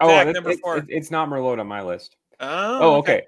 Oh, 0.01 0.09
Zach, 0.09 0.27
it- 0.29 0.33
number 0.35 0.51
it- 0.51 0.61
four. 0.61 0.79
it- 0.79 0.87
it's 0.89 1.11
not 1.11 1.29
Merlot 1.29 1.59
on 1.61 1.67
my 1.67 1.83
list. 1.83 2.17
oh, 2.41 2.79
Oh, 2.81 2.95
okay. 2.97 3.27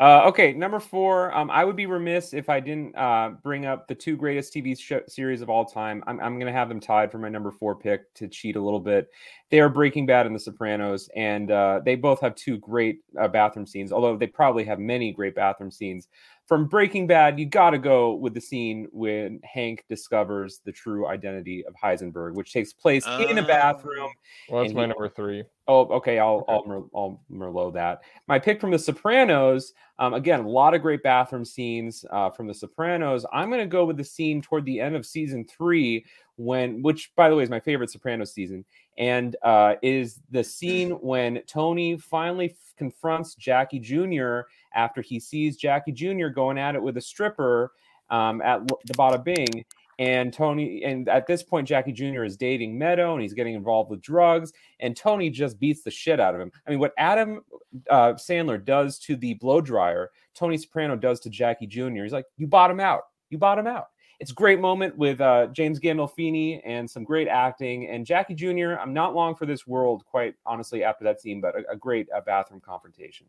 Uh, 0.00 0.22
okay, 0.26 0.54
number 0.54 0.80
four. 0.80 1.30
Um, 1.36 1.50
I 1.50 1.62
would 1.62 1.76
be 1.76 1.84
remiss 1.84 2.32
if 2.32 2.48
I 2.48 2.58
didn't 2.58 2.96
uh, 2.96 3.32
bring 3.42 3.66
up 3.66 3.86
the 3.86 3.94
two 3.94 4.16
greatest 4.16 4.50
TV 4.54 4.78
show, 4.78 5.02
series 5.06 5.42
of 5.42 5.50
all 5.50 5.66
time. 5.66 6.02
I'm, 6.06 6.18
I'm 6.20 6.38
going 6.38 6.50
to 6.50 6.58
have 6.58 6.70
them 6.70 6.80
tied 6.80 7.12
for 7.12 7.18
my 7.18 7.28
number 7.28 7.50
four 7.50 7.74
pick 7.74 8.12
to 8.14 8.26
cheat 8.26 8.56
a 8.56 8.60
little 8.62 8.80
bit. 8.80 9.08
They 9.50 9.60
are 9.60 9.68
Breaking 9.68 10.06
Bad 10.06 10.24
and 10.24 10.34
The 10.34 10.40
Sopranos, 10.40 11.10
and 11.16 11.50
uh, 11.50 11.80
they 11.84 11.96
both 11.96 12.18
have 12.22 12.34
two 12.34 12.56
great 12.56 13.00
uh, 13.20 13.28
bathroom 13.28 13.66
scenes. 13.66 13.92
Although 13.92 14.16
they 14.16 14.26
probably 14.26 14.64
have 14.64 14.78
many 14.78 15.12
great 15.12 15.34
bathroom 15.34 15.70
scenes. 15.70 16.08
From 16.50 16.66
Breaking 16.66 17.06
Bad, 17.06 17.38
you 17.38 17.46
got 17.46 17.70
to 17.70 17.78
go 17.78 18.14
with 18.14 18.34
the 18.34 18.40
scene 18.40 18.88
when 18.90 19.38
Hank 19.44 19.84
discovers 19.88 20.60
the 20.64 20.72
true 20.72 21.06
identity 21.06 21.64
of 21.64 21.74
Heisenberg, 21.80 22.34
which 22.34 22.52
takes 22.52 22.72
place 22.72 23.06
in 23.06 23.38
a 23.38 23.42
Oh. 23.42 23.46
bathroom. 23.46 24.10
Well, 24.48 24.62
that's 24.62 24.70
And 24.72 24.76
my 24.76 24.82
he- 24.82 24.88
number 24.88 25.08
three. 25.08 25.44
Oh, 25.68 25.82
okay. 25.98 26.18
I'll 26.18 26.44
I'll, 26.48 26.64
mer, 26.66 26.82
I'll 26.92 27.22
Merlot 27.32 27.74
that. 27.74 28.00
My 28.26 28.40
pick 28.40 28.60
from 28.60 28.72
The 28.72 28.80
Sopranos. 28.80 29.74
Um, 30.00 30.12
again, 30.14 30.40
a 30.40 30.48
lot 30.48 30.74
of 30.74 30.82
great 30.82 31.04
bathroom 31.04 31.44
scenes 31.44 32.04
uh, 32.10 32.30
from 32.30 32.48
The 32.48 32.54
Sopranos. 32.54 33.24
I'm 33.32 33.48
going 33.48 33.60
to 33.60 33.66
go 33.68 33.84
with 33.84 33.96
the 33.96 34.02
scene 34.02 34.42
toward 34.42 34.64
the 34.64 34.80
end 34.80 34.96
of 34.96 35.06
season 35.06 35.44
three, 35.44 36.04
when, 36.34 36.82
which 36.82 37.12
by 37.14 37.28
the 37.30 37.36
way 37.36 37.44
is 37.44 37.50
my 37.50 37.60
favorite 37.60 37.90
Sopranos 37.92 38.32
season, 38.34 38.64
and 39.00 39.34
uh, 39.42 39.76
is 39.82 40.20
the 40.30 40.44
scene 40.44 40.90
when 40.90 41.40
Tony 41.46 41.96
finally 41.96 42.50
f- 42.50 42.74
confronts 42.76 43.34
Jackie 43.34 43.80
Jr. 43.80 44.40
after 44.74 45.00
he 45.00 45.18
sees 45.18 45.56
Jackie 45.56 45.90
Jr. 45.90 46.28
going 46.28 46.58
at 46.58 46.74
it 46.74 46.82
with 46.82 46.98
a 46.98 47.00
stripper 47.00 47.72
um, 48.10 48.42
at 48.42 48.66
the 48.68 48.94
Bada 48.94 49.24
Bing. 49.24 49.64
And 49.98 50.32
Tony, 50.32 50.84
and 50.84 51.08
at 51.08 51.26
this 51.26 51.42
point, 51.42 51.66
Jackie 51.66 51.92
Jr. 51.92 52.24
is 52.24 52.36
dating 52.36 52.78
Meadow, 52.78 53.14
and 53.14 53.22
he's 53.22 53.34
getting 53.34 53.54
involved 53.54 53.90
with 53.90 54.02
drugs. 54.02 54.52
And 54.80 54.94
Tony 54.94 55.30
just 55.30 55.58
beats 55.58 55.82
the 55.82 55.90
shit 55.90 56.20
out 56.20 56.34
of 56.34 56.40
him. 56.40 56.52
I 56.66 56.70
mean, 56.70 56.78
what 56.78 56.92
Adam 56.98 57.40
uh, 57.88 58.12
Sandler 58.14 58.62
does 58.62 58.98
to 59.00 59.16
the 59.16 59.34
blow 59.34 59.62
dryer, 59.62 60.10
Tony 60.34 60.58
Soprano 60.58 60.96
does 60.96 61.20
to 61.20 61.30
Jackie 61.30 61.66
Jr. 61.66 62.02
He's 62.02 62.12
like, 62.12 62.26
"You 62.36 62.46
bottom 62.46 62.80
out. 62.80 63.02
You 63.30 63.38
bottom 63.38 63.66
out." 63.66 63.88
It's 64.20 64.30
a 64.30 64.34
great 64.34 64.60
moment 64.60 64.96
with 64.96 65.20
uh, 65.20 65.46
James 65.46 65.80
Gandolfini 65.80 66.60
and 66.64 66.88
some 66.88 67.04
great 67.04 67.26
acting. 67.26 67.88
And 67.88 68.04
Jackie 68.04 68.34
Jr. 68.34 68.74
I'm 68.78 68.92
not 68.92 69.14
long 69.14 69.34
for 69.34 69.46
this 69.46 69.66
world, 69.66 70.04
quite 70.04 70.34
honestly, 70.44 70.84
after 70.84 71.04
that 71.04 71.20
scene, 71.20 71.40
but 71.40 71.54
a, 71.56 71.70
a 71.72 71.76
great 71.76 72.06
uh, 72.14 72.20
bathroom 72.20 72.60
confrontation. 72.60 73.26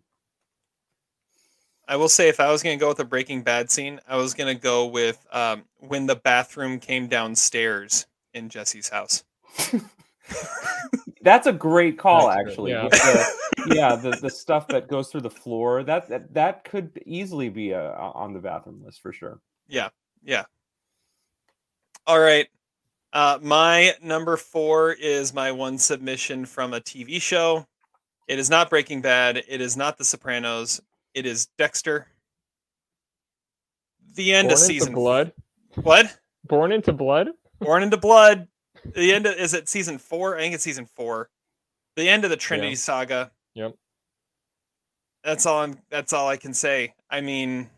I 1.87 1.95
will 1.95 2.09
say 2.09 2.27
if 2.29 2.39
I 2.39 2.51
was 2.51 2.61
going 2.61 2.77
to 2.77 2.79
go 2.79 2.89
with 2.89 2.99
a 2.99 3.05
Breaking 3.05 3.41
Bad 3.41 3.71
scene, 3.71 3.99
I 4.07 4.17
was 4.17 4.33
going 4.33 4.53
to 4.53 4.61
go 4.61 4.85
with 4.85 5.25
um, 5.31 5.63
when 5.79 6.05
the 6.05 6.15
bathroom 6.15 6.77
came 6.79 7.07
downstairs 7.07 8.05
in 8.33 8.49
Jesse's 8.49 8.89
house. 8.89 9.23
That's 11.21 11.47
a 11.47 11.53
great 11.53 11.97
call, 11.97 12.27
That's 12.27 12.43
good, 12.43 12.49
actually. 12.49 12.71
yeah. 12.71 12.87
the- 12.89 13.41
yeah, 13.75 13.95
the, 13.95 14.11
the 14.11 14.29
stuff 14.29 14.67
that 14.69 14.87
goes 14.87 15.09
through 15.09 15.21
the 15.21 15.29
floor 15.29 15.83
that 15.83 16.07
that, 16.09 16.33
that 16.33 16.63
could 16.63 16.99
easily 17.05 17.49
be 17.49 17.73
uh, 17.73 17.91
on 17.95 18.33
the 18.33 18.39
bathroom 18.39 18.81
list 18.83 19.01
for 19.01 19.13
sure. 19.13 19.39
Yeah, 19.67 19.89
yeah. 20.23 20.45
All 22.07 22.19
right. 22.19 22.47
Uh, 23.13 23.37
my 23.41 23.93
number 24.01 24.37
four 24.37 24.93
is 24.93 25.33
my 25.33 25.51
one 25.51 25.77
submission 25.77 26.45
from 26.45 26.73
a 26.73 26.79
TV 26.79 27.21
show. 27.21 27.65
It 28.27 28.39
is 28.39 28.49
not 28.49 28.69
Breaking 28.69 29.01
Bad. 29.01 29.43
It 29.47 29.59
is 29.61 29.75
not 29.75 29.97
The 29.97 30.05
Sopranos. 30.05 30.79
It 31.13 31.25
is 31.25 31.47
Dexter. 31.57 32.07
The 34.15 34.33
end 34.33 34.47
Born 34.47 34.53
of 34.53 34.59
into 34.61 34.65
season. 34.65 34.93
blood. 34.93 35.33
What? 35.83 36.17
Born 36.45 36.71
into 36.71 36.93
blood. 36.93 37.29
Born 37.59 37.83
into 37.83 37.97
Blood. 37.97 38.47
The 38.95 39.13
end 39.13 39.25
of, 39.27 39.35
is 39.35 39.53
it 39.53 39.69
season 39.69 39.97
four? 39.99 40.35
I 40.37 40.39
think 40.39 40.55
it's 40.55 40.63
season 40.63 40.85
four. 40.85 41.29
The 41.95 42.09
end 42.09 42.23
of 42.23 42.29
the 42.31 42.37
Trinity 42.37 42.69
Yeah. 42.69 42.75
saga. 42.75 43.31
Yep. 43.53 43.75
That's 45.23 45.45
all 45.45 45.59
I'm 45.61 45.77
that's 45.89 46.13
all 46.13 46.27
I 46.27 46.37
can 46.37 46.53
say. 46.53 46.95
I 47.09 47.21
mean, 47.21 47.69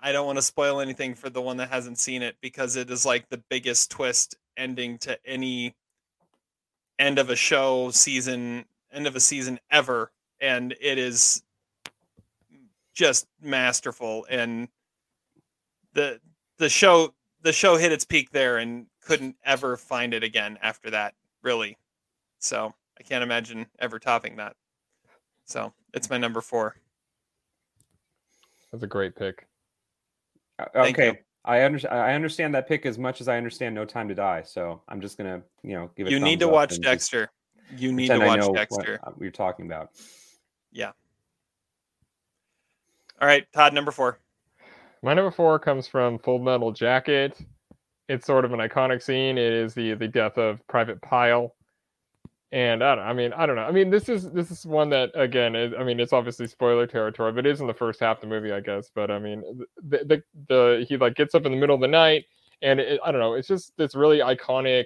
I 0.00 0.12
don't 0.12 0.26
want 0.26 0.38
to 0.38 0.42
spoil 0.42 0.80
anything 0.80 1.14
for 1.14 1.28
the 1.28 1.40
one 1.40 1.56
that 1.56 1.70
hasn't 1.70 1.98
seen 1.98 2.22
it 2.22 2.36
because 2.40 2.76
it 2.76 2.90
is 2.90 3.04
like 3.04 3.28
the 3.28 3.42
biggest 3.48 3.90
twist 3.90 4.36
ending 4.56 4.98
to 4.98 5.18
any 5.26 5.74
end 6.98 7.18
of 7.18 7.30
a 7.30 7.36
show 7.36 7.90
season, 7.90 8.64
end 8.92 9.06
of 9.06 9.16
a 9.16 9.20
season 9.20 9.58
ever. 9.70 10.12
And 10.40 10.74
it 10.80 10.98
is 10.98 11.42
just 12.94 13.26
masterful 13.40 14.26
and 14.28 14.66
the 15.92 16.20
the 16.58 16.68
show 16.68 17.14
the 17.42 17.52
show 17.52 17.76
hit 17.76 17.92
its 17.92 18.04
peak 18.04 18.30
there 18.32 18.58
and 18.58 18.86
couldn't 19.00 19.36
ever 19.44 19.76
find 19.76 20.12
it 20.12 20.24
again 20.24 20.58
after 20.62 20.90
that 20.90 21.14
really 21.40 21.78
so 22.40 22.74
i 22.98 23.02
can't 23.04 23.22
imagine 23.22 23.64
ever 23.78 24.00
topping 24.00 24.34
that 24.34 24.56
so 25.44 25.72
it's 25.94 26.10
my 26.10 26.18
number 26.18 26.40
four 26.40 26.74
That's 28.70 28.84
a 28.84 28.86
great 28.86 29.16
pick. 29.16 29.47
Uh, 30.58 30.64
Thank 30.74 30.98
okay. 30.98 31.06
you. 31.08 31.16
I 31.44 31.60
understand. 31.60 31.94
I 31.94 32.14
understand 32.14 32.54
that 32.54 32.68
pick 32.68 32.84
as 32.84 32.98
much 32.98 33.20
as 33.20 33.28
I 33.28 33.36
understand 33.36 33.74
No 33.74 33.84
Time 33.84 34.08
to 34.08 34.14
Die. 34.14 34.42
So 34.42 34.82
I'm 34.88 35.00
just 35.00 35.16
gonna, 35.16 35.42
you 35.62 35.74
know, 35.74 35.90
give 35.96 36.06
it. 36.06 36.10
you 36.10 36.20
need 36.20 36.40
to 36.40 36.48
watch 36.48 36.78
dexter 36.80 37.30
you 37.76 37.92
need 37.92 38.06
to 38.06 38.14
pretend 38.14 38.22
I 38.22 38.26
watch 38.26 38.40
know 38.40 38.48
what, 38.48 38.56
dexter 38.56 39.00
uh, 39.04 39.10
we're 39.16 39.30
talking 39.30 39.66
about. 39.66 39.90
yeah 40.72 40.92
all 43.20 43.28
right 43.28 43.46
todd 43.52 43.74
number 43.74 43.90
four 43.90 44.18
My 45.02 45.14
number 45.14 45.30
four 45.30 45.58
comes 45.58 45.86
from 45.86 46.18
Full 46.18 46.38
Metal 46.38 46.72
Jacket. 46.72 47.38
It's 48.08 48.26
sort 48.26 48.44
of 48.44 48.52
an 48.52 48.60
iconic 48.60 49.02
scene. 49.02 49.36
It 49.36 49.52
is 49.52 49.74
the 49.74 49.94
the 49.94 50.08
death 50.08 50.38
of 50.38 50.66
Private 50.66 51.00
Pyle, 51.02 51.54
and 52.50 52.82
I 52.82 52.94
don't. 52.94 53.04
I 53.04 53.12
mean, 53.12 53.32
I 53.34 53.46
don't 53.46 53.56
know. 53.56 53.62
I 53.62 53.72
mean, 53.72 53.90
this 53.90 54.08
is 54.08 54.30
this 54.32 54.50
is 54.50 54.64
one 54.64 54.88
that 54.90 55.10
again. 55.14 55.54
Is, 55.54 55.74
I 55.78 55.84
mean, 55.84 56.00
it's 56.00 56.12
obviously 56.12 56.46
spoiler 56.46 56.86
territory, 56.86 57.32
but 57.32 57.46
it 57.46 57.50
is 57.50 57.60
in 57.60 57.66
the 57.66 57.74
first 57.74 58.00
half 58.00 58.18
of 58.18 58.20
the 58.22 58.26
movie, 58.28 58.52
I 58.52 58.60
guess. 58.60 58.90
But 58.94 59.10
I 59.10 59.18
mean, 59.18 59.42
the 59.76 59.98
the, 60.04 60.22
the 60.48 60.86
he 60.88 60.96
like 60.96 61.14
gets 61.14 61.34
up 61.34 61.44
in 61.44 61.52
the 61.52 61.58
middle 61.58 61.74
of 61.74 61.82
the 61.82 61.88
night, 61.88 62.24
and 62.62 62.80
it, 62.80 63.00
I 63.04 63.12
don't 63.12 63.20
know. 63.20 63.34
It's 63.34 63.48
just 63.48 63.76
this 63.76 63.94
really 63.94 64.18
iconic 64.18 64.84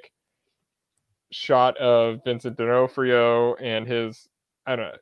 shot 1.30 1.76
of 1.78 2.18
Vincent 2.24 2.56
D'Onofrio 2.56 3.54
and 3.54 3.86
his 3.86 4.28
I 4.66 4.76
don't 4.76 4.86
know 4.86 4.98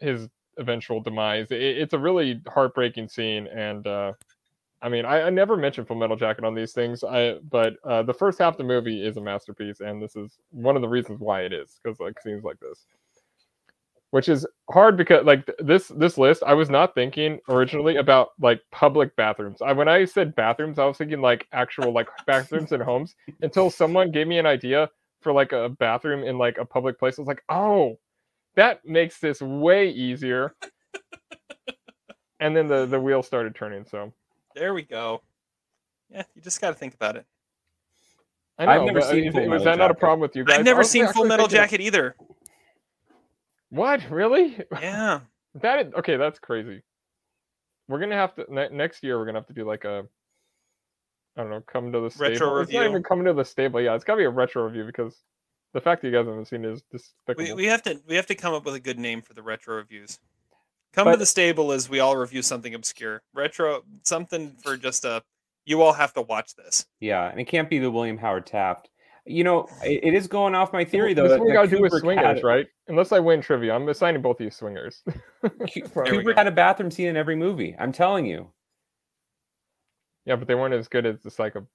his 0.00 0.28
eventual 0.58 1.00
demise. 1.00 1.50
It, 1.52 1.60
it's 1.62 1.94
a 1.94 1.98
really 1.98 2.40
heartbreaking 2.48 3.08
scene, 3.08 3.46
and 3.46 3.86
uh, 3.86 4.12
I 4.82 4.88
mean, 4.88 5.04
I, 5.04 5.22
I 5.22 5.30
never 5.30 5.56
mentioned 5.56 5.86
Full 5.88 5.96
Metal 5.96 6.16
Jacket 6.16 6.44
on 6.44 6.54
these 6.54 6.72
things. 6.72 7.04
I 7.04 7.34
but 7.50 7.74
uh, 7.84 8.02
the 8.02 8.14
first 8.14 8.38
half 8.38 8.54
of 8.54 8.58
the 8.58 8.64
movie 8.64 9.04
is 9.04 9.16
a 9.16 9.20
masterpiece, 9.20 9.80
and 9.80 10.02
this 10.02 10.16
is 10.16 10.38
one 10.50 10.76
of 10.76 10.82
the 10.82 10.88
reasons 10.88 11.20
why 11.20 11.42
it 11.42 11.52
is 11.52 11.78
because 11.82 12.00
like 12.00 12.20
scenes 12.20 12.44
like 12.44 12.58
this, 12.60 12.86
which 14.10 14.28
is 14.28 14.46
hard 14.70 14.96
because 14.96 15.24
like 15.26 15.44
th- 15.44 15.58
this 15.60 15.88
this 15.88 16.16
list, 16.16 16.42
I 16.46 16.54
was 16.54 16.70
not 16.70 16.94
thinking 16.94 17.40
originally 17.48 17.96
about 17.96 18.30
like 18.40 18.62
public 18.72 19.14
bathrooms. 19.16 19.60
I 19.60 19.72
when 19.72 19.88
I 19.88 20.06
said 20.06 20.34
bathrooms, 20.34 20.78
I 20.78 20.86
was 20.86 20.96
thinking 20.96 21.20
like 21.20 21.46
actual 21.52 21.92
like 21.92 22.08
bathrooms 22.26 22.72
in 22.72 22.80
homes 22.80 23.14
until 23.42 23.70
someone 23.70 24.10
gave 24.10 24.28
me 24.28 24.38
an 24.38 24.46
idea 24.46 24.88
for 25.20 25.32
like 25.32 25.52
a 25.52 25.68
bathroom 25.68 26.24
in 26.24 26.38
like 26.38 26.56
a 26.56 26.64
public 26.64 26.98
place. 26.98 27.18
I 27.18 27.22
was 27.22 27.28
like, 27.28 27.44
oh, 27.50 27.98
that 28.54 28.86
makes 28.86 29.18
this 29.20 29.42
way 29.42 29.90
easier. 29.90 30.54
and 32.40 32.56
then 32.56 32.66
the 32.66 32.86
the 32.86 32.98
wheel 33.00 33.22
started 33.22 33.54
turning. 33.54 33.84
So 33.84 34.12
there 34.54 34.74
we 34.74 34.82
go 34.82 35.22
yeah 36.10 36.22
you 36.34 36.42
just 36.42 36.60
got 36.60 36.68
to 36.70 36.74
think 36.74 36.94
about 36.94 37.16
it 37.16 37.26
I 38.58 38.66
know, 38.66 38.72
I've 38.72 38.82
never 38.84 39.00
but, 39.00 39.08
uh, 39.08 39.10
seen 39.12 39.24
is- 39.28 39.34
Full 39.34 39.48
was 39.48 39.48
Metal 39.48 39.64
that 39.64 39.78
not 39.78 39.84
a 39.90 39.94
Jacket. 39.94 40.00
problem 40.00 40.20
with 40.20 40.36
you 40.36 40.44
guys? 40.44 40.58
i've 40.58 40.64
never 40.64 40.84
seen 40.84 41.06
full 41.08 41.24
metal 41.24 41.46
thinking- 41.46 41.56
jacket 41.62 41.80
either 41.80 42.14
What 43.70 44.00
really? 44.10 44.58
yeah 44.72 45.20
That 45.54 45.86
is, 45.88 45.94
okay? 45.94 46.16
That's 46.16 46.38
crazy. 46.38 46.80
We're 47.88 47.98
gonna 47.98 48.14
have 48.14 48.36
to 48.36 48.46
ne- 48.48 48.68
next 48.68 49.02
year. 49.02 49.18
We're 49.18 49.24
gonna 49.26 49.40
have 49.40 49.48
to 49.48 49.52
do 49.52 49.64
like 49.64 49.84
a, 49.84 50.06
I 51.36 51.40
don't 51.42 51.50
know, 51.50 51.60
come 51.62 51.90
to 51.90 51.98
the 51.98 52.08
stable. 52.08 52.30
Retro 52.30 52.60
It's 52.60 52.72
not 52.72 52.84
even 52.86 53.02
coming 53.02 53.24
to 53.24 53.32
the 53.32 53.44
stable. 53.44 53.80
Yeah, 53.80 53.96
it's 53.96 54.04
gotta 54.04 54.18
be 54.18 54.24
a 54.26 54.30
retro 54.30 54.62
review 54.64 54.84
because 54.84 55.24
The 55.74 55.80
fact 55.80 56.02
that 56.02 56.08
you 56.08 56.14
guys 56.14 56.24
haven't 56.26 56.44
seen 56.46 56.64
it 56.64 56.70
is 56.70 56.82
despicable. 56.92 57.44
We, 57.48 57.52
we 57.52 57.66
have 57.66 57.82
to 57.82 58.00
we 58.06 58.14
have 58.14 58.26
to 58.26 58.36
come 58.36 58.54
up 58.54 58.64
with 58.64 58.76
a 58.76 58.80
good 58.80 58.98
name 59.00 59.22
for 59.22 59.34
the 59.34 59.42
retro 59.42 59.74
reviews. 59.74 60.20
Come 60.92 61.10
to 61.10 61.16
the 61.16 61.26
stable 61.26 61.72
as 61.72 61.88
we 61.88 62.00
all 62.00 62.16
review 62.16 62.42
something 62.42 62.74
obscure. 62.74 63.22
Retro 63.34 63.82
something 64.04 64.56
for 64.62 64.76
just 64.76 65.04
a 65.04 65.22
you 65.64 65.82
all 65.82 65.92
have 65.92 66.12
to 66.14 66.22
watch 66.22 66.56
this. 66.56 66.86
Yeah, 67.00 67.28
and 67.30 67.38
it 67.40 67.44
can't 67.44 67.70
be 67.70 67.78
the 67.78 67.90
William 67.90 68.18
Howard 68.18 68.46
Taft. 68.46 68.88
You 69.26 69.44
know, 69.44 69.68
it, 69.84 70.00
it 70.02 70.14
is 70.14 70.26
going 70.26 70.54
off 70.54 70.72
my 70.72 70.84
theory 70.84 71.14
though. 71.14 71.24
This 71.24 71.32
that- 71.32 71.38
what 71.38 71.46
we 71.46 71.52
that 71.52 71.58
gotta 71.64 71.76
do 71.76 71.80
with 71.82 71.92
swingers, 71.92 72.24
had 72.38 72.42
right? 72.44 72.66
Unless 72.88 73.12
I 73.12 73.20
win 73.20 73.40
trivia, 73.40 73.74
I'm 73.74 73.88
assigning 73.88 74.22
both 74.22 74.40
of 74.40 74.44
you 74.44 74.50
swingers. 74.50 75.02
There 75.42 75.50
we 75.58 75.66
Kubrick 75.68 76.24
go. 76.24 76.34
had 76.34 76.46
a 76.46 76.50
bathroom 76.50 76.90
scene 76.90 77.06
in 77.08 77.16
every 77.16 77.36
movie. 77.36 77.76
I'm 77.78 77.92
telling 77.92 78.26
you. 78.26 78.50
yeah, 80.26 80.36
but 80.36 80.48
they 80.48 80.54
weren't 80.54 80.74
as 80.74 80.88
good 80.88 81.06
as 81.06 81.20
the 81.22 81.30
psycho 81.30 81.66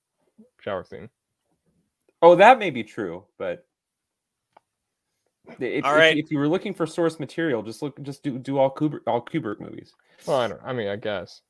shower 0.62 0.84
scene. 0.84 1.10
Oh, 2.22 2.36
that 2.36 2.60
may 2.60 2.70
be 2.70 2.84
true, 2.84 3.24
but 3.38 3.66
if, 5.60 5.86
All 5.86 5.92
if- 5.92 5.98
right. 5.98 6.18
if, 6.18 6.32
you 6.32 6.38
were 6.38 6.48
looking 6.48 6.74
for 6.74 6.86
source 6.86 7.20
material, 7.20 7.62
just 7.64 7.82
look, 7.82 8.02
just 8.02 8.24
do 8.24 8.38
do 8.38 8.58
all 8.58 8.74
Kubrick 8.74 9.02
all 9.08 9.22
Kubrick 9.22 9.60
movies. 9.60 9.94
Well, 10.26 10.40
I 10.40 10.48
don't. 10.48 10.62
I 10.64 10.74
mean, 10.74 10.88
I 10.88 10.96
guess. 10.96 11.42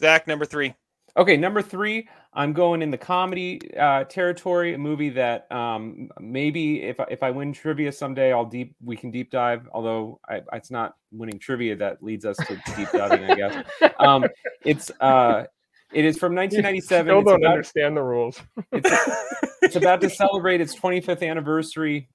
Zach 0.00 0.26
number 0.26 0.44
three. 0.44 0.74
Okay, 1.14 1.36
number 1.36 1.60
three, 1.60 2.08
I'm 2.32 2.54
going 2.54 2.80
in 2.80 2.90
the 2.90 2.96
comedy 2.96 3.60
uh, 3.76 4.04
territory. 4.04 4.72
A 4.72 4.78
movie 4.78 5.10
that 5.10 5.50
um, 5.52 6.08
maybe 6.18 6.82
if 6.82 6.98
I, 6.98 7.04
if 7.10 7.22
I 7.22 7.30
win 7.30 7.52
trivia 7.52 7.92
someday, 7.92 8.32
I'll 8.32 8.46
deep 8.46 8.74
we 8.82 8.96
can 8.96 9.10
deep 9.10 9.30
dive. 9.30 9.68
Although 9.72 10.20
I, 10.26 10.40
it's 10.54 10.70
not 10.70 10.94
winning 11.10 11.38
trivia 11.38 11.76
that 11.76 12.02
leads 12.02 12.24
us 12.24 12.38
to 12.38 12.60
deep 12.76 12.88
diving, 12.92 13.24
I 13.30 13.34
guess. 13.34 13.64
Um, 13.98 14.24
it's 14.64 14.90
uh, 15.00 15.44
it 15.92 16.04
is 16.04 16.18
from 16.18 16.34
1997. 16.34 17.06
Still 17.06 17.22
don't 17.22 17.42
about- 17.42 17.52
understand 17.52 17.96
the 17.96 18.02
rules. 18.02 18.40
it's, 18.72 18.90
it's 19.62 19.76
about 19.76 20.00
to 20.00 20.10
celebrate 20.22 20.60
its 20.60 20.74
25th 20.74 21.26
anniversary 21.28 22.08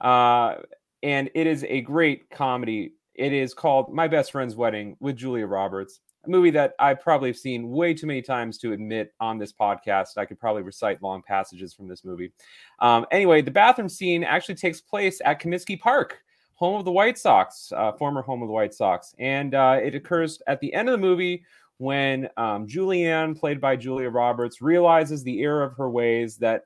uh, 0.00 0.56
and 1.02 1.30
it 1.34 1.46
is 1.46 1.64
a 1.68 1.80
great 1.82 2.28
comedy 2.30 2.92
it 3.14 3.32
is 3.32 3.54
called 3.54 3.92
my 3.92 4.06
best 4.06 4.32
friend's 4.32 4.54
wedding 4.54 4.96
with 5.00 5.16
julia 5.16 5.46
roberts 5.46 6.00
a 6.24 6.30
movie 6.30 6.50
that 6.50 6.74
i 6.78 6.92
probably 6.94 7.28
have 7.28 7.36
seen 7.36 7.70
way 7.70 7.94
too 7.94 8.06
many 8.06 8.22
times 8.22 8.58
to 8.58 8.72
admit 8.72 9.12
on 9.20 9.38
this 9.38 9.52
podcast 9.52 10.18
i 10.18 10.24
could 10.24 10.38
probably 10.38 10.62
recite 10.62 11.02
long 11.02 11.22
passages 11.22 11.72
from 11.72 11.88
this 11.88 12.04
movie 12.04 12.32
um, 12.80 13.06
anyway 13.10 13.40
the 13.40 13.50
bathroom 13.50 13.88
scene 13.88 14.24
actually 14.24 14.54
takes 14.54 14.80
place 14.80 15.20
at 15.24 15.40
comiskey 15.40 15.78
park 15.78 16.18
home 16.54 16.78
of 16.78 16.84
the 16.84 16.92
white 16.92 17.18
sox 17.18 17.72
uh, 17.76 17.92
former 17.92 18.22
home 18.22 18.42
of 18.42 18.48
the 18.48 18.54
white 18.54 18.74
sox 18.74 19.14
and 19.18 19.54
uh, 19.54 19.78
it 19.82 19.94
occurs 19.94 20.40
at 20.46 20.60
the 20.60 20.72
end 20.74 20.88
of 20.88 20.92
the 20.92 20.98
movie 20.98 21.42
when 21.78 22.28
um, 22.36 22.66
Julianne, 22.66 23.38
played 23.38 23.60
by 23.60 23.76
Julia 23.76 24.10
Roberts, 24.10 24.62
realizes 24.62 25.22
the 25.22 25.42
error 25.42 25.62
of 25.62 25.74
her 25.76 25.90
ways 25.90 26.36
that 26.38 26.62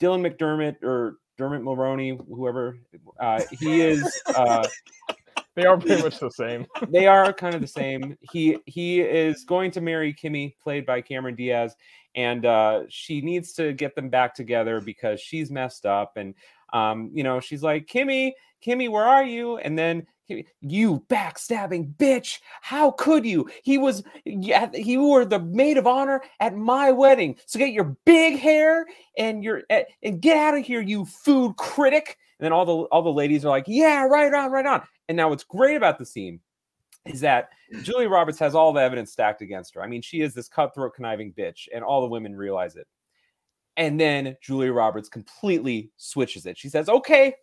Dylan 0.00 0.26
McDermott 0.26 0.82
or 0.82 1.18
Dermot 1.36 1.62
Mulroney, 1.62 2.18
whoever 2.28 2.78
uh, 3.18 3.42
he 3.58 3.80
is, 3.80 4.22
uh, 4.36 4.66
They 5.54 5.66
are 5.66 5.78
pretty 5.78 6.02
much 6.02 6.18
the 6.18 6.30
same. 6.30 6.66
they 6.88 7.06
are 7.06 7.32
kind 7.32 7.54
of 7.54 7.60
the 7.60 7.66
same. 7.66 8.16
He 8.32 8.58
he 8.66 9.00
is 9.00 9.44
going 9.44 9.70
to 9.72 9.80
marry 9.80 10.12
Kimmy, 10.12 10.54
played 10.62 10.84
by 10.84 11.00
Cameron 11.00 11.36
Diaz, 11.36 11.76
and 12.16 12.44
uh, 12.44 12.82
she 12.88 13.20
needs 13.20 13.52
to 13.54 13.72
get 13.72 13.94
them 13.94 14.08
back 14.08 14.34
together 14.34 14.80
because 14.80 15.20
she's 15.20 15.50
messed 15.50 15.86
up. 15.86 16.16
And 16.16 16.34
um, 16.72 17.10
you 17.14 17.22
know, 17.22 17.38
she's 17.38 17.62
like, 17.62 17.86
Kimmy, 17.86 18.32
Kimmy, 18.66 18.90
where 18.90 19.04
are 19.04 19.24
you? 19.24 19.58
And 19.58 19.78
then 19.78 20.00
Kimmy, 20.00 20.08
you 20.60 21.04
backstabbing 21.08 21.94
bitch! 21.96 22.40
How 22.62 22.90
could 22.92 23.26
you? 23.26 23.48
He 23.62 23.78
was, 23.78 24.02
yeah, 24.24 24.70
you 24.72 25.04
were 25.04 25.24
the 25.24 25.40
maid 25.40 25.76
of 25.76 25.86
honor 25.86 26.22
at 26.40 26.56
my 26.56 26.90
wedding. 26.92 27.36
So 27.46 27.58
get 27.58 27.72
your 27.72 27.96
big 28.04 28.38
hair 28.38 28.86
and 29.18 29.44
your 29.44 29.62
eh, 29.70 29.84
and 30.02 30.20
get 30.20 30.36
out 30.36 30.56
of 30.56 30.64
here, 30.64 30.80
you 30.80 31.04
food 31.04 31.56
critic. 31.56 32.18
And 32.38 32.46
then 32.46 32.52
all 32.52 32.64
the 32.64 32.74
all 32.88 33.02
the 33.02 33.12
ladies 33.12 33.44
are 33.44 33.50
like, 33.50 33.64
yeah, 33.66 34.04
right 34.04 34.32
on, 34.32 34.50
right 34.50 34.66
on. 34.66 34.82
And 35.08 35.16
now 35.16 35.28
what's 35.28 35.44
great 35.44 35.76
about 35.76 35.98
the 35.98 36.06
scene 36.06 36.40
is 37.04 37.20
that 37.20 37.50
Julia 37.82 38.08
Roberts 38.08 38.38
has 38.38 38.54
all 38.54 38.72
the 38.72 38.80
evidence 38.80 39.12
stacked 39.12 39.42
against 39.42 39.74
her. 39.74 39.82
I 39.82 39.86
mean, 39.86 40.02
she 40.02 40.22
is 40.22 40.32
this 40.34 40.48
cutthroat, 40.48 40.94
conniving 40.94 41.32
bitch, 41.32 41.68
and 41.74 41.84
all 41.84 42.00
the 42.00 42.08
women 42.08 42.34
realize 42.34 42.76
it. 42.76 42.86
And 43.76 44.00
then 44.00 44.36
Julia 44.40 44.72
Roberts 44.72 45.08
completely 45.08 45.90
switches 45.96 46.46
it. 46.46 46.56
She 46.56 46.68
says, 46.68 46.88
"Okay, 46.88 47.34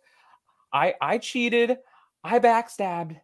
I 0.72 0.94
I 1.00 1.18
cheated, 1.18 1.78
I 2.24 2.38
backstabbed, 2.38 3.20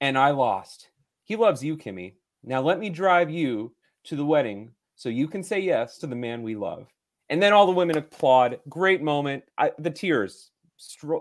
and 0.00 0.16
I 0.16 0.30
lost. 0.30 0.88
He 1.24 1.36
loves 1.36 1.62
you, 1.62 1.76
Kimmy. 1.76 2.14
Now 2.44 2.60
let 2.60 2.78
me 2.78 2.90
drive 2.90 3.30
you 3.30 3.74
to 4.04 4.16
the 4.16 4.24
wedding 4.24 4.72
so 4.96 5.08
you 5.08 5.28
can 5.28 5.42
say 5.42 5.60
yes 5.60 5.98
to 5.98 6.06
the 6.06 6.16
man 6.16 6.42
we 6.42 6.56
love." 6.56 6.86
And 7.30 7.42
then 7.42 7.52
all 7.52 7.66
the 7.66 7.72
women 7.72 7.96
applaud. 7.96 8.60
Great 8.68 9.02
moment. 9.02 9.44
I, 9.56 9.72
the 9.78 9.90
tears 9.90 10.50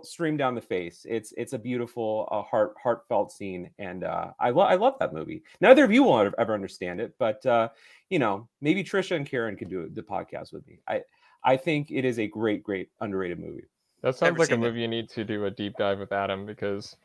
stream 0.04 0.38
down 0.38 0.56
the 0.56 0.62
face. 0.62 1.06
It's 1.08 1.34
it's 1.38 1.54
a 1.54 1.60
beautiful, 1.60 2.28
uh, 2.32 2.42
heart 2.42 2.74
heartfelt 2.82 3.32
scene, 3.32 3.70
and 3.80 4.04
uh, 4.04 4.32
I 4.40 4.50
love 4.50 4.72
I 4.72 4.76
love 4.76 4.96
that 5.00 5.14
movie. 5.14 5.44
Neither 5.60 5.84
of 5.84 5.92
you 5.92 6.04
will 6.04 6.32
ever, 6.38 6.54
understand 6.54 7.00
it, 7.00 7.14
but 7.20 7.46
uh, 7.46 7.70
you 8.10 8.20
know 8.20 8.48
maybe 8.62 8.84
Trisha 8.84 9.16
and 9.16 9.26
Karen 9.26 9.56
can 9.56 9.70
do 9.70 9.90
the 9.90 10.02
podcast 10.02 10.54
with 10.54 10.66
me. 10.68 10.80
I 10.88 11.02
I 11.44 11.58
think 11.58 11.92
it 11.92 12.06
is 12.06 12.20
a 12.20 12.28
great, 12.28 12.64
great 12.64 12.90
underrated 13.00 13.40
movie. 13.40 13.66
That 14.02 14.16
sounds 14.16 14.32
Never 14.32 14.40
like 14.40 14.50
a 14.50 14.54
seen 14.54 14.64
it. 14.64 14.68
movie 14.68 14.82
you 14.82 14.88
need 14.88 15.10
to 15.10 15.24
do 15.24 15.46
a 15.46 15.52
deep 15.52 15.74
dive 15.78 16.00
with 16.00 16.12
Adam 16.12 16.46
because 16.46 16.96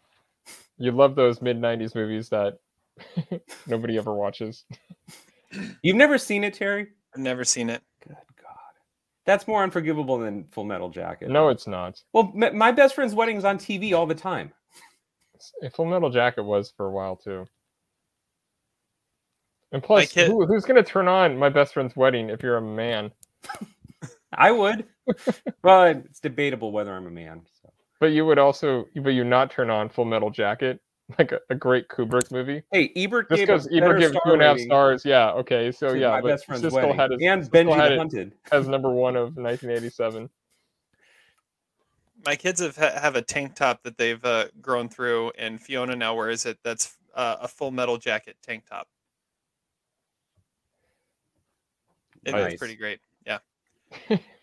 you 0.78 0.93
love 0.93 1.14
those 1.14 1.43
mid 1.43 1.59
'90s 1.60 1.94
movies 1.94 2.28
that 2.31 2.59
nobody 3.66 3.98
ever 3.98 4.14
watches. 4.14 4.64
You've 5.82 5.97
never 5.97 6.18
seen 6.18 6.44
it, 6.44 6.55
Terry? 6.55 6.89
I've 7.14 7.20
never 7.20 7.44
seen 7.44 7.70
it. 7.70 7.82
Good 8.06 8.16
God, 8.43 8.56
that's 9.27 9.47
more 9.47 9.62
unforgivable 9.62 10.18
than 10.18 10.44
Full 10.52 10.64
Metal 10.64 10.89
Jacket. 10.89 11.28
No, 11.28 11.48
it's 11.48 11.66
not. 11.66 12.02
Well, 12.12 12.32
my 12.35 12.73
best 12.73 12.94
friend's 12.94 13.14
wedding 13.14 13.36
is 13.36 13.44
on 13.44 13.59
TV 13.59 13.93
all 13.93 14.06
the 14.06 14.14
time. 14.14 14.52
Full 15.74 15.85
Metal 15.86 16.10
Jacket 16.10 16.43
was 16.44 16.73
for 16.77 16.86
a 16.86 16.90
while 16.90 17.16
too. 17.16 17.47
And 19.73 19.82
plus, 19.82 20.12
who, 20.12 20.47
who's 20.47 20.64
going 20.64 20.82
to 20.82 20.89
turn 20.89 21.09
on 21.09 21.36
my 21.36 21.48
best 21.48 21.74
friend's 21.74 21.94
wedding 21.97 22.31
if 22.31 22.43
you're 22.43 22.56
a 22.56 22.62
man? 22.62 23.10
I 24.32 24.51
would. 24.52 24.86
well, 25.62 25.85
it's 25.87 26.20
debatable 26.20 26.73
whether 26.73 26.93
I'm 26.93 27.07
a 27.07 27.11
man. 27.11 27.43
So. 27.62 27.73
But 28.01 28.07
you 28.12 28.27
would 28.27 28.39
also, 28.39 28.87
but 29.03 29.11
you 29.11 29.24
not 29.24 29.51
turn 29.51 29.70
on 29.70 29.89
Full 29.89 30.05
Metal 30.05 30.31
Jacket, 30.31 30.81
like 31.19 31.33
a, 31.33 31.41
a 31.51 31.55
great 31.55 31.89
Kubrick 31.89 32.31
movie. 32.31 32.62
Hey, 32.73 32.93
Ebert 32.97 33.28
Just 33.28 33.39
gave 33.39 33.47
because 33.47 33.66
Ebert 33.69 33.81
better 33.81 33.99
gave 33.99 34.12
two 34.12 34.33
and 34.33 34.43
a 34.43 34.45
half 34.45 34.61
stars, 34.61 35.05
yeah, 35.05 35.31
okay, 35.33 35.73
so 35.73 35.93
yeah, 35.93 36.11
my 36.11 36.20
but 36.20 36.28
best 36.28 36.47
friend's 36.47 36.65
Siskel 36.65 36.73
wedding. 36.73 36.97
had 36.97 37.11
his, 37.12 37.23
and 37.23 37.43
Siskel 37.43 37.51
Benji 37.51 37.77
had 37.77 37.89
the 37.91 37.95
it 37.95 37.99
Hunted. 37.99 38.33
as 38.53 38.69
number 38.69 38.91
one 38.91 39.16
of 39.16 39.37
1987. 39.37 40.28
My 42.24 42.35
kids 42.35 42.61
have 42.61 42.77
have 42.77 43.15
a 43.15 43.23
tank 43.23 43.55
top 43.55 43.83
that 43.85 43.97
they've 43.99 44.24
uh, 44.24 44.47
grown 44.61 44.89
through, 44.89 45.33
and 45.39 45.61
Fiona 45.61 45.95
now 45.95 46.15
wears 46.15 46.45
it. 46.45 46.59
That's 46.65 46.97
uh, 47.15 47.37
a 47.41 47.49
full 47.49 47.70
metal 47.70 47.99
jacket 47.99 48.37
tank 48.43 48.65
top. 48.69 48.89
It- 52.24 52.33
Nice. 52.33 52.55
It's 52.55 52.59
pretty 52.59 52.74
great. 52.74 53.01
Yeah. 53.24 53.39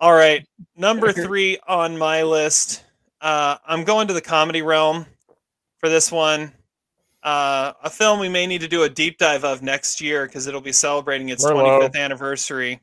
All 0.00 0.12
right, 0.14 0.46
number 0.76 1.12
three 1.12 1.58
on 1.68 1.96
my 1.98 2.22
list. 2.22 2.84
Uh, 3.20 3.56
I'm 3.66 3.84
going 3.84 4.08
to 4.08 4.14
the 4.14 4.20
comedy 4.20 4.62
realm 4.62 5.04
for 5.78 5.88
this 5.88 6.10
one. 6.10 6.52
Uh, 7.22 7.74
a 7.84 7.90
film 7.90 8.18
we 8.18 8.30
may 8.30 8.46
need 8.46 8.62
to 8.62 8.68
do 8.68 8.84
a 8.84 8.88
deep 8.88 9.18
dive 9.18 9.44
of 9.44 9.62
next 9.62 10.00
year 10.00 10.24
because 10.26 10.46
it'll 10.46 10.62
be 10.62 10.72
celebrating 10.72 11.28
its 11.28 11.44
Merlot. 11.44 11.82
25th 11.90 11.96
anniversary. 11.96 12.80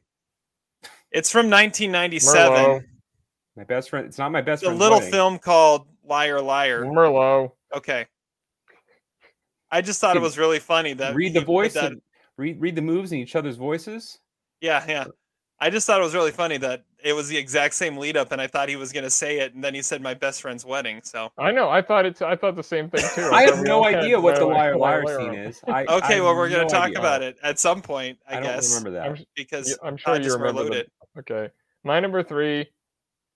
It's 1.11 1.31
from 1.31 1.49
1997. 1.49 2.51
Merlot, 2.51 2.83
My 3.55 3.63
best 3.63 3.89
friend. 3.89 4.05
It's 4.05 4.19
not 4.19 4.31
my 4.31 4.41
best 4.41 4.61
It's 4.61 4.67
a 4.67 4.75
friend. 4.75 4.79
little 4.79 5.01
film 5.01 5.39
called 5.39 5.87
Liar 6.05 6.39
Liar. 6.39 6.83
Merlot. 6.85 7.51
Okay. 7.75 8.05
I 9.71 9.81
just 9.81 9.99
thought 9.99 10.15
it 10.15 10.21
was 10.21 10.37
really 10.37 10.59
funny 10.59 10.93
that 10.93 11.15
read 11.15 11.33
the 11.33 11.39
he 11.39 11.45
voice. 11.45 11.73
That, 11.73 11.93
of- 11.93 12.01
read 12.37 12.61
read 12.61 12.75
the 12.75 12.81
moves 12.83 13.11
in 13.11 13.17
each 13.17 13.35
other's 13.35 13.55
voices. 13.55 14.19
yeah, 14.61 14.85
yeah. 14.87 15.05
I 15.59 15.71
just 15.71 15.87
thought 15.87 15.99
it 15.99 16.03
was 16.03 16.13
really 16.13 16.31
funny 16.31 16.57
that 16.57 16.83
it 17.03 17.13
was 17.13 17.27
the 17.27 17.37
exact 17.37 17.75
same 17.75 17.97
lead 17.97 18.17
up, 18.17 18.31
and 18.31 18.41
I 18.41 18.47
thought 18.47 18.69
he 18.69 18.75
was 18.75 18.91
gonna 18.91 19.09
say 19.09 19.39
it, 19.39 19.53
and 19.53 19.63
then 19.63 19.75
he 19.75 19.81
said 19.81 20.01
my 20.01 20.13
best 20.13 20.41
friend's 20.41 20.65
wedding. 20.65 21.01
So 21.03 21.31
I 21.37 21.51
know. 21.51 21.69
I 21.69 21.81
thought 21.81 22.05
it's. 22.05 22.21
I 22.21 22.35
thought 22.35 22.55
the 22.55 22.63
same 22.63 22.89
thing 22.89 23.03
too. 23.13 23.21
I 23.33 23.45
thought 23.45 23.57
have 23.57 23.65
no 23.65 23.85
idea 23.85 24.19
what 24.19 24.37
the 24.37 24.47
wire 24.47 24.75
Liar. 24.75 25.05
scene 25.05 25.33
is. 25.33 25.61
I, 25.67 25.85
okay, 25.85 26.17
I 26.17 26.21
well 26.21 26.35
we're 26.35 26.49
gonna 26.49 26.63
no 26.63 26.69
talk 26.69 26.87
idea. 26.87 26.99
about 26.99 27.21
it 27.21 27.37
at 27.43 27.59
some 27.59 27.81
point, 27.81 28.17
I, 28.27 28.37
I 28.37 28.39
don't 28.39 28.55
guess, 28.55 28.75
remember 28.75 28.99
I'm, 29.01 29.15
that. 29.15 29.25
because 29.35 29.77
I'm 29.83 29.93
I 29.93 29.97
sure 29.97 30.21
you 30.21 30.33
remember 30.33 30.75
it. 30.75 30.91
Okay, 31.19 31.49
my 31.83 31.99
number 31.99 32.23
three 32.23 32.67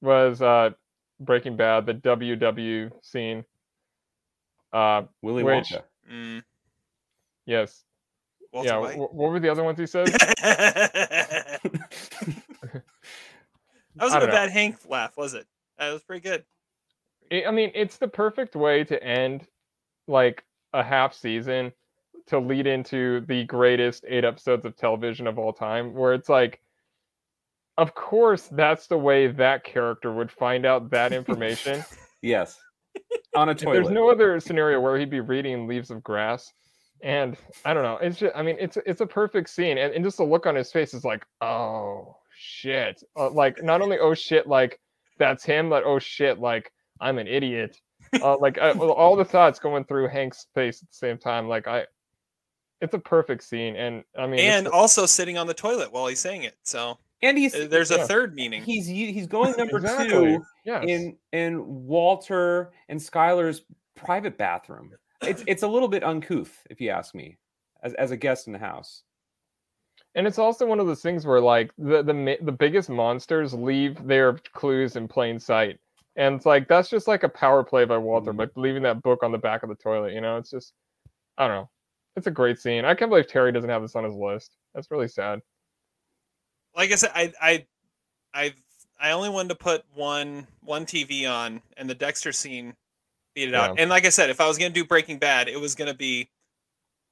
was 0.01 0.41
uh 0.41 0.71
Breaking 1.19 1.55
Bad, 1.55 1.85
the 1.85 1.93
WW 1.93 2.91
scene. 3.03 3.45
Uh, 4.73 5.03
Willy 5.21 5.43
Which- 5.43 5.69
Wonka. 5.69 5.83
Mm, 6.11 6.43
yes, 7.45 7.83
Walter 8.51 8.69
yeah. 8.69 8.77
White. 8.77 8.97
what 8.97 9.13
were 9.13 9.39
the 9.39 9.51
other 9.51 9.63
ones 9.63 9.77
he 9.77 9.85
said? 9.85 10.09
that 14.01 14.05
wasn't 14.05 14.23
I 14.23 14.25
a 14.25 14.27
don't 14.27 14.35
know. 14.35 14.41
bad 14.41 14.51
Hank 14.51 14.77
laugh, 14.89 15.15
was 15.15 15.35
it? 15.35 15.45
That 15.77 15.93
was 15.93 16.01
pretty 16.01 16.27
good. 16.27 16.43
I 17.31 17.45
I 17.45 17.51
mean, 17.51 17.71
it's 17.75 17.97
the 17.97 18.07
perfect 18.07 18.55
way 18.55 18.83
to 18.83 19.01
end 19.01 19.47
like 20.07 20.43
a 20.73 20.83
half 20.83 21.13
season 21.13 21.71
to 22.27 22.39
lead 22.39 22.65
into 22.65 23.21
the 23.27 23.43
greatest 23.45 24.03
eight 24.07 24.25
episodes 24.25 24.65
of 24.65 24.75
television 24.75 25.27
of 25.27 25.37
all 25.37 25.53
time, 25.53 25.93
where 25.93 26.13
it's 26.13 26.29
like 26.29 26.61
of 27.77 27.93
course, 27.95 28.49
that's 28.51 28.87
the 28.87 28.97
way 28.97 29.27
that 29.27 29.63
character 29.63 30.11
would 30.11 30.31
find 30.31 30.65
out 30.65 30.89
that 30.89 31.13
information. 31.19 31.83
Yes. 32.21 32.59
On 33.35 33.49
a 33.49 33.53
If 33.53 33.59
toilet. 33.59 33.75
There's 33.75 33.89
no 33.89 34.09
other 34.09 34.39
scenario 34.39 34.79
where 34.81 34.97
he'd 34.97 35.09
be 35.09 35.19
reading 35.21 35.67
Leaves 35.67 35.91
of 35.91 36.03
Grass, 36.03 36.51
and 37.01 37.37
I 37.65 37.73
don't 37.75 37.83
know. 37.83 37.97
It's 37.97 38.17
just, 38.17 38.35
I 38.35 38.41
mean, 38.41 38.57
it's 38.59 38.77
it's 38.85 39.01
a 39.01 39.05
perfect 39.05 39.49
scene, 39.49 39.77
and, 39.77 39.93
and 39.93 40.03
just 40.03 40.17
the 40.17 40.23
look 40.23 40.45
on 40.47 40.55
his 40.55 40.71
face 40.71 40.93
is 40.95 41.05
like, 41.05 41.25
oh 41.39 42.17
shit, 42.41 43.03
uh, 43.15 43.30
like 43.30 43.63
not 43.63 43.81
only 43.81 43.99
oh 43.99 44.13
shit, 44.13 44.47
like 44.47 44.80
that's 45.19 45.43
him, 45.43 45.69
but 45.69 45.84
oh 45.84 45.99
shit, 45.99 46.39
like 46.39 46.72
I'm 46.99 47.18
an 47.19 47.27
idiot. 47.27 47.77
Uh, 48.22 48.38
like 48.41 48.57
I, 48.57 48.72
all 48.72 49.15
the 49.15 49.26
thoughts 49.26 49.59
going 49.59 49.84
through 49.85 50.07
Hank's 50.07 50.47
face 50.55 50.81
at 50.81 50.89
the 50.89 50.95
same 50.95 51.18
time. 51.18 51.47
Like 51.47 51.68
I, 51.68 51.85
it's 52.81 52.93
a 52.93 52.99
perfect 52.99 53.43
scene, 53.43 53.76
and 53.76 54.03
I 54.18 54.26
mean, 54.26 54.39
it's 54.39 54.55
and 54.55 54.68
also 54.68 55.05
sitting 55.05 55.38
on 55.38 55.47
the 55.47 55.53
toilet 55.53 55.91
while 55.91 56.07
he's 56.07 56.19
saying 56.19 56.43
it. 56.43 56.55
So 56.63 56.97
and 57.22 57.38
he's 57.38 57.53
uh, 57.53 57.68
there's 57.69 57.91
a 57.91 58.05
third 58.07 58.34
meaning. 58.34 58.63
he's 58.63 58.88
he's 58.88 59.27
going 59.27 59.53
number 59.57 59.77
Exactly. 59.77 60.09
two 60.09 60.45
Yes. 60.65 60.85
in 60.88 61.18
in 61.31 61.63
Walter 61.65 62.72
and 62.89 62.99
Skylar's 62.99 63.63
private 63.95 64.38
bathroom. 64.38 64.91
It's 65.22 65.43
it's 65.45 65.63
a 65.63 65.68
little 65.68 65.88
bit 65.88 66.03
uncouth, 66.03 66.51
if 66.72 66.81
you 66.81 66.89
ask 66.89 67.13
me, 67.13 67.38
as 67.84 67.93
as 67.93 68.09
a 68.11 68.18
guest 68.18 68.47
in 68.47 68.53
the 68.53 68.59
house. 68.59 69.03
And 70.15 70.27
it's 70.27 70.38
also 70.39 70.65
one 70.65 70.79
of 70.79 70.88
those 70.88 71.01
things 71.01 71.25
where 71.25 71.39
like 71.39 71.71
the 71.77 72.03
the 72.03 72.38
the 72.41 72.51
biggest 72.51 72.89
monsters 72.89 73.53
leave 73.53 74.05
their 74.05 74.33
clues 74.53 74.95
in 74.97 75.07
plain 75.07 75.39
sight, 75.39 75.79
and 76.17 76.35
it's 76.35 76.45
like 76.45 76.67
that's 76.67 76.89
just 76.89 77.07
like 77.07 77.23
a 77.23 77.29
power 77.29 77.63
play 77.63 77.85
by 77.85 77.97
Walter, 77.97 78.33
Mhm. 78.33 78.39
like 78.39 78.51
leaving 78.55 78.83
that 78.83 79.01
book 79.01 79.23
on 79.23 79.31
the 79.31 79.38
back 79.38 79.63
of 79.63 79.69
the 79.69 79.75
toilet. 79.75 80.13
You 80.13 80.21
know, 80.21 80.38
it's 80.38 80.49
just 80.51 80.73
I 81.38 81.47
don't 81.47 81.55
know. 81.55 81.69
It's 82.17 82.27
a 82.27 82.31
great 82.31 82.59
scene. 82.59 82.83
I 82.83 82.93
can't 82.93 83.09
believe 83.09 83.27
Terry 83.27 83.53
doesn't 83.53 83.69
have 83.69 83.81
this 83.81 83.95
on 83.95 84.03
his 84.03 84.15
list. 84.15 84.57
That's 84.75 84.91
really 84.91 85.07
sad. 85.07 85.39
like 86.75 86.91
I 86.91 86.95
said, 86.95 87.11
I 87.15 87.33
I 87.41 87.65
I 88.33 88.53
I 88.99 89.11
only 89.11 89.29
wanted 89.29 89.49
to 89.49 89.55
put 89.55 89.83
one 89.93 90.45
one 90.61 90.85
TV 90.85 91.25
on, 91.25 91.61
and 91.77 91.89
the 91.89 91.95
Dexter 91.95 92.31
scene 92.33 92.75
beat 93.33 93.47
it 93.49 93.55
out. 93.55 93.79
And 93.79 93.89
like 93.89 94.05
I 94.05 94.09
said, 94.09 94.29
if 94.29 94.41
I 94.41 94.47
was 94.47 94.57
gonna 94.57 94.71
do 94.71 94.83
Breaking 94.85 95.19
Bad, 95.19 95.47
it 95.47 95.59
was 95.59 95.73
gonna 95.75 95.93
be 95.93 96.29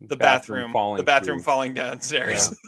the 0.02 0.16
bathroom, 0.16 0.72
falling 0.72 0.98
the 0.98 1.04
bathroom 1.04 1.40
through. 1.40 1.44
falling 1.44 1.74
downstairs. 1.74 2.56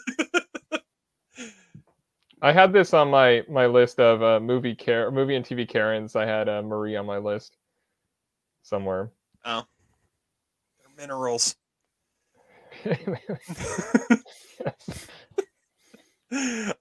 I 2.42 2.52
had 2.52 2.74
this 2.74 2.94
on 2.94 3.10
my 3.10 3.44
my 3.48 3.68
list 3.68 4.00
of 4.00 4.24
uh, 4.24 4.40
movie 4.40 4.74
care 4.76 5.12
movie 5.12 5.36
and 5.36 5.46
TV 5.46 5.68
Karens. 5.68 6.16
I 6.16 6.26
had 6.26 6.50
uh, 6.50 6.64
Marie 6.64 6.96
on 6.96 7.06
my 7.06 7.18
list 7.18 7.58
somewhere. 8.64 9.12
Oh, 9.46 9.64
minerals. 10.98 11.56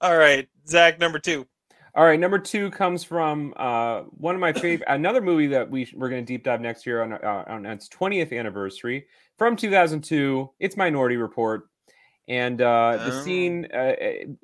All 0.01 0.17
right, 0.17 0.47
Zach, 0.67 0.99
number 0.99 1.19
two. 1.19 1.45
All 1.93 2.05
right, 2.05 2.19
number 2.19 2.39
two 2.39 2.71
comes 2.71 3.03
from 3.03 3.53
uh, 3.57 4.03
one 4.11 4.33
of 4.33 4.39
my 4.39 4.53
favorite, 4.53 4.87
another 4.89 5.19
movie 5.21 5.47
that 5.47 5.69
we 5.69 5.83
sh- 5.85 5.93
we're 5.93 6.07
going 6.09 6.25
to 6.25 6.33
deep 6.33 6.43
dive 6.45 6.61
next 6.61 6.85
year 6.85 7.03
on 7.03 7.13
uh, 7.13 7.43
on 7.47 7.65
its 7.65 7.89
20th 7.89 8.37
anniversary 8.37 9.05
from 9.41 9.55
2002. 9.55 10.51
It's 10.59 10.77
Minority 10.77 11.17
Report, 11.17 11.67
and 12.27 12.61
uh, 12.61 12.97
the 12.97 13.11
Oh. 13.11 13.21
scene, 13.23 13.65
uh, 13.73 13.95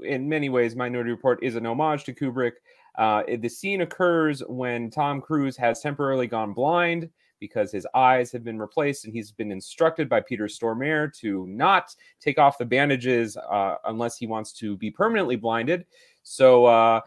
in 0.04 0.28
many 0.28 0.50
ways, 0.50 0.76
Minority 0.76 1.12
Report 1.12 1.38
is 1.44 1.56
an 1.56 1.68
homage 1.68 2.04
to 2.06 2.16
Kubrick. 2.16 2.54
Uh, 2.98 3.22
the 3.38 3.48
scene 3.48 3.82
occurs 3.82 4.42
when 4.48 4.90
Tom 4.90 5.22
Cruise 5.22 5.56
has 5.58 5.82
temporarily 5.82 6.26
gone 6.26 6.52
blind 6.52 7.12
because 7.40 7.72
his 7.72 7.86
eyes 7.94 8.32
have 8.32 8.44
been 8.44 8.58
replaced, 8.58 9.06
and 9.06 9.14
he's 9.14 9.32
been 9.32 9.52
instructed 9.52 10.10
by 10.10 10.20
Peter 10.20 10.46
Stormare 10.46 11.14
to 11.20 11.46
not 11.46 11.96
take 12.20 12.40
off 12.40 12.58
the 12.58 12.66
bandages 12.66 13.38
uh, 13.38 13.76
unless 13.86 14.18
he 14.18 14.26
wants 14.26 14.52
to 14.54 14.76
be 14.78 14.90
permanently 14.90 15.36
blinded. 15.36 15.86
So 16.24 16.66
uh, 16.66 17.02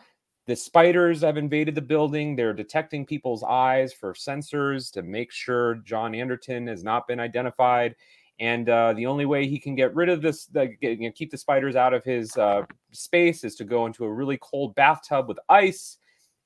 the 0.46 0.56
spiders 0.56 1.20
have 1.20 1.36
invaded 1.36 1.74
the 1.74 1.82
building. 1.82 2.34
They're 2.34 2.52
detecting 2.52 3.06
people's 3.06 3.42
eyes 3.42 3.92
for 3.92 4.14
sensors 4.14 4.90
to 4.92 5.02
make 5.02 5.30
sure 5.30 5.76
John 5.84 6.14
Anderton 6.14 6.66
has 6.66 6.82
not 6.82 7.06
been 7.06 7.20
identified. 7.20 7.94
And 8.40 8.68
uh, 8.70 8.94
the 8.94 9.06
only 9.06 9.26
way 9.26 9.46
he 9.46 9.58
can 9.58 9.74
get 9.74 9.94
rid 9.94 10.08
of 10.08 10.22
this, 10.22 10.46
the, 10.46 10.70
you 10.80 10.96
know, 10.96 11.12
keep 11.14 11.30
the 11.30 11.36
spiders 11.36 11.76
out 11.76 11.92
of 11.92 12.02
his 12.04 12.36
uh, 12.38 12.62
space, 12.90 13.44
is 13.44 13.54
to 13.56 13.64
go 13.64 13.84
into 13.84 14.04
a 14.04 14.12
really 14.12 14.38
cold 14.40 14.74
bathtub 14.74 15.28
with 15.28 15.38
ice. 15.48 15.98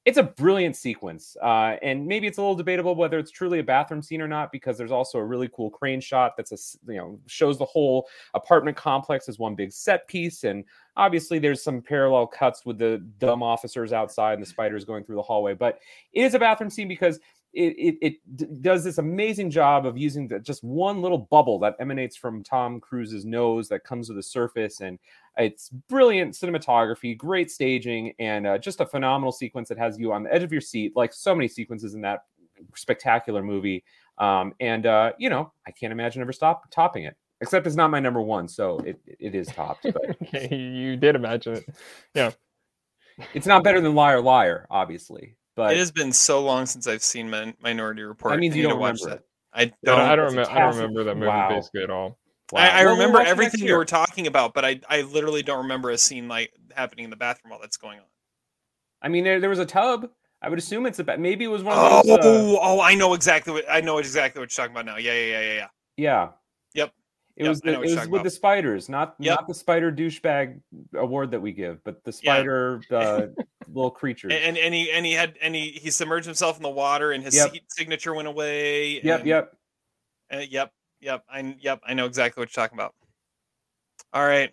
It's 0.04 0.18
a 0.18 0.22
brilliant 0.22 0.76
sequence, 0.76 1.34
uh, 1.42 1.76
and 1.80 2.06
maybe 2.06 2.26
it's 2.26 2.36
a 2.36 2.40
little 2.42 2.54
debatable 2.54 2.94
whether 2.94 3.18
it's 3.18 3.30
truly 3.30 3.60
a 3.60 3.62
bathroom 3.62 4.02
scene 4.02 4.20
or 4.20 4.28
not, 4.28 4.52
because 4.52 4.76
there's 4.76 4.92
also 4.92 5.18
a 5.18 5.24
really 5.24 5.48
cool 5.48 5.70
crane 5.70 6.00
shot 6.00 6.36
that's 6.36 6.52
a 6.52 6.92
you 6.92 6.98
know 6.98 7.18
shows 7.26 7.56
the 7.56 7.64
whole 7.64 8.06
apartment 8.34 8.76
complex 8.76 9.30
as 9.30 9.38
one 9.38 9.54
big 9.54 9.72
set 9.72 10.06
piece, 10.06 10.44
and 10.44 10.64
obviously 10.96 11.38
there's 11.38 11.62
some 11.62 11.80
parallel 11.80 12.26
cuts 12.26 12.64
with 12.64 12.78
the 12.78 12.98
dumb 13.18 13.42
officers 13.42 13.92
outside 13.92 14.34
and 14.34 14.42
the 14.42 14.46
spiders 14.46 14.84
going 14.84 15.04
through 15.04 15.16
the 15.16 15.22
hallway 15.22 15.54
but 15.54 15.78
it 16.12 16.22
is 16.22 16.34
a 16.34 16.38
bathroom 16.38 16.70
scene 16.70 16.88
because 16.88 17.18
it, 17.54 17.74
it, 17.78 17.98
it 18.02 18.36
d- 18.36 18.46
does 18.60 18.82
this 18.84 18.98
amazing 18.98 19.50
job 19.50 19.86
of 19.86 19.96
using 19.96 20.26
the, 20.28 20.38
just 20.40 20.62
one 20.64 21.00
little 21.02 21.18
bubble 21.18 21.58
that 21.60 21.76
emanates 21.78 22.16
from 22.16 22.42
tom 22.42 22.80
cruise's 22.80 23.24
nose 23.24 23.68
that 23.68 23.84
comes 23.84 24.08
to 24.08 24.12
the 24.14 24.22
surface 24.22 24.80
and 24.80 24.98
it's 25.36 25.68
brilliant 25.88 26.34
cinematography 26.34 27.16
great 27.16 27.50
staging 27.50 28.12
and 28.18 28.46
uh, 28.46 28.58
just 28.58 28.80
a 28.80 28.86
phenomenal 28.86 29.32
sequence 29.32 29.68
that 29.68 29.78
has 29.78 29.98
you 29.98 30.12
on 30.12 30.22
the 30.24 30.34
edge 30.34 30.42
of 30.42 30.52
your 30.52 30.60
seat 30.60 30.92
like 30.96 31.12
so 31.12 31.34
many 31.34 31.48
sequences 31.48 31.94
in 31.94 32.00
that 32.00 32.24
spectacular 32.74 33.42
movie 33.42 33.84
um, 34.18 34.52
and 34.60 34.86
uh, 34.86 35.12
you 35.18 35.28
know 35.30 35.52
i 35.66 35.70
can't 35.70 35.92
imagine 35.92 36.22
ever 36.22 36.32
stop 36.32 36.70
topping 36.70 37.04
it 37.04 37.16
except 37.40 37.66
it's 37.66 37.76
not 37.76 37.90
my 37.90 38.00
number 38.00 38.22
one 38.22 38.46
so 38.48 38.78
it, 38.80 38.98
it 39.06 39.34
is 39.34 39.48
topped 39.48 39.82
but 39.82 40.16
Okay, 40.22 40.48
you- 40.50 40.90
you 40.90 40.96
did 40.96 41.14
imagine 41.16 41.54
it. 41.56 41.64
Yeah. 42.14 42.30
it's 43.34 43.46
not 43.46 43.62
better 43.64 43.80
than 43.80 43.94
liar 43.94 44.20
liar 44.20 44.66
obviously 44.70 45.36
but 45.54 45.72
it 45.72 45.78
has 45.78 45.90
been 45.90 46.12
so 46.12 46.42
long 46.42 46.66
since 46.66 46.86
I've 46.86 47.02
seen 47.02 47.30
Min- 47.30 47.54
Minority 47.60 48.02
Report. 48.02 48.32
That 48.34 48.40
means 48.40 48.54
I 48.54 48.58
you 48.58 48.62
don't 48.64 48.78
watch 48.80 49.00
remember 49.02 49.16
that. 49.16 49.24
I 49.52 49.62
I 49.62 49.64
don't. 49.64 49.74
don't, 49.84 49.98
I 50.00 50.16
don't, 50.16 50.24
remember, 50.26 50.50
I 50.50 50.58
don't 50.60 50.76
remember 50.76 51.04
that 51.04 51.14
movie 51.14 51.26
wow. 51.26 51.48
basically 51.48 51.82
at 51.82 51.90
all. 51.90 52.18
I, 52.54 52.68
I 52.68 52.84
Well, 52.84 52.96
we'll 52.96 53.06
remember 53.06 53.20
everything 53.22 53.66
you 53.66 53.74
were 53.74 53.84
talking 53.84 54.26
about, 54.26 54.54
but 54.54 54.64
I 54.64 54.80
I 54.88 55.02
literally 55.02 55.42
don't 55.42 55.62
remember 55.62 55.90
a 55.90 55.98
scene 55.98 56.28
like 56.28 56.52
happening 56.74 57.04
in 57.04 57.10
the 57.10 57.16
bathroom 57.16 57.50
while 57.50 57.60
that's 57.60 57.76
going 57.76 57.98
on. 57.98 58.06
I 59.02 59.08
mean, 59.08 59.24
there, 59.24 59.40
there 59.40 59.50
was 59.50 59.58
a 59.58 59.66
tub. 59.66 60.10
I 60.40 60.48
would 60.48 60.58
assume 60.58 60.86
it's 60.86 60.98
about 60.98 61.20
maybe 61.20 61.44
it 61.44 61.48
was 61.48 61.62
one 61.62 61.76
Oh, 61.78 62.00
of 62.00 62.06
those. 62.06 62.18
uh, 62.18 62.58
oh, 62.60 62.80
I 62.80 62.94
know 62.94 63.14
exactly 63.14 63.52
what 63.52 63.64
I 63.70 63.80
know 63.80 63.98
exactly 63.98 64.40
what 64.40 64.56
you're 64.56 64.64
talking 64.66 64.76
about 64.76 64.86
now. 64.86 64.98
Yeah, 64.98 65.14
yeah, 65.14 65.40
yeah, 65.40 65.52
yeah, 65.54 65.68
yeah. 65.96 66.28
Yeah, 67.36 67.42
it 67.42 67.44
Yep, 67.44 67.48
was 67.50 67.60
the, 67.60 67.72
it 67.72 67.78
was 67.80 67.94
with 67.96 68.06
about. 68.08 68.22
the 68.24 68.30
spiders, 68.30 68.88
not 68.88 69.14
Yep. 69.18 69.34
not 69.36 69.48
the 69.48 69.54
spider 69.54 69.90
douchebag 69.90 70.60
award 70.94 71.30
that 71.32 71.40
we 71.40 71.52
give, 71.52 71.82
but 71.84 72.02
the 72.04 72.10
Yeah. 72.22 72.34
spider 72.34 72.82
uh, 72.90 73.26
little 73.68 73.90
creature. 73.90 74.30
And 74.30 74.56
and 74.56 74.72
he 74.74 74.90
and 74.92 75.04
he 75.04 75.12
had 75.12 75.36
and 75.42 75.54
he 75.54 75.70
he 75.72 75.90
submerged 75.90 76.26
himself 76.26 76.56
in 76.56 76.62
the 76.62 76.68
water 76.70 77.12
and 77.12 77.24
his 77.24 77.34
Yep. 77.34 77.52
seat 77.52 77.64
signature 77.68 78.14
went 78.14 78.28
away. 78.28 79.00
yep, 79.02 79.20
and- 79.20 79.28
yep. 79.28 79.56
Uh, 80.32 80.38
yep, 80.48 80.72
yep, 81.00 81.24
I 81.28 81.56
yep, 81.60 81.80
I 81.86 81.94
know 81.94 82.06
exactly 82.06 82.40
what 82.40 82.54
you're 82.54 82.62
talking 82.64 82.76
about. 82.76 82.94
All 84.12 84.24
right, 84.26 84.52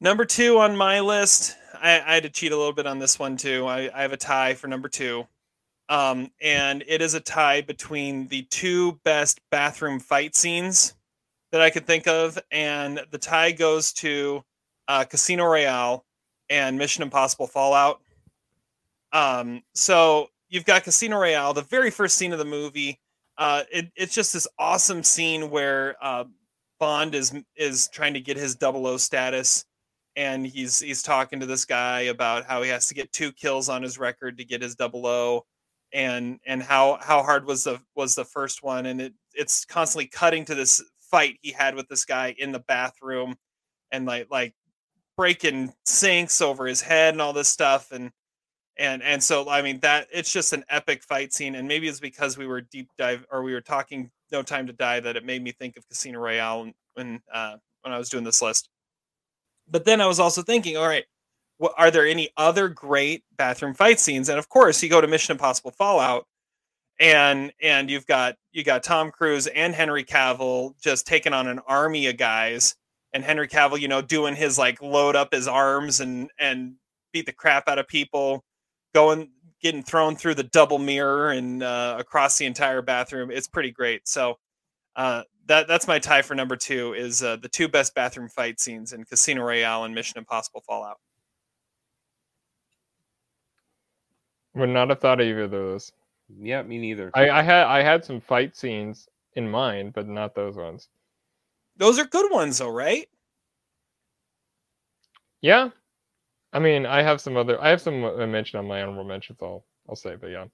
number 0.00 0.24
two 0.24 0.58
on 0.58 0.76
my 0.76 1.00
list. 1.00 1.56
I, 1.74 2.00
I 2.00 2.14
had 2.14 2.22
to 2.24 2.30
cheat 2.30 2.52
a 2.52 2.56
little 2.56 2.72
bit 2.72 2.86
on 2.86 2.98
this 2.98 3.18
one 3.18 3.36
too. 3.36 3.66
I, 3.66 3.90
I 3.94 4.02
have 4.02 4.12
a 4.12 4.16
tie 4.16 4.54
for 4.54 4.68
number 4.68 4.88
two, 4.88 5.26
um, 5.88 6.30
and 6.40 6.84
it 6.86 7.02
is 7.02 7.14
a 7.14 7.20
tie 7.20 7.62
between 7.62 8.28
the 8.28 8.42
two 8.50 9.00
best 9.04 9.40
bathroom 9.50 9.98
fight 9.98 10.36
scenes 10.36 10.94
that 11.52 11.60
I 11.60 11.70
could 11.70 11.86
think 11.86 12.06
of, 12.06 12.38
and 12.50 13.00
the 13.10 13.18
tie 13.18 13.52
goes 13.52 13.92
to 13.94 14.42
uh, 14.86 15.04
Casino 15.04 15.44
Royale 15.44 16.04
and 16.50 16.78
Mission 16.78 17.02
Impossible 17.02 17.46
Fallout. 17.46 18.00
Um, 19.12 19.62
so 19.74 20.28
you've 20.48 20.64
got 20.64 20.84
Casino 20.84 21.18
Royale, 21.18 21.54
the 21.54 21.62
very 21.62 21.90
first 21.90 22.16
scene 22.16 22.32
of 22.32 22.38
the 22.38 22.44
movie 22.44 23.00
uh, 23.38 23.62
it, 23.70 23.90
it's 23.94 24.14
just 24.14 24.32
this 24.32 24.48
awesome 24.58 25.02
scene 25.04 25.48
where 25.48 25.96
uh, 26.02 26.24
Bond 26.80 27.14
is 27.14 27.32
is 27.56 27.88
trying 27.88 28.14
to 28.14 28.20
get 28.20 28.36
his 28.36 28.56
double 28.56 28.86
O 28.86 28.96
status, 28.96 29.64
and 30.16 30.44
he's 30.44 30.80
he's 30.80 31.02
talking 31.02 31.38
to 31.38 31.46
this 31.46 31.64
guy 31.64 32.00
about 32.02 32.44
how 32.44 32.62
he 32.62 32.68
has 32.68 32.88
to 32.88 32.94
get 32.94 33.12
two 33.12 33.30
kills 33.32 33.68
on 33.68 33.82
his 33.82 33.96
record 33.96 34.36
to 34.38 34.44
get 34.44 34.60
his 34.60 34.74
double 34.74 35.06
O, 35.06 35.46
and 35.92 36.40
and 36.46 36.62
how 36.62 36.98
how 37.00 37.22
hard 37.22 37.46
was 37.46 37.62
the 37.64 37.80
was 37.94 38.16
the 38.16 38.24
first 38.24 38.64
one, 38.64 38.86
and 38.86 39.00
it 39.00 39.14
it's 39.34 39.64
constantly 39.64 40.08
cutting 40.08 40.44
to 40.44 40.56
this 40.56 40.82
fight 41.10 41.38
he 41.42 41.52
had 41.52 41.74
with 41.74 41.88
this 41.88 42.04
guy 42.04 42.34
in 42.38 42.52
the 42.52 42.60
bathroom, 42.60 43.36
and 43.92 44.06
like 44.06 44.28
like 44.30 44.54
breaking 45.16 45.72
sinks 45.84 46.40
over 46.40 46.66
his 46.66 46.80
head 46.80 47.14
and 47.14 47.22
all 47.22 47.32
this 47.32 47.48
stuff, 47.48 47.92
and 47.92 48.10
and 48.76 49.02
and 49.02 49.22
so 49.22 49.48
I 49.48 49.62
mean 49.62 49.80
that 49.80 50.08
it's 50.12 50.32
just 50.32 50.52
an 50.52 50.64
epic 50.68 51.02
fight 51.02 51.32
scene, 51.32 51.54
and 51.56 51.66
maybe 51.68 51.88
it's 51.88 52.00
because 52.00 52.38
we 52.38 52.46
were 52.46 52.60
deep 52.60 52.88
dive 52.96 53.26
or 53.30 53.42
we 53.42 53.52
were 53.52 53.60
talking 53.60 54.10
No 54.32 54.42
Time 54.42 54.66
to 54.66 54.72
Die 54.72 55.00
that 55.00 55.16
it 55.16 55.24
made 55.24 55.42
me 55.42 55.52
think 55.52 55.76
of 55.76 55.88
Casino 55.88 56.20
Royale 56.20 56.72
when 56.94 57.20
uh, 57.32 57.56
when 57.82 57.92
I 57.92 57.98
was 57.98 58.08
doing 58.08 58.24
this 58.24 58.42
list. 58.42 58.68
But 59.70 59.84
then 59.84 60.00
I 60.00 60.06
was 60.06 60.20
also 60.20 60.42
thinking, 60.42 60.76
all 60.76 60.86
right, 60.86 61.04
are 61.76 61.90
there 61.90 62.06
any 62.06 62.30
other 62.36 62.68
great 62.68 63.24
bathroom 63.36 63.74
fight 63.74 64.00
scenes? 64.00 64.28
And 64.28 64.38
of 64.38 64.48
course, 64.48 64.82
you 64.82 64.88
go 64.88 65.00
to 65.00 65.06
Mission 65.06 65.32
Impossible 65.32 65.72
Fallout, 65.72 66.26
and 67.00 67.52
and 67.62 67.90
you've 67.90 68.06
got 68.06 68.36
you 68.52 68.64
got 68.64 68.82
Tom 68.82 69.10
Cruise 69.10 69.46
and 69.46 69.74
Henry 69.74 70.04
Cavill 70.04 70.72
just 70.80 71.06
taking 71.06 71.32
on 71.32 71.46
an 71.46 71.60
army 71.66 72.06
of 72.06 72.16
guys, 72.16 72.74
and 73.12 73.24
Henry 73.24 73.48
Cavill, 73.48 73.80
you 73.80 73.88
know, 73.88 74.02
doing 74.02 74.34
his 74.34 74.58
like 74.58 74.82
load 74.82 75.16
up 75.16 75.32
his 75.32 75.48
arms 75.48 76.00
and 76.00 76.30
and 76.38 76.74
beat 77.12 77.26
the 77.26 77.32
crap 77.32 77.68
out 77.68 77.78
of 77.78 77.88
people, 77.88 78.44
going 78.94 79.30
getting 79.60 79.82
thrown 79.82 80.16
through 80.16 80.34
the 80.34 80.44
double 80.44 80.78
mirror 80.78 81.30
and 81.30 81.62
uh, 81.62 81.96
across 81.98 82.38
the 82.38 82.46
entire 82.46 82.82
bathroom. 82.82 83.30
It's 83.30 83.48
pretty 83.48 83.70
great. 83.70 84.06
So 84.06 84.38
uh, 84.96 85.22
that 85.46 85.68
that's 85.68 85.88
my 85.88 85.98
tie 85.98 86.22
for 86.22 86.34
number 86.34 86.56
two 86.56 86.94
is 86.94 87.22
uh, 87.22 87.36
the 87.36 87.48
two 87.48 87.68
best 87.68 87.94
bathroom 87.94 88.28
fight 88.28 88.60
scenes 88.60 88.92
in 88.92 89.04
Casino 89.04 89.42
Royale 89.42 89.84
and 89.84 89.94
Mission 89.94 90.18
Impossible 90.18 90.62
Fallout. 90.66 90.98
Would 94.54 94.70
not 94.70 94.88
have 94.88 95.00
thought 95.00 95.20
of 95.20 95.26
either 95.26 95.42
of 95.42 95.50
those. 95.50 95.92
Yeah, 96.28 96.62
me 96.62 96.78
neither. 96.78 97.10
I, 97.14 97.30
I 97.30 97.42
had 97.42 97.66
I 97.66 97.82
had 97.82 98.04
some 98.04 98.20
fight 98.20 98.56
scenes 98.56 99.08
in 99.34 99.50
mind, 99.50 99.92
but 99.94 100.06
not 100.06 100.34
those 100.34 100.56
ones. 100.56 100.88
Those 101.76 101.98
are 101.98 102.04
good 102.04 102.30
ones, 102.30 102.58
though, 102.58 102.70
right? 102.70 103.08
Yeah, 105.40 105.70
I 106.52 106.58
mean, 106.58 106.86
I 106.86 107.02
have 107.02 107.20
some 107.20 107.36
other. 107.36 107.60
I 107.62 107.68
have 107.68 107.80
some 107.80 108.04
uh, 108.04 108.26
mention 108.26 108.58
on 108.58 108.66
my 108.66 108.82
honorable 108.82 109.04
mentions. 109.04 109.38
I'll 109.42 109.64
I'll 109.88 109.96
say, 109.96 110.16
but 110.16 110.28
yeah. 110.28 110.46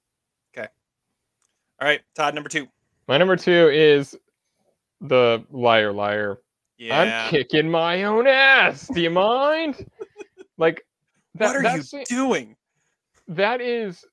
Okay. 0.57 0.69
All 1.81 1.89
right, 1.89 2.01
Todd, 2.15 2.35
number 2.35 2.49
two. 2.49 2.67
My 3.09 3.17
number 3.19 3.37
two 3.37 3.69
is 3.73 4.17
the 5.01 5.45
liar 5.51 5.93
liar. 5.93 6.39
Yeah. 6.79 7.25
I'm 7.25 7.31
kicking 7.31 7.71
my 7.71 8.05
own 8.05 8.27
ass. 8.27 8.89
Do 8.89 9.01
you 9.01 9.11
mind? 9.11 9.87
like 10.59 10.85
that, 11.37 11.47
what 11.47 11.57
are 11.57 11.63
that 11.63 11.77
you 11.77 11.83
scene- 11.83 12.05
doing? 12.09 12.57
that 13.29 13.61
is 13.61 14.05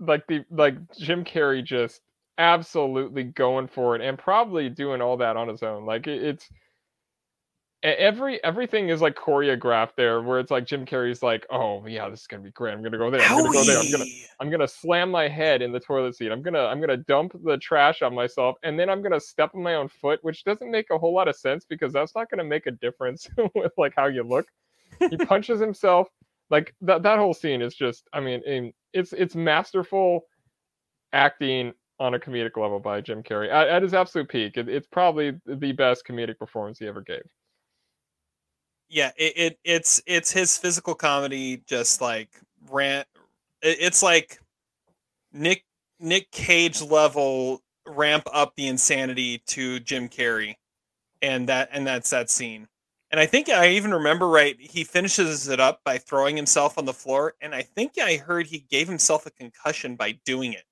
like 0.00 0.26
the 0.26 0.44
like 0.50 0.74
Jim 0.98 1.24
Carrey 1.24 1.64
just 1.64 2.00
absolutely 2.38 3.24
going 3.24 3.68
for 3.68 3.94
it 3.94 4.02
and 4.02 4.18
probably 4.18 4.68
doing 4.70 5.00
all 5.02 5.18
that 5.18 5.36
on 5.36 5.48
his 5.48 5.62
own. 5.62 5.84
Like 5.84 6.06
it, 6.06 6.22
it's 6.22 6.48
every 7.82 8.42
everything 8.44 8.88
is 8.88 9.00
like 9.00 9.14
choreographed 9.14 9.94
there 9.96 10.20
where 10.22 10.38
it's 10.38 10.50
like 10.50 10.66
Jim 10.66 10.84
Carrey's 10.84 11.22
like, 11.22 11.46
oh 11.50 11.84
yeah, 11.86 12.08
this 12.08 12.22
is 12.22 12.26
gonna 12.26 12.42
be 12.42 12.50
great. 12.50 12.72
I'm 12.72 12.82
gonna 12.82 12.98
go 12.98 13.10
there. 13.10 13.20
I'm 13.22 13.42
gonna 13.42 13.52
go 13.52 13.64
there. 13.64 13.78
I'm 13.78 13.90
gonna 13.90 14.04
I'm 14.40 14.50
gonna 14.50 14.68
slam 14.68 15.10
my 15.10 15.28
head 15.28 15.62
in 15.62 15.72
the 15.72 15.80
toilet 15.80 16.16
seat. 16.16 16.30
I'm 16.30 16.42
gonna 16.42 16.64
I'm 16.64 16.80
gonna 16.80 16.96
dump 16.96 17.32
the 17.44 17.58
trash 17.58 18.02
on 18.02 18.14
myself, 18.14 18.56
and 18.62 18.78
then 18.78 18.90
I'm 18.90 19.02
gonna 19.02 19.20
step 19.20 19.54
on 19.54 19.62
my 19.62 19.74
own 19.74 19.88
foot, 19.88 20.18
which 20.22 20.44
doesn't 20.44 20.70
make 20.70 20.86
a 20.90 20.98
whole 20.98 21.14
lot 21.14 21.28
of 21.28 21.36
sense 21.36 21.64
because 21.64 21.92
that's 21.92 22.14
not 22.14 22.30
gonna 22.30 22.44
make 22.44 22.66
a 22.66 22.72
difference 22.72 23.28
with 23.54 23.72
like 23.76 23.94
how 23.96 24.06
you 24.06 24.22
look. 24.22 24.46
He 24.98 25.16
punches 25.26 25.60
himself. 25.60 26.08
Like 26.50 26.74
that 26.82 27.02
that 27.04 27.18
whole 27.18 27.34
scene 27.34 27.62
is 27.62 27.74
just 27.74 28.08
I 28.12 28.20
mean 28.20 28.72
it's 28.92 29.12
it's 29.12 29.34
masterful 29.36 30.22
acting 31.12 31.72
on 32.00 32.14
a 32.14 32.18
comedic 32.18 32.56
level 32.56 32.80
by 32.80 33.00
Jim 33.00 33.22
Carrey 33.22 33.50
at, 33.52 33.68
at 33.68 33.82
his 33.82 33.94
absolute 33.94 34.28
peak. 34.28 34.56
It, 34.56 34.68
it's 34.68 34.86
probably 34.88 35.38
the 35.46 35.72
best 35.72 36.06
comedic 36.06 36.38
performance 36.38 36.78
he 36.78 36.86
ever 36.86 37.02
gave. 37.02 37.22
yeah 38.88 39.10
it, 39.16 39.32
it 39.36 39.58
it's 39.64 40.02
it's 40.06 40.30
his 40.32 40.58
physical 40.58 40.94
comedy 40.94 41.62
just 41.66 42.00
like 42.00 42.28
rant. 42.70 43.06
it, 43.62 43.78
it's 43.80 44.02
like 44.02 44.40
nick 45.32 45.64
nick 46.00 46.30
cage 46.32 46.82
level 46.82 47.62
ramp 47.86 48.24
up 48.32 48.54
the 48.56 48.66
insanity 48.68 49.38
to 49.46 49.80
jim 49.80 50.08
carrey 50.08 50.54
and 51.22 51.48
that 51.48 51.68
and 51.72 51.86
that's 51.86 52.10
that 52.10 52.30
scene 52.30 52.66
and 53.10 53.20
i 53.20 53.26
think 53.26 53.48
i 53.48 53.68
even 53.68 53.92
remember 53.92 54.28
right 54.28 54.56
he 54.60 54.84
finishes 54.84 55.48
it 55.48 55.60
up 55.60 55.80
by 55.84 55.98
throwing 55.98 56.36
himself 56.36 56.78
on 56.78 56.84
the 56.84 56.92
floor 56.92 57.34
and 57.40 57.54
i 57.54 57.62
think 57.62 57.92
i 57.98 58.16
heard 58.16 58.46
he 58.46 58.60
gave 58.70 58.88
himself 58.88 59.26
a 59.26 59.30
concussion 59.30 59.96
by 59.96 60.12
doing 60.24 60.52
it. 60.52 60.64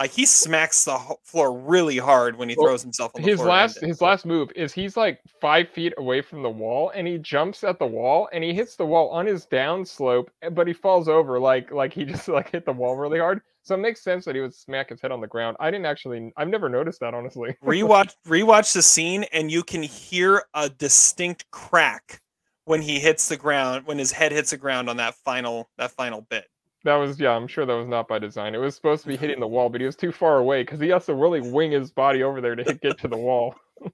Like 0.00 0.10
he 0.10 0.26
smacks 0.26 0.84
the 0.84 0.98
floor 1.22 1.56
really 1.56 1.98
hard 1.98 2.36
when 2.36 2.48
he 2.48 2.56
Well, 2.56 2.66
throws 2.66 2.82
himself 2.82 3.12
on 3.14 3.22
the 3.22 3.28
his 3.28 3.36
floor 3.36 3.48
last 3.48 3.80
his 3.80 4.00
last 4.00 4.26
move 4.26 4.50
is 4.56 4.72
he's 4.72 4.96
like 4.96 5.20
five 5.40 5.68
feet 5.68 5.92
away 5.96 6.22
from 6.22 6.42
the 6.42 6.50
wall 6.50 6.90
and 6.94 7.06
he 7.06 7.18
jumps 7.18 7.62
at 7.62 7.78
the 7.78 7.86
wall 7.86 8.28
and 8.32 8.42
he 8.42 8.52
hits 8.52 8.74
the 8.76 8.84
wall 8.86 9.10
on 9.10 9.26
his 9.26 9.46
down 9.46 9.84
slope 9.84 10.30
eh, 10.42 10.48
but 10.48 10.66
he 10.66 10.72
falls 10.72 11.08
over 11.08 11.38
like 11.38 11.70
like 11.70 11.92
he 11.94 12.04
just 12.12 12.28
like 12.28 12.50
hit 12.50 12.64
the 12.64 12.72
wall 12.72 12.96
really 12.96 13.18
hard 13.18 13.42
so 13.62 13.74
it 13.74 13.78
makes 13.78 14.02
sense 14.02 14.24
that 14.24 14.34
he 14.34 14.40
would 14.40 14.54
smack 14.54 14.88
his 14.90 15.00
head 15.00 15.12
on 15.12 15.20
the 15.20 15.26
ground 15.26 15.56
i 15.60 15.70
didn't 15.70 15.86
actually 15.86 16.32
i've 16.36 16.48
never 16.48 16.68
noticed 16.68 17.00
that 17.00 17.14
honestly 17.14 17.56
rewatch 17.64 18.14
rewatch 18.26 18.72
the 18.72 18.82
scene 18.82 19.24
and 19.32 19.50
you 19.50 19.62
can 19.62 19.82
hear 19.82 20.42
a 20.54 20.68
distinct 20.68 21.44
crack 21.50 22.20
when 22.64 22.82
he 22.82 22.98
hits 23.00 23.28
the 23.28 23.36
ground 23.36 23.86
when 23.86 23.98
his 23.98 24.12
head 24.12 24.32
hits 24.32 24.50
the 24.50 24.56
ground 24.56 24.88
on 24.88 24.96
that 24.96 25.14
final 25.14 25.68
that 25.78 25.90
final 25.90 26.22
bit 26.30 26.46
that 26.84 26.96
was 26.96 27.18
yeah 27.20 27.30
i'm 27.30 27.46
sure 27.46 27.64
that 27.66 27.74
was 27.74 27.88
not 27.88 28.08
by 28.08 28.18
design 28.18 28.54
it 28.54 28.58
was 28.58 28.74
supposed 28.74 29.02
to 29.02 29.08
be 29.08 29.16
hitting 29.16 29.40
the 29.40 29.46
wall 29.46 29.68
but 29.68 29.80
he 29.80 29.86
was 29.86 29.96
too 29.96 30.12
far 30.12 30.38
away 30.38 30.62
because 30.62 30.80
he 30.80 30.88
has 30.88 31.06
to 31.06 31.14
really 31.14 31.40
wing 31.40 31.70
his 31.72 31.90
body 31.90 32.22
over 32.22 32.40
there 32.40 32.54
to 32.56 32.64
hit, 32.64 32.80
get 32.80 32.98
to 32.98 33.08
the 33.08 33.16
wall 33.16 33.54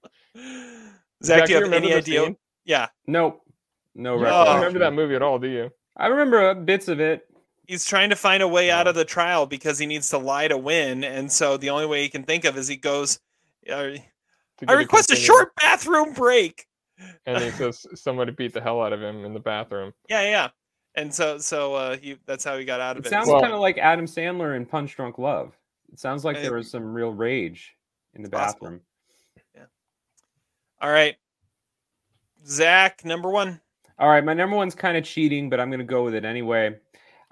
zach, 1.25 1.47
do 1.47 1.53
you 1.53 1.57
have 1.57 1.63
remember 1.65 1.77
any 1.89 1.95
idea 1.95 2.25
scene? 2.25 2.37
yeah 2.65 2.89
Nope. 3.07 3.41
No 3.95 4.15
you 4.15 4.23
recollection. 4.23 4.47
don't 4.47 4.57
remember 4.57 4.79
that 4.81 4.93
movie 4.93 5.15
at 5.15 5.23
all 5.23 5.39
do 5.39 5.49
you 5.49 5.71
I 6.01 6.07
remember 6.07 6.51
uh, 6.51 6.55
bits 6.55 6.87
of 6.87 7.01
it. 7.01 7.23
He's 7.69 7.85
trying 7.85 8.11
to 8.11 8.17
find 8.17 8.43
a 8.43 8.49
way 8.49 8.71
out 8.71 8.89
of 8.89 8.97
the 8.97 9.05
trial 9.05 9.47
because 9.47 9.79
he 9.79 9.87
needs 9.87 10.09
to 10.11 10.19
lie 10.19 10.49
to 10.49 10.59
win 10.59 11.05
and 11.05 11.31
so 11.31 11.57
the 11.57 11.71
only 11.71 11.87
way 11.87 12.03
he 12.03 12.09
can 12.09 12.25
think 12.25 12.45
of 12.45 12.57
is 12.59 12.67
he 12.67 12.75
goes 12.77 13.21
uh, 13.71 13.91
i 14.67 14.73
request 14.73 15.11
a 15.11 15.15
continued. 15.15 15.27
short 15.27 15.55
bathroom 15.57 16.13
break 16.15 16.67
and 17.27 17.39
he 17.43 17.51
says 17.53 17.87
somebody 17.95 18.33
beat 18.33 18.53
the 18.53 18.61
hell 18.61 18.83
out 18.83 18.93
of 18.93 19.01
him 19.01 19.25
in 19.25 19.33
the 19.33 19.39
bathroom 19.41 19.93
yeah 20.09 20.23
yeah 20.23 20.49
and 20.97 21.15
so 21.15 21.39
so 21.39 21.75
uh 21.75 21.97
he 21.97 22.17
that's 22.27 22.43
how 22.43 22.57
he 22.59 22.65
got 22.65 22.81
out 22.81 22.97
of 22.97 23.05
It 23.05 23.07
it, 23.07 23.11
sounds 23.11 23.29
Well- 23.29 23.41
kind 23.41 23.53
of 23.53 23.61
like 23.61 23.79
Adam 23.79 24.07
Sandler 24.07 24.57
in 24.57 24.67
Punch 24.67 24.97
Drunk 24.97 25.19
Love. 25.19 25.57
It 25.93 26.01
sounds 26.01 26.25
like 26.25 26.41
there 26.43 26.55
was 26.55 26.69
some 26.71 26.93
real 26.93 27.13
rage 27.13 27.77
in 28.15 28.23
the 28.23 28.29
possible. 28.31 28.67
bathroom. 28.67 28.81
all 30.81 30.91
right 30.91 31.17
zach 32.47 33.05
number 33.05 33.29
one 33.31 33.61
All 33.99 34.09
right, 34.09 34.25
my 34.25 34.33
number 34.35 34.55
one's 34.57 34.75
kind 34.77 34.97
of 34.97 35.05
cheating, 35.05 35.51
but 35.51 35.59
I'm 35.61 35.71
going 35.71 35.81
to 35.81 35.85
go 35.85 36.05
with 36.05 36.15
it 36.15 36.25
anyway. 36.25 36.77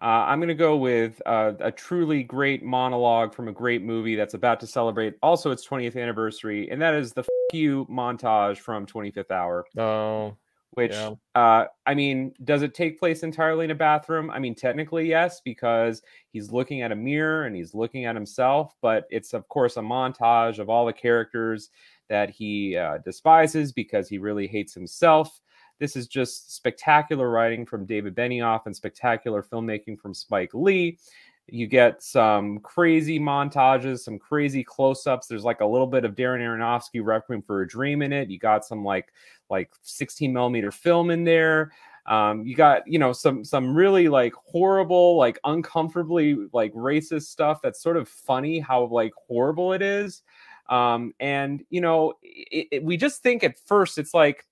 Uh, 0.00 0.28
I'm 0.28 0.38
going 0.40 0.48
to 0.48 0.54
go 0.54 0.76
with 0.76 1.22
uh, 1.24 1.52
a 1.60 1.72
truly 1.72 2.22
great 2.22 2.62
monologue 2.62 3.34
from 3.34 3.48
a 3.48 3.52
great 3.52 3.82
movie 3.82 4.14
that's 4.14 4.34
about 4.34 4.60
to 4.60 4.66
celebrate 4.66 5.14
also 5.22 5.50
its 5.50 5.66
20th 5.66 5.96
anniversary, 5.96 6.70
and 6.70 6.80
that 6.82 6.94
is 6.94 7.12
the 7.12 7.22
F- 7.22 7.28
You 7.54 7.86
montage 7.86 8.58
from 8.58 8.84
25th 8.86 9.30
Hour. 9.30 9.64
oh 9.78 10.36
Which, 10.72 10.92
Yeah. 10.92 11.14
uh, 11.34 11.66
I 11.86 11.94
mean, 11.94 12.34
does 12.44 12.60
it 12.60 12.74
take 12.74 12.98
place 12.98 13.22
entirely 13.22 13.64
in 13.64 13.70
a 13.70 13.74
bathroom? 13.74 14.30
I 14.30 14.38
mean, 14.38 14.54
technically, 14.54 15.08
yes, 15.08 15.40
because 15.40 16.02
he's 16.32 16.52
looking 16.52 16.82
at 16.82 16.92
a 16.92 16.96
mirror 16.96 17.44
and 17.46 17.56
he's 17.56 17.72
looking 17.74 18.04
at 18.04 18.14
himself, 18.14 18.74
but 18.82 19.06
it's, 19.10 19.32
of 19.32 19.48
course, 19.48 19.78
a 19.78 19.80
montage 19.80 20.58
of 20.58 20.68
all 20.68 20.84
the 20.84 20.92
characters 20.92 21.70
that 22.10 22.28
he 22.28 22.76
uh, 22.76 22.98
despises 22.98 23.72
because 23.72 24.08
he 24.08 24.18
really 24.18 24.46
hates 24.46 24.74
himself. 24.74 25.40
This 25.78 25.96
is 25.96 26.06
just 26.06 26.54
spectacular 26.54 27.28
writing 27.30 27.66
from 27.66 27.84
David 27.86 28.14
Benioff 28.14 28.66
and 28.66 28.74
spectacular 28.74 29.42
filmmaking 29.42 29.98
from 30.00 30.14
Spike 30.14 30.54
Lee. 30.54 30.98
You 31.48 31.68
get 31.68 32.02
some 32.02 32.58
crazy 32.60 33.20
montages, 33.20 34.00
some 34.00 34.18
crazy 34.18 34.64
close-ups. 34.64 35.28
There's 35.28 35.44
like 35.44 35.60
a 35.60 35.66
little 35.66 35.86
bit 35.86 36.04
of 36.04 36.16
Darren 36.16 36.40
Aronofsky 36.40 37.04
Requiem 37.04 37.42
for 37.42 37.62
a 37.62 37.68
Dream 37.68 38.02
in 38.02 38.12
it. 38.12 38.30
You 38.30 38.38
got 38.38 38.64
some 38.64 38.84
like 38.84 39.12
like 39.48 39.70
16 39.82 40.32
millimeter 40.32 40.72
film 40.72 41.10
in 41.10 41.22
there. 41.22 41.70
Um, 42.06 42.44
you 42.44 42.56
got 42.56 42.82
you 42.86 42.98
know 42.98 43.12
some 43.12 43.44
some 43.44 43.76
really 43.76 44.08
like 44.08 44.32
horrible, 44.34 45.16
like 45.16 45.38
uncomfortably 45.44 46.36
like 46.52 46.72
racist 46.74 47.24
stuff. 47.24 47.60
That's 47.62 47.80
sort 47.82 47.96
of 47.96 48.08
funny 48.08 48.58
how 48.58 48.84
like 48.86 49.12
horrible 49.28 49.72
it 49.72 49.82
is. 49.82 50.22
Um, 50.68 51.14
and 51.20 51.62
you 51.70 51.80
know, 51.80 52.14
it, 52.22 52.68
it- 52.72 52.82
we 52.84 52.96
just 52.96 53.22
think 53.22 53.44
at 53.44 53.56
first 53.66 53.98
it's 53.98 54.14
like 54.14 54.44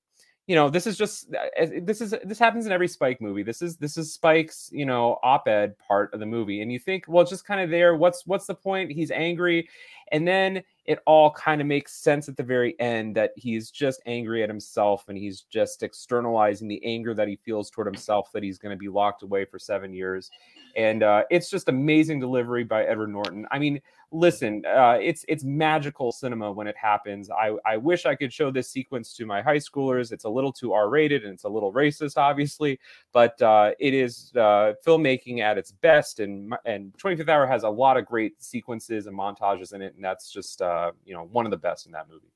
you 0.46 0.54
know 0.54 0.68
this 0.68 0.86
is 0.86 0.96
just 0.96 1.34
uh, 1.34 1.66
this 1.82 2.00
is 2.00 2.14
this 2.24 2.38
happens 2.38 2.66
in 2.66 2.72
every 2.72 2.88
spike 2.88 3.20
movie. 3.20 3.42
This 3.42 3.62
is 3.62 3.76
this 3.76 3.96
is 3.96 4.12
spike's 4.12 4.68
you 4.72 4.84
know 4.84 5.18
op-ed 5.22 5.74
part 5.78 6.12
of 6.12 6.20
the 6.20 6.26
movie 6.26 6.60
and 6.60 6.70
you 6.70 6.78
think 6.78 7.04
well 7.08 7.22
it's 7.22 7.30
just 7.30 7.46
kind 7.46 7.60
of 7.60 7.70
there. 7.70 7.96
What's 7.96 8.26
what's 8.26 8.46
the 8.46 8.54
point? 8.54 8.92
He's 8.92 9.10
angry 9.10 9.68
and 10.12 10.28
then 10.28 10.62
it 10.84 10.98
all 11.06 11.30
kind 11.30 11.60
of 11.60 11.66
makes 11.66 11.94
sense 11.94 12.28
at 12.28 12.36
the 12.36 12.42
very 12.42 12.78
end 12.78 13.16
that 13.16 13.32
he's 13.36 13.70
just 13.70 14.02
angry 14.06 14.42
at 14.42 14.50
himself 14.50 15.04
and 15.08 15.16
he's 15.16 15.42
just 15.42 15.82
externalizing 15.82 16.68
the 16.68 16.84
anger 16.84 17.14
that 17.14 17.28
he 17.28 17.36
feels 17.36 17.70
toward 17.70 17.86
himself 17.86 18.30
that 18.32 18.42
he's 18.42 18.58
going 18.58 18.74
to 18.74 18.78
be 18.78 18.88
locked 18.88 19.22
away 19.22 19.44
for 19.46 19.58
seven 19.58 19.94
years 19.94 20.30
and 20.76 21.02
uh, 21.02 21.24
it's 21.30 21.50
just 21.50 21.68
amazing 21.68 22.20
delivery 22.20 22.64
by 22.64 22.84
edward 22.84 23.10
norton. 23.10 23.46
I 23.50 23.58
mean 23.58 23.80
listen 24.10 24.64
uh, 24.64 24.96
it's 25.00 25.24
it's 25.28 25.42
magical 25.44 26.12
cinema 26.12 26.50
when 26.50 26.66
it 26.66 26.76
happens. 26.76 27.30
I, 27.30 27.56
I 27.66 27.76
wish 27.76 28.06
i 28.06 28.14
could 28.14 28.32
show 28.32 28.50
this 28.50 28.70
sequence 28.70 29.14
to 29.14 29.26
my 29.26 29.42
high 29.42 29.58
schoolers. 29.58 30.12
It's 30.12 30.24
a 30.24 30.28
little 30.28 30.52
too 30.52 30.72
r-rated 30.72 31.24
and 31.24 31.34
it's 31.34 31.44
a 31.44 31.48
little 31.48 31.72
racist 31.72 32.16
obviously 32.16 32.78
but 33.12 33.40
uh, 33.42 33.72
it 33.78 33.94
is 33.94 34.32
uh, 34.36 34.74
filmmaking 34.86 35.40
at 35.40 35.58
its 35.58 35.72
best 35.72 36.20
and 36.20 36.54
and 36.64 36.92
25th 36.94 37.28
hour 37.28 37.46
has 37.46 37.64
a 37.64 37.68
lot 37.68 37.96
of 37.96 38.06
great 38.06 38.40
sequences 38.42 39.06
and 39.06 39.18
montages 39.18 39.72
in 39.74 39.82
it 39.82 39.94
and 39.94 40.04
that's 40.04 40.30
just 40.30 40.62
uh, 40.62 40.92
you 41.04 41.14
know 41.14 41.28
one 41.32 41.44
of 41.44 41.50
the 41.50 41.56
best 41.56 41.86
in 41.86 41.92
that 41.92 42.08
movie. 42.08 42.32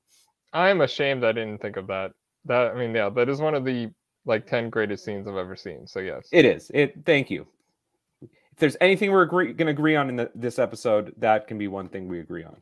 I'm 0.53 0.81
ashamed 0.81 1.23
i 1.23 1.31
didn't 1.31 1.61
think 1.61 1.77
of 1.77 1.87
that. 1.87 2.11
That 2.45 2.71
i 2.71 2.75
mean 2.75 2.93
yeah 2.93 3.09
that 3.09 3.29
is 3.29 3.39
one 3.39 3.55
of 3.55 3.63
the 3.63 3.91
like 4.25 4.45
10 4.45 4.69
greatest 4.69 5.05
scenes 5.05 5.27
i've 5.27 5.35
ever 5.37 5.55
seen 5.55 5.87
so 5.87 5.99
yes. 5.99 6.27
It 6.31 6.45
is. 6.45 6.69
It 6.73 6.93
thank 7.05 7.29
you 7.29 7.47
there's 8.59 8.77
anything 8.81 9.11
we're 9.11 9.23
agree- 9.23 9.53
going 9.53 9.67
to 9.67 9.71
agree 9.71 9.95
on 9.95 10.09
in 10.09 10.15
the, 10.17 10.31
this 10.35 10.59
episode 10.59 11.13
that 11.17 11.47
can 11.47 11.57
be 11.57 11.67
one 11.67 11.87
thing 11.89 12.07
we 12.07 12.19
agree 12.19 12.43
on 12.43 12.55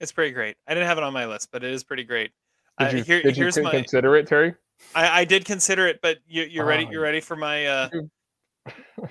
it's 0.00 0.12
pretty 0.12 0.32
great 0.32 0.56
i 0.66 0.74
didn't 0.74 0.86
have 0.86 0.98
it 0.98 1.04
on 1.04 1.12
my 1.12 1.26
list 1.26 1.48
but 1.52 1.64
it 1.64 1.70
is 1.72 1.82
pretty 1.84 2.04
great 2.04 2.30
did 2.78 2.88
Uh, 2.88 2.96
you, 2.96 3.02
here- 3.04 3.22
did 3.22 3.36
you 3.36 3.44
here's 3.44 3.54
con- 3.54 3.64
my 3.64 3.70
consider 3.70 4.16
it 4.16 4.26
terry 4.26 4.54
I, 4.94 5.20
I 5.20 5.24
did 5.24 5.44
consider 5.44 5.86
it, 5.86 6.00
but 6.02 6.18
you, 6.26 6.42
you're 6.42 6.64
ready. 6.66 6.84
Oh, 6.84 6.90
You're 6.90 7.00
ready 7.00 7.20
for 7.20 7.36
my 7.36 7.64
uh, 7.64 7.88
Dude. 7.92 8.10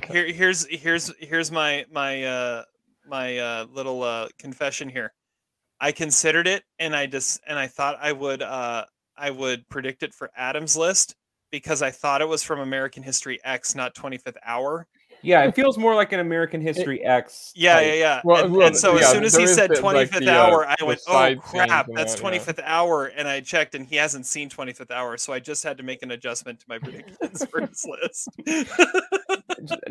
Here, 0.09 0.27
here's 0.27 0.67
here's 0.67 1.09
here's 1.19 1.51
my 1.53 1.85
my 1.89 2.25
uh 2.25 2.63
my 3.07 3.37
uh 3.37 3.65
little 3.71 4.03
uh 4.03 4.27
confession 4.37 4.89
here. 4.89 5.13
I 5.79 5.93
considered 5.93 6.47
it, 6.47 6.63
and 6.79 6.93
I 6.93 7.05
just 7.05 7.39
and 7.47 7.57
I 7.57 7.67
thought 7.67 7.97
I 8.01 8.11
would 8.11 8.41
uh 8.41 8.83
I 9.17 9.31
would 9.31 9.67
predict 9.69 10.03
it 10.03 10.13
for 10.13 10.29
Adam's 10.35 10.75
list 10.75 11.15
because 11.49 11.81
I 11.81 11.91
thought 11.91 12.21
it 12.21 12.27
was 12.27 12.43
from 12.43 12.59
American 12.59 13.01
History 13.01 13.39
X, 13.45 13.73
not 13.73 13.95
25th 13.95 14.35
Hour. 14.45 14.85
Yeah, 15.23 15.45
it 15.45 15.55
feels 15.55 15.77
more 15.77 15.95
like 15.95 16.11
an 16.11 16.19
American 16.19 16.61
History 16.61 17.03
X. 17.03 17.53
Yeah, 17.55 17.75
type. 17.75 17.85
yeah, 17.87 17.93
yeah. 17.93 18.21
Well, 18.23 18.43
and, 18.43 18.53
well, 18.53 18.67
and 18.67 18.75
so 18.77 18.93
yeah, 18.93 18.99
as 19.05 19.11
soon 19.11 19.23
as 19.23 19.35
he 19.35 19.47
said 19.47 19.71
the- 19.71 19.81
like 19.81 20.09
25th 20.09 20.19
the, 20.19 20.29
uh, 20.29 20.43
hour, 20.43 20.65
I 20.67 20.75
went, 20.83 20.99
"Oh 21.07 21.35
crap, 21.41 21.87
and 21.87 21.97
that's 21.97 22.15
that, 22.15 22.33
yeah. 22.33 22.39
25th 22.39 22.61
hour." 22.63 23.05
And 23.05 23.27
I 23.27 23.39
checked, 23.39 23.73
and 23.73 23.87
he 23.87 23.95
hasn't 23.95 24.25
seen 24.25 24.49
25th 24.49 24.91
hour, 24.91 25.17
so 25.17 25.31
I 25.31 25.39
just 25.39 25.63
had 25.63 25.77
to 25.77 25.83
make 25.83 26.03
an 26.03 26.11
adjustment 26.11 26.59
to 26.59 26.65
my 26.67 26.77
predictions 26.77 27.45
for 27.45 27.61
his 27.61 27.85
list. 28.03 28.29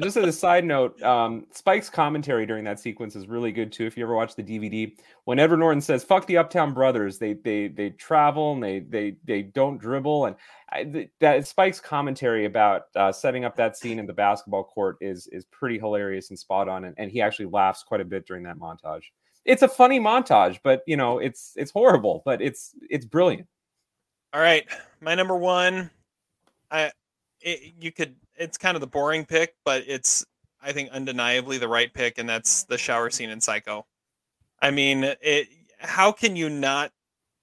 Just 0.02 0.16
as 0.18 0.26
a 0.26 0.32
side 0.32 0.64
note, 0.64 1.00
um, 1.02 1.46
Spike's 1.50 1.88
commentary 1.88 2.44
during 2.44 2.64
that 2.64 2.78
sequence 2.78 3.16
is 3.16 3.26
really 3.26 3.52
good 3.52 3.72
too. 3.72 3.86
If 3.86 3.96
you 3.96 4.04
ever 4.04 4.14
watch 4.14 4.36
the 4.36 4.42
DVD, 4.42 4.94
when 5.24 5.38
Edward 5.38 5.59
Norton 5.59 5.80
says 5.80 6.04
"fuck 6.04 6.26
the 6.26 6.36
Uptown 6.36 6.74
Brothers," 6.74 7.18
they 7.18 7.32
they 7.32 7.68
they 7.68 7.90
travel 7.90 8.52
and 8.52 8.62
they 8.62 8.80
they 8.80 9.16
they 9.24 9.42
don't 9.42 9.78
dribble, 9.78 10.26
and 10.26 10.36
I, 10.73 10.85
th- 10.85 11.11
that 11.20 11.47
Spike's 11.47 11.81
commentary 11.81 12.47
about 12.47 12.85
uh, 12.97 13.12
setting 13.12 13.44
up 13.44 13.57
that 13.57 13.77
scene 13.77 13.99
in 13.99 14.07
the 14.07 14.12
basketball 14.12 14.65
court 14.65 14.97
is 15.01 15.27
is 15.28 15.44
pretty 15.47 15.78
hilarious 15.78 16.31
and 16.31 16.39
spot 16.39 16.69
on, 16.69 16.85
and, 16.85 16.94
and 16.99 17.11
he 17.11 17.20
actually 17.20 17.47
laughs 17.47 17.82
quite 17.82 18.01
a 18.01 18.05
bit 18.05 18.27
during 18.27 18.43
that 18.44 18.59
montage. 18.59 19.03
It's 19.44 19.62
a 19.62 19.69
funny 19.69 20.01
montage, 20.01 20.61
but 20.62 20.82
you 20.86 20.97
know 20.97 21.19
it's 21.19 21.53
it's 21.57 21.70
horrible, 21.70 22.23
but 22.24 22.40
it's 22.40 22.74
it's 22.89 23.05
brilliant. 23.05 23.47
All 24.32 24.40
right, 24.40 24.66
my 25.01 25.15
number 25.15 25.36
one. 25.36 25.90
I, 26.70 26.90
it, 27.43 27.74
you 27.78 27.93
could. 27.93 28.16
It's 28.36 28.57
kind 28.57 28.74
of 28.77 28.81
the 28.81 28.86
boring 28.86 29.27
pick, 29.27 29.55
but 29.65 29.85
it's 29.86 30.24
I 30.62 30.73
think 30.73 30.90
undeniably 30.90 31.59
the 31.59 31.69
right 31.69 31.93
pick, 31.93 32.19
and 32.19 32.28
that's 32.28 32.65
the 32.65 32.78
shower 32.78 33.11
scene 33.11 33.28
in 33.28 33.40
Psycho. 33.40 33.85
I 34.61 34.70
mean, 34.70 35.05
it. 35.20 35.49
How 35.78 36.12
can 36.12 36.36
you 36.36 36.49
not 36.49 36.93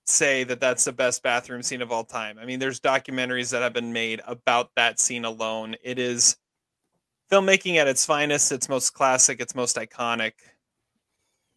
say 0.09 0.43
that 0.43 0.59
that's 0.59 0.85
the 0.85 0.91
best 0.91 1.23
bathroom 1.23 1.63
scene 1.63 1.81
of 1.81 1.91
all 1.91 2.03
time? 2.03 2.37
I 2.39 2.45
mean, 2.45 2.59
there's 2.59 2.79
documentaries 2.79 3.51
that 3.51 3.61
have 3.61 3.73
been 3.73 3.93
made 3.93 4.21
about 4.25 4.71
that 4.75 4.99
scene 4.99 5.25
alone. 5.25 5.75
It 5.83 5.99
is 5.99 6.37
filmmaking 7.31 7.75
at 7.75 7.87
its 7.87 8.05
finest. 8.05 8.51
It's 8.51 8.69
most 8.69 8.91
classic. 8.93 9.39
It's 9.39 9.55
most 9.55 9.75
iconic. 9.75 10.33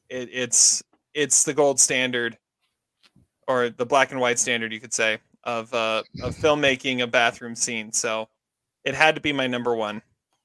It, 0.09 0.29
it's 0.33 0.83
it's 1.15 1.45
the 1.45 1.55
gold 1.55 1.81
standard 1.81 2.39
or 3.49 3.71
the 3.71 3.87
black 3.87 4.13
and 4.13 4.21
white 4.21 4.39
standard, 4.39 4.73
you 4.73 4.81
could 4.81 4.95
say, 4.95 5.19
of 5.45 5.73
uh, 5.75 6.03
of 6.23 6.37
filmmaking 6.37 7.03
a 7.03 7.07
bathroom 7.07 7.55
scene. 7.55 7.93
So 7.93 8.29
it 8.85 8.95
had 8.95 9.15
to 9.15 9.21
be 9.21 9.33
my 9.33 9.47
number 9.47 9.75
one. 9.75 10.03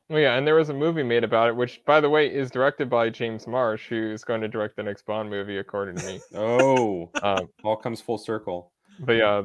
Well, 0.10 0.20
yeah, 0.20 0.38
and 0.38 0.48
there 0.48 0.56
was 0.56 0.70
a 0.70 0.74
movie 0.74 1.04
made 1.04 1.26
about 1.26 1.50
it, 1.50 1.56
which, 1.56 1.84
by 1.86 2.00
the 2.00 2.10
way, 2.10 2.34
is 2.34 2.50
directed 2.50 2.90
by 2.90 3.10
James 3.10 3.46
Marsh, 3.46 3.88
who's 3.88 4.24
going 4.24 4.40
to 4.42 4.48
direct 4.48 4.78
the 4.78 4.84
next 4.84 5.06
Bond 5.06 5.30
movie, 5.30 5.58
according 5.58 5.96
to 5.98 6.06
me. 6.06 6.22
Oh, 6.34 7.10
Um, 7.22 7.50
all 7.64 7.76
comes 7.76 8.00
full 8.00 8.18
circle. 8.18 8.72
but 9.00 9.14
yeah, 9.14 9.44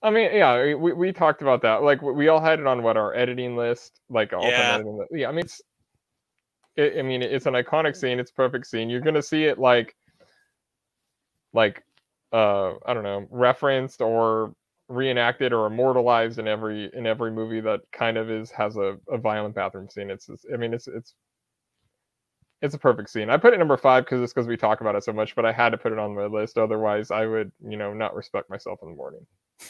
I 0.00 0.10
mean, 0.10 0.30
yeah, 0.32 0.74
we, 0.74 0.92
we 0.92 1.12
talked 1.12 1.42
about 1.42 1.62
that. 1.62 1.82
Like, 1.82 2.00
we 2.02 2.12
we 2.12 2.28
all 2.28 2.40
had 2.40 2.60
it 2.60 2.66
on 2.68 2.84
what 2.84 2.96
our 2.96 3.12
editing 3.14 3.56
list, 3.56 4.00
like 4.08 4.32
all 4.32 4.44
Yeah. 4.44 4.74
editing 4.74 4.98
list. 4.98 5.10
Yeah, 5.12 5.28
I 5.28 5.32
mean, 5.32 5.44
it's, 5.44 5.60
it, 6.76 6.96
I 6.98 7.02
mean, 7.02 7.20
it's 7.22 7.46
an 7.46 7.54
iconic 7.54 7.96
scene. 7.96 8.20
It's 8.20 8.30
a 8.30 8.34
perfect 8.34 8.66
scene. 8.68 8.88
You're 8.88 9.00
gonna 9.00 9.20
see 9.22 9.46
it 9.46 9.58
like, 9.58 9.96
like, 11.52 11.82
uh, 12.32 12.74
I 12.86 12.94
don't 12.94 13.02
know, 13.02 13.26
referenced 13.30 14.00
or 14.00 14.54
reenacted 14.88 15.52
or 15.52 15.66
immortalized 15.66 16.38
in 16.38 16.48
every 16.48 16.90
in 16.94 17.06
every 17.06 17.30
movie 17.30 17.60
that 17.60 17.80
kind 17.92 18.16
of 18.16 18.30
is 18.30 18.50
has 18.50 18.76
a, 18.76 18.96
a 19.08 19.18
violent 19.18 19.54
bathroom 19.54 19.88
scene. 19.88 20.10
It's, 20.10 20.28
it's 20.28 20.44
I 20.52 20.56
mean, 20.56 20.72
it's 20.74 20.88
it's 20.88 21.14
it's 22.60 22.74
a 22.74 22.78
perfect 22.78 23.10
scene. 23.10 23.30
I 23.30 23.36
put 23.36 23.54
it 23.54 23.58
number 23.58 23.76
five 23.76 24.04
because 24.04 24.20
it's 24.22 24.32
because 24.32 24.48
we 24.48 24.56
talk 24.56 24.80
about 24.80 24.96
it 24.96 25.04
so 25.04 25.12
much, 25.12 25.36
but 25.36 25.44
I 25.44 25.52
had 25.52 25.70
to 25.70 25.78
put 25.78 25.92
it 25.92 25.98
on 25.98 26.14
my 26.14 26.26
list. 26.26 26.58
Otherwise, 26.58 27.10
I 27.10 27.26
would, 27.26 27.52
you 27.64 27.76
know, 27.76 27.92
not 27.94 28.16
respect 28.16 28.50
myself 28.50 28.80
in 28.82 28.90
the 28.90 28.96
morning. 28.96 29.26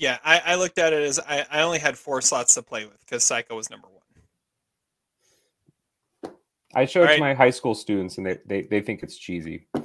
Yeah, 0.00 0.18
I, 0.24 0.40
I 0.46 0.54
looked 0.54 0.78
at 0.78 0.92
it 0.92 1.02
as 1.02 1.18
I, 1.18 1.44
I 1.50 1.62
only 1.62 1.80
had 1.80 1.98
four 1.98 2.22
slots 2.22 2.54
to 2.54 2.62
play 2.62 2.84
with 2.84 3.00
because 3.00 3.24
Psycho 3.24 3.56
was 3.56 3.68
number 3.68 3.88
one. 3.88 3.98
I 6.72 6.84
showed 6.84 7.10
it 7.10 7.14
to 7.14 7.20
my 7.20 7.34
high 7.34 7.50
school 7.50 7.74
students, 7.74 8.16
and 8.16 8.24
they, 8.24 8.38
they 8.46 8.62
they 8.62 8.80
think 8.80 9.02
it's 9.02 9.16
cheesy. 9.18 9.66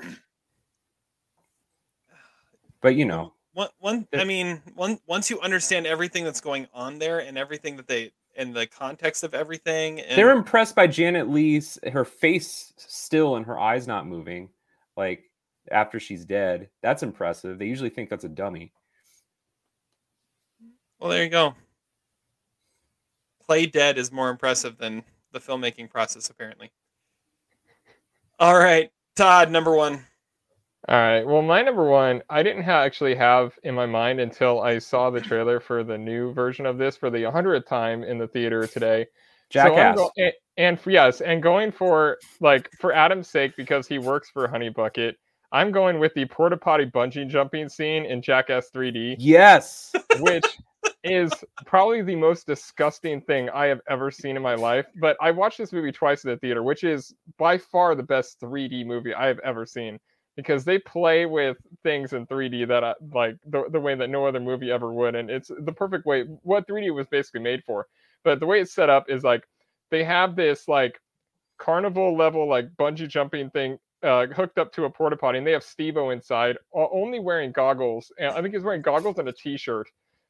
But 2.80 2.96
you 2.96 3.06
know, 3.06 3.34
One, 3.54 3.70
one. 3.80 4.08
I 4.14 4.24
mean, 4.24 4.62
one. 4.76 5.00
Once 5.06 5.30
you 5.30 5.40
understand 5.42 5.86
everything 5.86 6.24
that's 6.24 6.42
going 6.42 6.68
on 6.74 6.98
there 6.98 7.20
and 7.20 7.38
everything 7.38 7.78
that 7.78 7.88
they 7.88 8.12
and 8.36 8.54
the 8.54 8.66
context 8.66 9.24
of 9.24 9.36
everything, 9.36 10.00
and 10.02 10.18
they're 10.18 10.32
impressed 10.32 10.76
by 10.76 10.88
Janet 10.88 11.30
Leigh's 11.30 11.78
her 11.92 12.04
face 12.04 12.74
still 12.78 13.36
and 13.36 13.46
her 13.46 13.60
eyes 13.60 13.86
not 13.86 14.08
moving, 14.08 14.50
like 14.98 15.24
after 15.72 16.00
she's 16.00 16.26
dead. 16.26 16.70
That's 16.82 17.04
impressive. 17.04 17.60
They 17.60 17.68
usually 17.68 17.92
think 17.92 18.10
that's 18.10 18.24
a 18.24 18.30
dummy. 18.30 18.74
well, 21.00 21.12
there 21.12 21.24
you 21.24 21.30
go. 21.30 21.54
Play 23.46 23.68
dead 23.68 23.98
is 24.00 24.12
more 24.12 24.30
impressive 24.30 24.78
than 24.78 25.04
the 25.32 25.40
filmmaking 25.40 25.92
process, 25.92 26.30
apparently. 26.30 26.72
All 28.40 28.58
right, 28.58 28.92
Todd, 29.16 29.52
number 29.52 29.76
one. 29.76 30.06
All 30.90 30.98
right. 30.98 31.26
Well, 31.26 31.42
my 31.42 31.62
number 31.62 31.86
one, 31.86 32.22
I 32.30 32.44
didn't 32.44 32.64
ha- 32.64 32.84
actually 32.84 33.16
have 33.16 33.58
in 33.64 33.74
my 33.74 33.86
mind 33.86 34.20
until 34.20 34.62
I 34.62 34.80
saw 34.80 35.10
the 35.10 35.22
trailer 35.22 35.62
for 35.62 35.82
the 35.84 35.98
new 35.98 36.34
version 36.34 36.66
of 36.66 36.78
this 36.78 36.98
for 36.98 37.10
the 37.10 37.20
100th 37.20 37.66
time 37.66 38.04
in 38.04 38.18
the 38.18 38.28
theater 38.28 38.68
today. 38.68 39.06
So 39.52 39.60
Jackass. 39.70 39.96
go- 39.96 40.12
and, 40.18 40.34
and 40.58 40.80
for, 40.80 40.92
yes, 40.92 41.22
and 41.22 41.42
going 41.42 41.72
for 41.72 42.18
like 42.42 42.70
for 42.82 42.92
Adam's 42.92 43.30
sake 43.30 43.54
because 43.56 43.88
he 43.88 43.98
works 43.98 44.30
for 44.30 44.46
Honey 44.48 44.70
Bucket, 44.70 45.16
I'm 45.54 45.72
going 45.72 46.00
with 46.00 46.14
the 46.16 46.26
porta 46.26 46.58
potty 46.58 46.88
bungee 46.88 47.30
jumping 47.30 47.70
scene 47.70 48.06
in 48.06 48.22
Jackass 48.22 48.70
3D, 48.76 49.16
yes. 49.20 49.94
which 50.20 50.58
is 51.04 51.32
probably 51.66 52.02
the 52.02 52.16
most 52.16 52.46
disgusting 52.46 53.22
thing 53.22 53.50
I 53.52 53.68
have 53.68 53.80
ever 53.88 54.12
seen 54.12 54.36
in 54.36 54.42
my 54.42 54.56
life. 54.56 54.88
But 55.00 55.16
I 55.22 55.32
watched 55.32 55.60
this 55.60 55.72
movie 55.72 55.92
twice 55.92 56.26
in 56.26 56.32
the 56.32 56.38
theater, 56.38 56.64
which 56.64 56.84
is 56.84 57.14
by 57.38 57.58
far 57.58 57.96
the 57.96 58.04
best 58.04 58.42
3D 58.42 58.86
movie 58.86 59.14
I 59.14 59.28
have 59.28 59.40
ever 59.40 59.66
seen 59.66 60.00
because 60.36 60.64
they 60.64 60.80
play 60.80 61.26
with 61.26 61.58
things 61.84 62.14
in 62.14 62.26
3D 62.26 62.68
that 62.68 62.84
I, 62.84 62.94
like 63.14 63.38
the, 63.46 63.66
the 63.70 63.80
way 63.80 63.96
that 63.96 64.10
no 64.10 64.26
other 64.26 64.40
movie 64.40 64.72
ever 64.72 64.92
would, 64.92 65.16
and 65.16 65.30
it's 65.30 65.52
the 65.60 65.72
perfect 65.72 66.06
way. 66.06 66.24
What 66.44 66.68
3D 66.68 66.94
was 66.94 67.08
basically 67.08 67.42
made 67.42 67.64
for, 67.66 67.88
but 68.24 68.40
the 68.40 68.46
way 68.46 68.62
it's 68.62 68.74
set 68.74 68.90
up 68.90 69.10
is 69.10 69.24
like 69.24 69.44
they 69.92 70.04
have 70.04 70.36
this 70.36 70.68
like 70.68 71.00
carnival 71.60 72.18
level 72.18 72.48
like 72.50 72.68
bungee 72.78 73.08
jumping 73.08 73.50
thing 73.52 73.78
uh, 74.04 74.28
hooked 74.28 74.58
up 74.58 74.74
to 74.74 74.86
a 74.86 74.90
porta 74.90 75.16
potty, 75.16 75.38
and 75.38 75.48
they 75.48 75.52
have 75.52 75.64
Steve-O 75.64 76.10
inside, 76.10 76.58
only 76.74 77.20
wearing 77.20 77.52
goggles. 77.52 78.12
And 78.20 78.32
I 78.32 78.42
think 78.42 78.54
he's 78.54 78.64
wearing 78.64 78.82
goggles 78.82 79.18
and 79.18 79.30
a 79.30 79.32
t-shirt, 79.32 79.88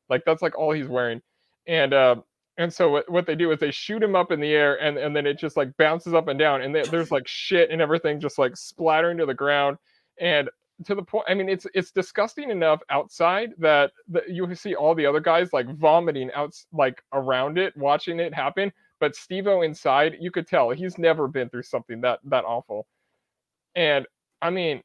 like 0.09 0.23
that's 0.25 0.41
like 0.41 0.57
all 0.57 0.71
he's 0.71 0.87
wearing. 0.87 1.21
And 1.65 1.93
uh, 1.93 2.17
and 2.57 2.71
so 2.71 2.91
what, 2.91 3.11
what 3.11 3.25
they 3.25 3.35
do 3.35 3.51
is 3.51 3.59
they 3.59 3.71
shoot 3.71 4.03
him 4.03 4.15
up 4.15 4.31
in 4.31 4.39
the 4.39 4.51
air, 4.51 4.75
and 4.81 4.97
and 4.97 5.15
then 5.15 5.25
it 5.25 5.39
just 5.39 5.57
like 5.57 5.75
bounces 5.77 6.13
up 6.13 6.27
and 6.27 6.37
down, 6.37 6.61
and 6.61 6.75
they, 6.75 6.83
there's 6.83 7.11
like 7.11 7.27
shit 7.27 7.71
and 7.71 7.81
everything 7.81 8.19
just 8.19 8.37
like 8.37 8.55
splattering 8.55 9.17
to 9.17 9.25
the 9.25 9.33
ground, 9.33 9.77
and 10.19 10.49
to 10.85 10.95
the 10.95 11.03
point. 11.03 11.25
I 11.27 11.33
mean, 11.33 11.49
it's 11.49 11.67
it's 11.73 11.91
disgusting 11.91 12.49
enough 12.49 12.81
outside 12.89 13.51
that, 13.59 13.91
that 14.09 14.29
you 14.29 14.53
see 14.55 14.75
all 14.75 14.95
the 14.95 15.05
other 15.05 15.19
guys 15.19 15.53
like 15.53 15.67
vomiting 15.77 16.31
out 16.33 16.53
like 16.71 17.01
around 17.13 17.57
it, 17.57 17.75
watching 17.77 18.19
it 18.19 18.33
happen. 18.33 18.71
But 18.99 19.15
Steve-O 19.15 19.61
inside, 19.61 20.17
you 20.19 20.31
could 20.31 20.47
tell 20.47 20.69
he's 20.69 20.97
never 20.97 21.27
been 21.27 21.49
through 21.49 21.63
something 21.63 22.01
that 22.01 22.19
that 22.25 22.45
awful. 22.45 22.87
And 23.75 24.05
I 24.41 24.49
mean, 24.49 24.81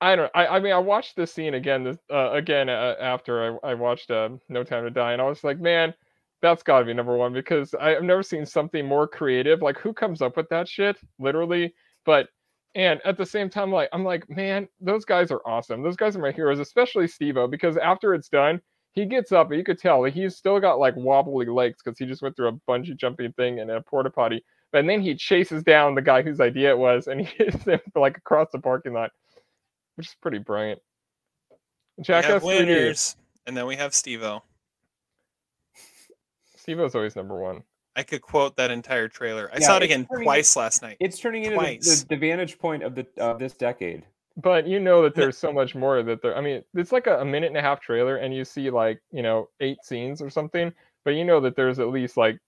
I 0.00 0.16
don't. 0.16 0.30
I, 0.34 0.46
I 0.46 0.60
mean, 0.60 0.72
I 0.72 0.78
watched 0.78 1.16
this 1.16 1.32
scene 1.32 1.54
again. 1.54 1.84
This 1.84 1.96
uh, 2.12 2.32
again 2.32 2.68
uh, 2.68 2.94
after 3.00 3.58
I, 3.64 3.70
I 3.70 3.74
watched 3.74 4.10
uh, 4.10 4.30
No 4.48 4.64
Time 4.64 4.84
to 4.84 4.90
Die, 4.90 5.12
and 5.12 5.22
I 5.22 5.24
was 5.24 5.44
like, 5.44 5.60
man, 5.60 5.94
that's 6.42 6.62
got 6.62 6.80
to 6.80 6.84
be 6.84 6.94
number 6.94 7.16
one 7.16 7.32
because 7.32 7.74
I've 7.74 8.02
never 8.02 8.22
seen 8.22 8.44
something 8.44 8.86
more 8.86 9.08
creative. 9.08 9.62
Like, 9.62 9.78
who 9.78 9.92
comes 9.92 10.20
up 10.20 10.36
with 10.36 10.48
that 10.50 10.68
shit? 10.68 10.96
Literally, 11.18 11.74
but 12.04 12.28
and 12.74 13.00
at 13.04 13.16
the 13.16 13.26
same 13.26 13.48
time, 13.48 13.70
like, 13.70 13.88
I'm 13.92 14.04
like, 14.04 14.28
man, 14.28 14.68
those 14.80 15.04
guys 15.04 15.30
are 15.30 15.40
awesome. 15.46 15.82
Those 15.82 15.96
guys 15.96 16.16
are 16.16 16.20
my 16.20 16.32
heroes, 16.32 16.58
especially 16.58 17.06
Steve-O, 17.06 17.46
because 17.46 17.76
after 17.76 18.14
it's 18.14 18.28
done, 18.28 18.60
he 18.92 19.06
gets 19.06 19.32
up 19.32 19.50
and 19.50 19.58
you 19.58 19.64
could 19.64 19.78
tell 19.78 20.02
he's 20.04 20.36
still 20.36 20.60
got 20.60 20.78
like 20.78 20.94
wobbly 20.96 21.46
legs 21.46 21.78
because 21.82 21.98
he 21.98 22.06
just 22.06 22.22
went 22.22 22.36
through 22.36 22.48
a 22.48 22.70
bungee 22.70 22.96
jumping 22.96 23.32
thing 23.32 23.60
and 23.60 23.70
a 23.70 23.80
porta 23.80 24.10
potty. 24.10 24.44
But 24.72 24.86
then 24.86 25.00
he 25.00 25.14
chases 25.14 25.62
down 25.62 25.94
the 25.94 26.02
guy 26.02 26.22
whose 26.22 26.40
idea 26.40 26.70
it 26.70 26.78
was, 26.78 27.06
and 27.06 27.20
he 27.20 27.26
hits 27.44 27.64
him 27.64 27.80
like 27.94 28.16
across 28.16 28.48
the 28.52 28.58
parking 28.58 28.92
lot, 28.92 29.10
which 29.96 30.08
is 30.08 30.16
pretty 30.20 30.38
brilliant. 30.38 30.80
We 31.96 32.04
have 32.06 32.24
Jackass 32.24 32.42
winners, 32.42 33.16
and 33.46 33.56
then 33.56 33.66
we 33.66 33.76
have 33.76 33.94
Steve-O. 33.94 34.42
Steve-O's 36.56 36.94
always 36.94 37.14
number 37.14 37.38
one. 37.38 37.62
I 37.96 38.02
could 38.02 38.22
quote 38.22 38.56
that 38.56 38.70
entire 38.70 39.08
trailer. 39.08 39.48
I 39.52 39.58
Yeah, 39.58 39.66
saw 39.66 39.76
it 39.76 39.82
again 39.82 40.06
turning- 40.06 40.24
twice 40.24 40.56
last 40.56 40.82
night. 40.82 40.96
It's 41.00 41.18
turning 41.18 41.44
into 41.44 41.56
the, 41.58 41.78
the, 41.78 42.06
the 42.10 42.16
vantage 42.16 42.58
point 42.58 42.82
of 42.82 42.94
the 42.94 43.06
of 43.18 43.38
this 43.38 43.52
decade. 43.54 44.04
But 44.36 44.66
you 44.66 44.80
know 44.80 45.02
that 45.02 45.14
there's 45.14 45.38
so 45.38 45.52
much 45.52 45.76
more 45.76 46.02
that 46.02 46.20
there. 46.20 46.36
I 46.36 46.40
mean, 46.40 46.64
it's 46.74 46.90
like 46.90 47.06
a, 47.06 47.20
a 47.20 47.24
minute 47.24 47.48
and 47.48 47.56
a 47.56 47.62
half 47.62 47.80
trailer, 47.80 48.16
and 48.16 48.34
you 48.34 48.44
see 48.44 48.68
like 48.70 49.00
you 49.12 49.22
know 49.22 49.48
eight 49.60 49.78
scenes 49.84 50.20
or 50.20 50.28
something. 50.28 50.72
But 51.04 51.12
you 51.12 51.24
know 51.24 51.40
that 51.40 51.54
there's 51.54 51.78
at 51.78 51.88
least 51.88 52.16
like 52.16 52.38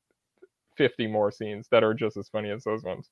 50 0.77 1.07
more 1.07 1.31
scenes 1.31 1.69
that 1.71 1.85
are 1.85 1.95
just 1.95 2.17
as 2.17 2.29
funny 2.29 2.51
as 2.51 2.65
those 2.65 2.83
ones. 2.83 3.09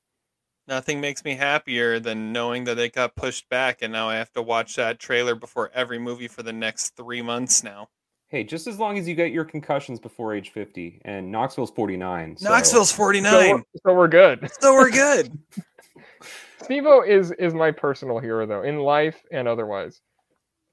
Nothing 0.67 0.99
makes 0.99 1.23
me 1.23 1.35
happier 1.35 1.99
than 1.99 2.33
knowing 2.33 2.63
that 2.65 2.79
it 2.79 2.93
got 2.93 3.15
pushed 3.15 3.47
back, 3.49 3.81
and 3.81 3.93
now 3.93 4.09
I 4.09 4.15
have 4.15 4.33
to 4.33 4.41
watch 4.41 4.75
that 4.75 4.99
trailer 4.99 5.35
before 5.35 5.69
every 5.73 5.99
movie 5.99 6.27
for 6.27 6.41
the 6.43 6.51
next 6.53 6.95
three 6.97 7.21
months 7.21 7.63
now. 7.63 7.89
Hey, 8.27 8.43
just 8.43 8.65
as 8.67 8.79
long 8.79 8.97
as 8.97 9.07
you 9.07 9.15
get 9.15 9.31
your 9.31 9.45
concussions 9.45 9.99
before 9.99 10.33
age 10.33 10.49
50, 10.49 11.01
and 11.05 11.31
Knoxville's 11.31 11.71
49. 11.71 12.37
so- 12.37 12.49
Knoxville's 12.49 12.91
49. 12.91 13.63
So 13.85 13.93
we're 13.93 14.07
good. 14.07 14.49
So 14.59 14.73
we're 14.73 14.89
good. 14.91 15.37
Steve-O 16.61 17.01
is 17.03 17.31
is 17.37 17.53
my 17.53 17.69
personal 17.71 18.17
hero 18.19 18.45
though, 18.47 18.63
in 18.63 18.79
life 18.79 19.21
and 19.31 19.47
otherwise. 19.47 20.01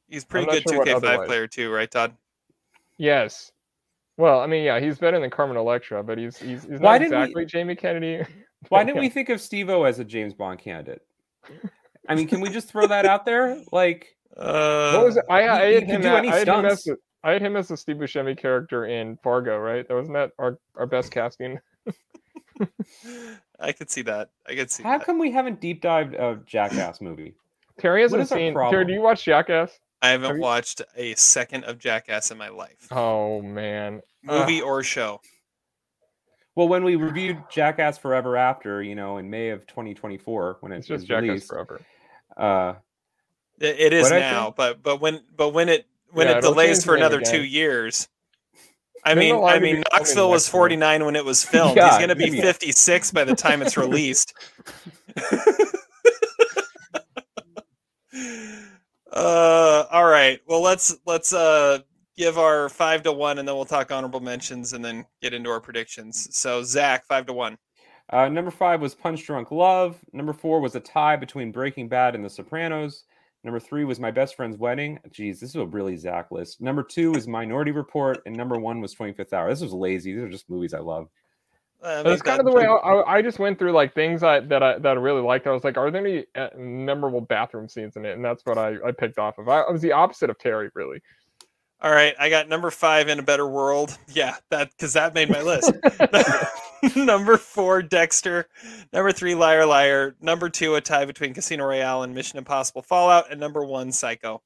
He's 0.08 0.24
pretty 0.24 0.46
good 0.50 0.62
sure 0.68 0.84
2K5 0.84 0.94
otherwise. 0.96 1.26
player 1.26 1.46
too, 1.46 1.70
right, 1.70 1.90
Todd? 1.90 2.14
Yes. 2.98 3.52
Well, 4.16 4.40
I 4.40 4.46
mean, 4.46 4.64
yeah, 4.64 4.78
he's 4.80 4.98
better 4.98 5.18
than 5.20 5.30
Carmen 5.30 5.56
Electra, 5.56 6.02
but 6.02 6.16
he's 6.18 6.38
he's, 6.38 6.62
he's 6.64 6.80
not 6.80 6.98
didn't 6.98 7.10
we- 7.18 7.22
exactly 7.24 7.44
Jamie 7.46 7.76
Kennedy. 7.76 8.22
Why 8.68 8.84
didn't 8.84 9.00
we 9.00 9.08
think 9.08 9.28
of 9.28 9.40
Steve-O 9.40 9.82
as 9.82 9.98
a 9.98 10.04
James 10.04 10.32
Bond 10.34 10.60
candidate? 10.60 11.02
I 12.08 12.14
mean, 12.14 12.28
can 12.28 12.40
we 12.40 12.48
just 12.48 12.68
throw 12.68 12.86
that 12.86 13.04
out 13.04 13.26
there? 13.26 13.60
Like, 13.72 14.16
Uh, 14.36 14.92
What 14.94 15.04
was 15.06 15.16
it? 15.16 15.24
I, 15.28 15.48
I 15.48 15.68
he 15.68 15.74
had 15.74 15.86
can 15.86 15.94
him. 15.96 16.00
do 16.02 16.08
at- 16.08 16.14
any 16.18 16.28
I 16.30 16.36
had 16.38 16.48
him 16.48 16.64
as 16.64 16.84
the, 16.84 16.96
I 17.24 17.32
had 17.32 17.42
him 17.42 17.56
as 17.56 17.68
the 17.68 17.76
Steve 17.76 17.96
Buscemi 17.96 18.36
character 18.36 18.86
in 18.86 19.16
Fargo, 19.22 19.58
right? 19.58 19.86
That 19.86 19.94
wasn't 19.94 20.14
that 20.14 20.32
our, 20.38 20.58
our 20.76 20.86
best 20.86 21.12
casting. 21.12 21.58
I 23.60 23.72
could 23.72 23.90
see 23.90 24.02
that. 24.02 24.30
I 24.46 24.54
could 24.54 24.70
see 24.70 24.82
how 24.82 24.98
that. 24.98 25.06
come 25.06 25.18
we 25.18 25.30
haven't 25.30 25.60
deep 25.60 25.80
dived 25.82 26.14
a 26.14 26.40
Jackass 26.46 27.00
movie? 27.00 27.34
Terry 27.78 28.00
What 28.02 28.18
hasn't 28.20 28.22
is 28.22 28.32
our 28.32 28.38
seen. 28.38 28.54
Terry, 28.70 28.84
do 28.84 28.92
you 28.92 29.00
watch 29.00 29.24
Jackass? 29.24 29.78
I 30.02 30.10
haven't 30.10 30.26
Have 30.28 30.36
you- 30.36 30.42
watched 30.42 30.82
a 30.96 31.14
second 31.14 31.64
of 31.64 31.78
Jackass 31.78 32.30
in 32.30 32.38
my 32.38 32.48
life, 32.48 32.88
Oh 32.90 33.40
man, 33.40 34.02
movie 34.24 34.60
Ugh. 34.60 34.66
or 34.66 34.82
show. 34.82 35.20
Well, 36.56 36.68
when 36.68 36.84
we 36.84 36.96
reviewed 36.96 37.42
Jackass 37.50 37.96
Forever 37.98 38.36
After, 38.36 38.82
you 38.82 38.94
know, 38.94 39.16
in 39.18 39.30
May 39.30 39.50
of 39.50 39.66
2024, 39.68 40.58
when 40.60 40.72
it 40.72 40.78
it's 40.78 40.86
just 40.88 41.02
was 41.02 41.08
Jackass 41.08 41.46
forever. 41.46 41.80
uh, 42.36 42.74
It, 43.60 43.78
it 43.80 43.92
is 43.92 44.10
now, 44.10 44.48
say? 44.48 44.54
but 44.56 44.82
but 44.82 45.00
when 45.00 45.22
but 45.34 45.50
when 45.50 45.68
it 45.68 45.86
when 46.12 46.28
Yeah, 46.28 46.38
it 46.38 46.40
delays 46.42 46.84
for 46.84 46.94
another 46.94 47.18
again. 47.18 47.32
two 47.32 47.42
years. 47.42 48.08
I 49.04 49.14
mean, 49.16 49.34
I 49.42 49.58
mean, 49.58 49.82
Knoxville 49.92 50.30
was 50.30 50.44
next 50.44 50.54
year. 50.54 50.60
49 50.60 51.04
when 51.06 51.16
it 51.16 51.24
was 51.24 51.42
filmed. 51.44 51.76
Yeah, 51.76 51.98
He's 51.98 52.06
be 52.14 52.24
give 52.24 52.32
me 52.34 52.38
a- 52.38 52.42
56 52.42 53.10
by 53.10 53.24
the 53.24 53.34
time 53.34 53.60
it's 53.62 53.76
released. 53.86 54.32
uh, 59.12 59.84
all 59.90 60.06
right. 60.06 60.40
Well, 60.46 60.62
let's 60.62 60.96
let's 61.06 61.32
uh 61.32 61.80
give 62.16 62.38
our 62.38 62.68
five 62.68 63.02
to 63.04 63.12
one, 63.12 63.38
and 63.38 63.48
then 63.48 63.54
we'll 63.56 63.64
talk 63.64 63.90
honorable 63.90 64.20
mentions, 64.20 64.72
and 64.72 64.84
then 64.84 65.04
get 65.20 65.34
into 65.34 65.50
our 65.50 65.60
predictions. 65.60 66.28
So, 66.36 66.62
Zach, 66.62 67.04
five 67.06 67.26
to 67.26 67.32
one. 67.32 67.56
uh, 68.10 68.28
number 68.28 68.50
five 68.50 68.80
was 68.80 68.94
Punch 68.94 69.24
Drunk 69.26 69.50
Love. 69.50 69.98
Number 70.12 70.32
four 70.32 70.60
was 70.60 70.74
a 70.74 70.80
tie 70.80 71.16
between 71.16 71.50
Breaking 71.52 71.88
Bad 71.88 72.14
and 72.14 72.24
The 72.24 72.30
Sopranos. 72.30 73.04
Number 73.44 73.58
three 73.58 73.84
was 73.84 73.98
My 73.98 74.10
Best 74.10 74.36
Friend's 74.36 74.56
Wedding. 74.56 74.98
Jeez, 75.10 75.40
this 75.40 75.50
is 75.50 75.56
a 75.56 75.66
really 75.66 75.96
Zach 75.96 76.30
list. 76.30 76.60
Number 76.60 76.82
two 76.82 77.12
is 77.14 77.26
Minority 77.26 77.72
Report, 77.72 78.22
and 78.24 78.36
number 78.36 78.56
one 78.58 78.80
was 78.80 78.94
25th 78.94 79.32
Hour. 79.32 79.50
This 79.50 79.60
was 79.60 79.72
lazy. 79.72 80.12
These 80.14 80.22
are 80.22 80.28
just 80.28 80.48
movies 80.48 80.74
I 80.74 80.78
love. 80.78 81.08
Uh, 81.82 82.04
That's 82.04 82.22
kind 82.22 82.38
of 82.38 82.46
the 82.46 82.52
way 82.52 82.64
I, 82.64 82.74
I, 82.74 83.16
I 83.16 83.22
just 83.22 83.40
went 83.40 83.58
through 83.58 83.72
like 83.72 83.92
things 83.92 84.22
I, 84.22 84.38
that 84.38 84.62
I 84.62 84.78
that 84.78 84.88
I 84.96 85.00
really 85.00 85.20
liked. 85.20 85.48
I 85.48 85.50
was 85.50 85.64
like, 85.64 85.76
are 85.76 85.90
there 85.90 86.06
any 86.06 86.24
uh, 86.36 86.50
memorable 86.56 87.20
bathroom 87.20 87.68
scenes 87.68 87.96
in 87.96 88.04
it? 88.04 88.12
And 88.12 88.24
that's 88.24 88.46
what 88.46 88.56
I, 88.56 88.76
I 88.86 88.92
picked 88.92 89.18
off 89.18 89.38
of. 89.38 89.48
I, 89.48 89.62
I 89.62 89.70
was 89.72 89.82
the 89.82 89.90
opposite 89.90 90.30
of 90.30 90.38
Terry, 90.38 90.70
really. 90.74 91.02
All 91.80 91.90
right, 91.90 92.14
I 92.20 92.30
got 92.30 92.48
number 92.48 92.70
five 92.70 93.08
in 93.08 93.18
a 93.18 93.22
better 93.22 93.48
world. 93.48 93.98
Yeah, 94.14 94.36
that 94.50 94.70
because 94.70 94.92
that 94.92 95.14
made 95.14 95.30
my 95.30 95.42
list. 95.42 95.72
number 96.96 97.36
four, 97.36 97.82
Dexter. 97.82 98.48
Number 98.92 99.12
three, 99.12 99.34
Liar 99.34 99.66
Liar. 99.66 100.16
Number 100.20 100.48
two, 100.48 100.74
a 100.74 100.80
tie 100.80 101.04
between 101.04 101.34
Casino 101.34 101.64
Royale 101.64 102.02
and 102.02 102.14
Mission 102.14 102.38
Impossible 102.38 102.82
Fallout. 102.82 103.30
And 103.30 103.38
number 103.38 103.64
one, 103.64 103.92
Psycho. 103.92 104.42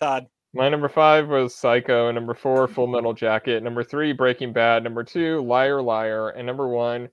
Todd. 0.00 0.26
My 0.52 0.68
number 0.68 0.88
five 0.88 1.28
was 1.28 1.54
Psycho. 1.54 2.10
Number 2.10 2.34
four, 2.34 2.66
Full 2.68 2.86
Metal 2.86 3.12
Jacket. 3.12 3.62
Number 3.62 3.82
three, 3.82 4.12
Breaking 4.12 4.52
Bad. 4.52 4.84
Number 4.84 5.04
two, 5.04 5.42
Liar 5.42 5.82
Liar. 5.82 6.30
And 6.30 6.46
number 6.46 6.68
one, 6.68 7.08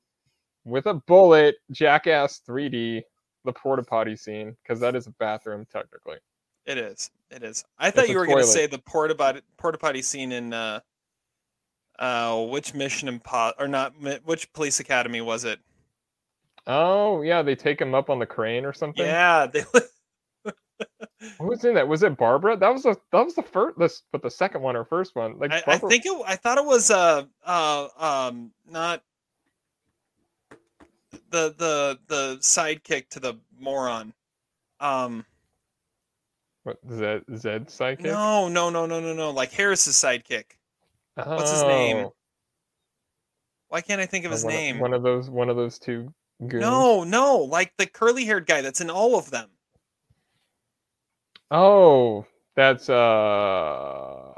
with 0.66 0.86
a 0.86 0.96
bullet, 0.96 1.56
Jackass 1.72 2.42
3D, 2.48 3.02
the 3.46 3.54
porta 3.54 3.84
potty 3.84 4.16
scene, 4.16 4.56
because 4.62 4.80
that 4.82 4.96
is 4.96 5.08
a 5.08 5.12
bathroom 5.12 5.66
technically. 5.72 6.18
It 6.66 6.78
is. 6.78 7.10
It 7.32 7.44
is. 7.44 7.64
I 7.80 7.92
thought 7.92 8.06
a 8.06 8.10
you 8.10 8.18
were 8.18 8.26
going 8.26 8.40
to 8.40 8.44
say 8.44 8.68
the 8.68 8.80
porta 8.80 9.16
potty, 9.16 9.42
porta 9.58 9.78
potty 9.78 10.02
scene 10.02 10.32
in 10.32 10.54
uh, 10.54 10.82
uh, 12.00 12.46
which 12.46 12.74
Mission 12.74 13.08
Impossible 13.08 13.64
or 13.64 13.68
not? 13.68 13.94
Which 14.26 14.52
Police 14.54 14.80
Academy 14.80 15.22
was 15.22 15.44
it? 15.44 15.60
Oh 16.68 17.22
yeah, 17.22 17.42
they 17.42 17.56
take 17.56 17.80
him 17.82 17.96
up 17.96 18.10
on 18.10 18.20
the 18.20 18.26
crane 18.26 18.66
or 18.66 18.74
something. 18.74 19.06
Yeah, 19.06 19.48
they. 19.54 19.64
Who 21.40 21.48
was 21.48 21.64
in 21.64 21.74
that? 21.76 21.88
Was 21.88 22.04
it 22.04 22.18
Barbara? 22.18 22.58
That 22.58 22.72
was 22.72 22.84
the 22.84 22.96
that 23.12 23.26
was 23.26 23.36
the 23.36 23.42
first 23.42 23.80
this 23.80 24.04
but 24.12 24.22
the 24.22 24.30
second 24.30 24.62
one 24.62 24.76
or 24.76 24.86
first 24.86 25.16
one. 25.16 25.40
Like 25.40 25.52
I, 25.52 25.64
I 25.66 25.78
think 25.78 26.06
it. 26.06 26.22
I 26.28 26.36
thought 26.36 26.58
it 26.58 26.66
was 26.66 26.92
uh 26.92 27.24
uh 27.44 27.88
um 27.98 28.52
not 28.70 29.02
the 31.32 31.56
the 31.58 32.00
the 32.08 32.38
sidekick 32.42 33.10
to 33.10 33.20
the 33.20 33.36
moron. 33.60 34.14
Um 34.80 35.26
what, 36.64 36.78
Zed 36.92 37.24
Zed 37.36 37.68
sidekick. 37.68 38.02
no 38.02 38.50
no 38.50 38.70
no 38.70 38.86
no 38.86 39.00
no 39.00 39.14
no 39.14 39.32
like 39.32 39.52
Harris's 39.52 39.96
sidekick. 39.96 40.57
What's 41.26 41.52
his 41.52 41.64
name? 41.64 41.98
Oh, 41.98 42.14
Why 43.70 43.82
can't 43.82 44.00
I 44.00 44.06
think 44.06 44.26
of 44.26 44.32
his 44.32 44.44
one 44.44 44.54
name? 44.54 44.80
One 44.80 44.94
of 44.94 45.04
those 45.04 45.30
one 45.30 45.50
of 45.50 45.56
those 45.56 45.80
two 45.80 46.14
goons. 46.40 46.62
No 46.62 47.04
no 47.04 47.38
like 47.38 47.74
the 47.78 47.88
curly 47.88 48.26
haired 48.26 48.46
guy 48.46 48.62
that's 48.62 48.82
in 48.82 48.90
all 48.90 49.18
of 49.18 49.32
them. 49.32 49.50
Oh, 51.50 52.26
that's 52.56 52.90
uh. 52.90 54.34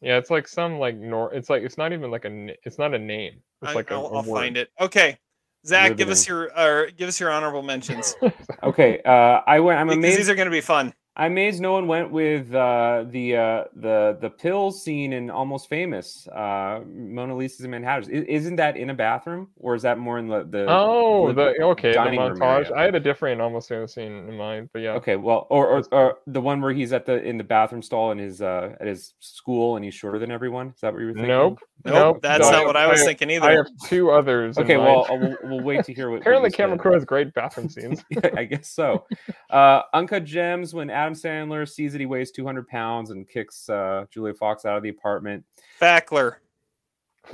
Yeah, 0.00 0.18
it's 0.18 0.30
like 0.30 0.46
some 0.46 0.78
like 0.78 0.96
nor. 0.96 1.34
It's 1.34 1.50
like 1.50 1.62
it's 1.62 1.78
not 1.78 1.92
even 1.92 2.10
like 2.10 2.24
a. 2.24 2.54
It's 2.64 2.78
not 2.78 2.94
a 2.94 2.98
name. 2.98 3.40
It's 3.62 3.72
I, 3.72 3.74
like 3.74 3.90
a, 3.90 3.98
will 3.98 4.12
a 4.12 4.16
I'll 4.18 4.22
find 4.22 4.56
it. 4.56 4.70
Okay, 4.80 5.18
Zach, 5.66 5.96
give 5.96 6.10
us 6.10 6.28
your 6.28 6.56
or 6.56 6.90
give 6.96 7.08
us 7.08 7.18
your 7.18 7.30
honorable 7.30 7.62
mentions 7.62 8.14
Okay, 8.62 9.00
uh, 9.04 9.40
I 9.46 9.60
went. 9.60 9.80
I'm 9.80 9.88
because 9.88 9.98
amazed. 9.98 10.18
these 10.18 10.30
are 10.30 10.34
going 10.34 10.46
to 10.46 10.52
be 10.52 10.60
fun. 10.60 10.94
I'm 11.18 11.32
amazed 11.32 11.62
no 11.62 11.72
one 11.72 11.86
went 11.86 12.10
with 12.10 12.54
uh, 12.54 13.04
the 13.08 13.36
uh, 13.36 13.64
the 13.74 14.18
the 14.20 14.28
pills 14.28 14.82
scene 14.82 15.14
in 15.14 15.30
Almost 15.30 15.66
Famous. 15.70 16.28
Uh, 16.28 16.80
Mona 16.86 17.34
Lisa's 17.34 17.64
in 17.64 17.70
Manhattan. 17.70 18.14
I- 18.14 18.26
Isn't 18.30 18.56
that 18.56 18.76
in 18.76 18.90
a 18.90 18.94
bathroom, 18.94 19.48
or 19.58 19.74
is 19.74 19.80
that 19.82 19.98
more 19.98 20.18
in 20.18 20.28
the 20.28 20.44
the? 20.44 20.66
Oh, 20.68 21.28
the 21.28 21.32
the 21.34 21.62
okay, 21.62 21.92
the 21.92 21.98
montage. 21.98 22.70
I 22.70 22.82
had 22.82 22.94
a 22.94 23.00
different 23.00 23.40
almost 23.40 23.68
famous 23.70 23.94
scene 23.94 24.12
in 24.28 24.36
mind, 24.36 24.68
but 24.74 24.82
yeah. 24.82 24.90
Okay, 24.92 25.16
well, 25.16 25.46
or, 25.48 25.66
or 25.78 25.82
or 25.90 26.18
the 26.26 26.40
one 26.40 26.60
where 26.60 26.74
he's 26.74 26.92
at 26.92 27.06
the 27.06 27.22
in 27.22 27.38
the 27.38 27.44
bathroom 27.44 27.80
stall 27.82 28.10
in 28.12 28.18
his 28.18 28.42
uh 28.42 28.76
at 28.78 28.86
his 28.86 29.14
school 29.20 29.76
and 29.76 29.84
he's 29.86 29.94
shorter 29.94 30.18
than 30.18 30.30
everyone. 30.30 30.68
Is 30.74 30.80
that 30.82 30.92
what 30.92 31.00
you 31.00 31.06
were 31.06 31.12
thinking? 31.14 31.28
Nope. 31.28 31.60
Nope, 31.84 31.94
Nope. 31.94 32.22
that's 32.22 32.40
no, 32.44 32.50
not 32.50 32.66
what 32.66 32.76
I 32.76 32.88
was 32.88 32.98
have- 32.98 33.06
thinking 33.06 33.30
either. 33.30 33.46
I 33.48 33.52
have 33.52 33.68
two 33.86 34.10
others. 34.10 34.58
Okay, 34.58 34.76
mind. 34.76 34.86
well, 34.88 35.06
uh, 35.08 35.14
we'll, 35.16 35.36
we'll 35.44 35.60
wait 35.64 35.84
to 35.84 35.94
hear 35.94 36.10
what. 36.10 36.16
what 36.16 36.20
apparently 36.22 36.48
you 36.50 36.54
Cameron. 36.56 36.78
Crowe 36.78 36.94
has 36.94 37.04
great 37.04 37.32
bathroom 37.32 37.68
scenes. 37.68 38.04
I 38.36 38.44
guess 38.44 38.68
so. 38.68 39.06
Uh, 39.50 39.82
Uncut 39.94 40.24
Gems 40.24 40.74
when 40.74 40.90
Adam 40.90 41.05
Sandler 41.12 41.68
sees 41.68 41.92
that 41.92 42.00
he 42.00 42.06
weighs 42.06 42.30
200 42.30 42.66
pounds 42.68 43.10
and 43.10 43.28
kicks 43.28 43.68
uh, 43.68 44.04
Julia 44.10 44.34
Fox 44.34 44.64
out 44.64 44.76
of 44.76 44.82
the 44.82 44.88
apartment. 44.88 45.44
Fackler. 45.80 46.36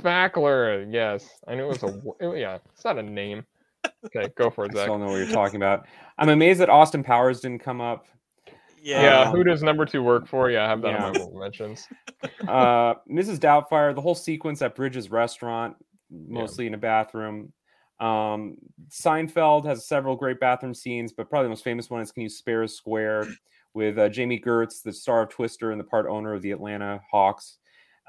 Fackler, 0.01 0.91
yes, 0.91 1.29
I 1.47 1.55
knew 1.55 1.65
it 1.65 1.81
was 1.81 1.83
a. 1.83 2.01
it- 2.19 2.39
yeah, 2.39 2.57
it's 2.73 2.83
not 2.83 2.97
a 2.97 3.03
name. 3.03 3.45
Okay, 4.05 4.29
go 4.35 4.49
for 4.49 4.65
it, 4.65 4.69
still 4.71 4.81
Zach. 4.81 4.87
don't 4.87 4.99
know 5.01 5.07
what 5.07 5.17
you're 5.17 5.27
talking 5.27 5.57
about. 5.57 5.85
I'm 6.17 6.29
amazed 6.29 6.59
that 6.61 6.69
Austin 6.69 7.03
Powers 7.03 7.41
didn't 7.41 7.59
come 7.63 7.81
up. 7.81 8.05
Yeah. 8.81 9.01
Yeah, 9.03 9.19
Um, 9.21 9.35
who 9.35 9.43
does 9.43 9.63
number 9.63 9.85
two 9.85 10.03
work 10.03 10.27
for? 10.27 10.49
Yeah, 10.49 10.65
I 10.65 10.67
have 10.67 10.81
that 10.81 10.89
yeah. 10.89 10.95
on 10.95 11.01
my 11.13 11.19
honorable 11.19 11.39
mentions. 11.39 11.87
uh, 12.47 12.95
Mrs. 13.09 13.37
Doubtfire, 13.39 13.95
the 13.95 14.01
whole 14.01 14.15
sequence 14.15 14.61
at 14.61 14.75
Bridges 14.75 15.09
Restaurant, 15.09 15.75
mostly 16.11 16.67
in 16.67 16.73
a 16.73 16.77
bathroom. 16.77 17.53
Um, 17.99 18.57
Seinfeld 18.89 19.65
has 19.65 19.87
several 19.87 20.17
great 20.17 20.39
bathroom 20.39 20.73
scenes, 20.73 21.13
but 21.13 21.29
probably 21.29 21.45
the 21.45 21.49
most 21.49 21.63
famous 21.63 21.89
one 21.89 22.01
is 22.01 22.11
Can 22.11 22.23
You 22.23 22.29
Spare 22.29 22.63
a 22.63 22.67
Square 22.67 23.27
with 23.73 23.97
uh, 23.97 24.09
Jamie 24.09 24.39
Gertz, 24.39 24.81
the 24.81 24.93
star 24.93 25.23
of 25.23 25.29
Twister 25.29 25.71
and 25.71 25.79
the 25.79 25.85
part 25.85 26.05
owner 26.07 26.33
of 26.33 26.41
the 26.41 26.51
Atlanta 26.51 27.01
Hawks. 27.11 27.57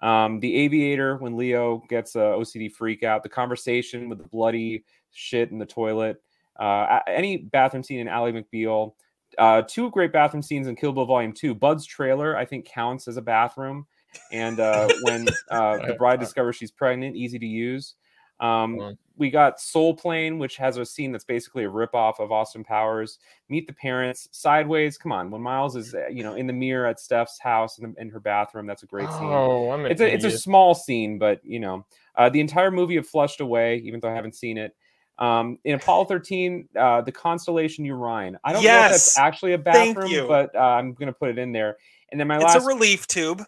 Um, 0.02 0.40
the 0.40 0.56
Aviator, 0.56 1.16
when 1.16 1.36
Leo 1.36 1.82
gets 1.88 2.14
a 2.16 2.18
OCD 2.18 2.70
freak 2.70 3.02
out, 3.02 3.22
the 3.22 3.28
conversation 3.28 4.08
with 4.08 4.18
the 4.18 4.28
bloody 4.28 4.84
shit 5.12 5.50
in 5.50 5.58
the 5.58 5.66
toilet, 5.66 6.22
uh, 6.58 7.00
any 7.06 7.38
bathroom 7.38 7.82
scene 7.82 8.00
in 8.00 8.08
Ally 8.08 8.32
McBeal. 8.32 8.94
Uh, 9.38 9.62
two 9.62 9.90
great 9.90 10.12
bathroom 10.12 10.42
scenes 10.42 10.68
in 10.68 10.76
Kill 10.76 10.92
Bill 10.92 11.06
Volume 11.06 11.32
2. 11.32 11.54
Bud's 11.54 11.86
trailer, 11.86 12.36
I 12.36 12.44
think, 12.44 12.66
counts 12.66 13.08
as 13.08 13.16
a 13.16 13.22
bathroom. 13.22 13.86
And 14.30 14.60
uh, 14.60 14.88
when 15.02 15.26
uh, 15.50 15.78
the 15.86 15.94
bride 15.94 16.20
discovers 16.20 16.56
she's 16.56 16.70
pregnant, 16.70 17.16
easy 17.16 17.38
to 17.38 17.46
use. 17.46 17.94
Um, 18.40 18.76
we 19.16 19.30
got 19.30 19.60
Soul 19.60 19.94
Plane, 19.94 20.38
which 20.38 20.56
has 20.56 20.76
a 20.76 20.84
scene 20.84 21.12
that's 21.12 21.24
basically 21.24 21.64
a 21.64 21.70
ripoff 21.70 22.18
of 22.18 22.32
Austin 22.32 22.64
Powers. 22.64 23.18
Meet 23.48 23.66
the 23.66 23.72
Parents, 23.72 24.28
Sideways. 24.32 24.98
Come 24.98 25.12
on, 25.12 25.30
when 25.30 25.40
Miles 25.40 25.76
is 25.76 25.94
you 26.10 26.22
know 26.24 26.34
in 26.34 26.46
the 26.46 26.52
mirror 26.52 26.86
at 26.86 26.98
Steph's 26.98 27.38
house 27.38 27.78
in, 27.78 27.92
the, 27.92 28.00
in 28.00 28.10
her 28.10 28.20
bathroom, 28.20 28.66
that's 28.66 28.82
a 28.82 28.86
great 28.86 29.10
scene. 29.12 29.28
Oh, 29.30 29.70
I'm 29.70 29.86
it's 29.86 30.00
a 30.00 30.12
it's 30.12 30.24
a 30.24 30.30
small 30.38 30.74
scene, 30.74 31.18
but 31.18 31.40
you 31.44 31.60
know 31.60 31.86
uh, 32.16 32.28
the 32.28 32.40
entire 32.40 32.70
movie 32.70 32.96
of 32.96 33.06
Flushed 33.06 33.40
Away, 33.40 33.76
even 33.84 34.00
though 34.00 34.10
I 34.10 34.14
haven't 34.14 34.34
seen 34.34 34.58
it. 34.58 34.74
Um, 35.16 35.58
in 35.62 35.76
Apollo 35.76 36.06
13, 36.06 36.68
uh, 36.76 37.00
the 37.02 37.12
constellation 37.12 37.84
Urine. 37.84 38.36
I 38.42 38.52
don't 38.52 38.64
know 38.64 38.86
if 38.86 38.90
that's 38.92 39.16
actually 39.16 39.52
a 39.52 39.58
bathroom, 39.58 40.10
but 40.26 40.54
uh, 40.56 40.58
I'm 40.58 40.92
gonna 40.94 41.12
put 41.12 41.30
it 41.30 41.38
in 41.38 41.52
there. 41.52 41.76
And 42.10 42.18
then 42.18 42.26
my 42.26 42.38
last 42.38 42.56
It's 42.56 42.64
last 42.64 42.64
a 42.64 42.74
relief 42.74 43.06
tube. 43.06 43.42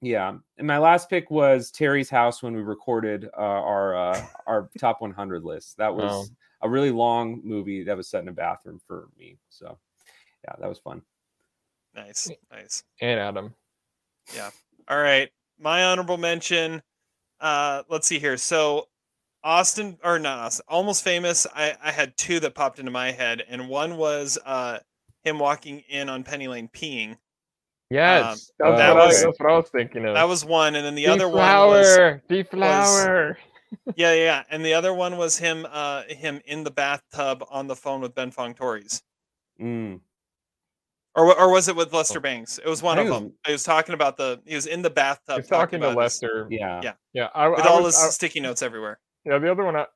Yeah, 0.00 0.34
and 0.58 0.66
my 0.66 0.78
last 0.78 1.10
pick 1.10 1.30
was 1.30 1.70
Terry's 1.70 2.08
house 2.10 2.42
when 2.42 2.54
we 2.54 2.62
recorded 2.62 3.28
uh, 3.36 3.40
our 3.40 3.96
uh, 3.96 4.26
our 4.46 4.70
top 4.78 5.00
100 5.00 5.44
list. 5.44 5.76
That 5.78 5.94
was 5.94 6.30
Wow. 6.30 6.36
a 6.62 6.68
really 6.68 6.90
long 6.90 7.40
movie 7.44 7.82
that 7.84 7.96
was 7.96 8.08
set 8.08 8.22
in 8.22 8.28
a 8.28 8.32
bathroom 8.32 8.80
for 8.86 9.08
me. 9.18 9.38
So, 9.48 9.78
yeah, 10.44 10.54
that 10.60 10.68
was 10.68 10.78
fun. 10.78 11.02
Nice, 11.94 12.30
nice. 12.50 12.84
and 13.00 13.18
Adam. 13.18 13.54
Yeah. 14.34 14.50
All 14.88 14.98
right. 15.00 15.30
My 15.58 15.84
honorable 15.84 16.16
mention. 16.18 16.82
Uh, 17.40 17.82
let's 17.88 18.06
see 18.06 18.18
here. 18.18 18.36
So, 18.36 18.88
Austin 19.44 19.98
or 20.04 20.18
not 20.18 20.38
Austin, 20.38 20.64
almost 20.68 21.02
famous. 21.04 21.46
I 21.54 21.74
I 21.82 21.90
had 21.92 22.16
two 22.16 22.40
that 22.40 22.54
popped 22.54 22.78
into 22.78 22.90
my 22.90 23.10
head, 23.12 23.42
and 23.48 23.68
one 23.68 23.96
was 23.96 24.38
uh 24.44 24.78
him 25.24 25.38
walking 25.38 25.80
in 25.88 26.08
on 26.08 26.22
Penny 26.24 26.46
Lane 26.48 26.68
peeing. 26.68 27.16
Yes, 27.90 28.22
Um, 28.22 28.28
that's, 28.30 28.52
that 28.80 28.94
what 28.94 29.06
was- 29.06 29.22
I, 29.22 29.26
that's 29.26 29.40
what 29.40 29.50
I 29.50 29.56
was 29.56 29.68
thinking 29.70 30.04
of. 30.04 30.14
That 30.14 30.28
was 30.28 30.44
one, 30.44 30.74
and 30.74 30.84
then 30.84 30.94
the 30.94 31.06
other 31.06 31.26
one 31.28 31.38
was 31.38 31.86
deflower, 31.86 32.22
deflower. 32.28 33.38
yeah, 33.96 34.12
yeah, 34.12 34.14
yeah, 34.14 34.42
and 34.50 34.64
the 34.64 34.74
other 34.74 34.92
one 34.92 35.16
was 35.16 35.38
him 35.38 35.66
uh 35.70 36.02
him 36.08 36.40
in 36.44 36.64
the 36.64 36.70
bathtub 36.70 37.42
on 37.50 37.66
the 37.66 37.76
phone 37.76 38.00
with 38.02 38.14
Ben 38.14 38.30
Fong 38.30 38.54
Torres. 38.54 39.02
Mm. 39.60 40.00
Or, 41.14 41.36
or 41.36 41.50
was 41.50 41.66
it 41.68 41.74
with 41.74 41.92
Lester 41.92 42.20
Bangs? 42.20 42.60
It 42.64 42.68
was 42.68 42.82
one 42.82 42.98
I 42.98 43.02
of 43.02 43.08
think 43.08 43.16
it 43.16 43.24
them. 43.24 43.32
He 43.46 43.52
was 43.52 43.64
talking 43.64 43.94
about 43.94 44.16
the. 44.16 44.40
He 44.46 44.54
was 44.54 44.66
in 44.66 44.82
the 44.82 44.90
bathtub. 44.90 45.40
He's 45.40 45.48
talking 45.48 45.80
to 45.80 45.86
about 45.90 46.02
his- 46.04 46.22
Lester. 46.22 46.46
Yeah. 46.50 46.80
Yeah. 46.84 46.92
Yeah, 47.12 47.28
I, 47.34 47.48
with 47.48 47.60
I 47.60 47.68
all 47.68 47.82
was- 47.82 47.96
his 47.96 48.04
I- 48.04 48.10
sticky 48.10 48.40
notes 48.40 48.62
everywhere. 48.62 49.00
Yeah, 49.24 49.38
the 49.38 49.50
other 49.50 49.64
one. 49.64 49.74
I, 49.76 49.86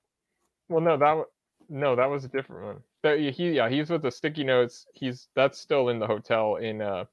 well, 0.69 0.81
no, 0.81 0.97
that 0.97 1.12
wa- 1.12 1.24
no, 1.69 1.94
that 1.94 2.06
was 2.06 2.24
a 2.24 2.28
different 2.28 2.64
one. 2.64 2.77
That, 3.02 3.19
he 3.20 3.52
yeah, 3.52 3.69
he's 3.69 3.89
with 3.90 4.02
the 4.02 4.10
sticky 4.10 4.44
notes. 4.44 4.86
He's 4.94 5.28
that's 5.36 5.59
still 5.60 5.90
in 5.90 5.98
the 5.98 6.06
hotel 6.06 6.56
in 6.56 6.81
uh, 6.82 7.05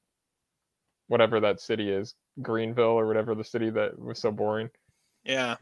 whatever 1.10 1.40
that 1.40 1.60
city 1.60 1.90
is, 1.90 2.14
Greenville 2.40 2.84
or 2.98 3.06
whatever 3.06 3.34
the 3.34 3.44
city 3.44 3.68
that 3.70 3.98
was 3.98 4.18
so 4.20 4.30
boring. 4.30 4.70
Yeah. 5.24 5.56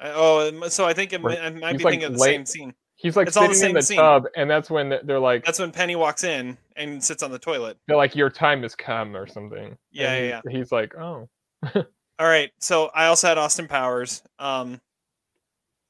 I- 0.00 0.12
oh, 0.14 0.68
so 0.68 0.84
I 0.86 0.92
think 0.94 1.12
it, 1.12 1.20
I 1.20 1.50
might 1.50 1.72
he's, 1.72 1.78
be 1.78 1.84
like, 1.84 1.92
thinking 1.92 2.04
of 2.04 2.12
the 2.14 2.18
late- 2.20 2.30
same 2.34 2.46
scene. 2.46 2.74
He's 2.94 3.16
like 3.16 3.28
It's 3.28 3.36
all 3.36 3.46
the 3.48 3.54
sitting 3.54 3.70
in 3.70 3.74
the 3.76 3.82
scene. 3.82 3.96
tub, 3.98 4.24
and 4.36 4.50
that's 4.50 4.70
when 4.70 4.88
they're 5.04 5.20
like, 5.20 5.44
That's 5.44 5.58
when 5.60 5.70
Penny 5.70 5.94
walks 5.96 6.24
in 6.24 6.56
and 6.76 7.02
sits 7.02 7.22
on 7.22 7.30
the 7.30 7.38
toilet. 7.38 7.76
they're 7.86 7.96
like, 7.96 8.16
your 8.16 8.28
time 8.30 8.62
has 8.62 8.74
come 8.74 9.16
or 9.16 9.26
something. 9.26 9.76
Yeah, 9.92 10.12
And 10.12 10.28
yeah, 10.28 10.40
he- 10.50 10.58
He's 10.58 10.72
like, 10.72 10.96
oh, 10.96 11.28
All 11.74 12.26
right. 12.26 12.50
So 12.58 12.90
I 12.94 13.06
also 13.06 13.28
had 13.28 13.38
Austin 13.38 13.68
Powers. 13.68 14.22
Um, 14.40 14.80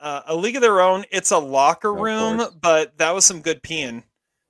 uh, 0.01 0.23
a 0.27 0.37
League 0.37 0.57
of 0.57 0.63
Their 0.63 0.81
Own. 0.81 1.05
It's 1.11 1.31
a 1.31 1.39
locker 1.39 1.93
room, 1.95 2.43
but 2.61 2.97
that 2.99 3.15
was 3.15 3.25
some 3.25 3.41
good 3.41 3.63
peeing. 3.63 4.03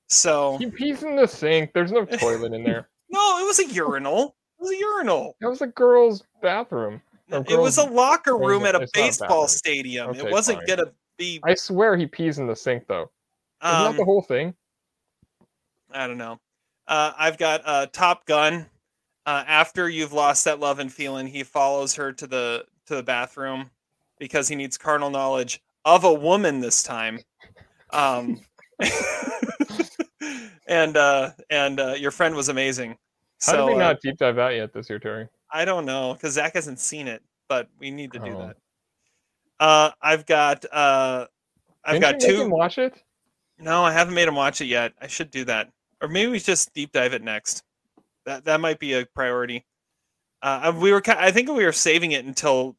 So 0.09 0.56
he 0.59 0.70
pees 0.70 1.02
in 1.05 1.16
the 1.16 1.27
sink. 1.28 1.73
There's 1.74 1.93
no 1.93 2.05
toilet 2.05 2.52
in 2.52 2.65
there. 2.65 2.89
No, 3.10 3.39
it 3.39 3.47
was 3.47 3.59
a 3.59 3.66
urinal. 3.66 4.36
It 4.59 4.62
was 4.62 4.70
a 4.70 4.76
urinal. 4.76 5.36
That 5.40 5.48
was 5.48 5.62
a 5.62 5.66
girl's 5.68 6.24
bathroom. 6.43 7.01
or 7.30 7.44
It 7.48 7.59
was 7.59 7.78
a 7.78 7.85
locker 7.85 8.36
room 8.36 8.64
at 8.64 8.74
a 8.74 8.82
a 8.82 8.86
baseball 8.93 9.48
stadium. 9.48 10.10
Okay, 10.10 10.20
it 10.20 10.32
wasn't 10.32 10.59
fine. 10.59 10.66
gonna 10.76 10.93
be. 11.16 11.40
I 11.44 11.55
swear 11.55 11.97
he 11.97 12.06
pees 12.06 12.39
in 12.39 12.47
the 12.47 12.56
sink 12.56 12.86
though. 12.86 13.10
Isn't 13.64 13.76
Um, 13.76 13.93
that 13.93 13.97
the 13.98 14.05
whole 14.05 14.22
thing? 14.22 14.55
I 15.90 16.06
don't 16.06 16.18
know. 16.18 16.39
Uh, 16.86 17.12
I've 17.16 17.39
got 17.39 17.62
uh, 17.64 17.86
Top 17.86 18.26
Gun. 18.26 18.66
Uh, 19.26 19.44
after 19.47 19.89
you've 19.90 20.12
lost 20.14 20.44
that 20.47 20.59
love 20.59 20.78
and 20.78 20.90
feeling, 20.93 21.26
he 21.26 21.43
follows 21.43 21.94
her 21.97 22.12
to 22.12 22.26
the 22.26 22.64
to 22.86 22.97
the 22.97 23.02
bathroom 23.02 23.70
because 24.18 24.48
he 24.48 24.56
needs 24.56 24.78
carnal 24.78 25.10
knowledge 25.10 25.60
of 25.85 26.05
a 26.05 26.12
woman 26.12 26.60
this 26.60 26.82
time. 26.82 27.18
Um, 27.90 28.40
and 30.69 30.97
uh, 30.97 31.31
and 31.51 31.81
uh, 31.81 31.95
your 31.95 32.11
friend 32.11 32.35
was 32.35 32.49
amazing. 32.49 32.90
How 33.40 33.53
So 33.53 33.66
did 33.69 33.74
we 33.77 33.82
uh, 33.82 33.86
not 33.89 34.01
deep 34.01 34.16
dive 34.19 34.36
that 34.36 34.51
yet 34.51 34.73
this 34.73 34.89
year, 34.89 34.99
Terry? 34.99 35.28
I 35.53 35.65
don't 35.65 35.85
know 35.86 36.15
because 36.15 36.35
Zach 36.35 36.55
hasn't 36.55 36.78
seen 36.78 37.09
it, 37.09 37.23
but 37.49 37.69
we 37.78 37.90
need 37.90 38.12
to 38.12 38.19
do 38.19 38.32
Oh. 38.36 38.47
that. 38.49 38.57
Uh, 39.61 39.90
I've 40.01 40.27
got 40.27 40.65
uh, 40.73 41.27
I've 41.85 42.01
Didn't 42.01 42.03
got 42.03 42.23
you 42.23 42.28
make 42.28 42.36
two. 42.36 42.43
him 42.45 42.51
watch 42.51 42.78
it. 42.78 43.03
No, 43.59 43.82
I 43.82 43.93
haven't 43.93 44.15
made 44.15 44.28
him 44.28 44.36
watch 44.36 44.61
it 44.61 44.66
yet. 44.66 44.93
I 45.01 45.09
should 45.09 45.31
do 45.32 45.45
that, 45.47 45.70
or 46.01 46.07
maybe 46.09 46.31
we 46.31 46.39
just 46.39 46.73
deep 46.74 46.93
dive 46.93 47.12
it 47.15 47.23
next. 47.23 47.65
That 48.24 48.45
that 48.45 48.61
might 48.61 48.78
be 48.78 48.93
a 48.95 49.07
priority. 49.07 49.65
Uh, 50.40 50.73
we 50.77 50.93
were, 50.93 51.03
I 51.09 51.32
think 51.32 51.49
we 51.49 51.65
were 51.65 51.73
saving 51.73 52.12
it 52.12 52.24
until 52.24 52.77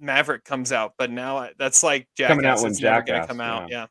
Maverick 0.00 0.42
comes 0.44 0.72
out, 0.72 0.94
but 0.98 1.08
now 1.10 1.36
I- 1.36 1.52
that's 1.56 1.84
like 1.84 2.08
Jackass. 2.16 2.32
Coming 2.34 2.46
out 2.46 2.58
when 2.60 2.72
it's 2.72 2.80
never 2.80 3.02
gonna 3.02 3.26
come 3.26 3.40
out. 3.40 3.70
yeah. 3.70 3.82
Yeah. 3.82 3.86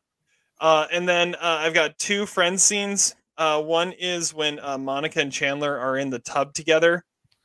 Uh, 0.60 0.86
and 0.92 1.08
then 1.08 1.34
uh, 1.36 1.38
I've 1.60 1.72
got 1.74 1.98
two 1.98 2.26
friend 2.26 2.60
scenes. 2.60 3.14
Uh, 3.38 3.62
one 3.62 3.92
is 3.92 4.32
when 4.32 4.58
uh, 4.60 4.78
Monica 4.78 5.20
and 5.20 5.30
Chandler 5.32 5.78
are 5.78 5.96
in 5.98 6.10
the 6.10 6.18
tub 6.20 6.54
together, 6.54 7.04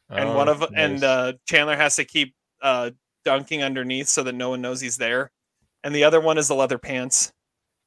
and 0.09 0.33
one 0.35 0.47
Oh, 0.49 0.53
of 0.53 0.65
and 0.75 1.03
uh, 1.03 1.33
Chandler 1.47 1.75
has 1.75 1.95
to 1.97 2.05
keep 2.05 2.33
uh, 2.61 2.91
dunking 3.25 3.61
underneath 3.63 4.07
so 4.07 4.23
that 4.23 4.33
no 4.33 4.49
one 4.49 4.61
knows 4.61 4.79
he's 4.81 4.97
there. 4.97 5.31
And 5.83 5.93
the 5.95 6.03
other 6.03 6.21
one 6.21 6.37
is 6.37 6.47
the 6.47 6.55
leather 6.55 6.77
pants. 6.77 7.33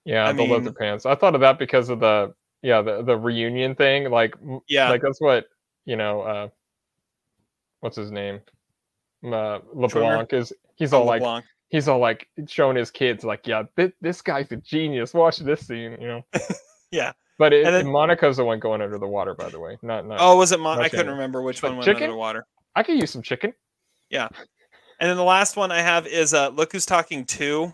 Yeah, 0.05 0.26
I 0.28 0.32
the 0.32 0.43
leather 0.44 0.72
pants. 0.72 1.06
I 1.06 1.14
thought 1.14 1.35
of 1.35 1.40
that 1.40 1.59
because 1.59 1.89
of 1.89 2.01
the 2.01 2.35
yeah 2.62 2.82
the 2.82 3.02
the 3.02 3.16
reunion 3.16 3.74
thing. 3.74 4.10
Like 4.10 4.35
Yeah. 4.68 4.90
like 4.90 5.01
that's 5.02 5.20
what 5.20 5.47
you 5.86 5.97
know. 5.97 6.20
uh 6.22 6.48
What's 7.81 7.97
his 7.97 8.10
name? 8.10 8.40
Uh, 9.24 9.59
LeBlanc 9.74 10.32
is. 10.32 10.52
He's 10.76 10.93
Oh, 10.93 11.01
all 11.01 11.05
like 11.06 11.20
LeBlanc. 11.20 11.44
he's 11.68 11.86
all 11.89 11.98
like 11.98 12.28
showing 12.48 12.76
his 12.76 12.90
kids 12.90 13.24
like 13.24 13.47
yeah 13.47 13.62
thi- 13.76 13.93
this 14.01 14.20
guy's 14.22 14.51
a 14.52 14.56
genius. 14.56 15.14
Watch 15.14 15.39
this 15.39 15.66
scene, 15.66 15.97
you 16.01 16.09
know. 16.09 16.24
Yeah. 16.90 17.12
But 17.39 17.52
it, 17.52 17.65
then- 17.65 17.89
Monica's 17.89 18.36
the 18.36 18.44
one 18.44 18.61
going 18.61 18.81
under 18.81 18.98
the 18.98 19.06
water, 19.09 19.35
by 19.35 19.48
the 19.48 19.59
way. 19.59 19.77
Not 19.82 20.06
not. 20.06 20.19
Oh, 20.20 20.36
was 20.36 20.52
it? 20.52 20.61
Mon- 20.61 20.81
I 20.81 20.89
couldn't 20.89 21.11
remember 21.11 21.43
which 21.43 21.62
one 21.62 21.73
went 21.77 21.85
chicken? 21.85 22.05
under 22.05 22.12
the 22.12 22.19
water. 22.19 22.47
I 22.77 22.82
could 22.82 23.01
use 23.01 23.11
some 23.11 23.23
chicken. 23.23 23.52
Yeah. 24.11 24.28
And 25.01 25.11
then 25.11 25.16
the 25.16 25.24
last 25.24 25.56
one 25.56 25.73
I 25.73 25.81
have 25.81 26.06
is 26.06 26.35
uh, 26.35 26.48
Look 26.51 26.73
Who's 26.73 26.86
Talking 26.86 27.24
2. 27.24 27.73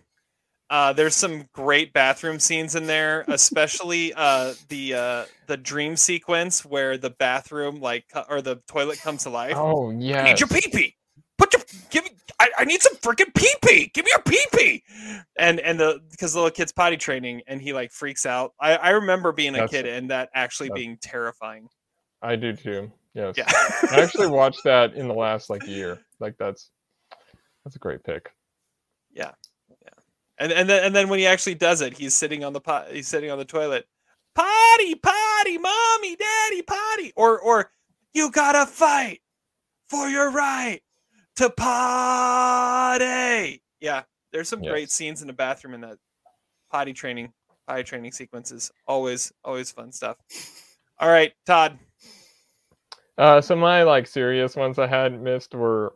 Uh, 0.71 0.93
there's 0.93 1.17
some 1.17 1.47
great 1.53 1.93
bathroom 1.93 2.39
scenes 2.39 2.77
in 2.77 2.87
there, 2.87 3.25
especially 3.29 4.15
uh, 4.15 4.55
the 4.69 4.95
uh, 4.95 5.25
the 5.47 5.57
dream 5.57 5.97
sequence 5.97 6.65
where 6.65 6.97
the 6.97 7.11
bathroom 7.11 7.81
like 7.81 8.05
or 8.29 8.41
the 8.41 8.57
toilet 8.69 9.01
comes 9.01 9.25
to 9.25 9.31
life. 9.31 9.55
Oh 9.57 9.91
yeah. 9.91 10.23
need 10.23 10.39
your 10.39 10.49
pee 10.49 10.69
pee. 10.73 10.95
Put 11.41 11.53
your 11.55 11.63
give 11.91 12.05
me. 12.05 12.11
I, 12.39 12.51
I 12.59 12.65
need 12.65 12.83
some 12.83 12.95
freaking 12.97 13.35
pee 13.35 13.53
pee. 13.65 13.91
Give 13.95 14.05
me 14.05 14.11
your 14.15 14.23
pee 14.23 14.45
pee. 14.55 14.83
And 15.39 15.59
and 15.61 15.81
the 15.81 16.01
because 16.11 16.35
the 16.35 16.39
little 16.39 16.51
kid's 16.51 16.71
potty 16.73 16.97
training 16.99 17.41
and 17.47 17.61
he 17.63 17.73
like 17.73 17.91
freaks 17.93 18.27
out. 18.27 18.53
I 18.61 18.77
I 18.77 18.91
remember 18.91 19.33
being 19.33 19.55
a 19.55 19.61
That's- 19.61 19.71
kid 19.71 19.87
and 19.87 20.11
that 20.11 20.29
actually 20.35 20.69
that's- 20.69 20.83
being 20.85 20.99
terrifying. 21.01 21.69
I 22.23 22.37
do 22.37 22.53
too. 22.55 22.93
Yes. 23.15 23.35
Yeah. 23.39 23.47
I 23.49 24.03
actually 24.03 24.27
watched 24.41 24.63
that 24.65 24.93
in 24.95 25.09
the 25.09 25.15
last 25.15 25.49
like 25.49 25.67
year. 25.67 25.99
Like 26.19 26.37
that's 26.39 26.71
that's 27.65 27.77
a 27.77 27.79
great 27.79 28.05
pick. 28.05 28.31
Yeah, 29.13 29.33
yeah. 29.83 29.89
And 30.39 30.53
and 30.53 30.69
then 30.69 30.85
and 30.85 30.95
then 30.95 31.09
when 31.09 31.19
he 31.19 31.27
actually 31.27 31.55
does 31.55 31.81
it, 31.81 31.97
he's 31.97 32.15
sitting 32.15 32.45
on 32.45 32.53
the 32.53 32.61
pot. 32.61 32.89
He's 32.93 33.09
sitting 33.09 33.31
on 33.31 33.39
the 33.39 33.45
toilet. 33.47 33.87
Potty, 34.35 34.95
potty, 34.95 35.59
mommy, 35.59 36.17
daddy, 36.17 36.63
potty. 36.63 37.13
Or 37.17 37.41
or 37.41 37.71
you 38.15 38.31
gotta 38.31 38.67
fight 38.67 39.21
for 39.89 40.09
your 40.09 40.31
right 40.31 40.81
to 41.37 41.51
potty. 41.51 43.03
Yeah, 43.81 44.03
there's 44.33 44.49
some 44.49 44.63
great 44.63 44.91
scenes 44.91 45.23
in 45.23 45.27
the 45.29 45.33
bathroom 45.35 45.75
in 45.75 45.81
that 45.83 45.99
potty 46.71 46.93
training, 46.93 47.33
potty 47.69 47.85
training 47.85 48.13
sequences. 48.13 48.71
Always, 48.87 49.33
always 49.45 49.71
fun 49.73 49.93
stuff. 49.93 50.17
All 50.99 51.09
right, 51.11 51.33
Todd. 51.47 51.79
Uh, 53.19 53.41
so 53.41 53.57
my 53.57 53.83
like 53.85 54.07
serious 54.07 54.57
ones 54.57 54.79
I 54.79 54.87
had 54.87 55.21
missed 55.21 55.55
were 55.55 55.95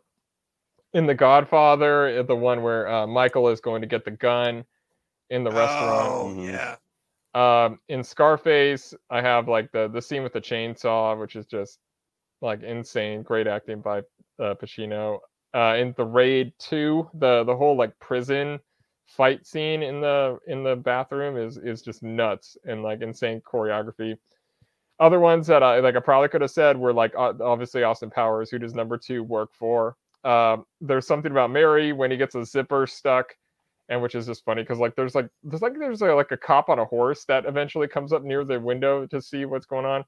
in 0.94 1.06
The 1.06 1.14
Godfather, 1.14 2.20
uh, 2.20 2.22
the 2.22 2.36
one 2.36 2.62
where 2.62 2.88
uh, 2.88 3.06
Michael 3.06 3.48
is 3.48 3.60
going 3.60 3.82
to 3.82 3.88
get 3.88 4.04
the 4.04 4.12
gun 4.12 4.64
in 5.30 5.44
the 5.44 5.50
restaurant. 5.52 6.14
Oh 6.14 6.34
Mhm. 6.36 6.46
yeah. 6.46 6.76
Um, 7.34 7.80
in 7.88 8.04
Scarface, 8.04 8.94
I 9.10 9.20
have 9.22 9.48
like 9.48 9.72
the 9.72 9.88
the 9.88 10.02
scene 10.02 10.22
with 10.22 10.32
the 10.32 10.40
chainsaw, 10.40 11.18
which 11.18 11.36
is 11.36 11.46
just 11.46 11.78
like 12.42 12.62
insane. 12.62 13.22
Great 13.22 13.46
acting 13.46 13.80
by 13.80 14.02
uh, 14.40 14.54
Pacino. 14.54 15.18
Uh, 15.54 15.76
in 15.78 15.94
the 15.96 16.04
Raid 16.04 16.52
Two, 16.58 17.08
the 17.14 17.44
the 17.44 17.56
whole 17.56 17.76
like 17.76 17.96
prison 18.00 18.58
fight 19.06 19.46
scene 19.46 19.82
in 19.82 20.00
the 20.00 20.38
in 20.46 20.64
the 20.64 20.76
bathroom 20.76 21.36
is 21.36 21.58
is 21.58 21.82
just 21.82 22.02
nuts 22.02 22.56
and 22.64 22.82
like 22.82 23.02
insane 23.02 23.40
choreography. 23.40 24.16
Other 24.98 25.20
ones 25.20 25.46
that 25.46 25.62
I 25.62 25.80
like 25.80 25.96
I 25.96 26.00
probably 26.00 26.28
could 26.28 26.40
have 26.40 26.50
said 26.50 26.76
were 26.76 26.92
like 26.92 27.14
uh, 27.16 27.34
obviously 27.40 27.82
Austin 27.82 28.10
Powers, 28.10 28.50
who 28.50 28.58
does 28.58 28.74
number 28.74 28.98
two 28.98 29.22
work 29.22 29.50
for. 29.54 29.96
Um, 30.24 30.64
there's 30.80 31.06
something 31.06 31.30
about 31.30 31.50
Mary 31.50 31.92
when 31.92 32.10
he 32.10 32.16
gets 32.16 32.34
a 32.34 32.44
zipper 32.44 32.86
stuck 32.86 33.34
and 33.88 34.00
which 34.00 34.14
is 34.14 34.26
just 34.26 34.44
funny 34.44 34.62
because 34.62 34.78
like 34.78 34.96
there's 34.96 35.14
like 35.14 35.28
there's 35.42 35.62
like 35.62 35.74
there's 35.78 36.00
like 36.00 36.30
a 36.32 36.36
cop 36.36 36.68
on 36.68 36.78
a 36.78 36.84
horse 36.84 37.24
that 37.26 37.44
eventually 37.46 37.86
comes 37.86 38.12
up 38.12 38.22
near 38.22 38.44
the 38.44 38.58
window 38.58 39.06
to 39.06 39.20
see 39.20 39.44
what's 39.44 39.66
going 39.66 39.84
on. 39.84 40.04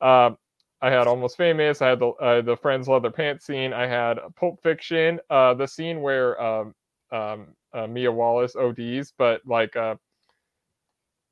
Um, 0.00 0.38
I 0.80 0.90
had 0.90 1.06
Almost 1.08 1.36
Famous. 1.36 1.82
I 1.82 1.88
had 1.88 1.98
the 1.98 2.08
uh, 2.08 2.40
the 2.42 2.56
Friends 2.56 2.88
leather 2.88 3.10
pants 3.10 3.44
scene. 3.46 3.72
I 3.72 3.86
had 3.86 4.18
Pulp 4.36 4.62
Fiction. 4.62 5.18
Uh, 5.28 5.54
the 5.54 5.66
scene 5.66 6.00
where 6.02 6.40
um, 6.40 6.74
um, 7.10 7.48
uh, 7.72 7.86
Mia 7.86 8.12
Wallace 8.12 8.54
ODs, 8.56 9.12
but 9.18 9.40
like 9.44 9.74
uh, 9.76 9.96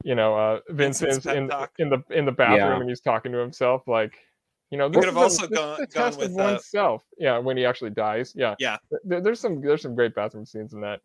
you 0.04 0.14
know, 0.14 0.36
uh, 0.36 0.60
Vincent's 0.68 1.16
Vincent's 1.24 1.26
in 1.38 1.48
talk. 1.48 1.72
in 1.78 1.88
the 1.90 2.02
in 2.10 2.24
the 2.24 2.32
bathroom 2.32 2.58
Yeah. 2.58 2.80
and 2.80 2.88
he's 2.88 3.00
talking 3.00 3.32
to 3.32 3.38
himself. 3.38 3.82
Like, 3.86 4.18
you 4.70 4.78
know, 4.78 4.88
We 4.88 4.96
this 4.96 5.04
could 5.04 5.14
have 5.14 5.26
is 5.26 5.38
a- 5.38 5.42
also 5.42 5.46
this 5.46 5.58
gone- 5.58 5.78
gone 5.78 5.86
test 5.88 6.18
with, 6.18 6.30
of 6.32 6.38
uh, 6.38 6.42
oneself. 6.42 7.02
Yeah, 7.18 7.38
when 7.38 7.56
he 7.56 7.64
actually 7.64 7.90
dies. 7.90 8.32
Yeah, 8.36 8.54
Yeah. 8.58 8.76
There- 9.04 9.20
there's 9.20 9.40
some 9.40 9.60
there's 9.60 9.82
some 9.82 9.94
great 9.94 10.14
bathroom 10.14 10.44
scenes 10.44 10.72
in 10.74 10.80
that 10.82 11.00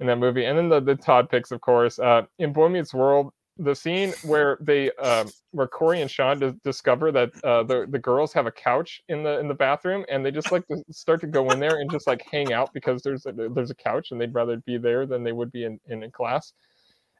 in 0.00 0.06
that 0.06 0.16
movie, 0.16 0.44
and 0.44 0.56
then 0.58 0.68
the 0.68 0.80
the 0.80 0.94
Todd 0.96 1.28
picks, 1.30 1.50
of 1.52 1.60
course. 1.60 1.98
Uh, 1.98 2.22
in 2.38 2.52
Boy 2.52 2.68
Meets 2.68 2.94
World, 2.94 3.32
the 3.58 3.74
scene 3.74 4.12
where 4.22 4.58
they 4.60 4.90
um, 4.92 5.30
where 5.52 5.66
Corey 5.66 6.02
and 6.02 6.10
Sean 6.10 6.38
dis- 6.38 6.54
discover 6.62 7.10
that 7.12 7.32
uh, 7.44 7.62
the 7.62 7.86
the 7.88 7.98
girls 7.98 8.32
have 8.32 8.46
a 8.46 8.52
couch 8.52 9.02
in 9.08 9.22
the 9.22 9.38
in 9.38 9.48
the 9.48 9.54
bathroom, 9.54 10.04
and 10.10 10.24
they 10.24 10.30
just 10.30 10.52
like 10.52 10.66
to 10.68 10.82
start 10.90 11.20
to 11.22 11.26
go 11.26 11.50
in 11.50 11.60
there 11.60 11.80
and 11.80 11.90
just 11.90 12.06
like 12.06 12.22
hang 12.30 12.52
out 12.52 12.72
because 12.74 13.02
there's 13.02 13.24
a, 13.26 13.32
there's 13.32 13.70
a 13.70 13.74
couch, 13.74 14.10
and 14.10 14.20
they'd 14.20 14.34
rather 14.34 14.58
be 14.58 14.76
there 14.76 15.06
than 15.06 15.22
they 15.22 15.32
would 15.32 15.50
be 15.52 15.64
in 15.64 15.80
in, 15.88 16.02
in 16.02 16.10
class. 16.10 16.52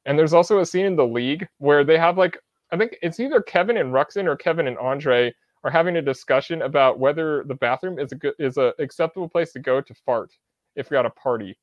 And 0.05 0.19
there's 0.19 0.35
also 0.35 0.61
a 0.61 0.67
scene 0.67 0.87
in 0.87 0.97
the 0.97 1.07
league 1.07 1.49
where 1.59 1.85
they 1.85 1.99
have 1.99 2.19
like 2.19 2.39
I 2.71 2.77
think 2.77 2.97
it's 3.03 3.21
either 3.21 3.41
Kevin 3.41 3.77
and 3.79 3.93
Ruxin 3.93 4.27
or 4.27 4.37
Kevin 4.37 4.67
and 4.67 4.79
Andre 4.79 5.33
are 5.65 5.71
having 5.71 5.97
a 5.97 6.03
discussion 6.03 6.63
about 6.63 6.99
whether 6.99 7.45
the 7.45 7.55
bathroom 7.55 7.99
is 7.99 8.13
a 8.13 8.17
good 8.17 8.35
is 8.39 8.57
a 8.59 8.75
acceptable 8.79 9.29
place 9.29 9.53
to 9.53 9.59
go 9.59 9.81
to 9.81 9.95
fart 9.95 10.33
if 10.75 10.91
you're 10.91 11.01
at 11.01 11.07
a 11.07 11.11
party. 11.11 11.59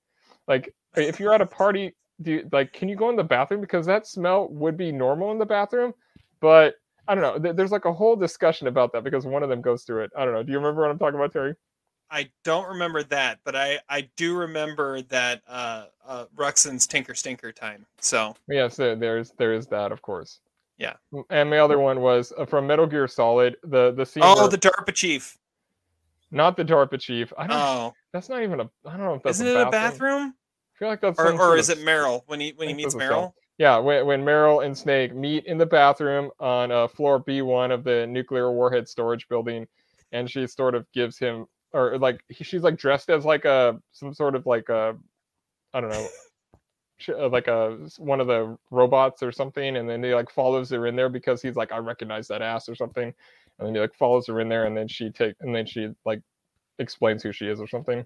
Like 0.48 0.74
if 0.96 1.20
you're 1.20 1.34
at 1.34 1.42
a 1.42 1.46
party, 1.46 1.94
do 2.24 2.32
you, 2.32 2.50
like 2.52 2.74
can 2.74 2.90
you 2.90 2.96
go 2.96 3.10
in 3.10 3.16
the 3.16 3.24
bathroom 3.24 3.62
because 3.62 3.86
that 3.86 4.08
smell 4.08 4.48
would 4.50 4.78
be 4.78 4.92
normal 4.92 5.32
in 5.32 5.38
the 5.38 5.46
bathroom, 5.46 5.94
but 6.40 6.76
I 7.08 7.16
don't 7.16 7.22
know. 7.22 7.38
Th- 7.38 7.56
There's 7.56 7.72
like 7.72 7.86
a 7.86 7.94
whole 7.94 8.16
discussion 8.16 8.68
about 8.68 8.94
that 8.94 9.04
because 9.04 9.26
one 9.26 9.44
of 9.44 9.50
them 9.50 9.62
goes 9.62 9.84
through 9.84 10.04
it. 10.06 10.12
I 10.18 10.24
don't 10.26 10.34
know. 10.34 10.42
Do 10.44 10.52
you 10.52 10.58
remember 10.58 10.82
what 10.82 10.90
I'm 10.92 10.98
talking 10.98 11.20
about, 11.20 11.34
Terry? 11.34 11.54
I 12.10 12.30
don't 12.44 12.68
remember 12.70 13.04
that, 13.04 13.40
but 13.44 13.56
I 13.56 13.80
I 13.90 14.08
do 14.18 14.36
remember 14.38 15.02
that 15.04 15.42
uh, 15.48 15.86
uh 16.06 16.26
Ruxin's 16.36 16.88
Tinker 16.88 17.14
Stinker 17.16 17.52
time. 17.52 17.86
So 18.00 18.36
Yes, 18.48 18.76
there, 18.78 18.96
there's 18.96 19.32
there 19.38 19.54
is 19.54 19.68
that, 19.68 19.92
of 19.92 20.02
course. 20.02 20.40
Yeah. 20.78 20.94
And 21.30 21.50
my 21.50 21.60
other 21.60 21.80
one 21.80 22.02
was 22.02 22.34
uh, 22.38 22.46
from 22.46 22.68
Metal 22.68 22.88
Gear 22.88 23.08
Solid. 23.08 23.58
The 23.64 23.92
the 23.92 24.06
scene. 24.06 24.24
oh, 24.26 24.42
where- 24.42 24.50
the 24.50 24.58
DARPA 24.58 24.94
chief. 24.94 25.38
not 26.32 26.56
the 26.58 26.66
DARPA 26.66 27.00
chief. 27.00 27.34
I 27.38 27.48
don't. 27.48 27.58
Oh, 27.58 27.94
That's 28.12 28.30
not 28.30 28.44
even 28.44 28.60
a. 28.60 28.70
I 28.86 28.92
don't 28.98 29.02
know 29.06 29.14
if 29.16 29.24
that's 29.24 29.40
isn't 29.40 29.48
it 29.48 29.68
a 29.68 29.70
bathroom? 29.72 30.34
Like 30.88 31.04
Or 31.04 31.42
or 31.42 31.58
is 31.58 31.70
it 31.70 31.80
Meryl 31.80 32.24
when 32.28 32.40
he 32.40 32.54
when 32.56 32.68
he 32.68 32.74
meets 32.74 32.94
that's 32.94 33.04
a 33.04 33.08
cell. 33.08 33.22
Meryl? 33.22 33.34
Yeah, 33.58 33.78
when, 33.78 34.06
when 34.06 34.24
Meryl 34.24 34.66
and 34.66 34.76
Snake 34.76 35.16
meet 35.16 35.46
in 35.46 35.58
the 35.58 35.66
bathroom 35.66 36.32
on 36.40 36.72
uh, 36.72 36.88
floor 36.88 37.24
B1 37.24 37.72
of 37.72 37.84
the 37.84 38.08
nuclear 38.08 38.52
warhead 38.52 38.88
storage 38.88 39.28
building, 39.30 39.68
and 40.12 40.30
she 40.30 40.48
sort 40.48 40.74
of 40.74 40.92
gives 40.92 41.20
him, 41.20 41.46
or 41.72 41.98
like 42.00 42.24
he, 42.30 42.44
she's 42.44 42.64
like 42.64 42.78
dressed 42.78 43.10
as 43.10 43.26
like 43.26 43.46
a 43.46 43.80
some 43.92 44.14
sort 44.14 44.36
of 44.36 44.48
like 44.48 44.70
a, 44.70 44.96
I 45.74 45.82
don't 45.82 45.92
know, 45.92 46.08
uh, 47.10 47.30
like 47.30 47.48
a 47.48 47.78
one 47.98 48.20
of 48.20 48.28
the 48.28 48.58
robots 48.72 49.22
or 49.22 49.32
something, 49.32 49.78
and 49.78 49.88
then 49.88 50.04
he 50.04 50.14
like 50.16 50.32
follows 50.32 50.72
her 50.72 50.88
in 50.88 50.96
there 50.96 51.10
because 51.10 51.42
he's 51.42 51.56
like 51.56 51.72
I 51.72 51.78
recognize 51.78 52.28
that 52.30 52.42
ass 52.42 52.68
or 52.68 52.76
something, 52.76 53.14
and 53.60 53.68
then 53.68 53.76
he 53.76 53.82
like 53.82 53.94
follows 53.94 54.28
her 54.28 54.40
in 54.42 54.50
there, 54.50 54.66
and 54.66 54.76
then 54.76 54.88
she 54.88 55.12
take 55.12 55.36
and 55.42 55.54
then 55.54 55.68
she 55.68 55.90
like 56.06 56.22
explains 56.80 57.22
who 57.22 57.32
she 57.32 57.46
is 57.46 57.62
or 57.62 57.68
something. 57.68 58.06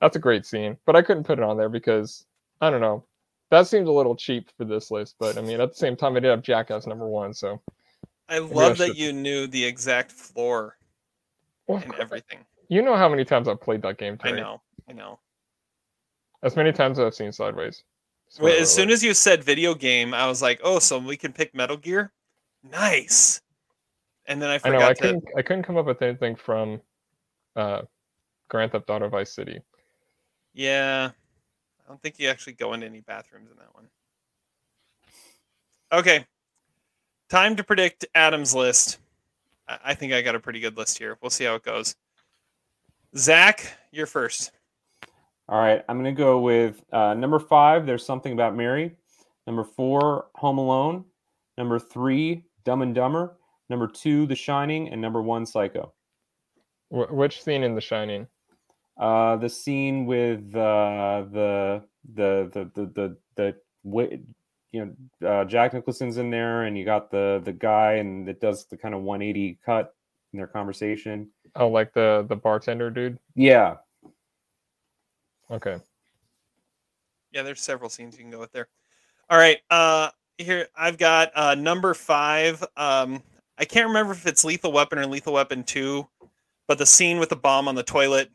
That's 0.00 0.16
a 0.16 0.20
great 0.20 0.44
scene, 0.44 0.76
but 0.86 0.94
I 0.96 1.02
couldn't 1.02 1.24
put 1.24 1.38
it 1.38 1.44
on 1.44 1.56
there 1.56 1.68
because 1.68 2.26
I 2.60 2.70
don't 2.70 2.80
know. 2.80 3.04
That 3.50 3.66
seems 3.66 3.88
a 3.88 3.92
little 3.92 4.16
cheap 4.16 4.50
for 4.58 4.64
this 4.64 4.90
list, 4.90 5.16
but 5.18 5.38
I 5.38 5.40
mean, 5.40 5.60
at 5.60 5.70
the 5.70 5.76
same 5.76 5.96
time, 5.96 6.16
I 6.16 6.20
did 6.20 6.30
have 6.30 6.42
Jackass 6.42 6.86
number 6.86 7.06
one, 7.06 7.32
so 7.32 7.60
I 8.28 8.38
love 8.38 8.72
I 8.72 8.74
that 8.74 8.86
should- 8.88 8.98
you 8.98 9.12
knew 9.12 9.46
the 9.46 9.64
exact 9.64 10.10
floor 10.12 10.76
Well, 11.66 11.82
and 11.82 11.94
everything. 11.94 12.44
you 12.68 12.82
know 12.82 12.96
how 12.96 13.08
many 13.08 13.24
times 13.24 13.48
I've 13.48 13.60
played 13.60 13.82
that 13.82 13.98
game. 13.98 14.18
I 14.22 14.32
know, 14.32 14.60
I 14.88 14.92
know. 14.92 15.18
As 16.42 16.56
many 16.56 16.72
times 16.72 16.98
as 16.98 17.06
I've 17.06 17.14
seen 17.14 17.32
Sideways. 17.32 17.82
Wait, 18.40 18.60
as 18.60 18.72
soon 18.74 18.90
as 18.90 19.02
you 19.02 19.14
said 19.14 19.42
video 19.44 19.74
game, 19.74 20.12
I 20.12 20.26
was 20.26 20.42
like, 20.42 20.60
oh, 20.64 20.80
so 20.80 20.98
we 20.98 21.16
can 21.16 21.32
pick 21.32 21.54
Metal 21.54 21.76
Gear. 21.76 22.12
Nice. 22.62 23.40
And 24.26 24.42
then 24.42 24.50
I 24.50 24.58
forgot 24.58 24.74
I 24.74 24.78
know 24.80 24.86
I 24.88 24.94
to. 24.94 25.00
couldn't 25.00 25.24
I 25.36 25.42
couldn't 25.42 25.62
come 25.62 25.76
up 25.76 25.86
with 25.86 26.02
anything 26.02 26.34
from 26.34 26.80
uh, 27.54 27.82
Grand 28.48 28.72
Theft 28.72 28.90
Auto 28.90 29.08
Vice 29.08 29.32
City. 29.32 29.60
Yeah, 30.56 31.10
I 31.84 31.88
don't 31.88 32.00
think 32.00 32.18
you 32.18 32.28
actually 32.28 32.54
go 32.54 32.72
into 32.72 32.86
any 32.86 33.00
bathrooms 33.00 33.50
in 33.50 33.58
that 33.58 33.74
one. 33.74 33.88
Okay, 35.92 36.24
time 37.28 37.56
to 37.56 37.62
predict 37.62 38.06
Adam's 38.14 38.54
list. 38.54 38.98
I 39.68 39.78
I 39.84 39.94
think 39.94 40.14
I 40.14 40.22
got 40.22 40.34
a 40.34 40.40
pretty 40.40 40.60
good 40.60 40.78
list 40.78 40.96
here. 40.96 41.18
We'll 41.20 41.28
see 41.28 41.44
how 41.44 41.56
it 41.56 41.62
goes. 41.62 41.94
Zach, 43.14 43.70
you're 43.92 44.06
first. 44.06 44.50
All 45.46 45.60
right, 45.60 45.84
I'm 45.90 45.98
gonna 45.98 46.12
go 46.12 46.40
with 46.40 46.82
uh, 46.90 47.12
number 47.12 47.38
five. 47.38 47.84
There's 47.84 48.06
something 48.06 48.32
about 48.32 48.56
Mary. 48.56 48.96
Number 49.46 49.62
four, 49.62 50.28
Home 50.36 50.56
Alone. 50.56 51.04
Number 51.58 51.78
three, 51.78 52.44
Dumb 52.64 52.80
and 52.80 52.94
Dumber. 52.94 53.36
Number 53.68 53.88
two, 53.88 54.26
The 54.26 54.34
Shining, 54.34 54.88
and 54.88 55.02
number 55.02 55.20
one, 55.20 55.44
Psycho. 55.44 55.92
Wh- 56.88 57.12
which 57.12 57.42
scene 57.42 57.62
in 57.62 57.74
The 57.74 57.80
Shining? 57.82 58.26
Uh, 58.98 59.36
the 59.36 59.48
scene 59.48 60.06
with 60.06 60.54
uh, 60.54 61.24
the 61.30 61.82
the 62.14 62.50
the 62.52 62.70
the 62.74 62.86
the 62.94 63.16
the 63.36 63.56
wi- 63.84 64.20
you 64.72 64.96
know 65.20 65.28
uh, 65.28 65.44
Jack 65.44 65.74
Nicholson's 65.74 66.16
in 66.16 66.30
there, 66.30 66.64
and 66.64 66.78
you 66.78 66.84
got 66.84 67.10
the 67.10 67.42
the 67.44 67.52
guy, 67.52 67.94
and 67.94 68.28
it 68.28 68.40
does 68.40 68.66
the 68.66 68.76
kind 68.76 68.94
of 68.94 69.02
180 69.02 69.58
cut 69.64 69.94
in 70.32 70.38
their 70.38 70.46
conversation. 70.46 71.28
Oh, 71.54 71.68
like 71.68 71.92
the 71.92 72.24
the 72.28 72.36
bartender 72.36 72.90
dude. 72.90 73.18
Yeah, 73.34 73.76
Okay. 75.50 75.78
Yeah, 77.32 77.42
there's 77.42 77.60
several 77.60 77.90
scenes 77.90 78.16
you 78.16 78.22
can 78.22 78.30
go 78.30 78.40
with 78.40 78.52
there. 78.52 78.68
All 79.28 79.38
right, 79.38 79.58
uh, 79.70 80.10
here 80.38 80.68
I've 80.76 80.98
got 80.98 81.30
uh, 81.34 81.54
number 81.54 81.92
five. 81.94 82.64
Um, 82.76 83.22
I 83.58 83.64
can't 83.64 83.88
remember 83.88 84.12
if 84.12 84.26
it's 84.26 84.44
Lethal 84.44 84.72
Weapon 84.72 84.98
or 84.98 85.06
Lethal 85.06 85.34
Weapon 85.34 85.62
Two, 85.64 86.08
but 86.66 86.78
the 86.78 86.86
scene 86.86 87.18
with 87.18 87.28
the 87.28 87.36
bomb 87.36 87.68
on 87.68 87.74
the 87.74 87.82
toilet. 87.82 88.30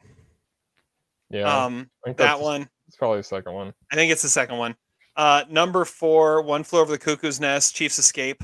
Yeah. 1.31 1.65
Um, 1.65 1.89
that 2.17 2.39
one. 2.39 2.69
It's 2.87 2.97
probably 2.97 3.19
the 3.19 3.23
second 3.23 3.53
one. 3.53 3.73
I 3.91 3.95
think 3.95 4.11
it's 4.11 4.21
the 4.21 4.29
second 4.29 4.57
one. 4.57 4.75
Uh, 5.15 5.43
number 5.49 5.85
four, 5.85 6.41
One 6.41 6.63
Flew 6.63 6.79
Over 6.79 6.91
the 6.91 6.97
Cuckoo's 6.97 7.39
Nest, 7.39 7.75
Chief's 7.75 7.99
Escape. 7.99 8.43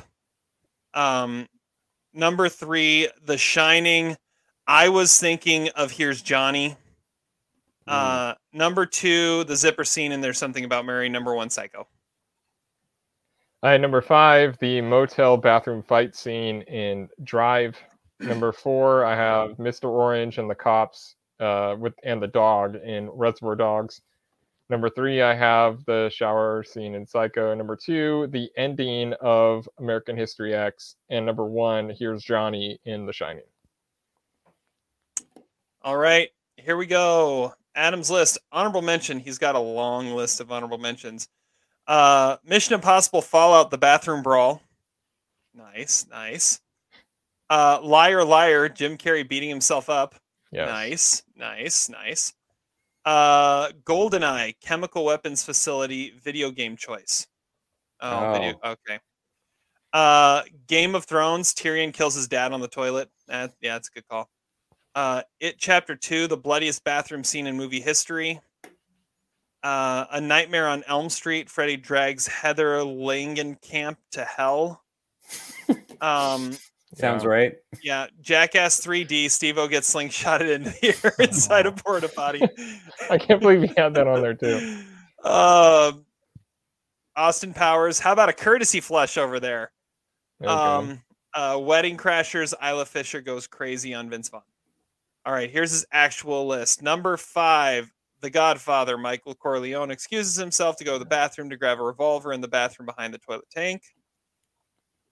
Um, 0.93 1.47
number 2.14 2.49
three, 2.49 3.09
The 3.26 3.38
Shining. 3.38 4.15
I 4.68 4.89
was 4.89 5.19
thinking 5.19 5.69
of 5.69 5.91
Here's 5.91 6.22
Johnny. 6.22 6.76
Uh, 7.88 8.34
number 8.51 8.85
two, 8.85 9.45
the 9.45 9.55
zipper 9.55 9.85
scene, 9.85 10.11
and 10.11 10.22
there's 10.22 10.38
something 10.38 10.65
about 10.65 10.85
Mary. 10.85 11.07
Number 11.07 11.34
one, 11.34 11.49
Psycho. 11.49 11.88
All 13.64 13.72
right, 13.72 13.80
number 13.80 14.01
five, 14.01 14.57
the 14.59 14.81
motel 14.81 15.38
bathroom 15.38 15.81
fight 15.81 16.15
scene 16.15 16.61
in 16.64 17.09
Drive. 17.23 17.76
Number 18.19 18.51
four, 18.51 19.05
I 19.05 19.15
have 19.15 19.57
Mr. 19.57 19.89
Orange 19.89 20.39
and 20.39 20.49
the 20.49 20.55
cops 20.55 21.16
uh, 21.39 21.76
with 21.77 21.93
and 22.03 22.22
the 22.22 22.27
dog 22.27 22.76
in 22.76 23.09
Reservoir 23.09 23.55
Dogs. 23.55 24.01
Number 24.69 24.89
three, 24.89 25.22
I 25.22 25.34
have 25.34 25.85
the 25.85 26.09
shower 26.14 26.61
scene 26.64 26.93
in 26.93 27.05
Psycho. 27.05 27.53
Number 27.53 27.77
two, 27.77 28.27
the 28.31 28.49
ending 28.57 29.14
of 29.22 29.68
American 29.80 30.18
History 30.18 30.53
X, 30.53 30.95
and 31.09 31.26
number 31.26 31.45
one, 31.45 31.89
here's 31.89 32.22
Johnny 32.22 32.77
in 32.84 33.05
The 33.05 33.14
Shining. 33.14 33.43
All 35.81 35.95
right, 35.95 36.30
here 36.57 36.76
we 36.76 36.85
go. 36.85 37.53
Adam's 37.76 38.11
list. 38.11 38.39
Honorable 38.51 38.81
mention. 38.81 39.19
He's 39.19 39.38
got 39.38 39.55
a 39.55 39.59
long 39.59 40.11
list 40.11 40.41
of 40.41 40.51
honorable 40.51 40.80
mentions. 40.80 41.30
Uh, 41.88 42.35
Mission 42.45 42.73
Impossible 42.73 43.22
Fallout: 43.22 43.72
The 43.72 43.77
Bathroom 43.77 44.22
Brawl. 44.22 44.61
Nice, 45.53 46.05
nice. 46.09 46.59
Uh, 47.49 47.80
Liar, 47.81 48.26
liar. 48.26 48.68
Jim 48.68 48.97
Carrey 48.97 49.27
beating 49.27 49.47
himself 49.47 49.89
up. 49.89 50.15
Yes. 50.52 50.68
Nice, 50.68 51.24
nice, 51.36 51.90
nice. 51.90 52.34
Uh, 53.06 53.69
GoldenEye, 53.86 54.56
Chemical 54.61 55.06
Weapons 55.06 55.44
Facility, 55.44 56.14
video 56.22 56.52
game 56.52 56.76
choice. 56.76 57.28
Oh, 58.02 58.34
video. 58.34 58.53
Okay. 58.64 58.99
Uh, 59.94 60.44
Game 60.68 60.94
of 60.94 61.06
Thrones, 61.06 61.53
Tyrion 61.53 61.94
kills 61.94 62.15
his 62.15 62.28
dad 62.28 62.52
on 62.52 62.60
the 62.61 62.68
toilet. 62.68 63.10
Eh, 63.30 63.48
yeah, 63.61 63.74
that's 63.74 63.88
a 63.90 63.91
good 63.91 64.07
call. 64.07 64.30
Uh, 64.94 65.22
it 65.40 65.57
Chapter 65.57 65.95
Two, 65.95 66.28
the 66.28 66.38
bloodiest 66.38 66.84
bathroom 66.84 67.24
scene 67.24 67.48
in 67.48 67.56
movie 67.56 67.80
history. 67.80 68.41
Uh, 69.64 70.06
a 70.11 70.22
Nightmare 70.22 70.68
on 70.68 70.84
Elm 70.88 71.10
Street, 71.10 71.49
Freddy 71.49 71.78
drags 71.78 72.28
Heather 72.28 72.78
Langenkamp 72.80 73.98
to 74.11 74.24
hell. 74.24 74.84
Um, 75.99 76.56
sounds 76.98 77.26
right. 77.26 77.56
yeah, 77.84 78.07
Jackass 78.22 78.80
3D. 78.82 79.30
Steve-O 79.30 79.68
gets 79.68 79.94
slingshotted 79.94 80.53
into 80.53 80.69
the 80.69 80.95
air 81.03 81.14
inside 81.19 81.65
a 81.65 81.72
porta 81.72 82.10
potty. 82.10 82.41
I 83.10 83.18
can't 83.18 83.41
believe 83.41 83.61
he 83.61 83.74
had 83.78 83.94
that 83.95 84.07
on 84.07 84.22
there 84.22 84.34
too. 84.34 84.84
Um, 85.24 86.06
Austin 87.15 87.52
Powers. 87.53 87.99
How 87.99 88.14
about 88.14 88.30
a 88.30 88.34
courtesy 88.34 88.80
flush 88.80 89.18
over 89.18 89.40
there? 89.40 89.72
Go. 90.41 90.48
Um, 90.48 91.03
uh, 91.34 91.60
Wedding 91.60 91.98
Crashers. 91.98 92.53
Isla 92.64 92.86
Fisher 92.86 93.19
goes 93.19 93.48
crazy 93.48 93.94
on 93.95 94.10
Vince 94.10 94.30
Vaughn. 94.30 94.44
All 95.26 95.34
right, 95.34 95.49
here's 95.49 95.72
his 95.72 95.86
actual 95.91 96.48
list. 96.48 96.82
Number 96.84 97.18
five, 97.18 97.91
The 98.22 98.30
Godfather. 98.30 98.98
Michael 98.98 99.34
Corleone 99.36 99.91
excuses 99.91 100.36
himself 100.36 100.78
to 100.78 100.86
go 100.86 100.94
to 100.94 100.99
the 100.99 101.06
bathroom 101.06 101.49
to 101.49 101.57
grab 101.57 101.80
a 101.80 101.84
revolver 101.84 102.32
in 102.32 102.40
the 102.40 102.48
bathroom 102.48 102.86
behind 102.86 103.14
the 103.14 103.18
toilet 103.18 103.49
tank. 103.52 103.82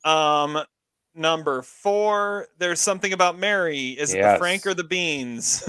Um, 0.06 0.60
number 1.16 1.62
four, 1.62 2.48
there's 2.58 2.80
something 2.80 3.14
about 3.14 3.38
Mary. 3.38 3.90
Is 3.90 4.14
it 4.14 4.22
the 4.22 4.38
Frank 4.38 4.66
or 4.66 4.74
the 4.74 4.84
beans? 4.84 5.68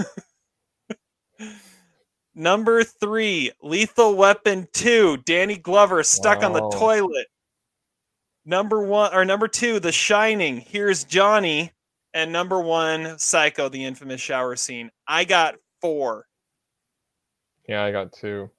number 2.35 2.83
three, 2.83 3.51
Lethal 3.61 4.15
Weapon 4.15 4.67
Two. 4.73 5.17
Danny 5.25 5.57
Glover 5.57 6.03
stuck 6.03 6.43
on 6.43 6.53
the 6.53 6.69
toilet. 6.69 7.27
Number 8.45 8.81
one 8.81 9.13
or 9.13 9.25
number 9.25 9.47
two, 9.47 9.79
The 9.79 9.91
Shining. 9.91 10.57
Here's 10.57 11.03
Johnny. 11.03 11.71
And 12.13 12.31
number 12.31 12.59
one, 12.59 13.19
Psycho, 13.19 13.69
the 13.69 13.83
infamous 13.83 14.21
shower 14.21 14.55
scene. 14.55 14.89
I 15.07 15.25
got 15.25 15.55
four. 15.81 16.25
Yeah, 17.67 17.83
I 17.83 17.91
got 17.91 18.13
two. 18.13 18.49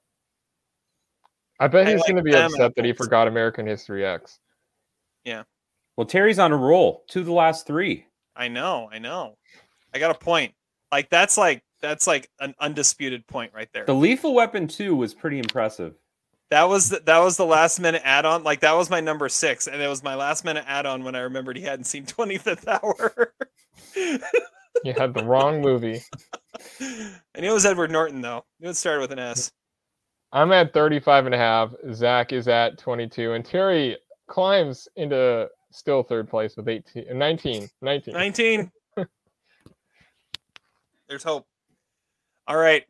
I 1.59 1.67
bet 1.67 1.87
I 1.87 1.91
he's 1.91 1.99
like 2.01 2.09
going 2.09 2.23
to 2.23 2.23
be 2.23 2.35
upset 2.35 2.75
that 2.75 2.85
he 2.85 2.93
forgot 2.93 3.27
American 3.27 3.65
History 3.67 4.05
X. 4.05 4.39
Yeah, 5.25 5.43
Well, 5.99 6.05
Terry's 6.05 6.39
on 6.39 6.53
a 6.53 6.55
roll. 6.55 7.03
Two 7.09 7.19
of 7.19 7.25
the 7.25 7.33
last 7.33 7.67
three. 7.67 8.05
I 8.33 8.47
know, 8.47 8.87
I 8.89 8.99
know. 8.99 9.35
I 9.93 9.99
got 9.99 10.11
a 10.11 10.17
point. 10.17 10.53
Like 10.93 11.09
that's 11.09 11.37
like 11.37 11.61
that's 11.81 12.07
like 12.07 12.29
an 12.39 12.55
undisputed 12.61 13.27
point 13.27 13.51
right 13.53 13.67
there. 13.73 13.83
The 13.83 13.93
Lethal 13.93 14.33
Weapon 14.33 14.65
2 14.65 14.95
was 14.95 15.13
pretty 15.13 15.39
impressive. 15.39 15.95
That 16.51 16.69
was 16.69 16.87
the, 16.87 17.01
that 17.01 17.17
was 17.17 17.35
the 17.35 17.45
last 17.45 17.81
minute 17.81 18.01
add 18.05 18.23
on. 18.23 18.45
Like 18.45 18.61
that 18.61 18.77
was 18.77 18.89
my 18.89 19.01
number 19.01 19.27
six, 19.27 19.67
and 19.67 19.81
it 19.81 19.89
was 19.89 20.01
my 20.01 20.15
last 20.15 20.45
minute 20.45 20.63
add 20.67 20.85
on 20.85 21.03
when 21.03 21.15
I 21.15 21.19
remembered 21.19 21.57
he 21.57 21.63
hadn't 21.63 21.83
seen 21.83 22.05
Twenty 22.05 22.37
Fifth 22.37 22.65
Hour. 22.65 23.33
You 23.93 24.93
had 24.95 25.13
the 25.13 25.25
wrong 25.25 25.59
movie. 25.59 26.01
I 26.79 27.41
knew 27.41 27.49
it 27.49 27.53
was 27.53 27.65
Edward 27.65 27.91
Norton 27.91 28.21
though. 28.21 28.37
I 28.37 28.63
knew 28.63 28.69
it 28.69 28.75
started 28.75 29.01
with 29.01 29.11
an 29.11 29.19
S. 29.19 29.51
I'm 30.31 30.53
at 30.53 30.73
35 30.73 31.25
and 31.25 31.35
a 31.35 31.37
half. 31.37 31.73
Zach 31.91 32.31
is 32.31 32.47
at 32.47 32.77
22. 32.77 33.33
And 33.33 33.43
Terry 33.43 33.97
climbs 34.29 34.87
into 34.95 35.49
still 35.71 36.03
third 36.03 36.29
place 36.29 36.55
with 36.57 36.67
18, 36.67 37.05
uh, 37.09 37.13
19. 37.13 37.69
19. 37.81 38.13
Nineteen. 38.13 38.71
There's 41.07 41.23
hope. 41.23 41.45
All 42.47 42.57
right, 42.57 42.83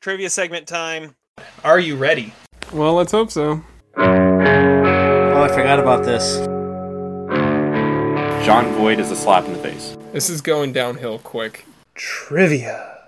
trivia 0.00 0.30
segment 0.30 0.66
time. 0.68 1.16
Are 1.64 1.80
you 1.80 1.96
ready? 1.96 2.32
Well, 2.72 2.94
let's 2.94 3.12
hope 3.12 3.30
so. 3.30 3.62
Oh, 3.96 5.42
I 5.42 5.48
forgot 5.48 5.80
about 5.80 6.04
this. 6.04 6.46
Jon 8.46 8.66
Voight 8.74 9.00
is 9.00 9.10
a 9.10 9.16
slap 9.16 9.46
in 9.46 9.52
the 9.54 9.58
face. 9.58 9.96
This 10.12 10.30
is 10.30 10.40
going 10.40 10.72
downhill 10.72 11.18
quick. 11.18 11.64
Trivia. 11.94 12.98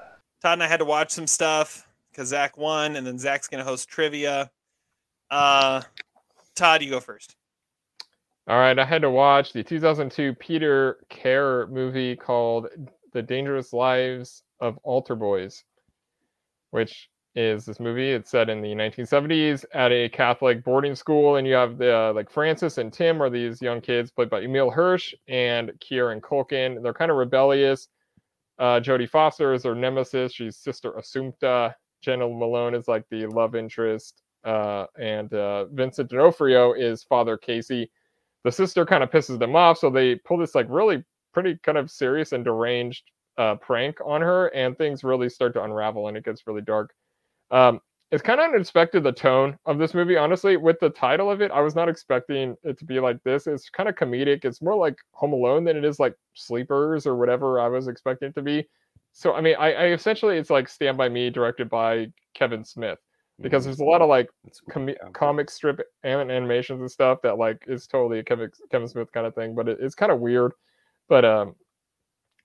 Todd 0.43 0.55
and 0.55 0.63
I 0.63 0.67
had 0.67 0.79
to 0.79 0.85
watch 0.85 1.11
some 1.11 1.27
stuff 1.27 1.87
because 2.11 2.29
Zach 2.29 2.57
won, 2.57 2.97
and 2.97 3.07
then 3.07 3.19
Zach's 3.19 3.47
gonna 3.47 3.65
host 3.65 3.89
trivia. 3.89 4.51
Uh, 5.31 5.83
Todd, 6.55 6.83
you 6.83 6.91
go 6.91 7.01
first. 7.01 7.36
All 8.49 8.59
right, 8.59 8.79
I 8.79 8.85
had 8.85 9.03
to 9.03 9.11
watch 9.11 9.53
the 9.53 9.65
2002 9.65 10.35
Peter 10.35 10.99
Care 11.09 11.67
movie 11.67 12.15
called 12.15 12.69
The 13.13 13.21
Dangerous 13.21 13.73
Lives 13.73 14.45
of 14.61 14.79
Altar 14.85 15.17
Boys, 15.17 15.65
which 16.71 17.11
is 17.35 17.65
this 17.65 17.81
movie. 17.81 18.13
It's 18.13 18.31
set 18.31 18.49
in 18.49 18.63
the 18.63 18.69
1970s 18.69 19.65
at 19.75 19.91
a 19.91 20.09
Catholic 20.11 20.63
boarding 20.63 20.95
school, 20.95 21.37
and 21.37 21.47
you 21.47 21.55
have 21.55 21.77
the 21.77 21.93
uh, 21.93 22.13
like 22.13 22.31
Francis 22.31 22.79
and 22.79 22.93
Tim 22.93 23.21
are 23.21 23.29
these 23.29 23.61
young 23.61 23.81
kids 23.81 24.13
played 24.13 24.31
by 24.31 24.43
Emile 24.43 24.71
Hirsch 24.71 25.13
and 25.27 25.73
Kieran 25.81 26.21
Culkin. 26.21 26.81
They're 26.81 26.95
kind 26.95 27.11
of 27.11 27.17
rebellious. 27.17 27.89
Uh, 28.61 28.79
Jodie 28.79 29.11
Foster 29.11 29.55
is 29.55 29.65
their 29.65 29.75
nemesis. 29.75 30.33
She's 30.33 30.57
Sister 30.57 30.93
Assumpta. 30.93 31.75
Jena 32.01 32.29
Malone 32.29 32.77
is 32.77 32.87
like 32.87 33.05
the 33.11 33.27
love 33.27 33.57
interest, 33.57 34.23
uh, 34.45 34.87
and 35.01 35.35
uh, 35.35 35.65
Vincent 35.65 36.11
D'Onofrio 36.11 36.75
is 36.75 37.03
Father 37.03 37.37
Casey 37.37 37.91
the 38.47 38.53
sister 38.53 38.87
kind 38.87 39.03
of 39.03 39.11
pisses 39.11 39.41
them 39.41 39.57
off, 39.57 39.77
so 39.77 39.91
they 39.91 40.15
pull 40.15 40.39
this 40.39 40.55
like 40.55 40.69
really 40.71 41.03
pretty 41.35 41.59
kind 41.65 41.77
of 41.77 41.91
serious 41.91 42.31
and 42.31 42.45
deranged 42.45 43.03
uh, 43.39 43.57
prank 43.57 43.99
on 44.07 44.21
her, 44.21 44.47
and 44.55 44.79
things 44.79 45.03
really 45.03 45.29
start 45.29 45.53
to 45.55 45.65
unravel, 45.65 46.07
and 46.07 46.17
it 46.17 46.25
gets 46.25 46.47
really 46.47 46.63
dark. 46.63 46.95
Um, 47.51 47.81
it's 48.13 48.23
kind 48.23 48.39
of 48.41 48.51
unexpected 48.51 49.03
the 49.03 49.11
tone 49.11 49.59
of 49.67 49.79
this 49.79 49.95
movie, 49.95 50.17
honestly. 50.17 50.57
With 50.57 50.79
the 50.79 50.91
title 50.91 51.29
of 51.29 51.41
it, 51.43 51.51
I 51.51 51.61
was 51.61 51.75
not 51.75 51.89
expecting 51.89 52.55
it 52.63 52.79
to 52.79 52.85
be 52.85 53.01
like 53.01 53.21
this. 53.25 53.49
It's 53.49 53.69
kind 53.69 53.89
of 53.89 53.97
comedic. 53.97 54.45
It's 54.45 54.63
more 54.63 54.77
like 54.77 54.95
Home 55.15 55.33
Alone 55.33 55.65
than 55.65 55.77
it 55.77 55.85
is 55.85 55.99
like 55.99 56.15
Sleepers 56.35 57.05
or 57.05 57.17
whatever 57.17 57.59
I 57.59 57.67
was 57.67 57.89
expecting 57.89 58.29
it 58.29 58.37
to 58.37 58.43
be. 58.43 58.65
So 59.11 59.35
I 59.35 59.41
mean, 59.41 59.57
I, 59.59 59.73
I 59.73 59.87
essentially 59.87 60.39
it's 60.39 60.51
like 60.51 60.69
Stand 60.69 60.97
by 60.97 61.09
Me, 61.09 61.31
directed 61.31 61.69
by 61.69 62.13
Kevin 62.35 62.65
Smith 62.65 63.01
because 63.41 63.65
there's 63.65 63.81
a 63.81 63.85
lot 63.85 64.03
of 64.03 64.09
like 64.09 64.31
com- 64.71 64.95
comic 65.13 65.51
strip 65.51 65.81
an- 66.05 66.31
animations 66.31 66.81
and 66.81 66.91
stuff 66.91 67.21
that 67.23 67.39
like 67.39 67.63
is 67.67 67.87
totally 67.87 68.19
a 68.19 68.25
Kevin 68.25 68.51
Kevin 68.71 68.89
Smith 68.89 69.13
kind 69.13 69.27
of 69.27 69.35
thing, 69.35 69.55
but 69.55 69.69
it, 69.69 69.79
it's 69.81 69.95
kind 69.95 70.13
of 70.13 70.21
weird. 70.21 70.53
But 71.09 71.25
um, 71.25 71.55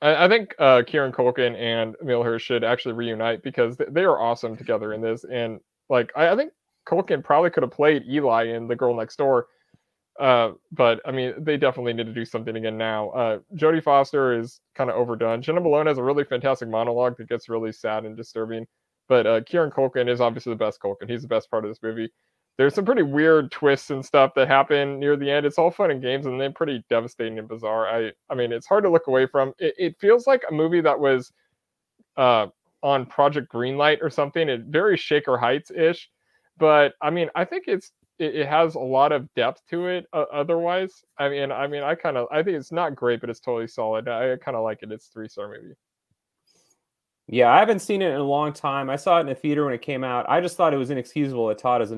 I, 0.01 0.26
I 0.26 0.27
think 0.27 0.53
uh, 0.59 0.84
Kieran 0.85 1.11
Culkin 1.11 1.55
and 1.55 1.95
Emile 2.01 2.23
Hirsch 2.23 2.43
should 2.43 2.63
actually 2.63 2.93
reunite 2.93 3.43
because 3.43 3.77
th- 3.77 3.89
they 3.91 4.03
are 4.03 4.19
awesome 4.19 4.57
together 4.57 4.93
in 4.93 5.01
this. 5.01 5.23
And 5.23 5.59
like 5.89 6.11
I, 6.15 6.30
I 6.30 6.35
think 6.35 6.51
Culkin 6.88 7.23
probably 7.23 7.49
could 7.51 7.63
have 7.63 7.72
played 7.72 8.03
Eli 8.07 8.47
in 8.55 8.68
The 8.68 8.76
Girl 8.76 8.95
Next 8.95 9.15
Door. 9.18 9.47
Uh, 10.19 10.51
but 10.72 10.99
I 11.05 11.11
mean, 11.11 11.34
they 11.38 11.57
definitely 11.57 11.93
need 11.93 12.05
to 12.05 12.13
do 12.13 12.26
something 12.26 12.55
again 12.55 12.77
now. 12.77 13.09
Uh, 13.11 13.39
Jodie 13.55 13.84
Foster 13.84 14.38
is 14.38 14.59
kind 14.76 14.89
of 14.89 14.97
overdone. 14.97 15.41
Jena 15.41 15.61
Malone 15.61 15.88
has 15.88 15.97
a 15.97 16.03
really 16.03 16.26
fantastic 16.26 16.68
monologue 16.69 17.18
that 17.18 17.30
gets 17.30 17.49
really 17.49 17.72
sad 17.72 18.05
and 18.05 18.18
disturbing. 18.18 18.68
But 19.11 19.27
uh, 19.27 19.41
Kieran 19.41 19.71
Culkin 19.71 20.07
is 20.07 20.21
obviously 20.21 20.53
the 20.53 20.57
best 20.57 20.79
Culkin. 20.79 21.09
He's 21.09 21.21
the 21.21 21.27
best 21.27 21.51
part 21.51 21.65
of 21.65 21.69
this 21.69 21.83
movie. 21.83 22.09
There's 22.57 22.73
some 22.73 22.85
pretty 22.85 23.01
weird 23.01 23.51
twists 23.51 23.89
and 23.89 24.05
stuff 24.05 24.31
that 24.38 24.47
happen 24.47 24.99
near 24.99 25.17
the 25.17 25.29
end. 25.29 25.45
It's 25.45 25.57
all 25.57 25.69
fun 25.69 25.91
and 25.91 26.01
games, 26.01 26.27
and 26.27 26.39
then 26.39 26.53
pretty 26.53 26.81
devastating 26.89 27.38
and 27.38 27.45
bizarre. 27.45 27.88
I, 27.88 28.13
I 28.29 28.35
mean, 28.35 28.53
it's 28.53 28.67
hard 28.67 28.85
to 28.85 28.89
look 28.89 29.07
away 29.07 29.25
from. 29.25 29.51
It, 29.59 29.75
it 29.77 29.95
feels 29.99 30.27
like 30.27 30.43
a 30.49 30.53
movie 30.53 30.79
that 30.79 30.97
was 30.97 31.33
uh, 32.15 32.47
on 32.83 33.05
Project 33.05 33.51
Greenlight 33.51 33.97
or 34.01 34.09
something. 34.09 34.47
It 34.47 34.61
very 34.69 34.95
Shaker 34.95 35.38
Heights 35.38 35.71
ish, 35.71 36.09
but 36.57 36.93
I 37.01 37.09
mean, 37.09 37.29
I 37.35 37.43
think 37.43 37.65
it's 37.67 37.91
it, 38.17 38.33
it 38.33 38.47
has 38.47 38.75
a 38.75 38.79
lot 38.79 39.11
of 39.11 39.27
depth 39.33 39.61
to 39.71 39.88
it. 39.88 40.05
Uh, 40.13 40.23
otherwise, 40.31 41.03
I 41.17 41.27
mean, 41.27 41.51
I 41.51 41.67
mean, 41.67 41.83
I 41.83 41.95
kind 41.95 42.15
of 42.15 42.29
I 42.31 42.43
think 42.43 42.55
it's 42.55 42.71
not 42.71 42.95
great, 42.95 43.19
but 43.19 43.29
it's 43.29 43.41
totally 43.41 43.67
solid. 43.67 44.07
I, 44.07 44.38
kind 44.38 44.55
of 44.55 44.63
like 44.63 44.79
it. 44.83 44.91
It's 44.93 45.07
three 45.07 45.27
star 45.27 45.49
movie. 45.49 45.75
Yeah, 47.31 47.49
I 47.49 47.59
haven't 47.59 47.79
seen 47.79 48.01
it 48.01 48.09
in 48.09 48.19
a 48.19 48.23
long 48.23 48.51
time. 48.51 48.89
I 48.89 48.97
saw 48.97 49.17
it 49.17 49.21
in 49.21 49.29
a 49.29 49.35
theater 49.35 49.63
when 49.63 49.73
it 49.73 49.81
came 49.81 50.03
out. 50.03 50.29
I 50.29 50.41
just 50.41 50.57
thought 50.57 50.73
it 50.73 50.77
was 50.77 50.89
inexcusable 50.89 51.47
that 51.47 51.57
Todd, 51.59 51.81
as 51.81 51.91
an 51.91 51.97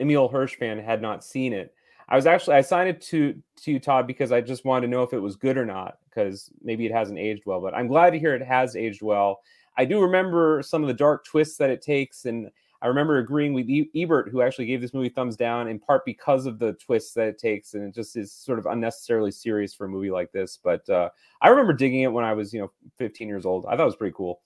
Emile, 0.00 0.28
Hirsch 0.28 0.54
fan, 0.54 0.78
had 0.78 1.02
not 1.02 1.24
seen 1.24 1.52
it. 1.52 1.74
I 2.08 2.14
was 2.14 2.26
actually 2.26 2.54
I 2.54 2.60
signed 2.60 2.88
it 2.88 3.00
to 3.08 3.34
to 3.62 3.72
you, 3.72 3.80
Todd, 3.80 4.06
because 4.06 4.30
I 4.30 4.40
just 4.40 4.64
wanted 4.64 4.86
to 4.86 4.90
know 4.92 5.02
if 5.02 5.12
it 5.12 5.18
was 5.18 5.34
good 5.34 5.58
or 5.58 5.66
not, 5.66 5.98
because 6.08 6.48
maybe 6.62 6.86
it 6.86 6.92
hasn't 6.92 7.18
aged 7.18 7.42
well. 7.44 7.60
But 7.60 7.74
I'm 7.74 7.88
glad 7.88 8.10
to 8.10 8.20
hear 8.20 8.36
it 8.36 8.42
has 8.42 8.76
aged 8.76 9.02
well. 9.02 9.40
I 9.76 9.84
do 9.84 10.00
remember 10.00 10.62
some 10.62 10.82
of 10.82 10.88
the 10.88 10.94
dark 10.94 11.24
twists 11.24 11.56
that 11.58 11.70
it 11.70 11.82
takes, 11.82 12.24
and 12.24 12.48
I 12.80 12.86
remember 12.86 13.18
agreeing 13.18 13.54
with 13.54 13.68
Ebert, 13.96 14.28
who 14.30 14.42
actually 14.42 14.66
gave 14.66 14.80
this 14.80 14.94
movie 14.94 15.08
thumbs 15.08 15.36
down 15.36 15.66
in 15.66 15.80
part 15.80 16.04
because 16.04 16.46
of 16.46 16.60
the 16.60 16.74
twists 16.74 17.14
that 17.14 17.26
it 17.26 17.38
takes, 17.38 17.74
and 17.74 17.82
it 17.82 17.96
just 17.96 18.16
is 18.16 18.32
sort 18.32 18.60
of 18.60 18.66
unnecessarily 18.66 19.32
serious 19.32 19.74
for 19.74 19.86
a 19.86 19.88
movie 19.88 20.12
like 20.12 20.30
this. 20.30 20.56
But 20.62 20.88
uh, 20.88 21.08
I 21.42 21.48
remember 21.48 21.72
digging 21.72 22.02
it 22.02 22.12
when 22.12 22.24
I 22.24 22.32
was, 22.32 22.54
you 22.54 22.60
know, 22.60 22.70
15 22.96 23.26
years 23.26 23.44
old. 23.44 23.66
I 23.66 23.70
thought 23.70 23.82
it 23.82 23.86
was 23.86 23.96
pretty 23.96 24.14
cool. 24.16 24.40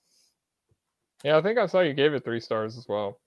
Yeah, 1.23 1.37
I 1.37 1.41
think 1.41 1.57
I 1.57 1.65
saw 1.67 1.79
you 1.79 1.93
gave 1.93 2.13
it 2.13 2.23
three 2.23 2.39
stars 2.39 2.77
as 2.77 2.87
well. 2.87 3.19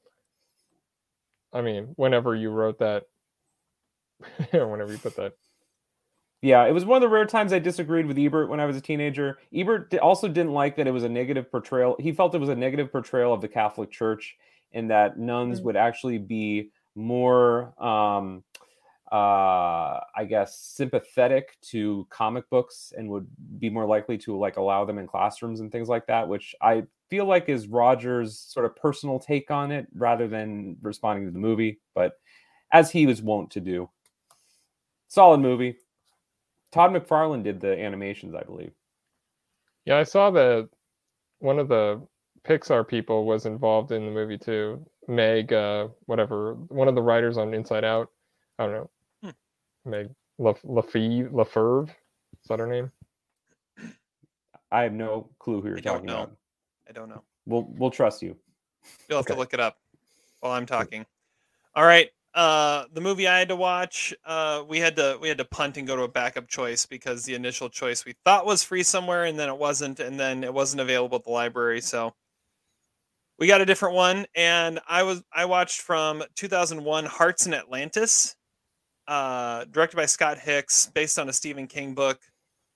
I 1.53 1.63
mean, 1.63 1.95
whenever 1.97 2.35
you 2.35 2.51
wrote 2.51 2.79
that, 2.81 3.05
whenever 4.51 4.93
you 4.93 4.99
put 4.99 5.17
that. 5.17 5.35
Yeah, 6.43 6.65
it 6.67 6.73
was 6.73 6.85
one 6.85 6.97
of 6.97 7.03
the 7.03 7.09
rare 7.09 7.25
times 7.25 7.53
I 7.53 7.59
disagreed 7.59 8.07
with 8.07 8.19
Ebert 8.19 8.51
when 8.51 8.61
I 8.61 8.67
was 8.67 8.77
a 8.77 8.81
teenager. 8.81 9.39
Ebert 9.55 9.95
also 9.99 10.29
didn't 10.29 10.53
like 10.53 10.77
that 10.77 10.87
it 10.87 10.91
was 10.93 11.03
a 11.03 11.09
negative 11.09 11.51
portrayal. 11.51 11.97
He 11.99 12.13
felt 12.13 12.35
it 12.35 12.41
was 12.41 12.51
a 12.51 12.55
negative 12.55 12.93
portrayal 12.93 13.33
of 13.33 13.41
the 13.41 13.49
Catholic 13.49 13.91
Church 13.91 14.37
and 14.73 14.91
that 14.91 15.19
nuns 15.19 15.63
would 15.63 15.77
actually 15.77 16.19
be 16.19 16.71
more, 16.95 17.73
um, 17.83 18.45
uh, 19.11 20.01
I 20.15 20.27
guess, 20.29 20.59
sympathetic 20.59 21.57
to 21.71 22.07
comic 22.11 22.49
books 22.51 22.93
and 22.97 23.09
would 23.09 23.27
be 23.59 23.71
more 23.71 23.87
likely 23.87 24.19
to 24.19 24.37
like 24.37 24.57
allow 24.57 24.85
them 24.85 24.99
in 24.99 25.07
classrooms 25.07 25.61
and 25.61 25.73
things 25.73 25.89
like 25.89 26.07
that, 26.09 26.29
which 26.29 26.55
I 26.61 26.85
feel 27.09 27.27
like 27.27 27.49
is 27.49 27.69
Roger's 27.69 28.39
sort 28.39 28.67
of 28.67 28.77
personal 28.77 29.19
take 29.19 29.51
on 29.51 29.73
it 29.73 29.87
rather 29.95 30.29
than 30.29 30.77
responding 30.83 31.27
to 31.27 31.33
the 31.33 31.39
movie. 31.39 31.81
But 31.95 32.15
as 32.73 32.91
he 32.91 33.07
was 33.07 33.23
wont 33.23 33.51
to 33.53 33.61
do, 33.61 33.89
solid 35.09 35.41
movie. 35.41 35.77
Todd 36.73 36.91
McFarlane 36.93 37.43
did 37.43 37.61
the 37.61 37.79
animations, 37.81 38.35
I 38.35 38.43
believe. 38.43 38.73
Yeah, 39.85 39.99
I 39.99 40.03
saw 40.03 40.31
that 40.33 40.69
one 41.39 41.59
of 41.59 41.69
the 41.69 42.03
Pixar 42.47 42.87
people 42.87 43.25
was 43.25 43.47
involved 43.47 43.93
in 43.93 44.05
the 44.05 44.11
movie 44.11 44.39
too. 44.39 44.85
Meg, 45.09 45.53
uh, 45.53 45.89
whatever, 46.07 46.55
one 46.55 46.89
of 46.89 46.95
the 46.95 47.03
writers 47.03 47.39
on 47.39 47.55
Inside 47.55 47.85
Out. 47.85 48.11
I 48.59 48.67
don't 48.67 48.75
know. 48.75 48.91
Hmm. 49.23 49.91
Meg 49.91 50.11
Laf- 50.39 50.63
Lafeve, 50.63 51.31
Laferve. 51.31 51.89
Is 51.89 52.49
that 52.49 52.59
her 52.59 52.67
name? 52.67 52.91
I 54.73 54.83
have 54.83 54.93
no 54.93 55.31
clue 55.39 55.61
who 55.61 55.69
you're 55.69 55.79
I 55.79 55.81
don't 55.81 55.95
talking 55.95 56.07
know. 56.07 56.23
about. 56.25 56.37
I 56.89 56.93
don't 56.93 57.09
know. 57.09 57.23
We'll 57.47 57.67
we'll 57.77 57.91
trust 57.91 58.23
you. 58.23 58.37
You'll 59.09 59.19
have 59.19 59.27
to 59.27 59.35
look 59.35 59.55
it 59.55 59.61
up 59.61 59.79
while 60.41 60.53
I'm 60.53 60.67
talking. 60.67 61.07
All 61.75 61.85
right. 61.85 62.11
Uh, 62.35 62.85
the 62.93 63.01
movie 63.01 63.27
I 63.27 63.39
had 63.39 63.49
to 63.49 63.57
watch, 63.57 64.15
uh, 64.27 64.63
we 64.69 64.79
had 64.79 64.95
to 64.97 65.19
we 65.21 65.29
had 65.29 65.39
to 65.39 65.45
punt 65.47 65.79
and 65.79 65.87
go 65.87 65.97
to 65.97 66.03
a 66.03 66.09
backup 66.09 66.49
choice 66.49 66.85
because 66.85 67.25
the 67.25 67.35
initial 67.35 67.71
choice 67.71 68.05
we 68.05 68.15
thought 68.25 68.45
was 68.45 68.63
free 68.63 68.83
somewhere 68.83 69.25
and 69.25 69.39
then 69.39 69.49
it 69.49 69.57
wasn't, 69.57 70.01
and 70.01 70.21
then 70.21 70.45
it 70.45 70.53
wasn't 70.53 70.83
available 70.83 71.17
at 71.17 71.25
the 71.25 71.31
library. 71.31 71.81
So 71.81 72.15
we 73.39 73.47
got 73.47 73.61
a 73.61 73.67
different 73.67 73.95
one, 73.95 74.27
and 74.35 74.81
I 74.89 75.03
was 75.03 75.23
I 75.33 75.47
watched 75.47 75.81
from 75.81 76.23
2001 76.37 77.07
Hearts 77.07 77.47
in 77.47 77.55
Atlantis, 77.55 78.37
uh, 79.09 79.65
directed 79.71 79.97
by 79.97 80.07
Scott 80.07 80.39
Hicks, 80.39 80.91
based 80.95 81.19
on 81.19 81.29
a 81.29 81.33
Stephen 81.33 81.67
King 81.67 81.95
book. 81.95 82.21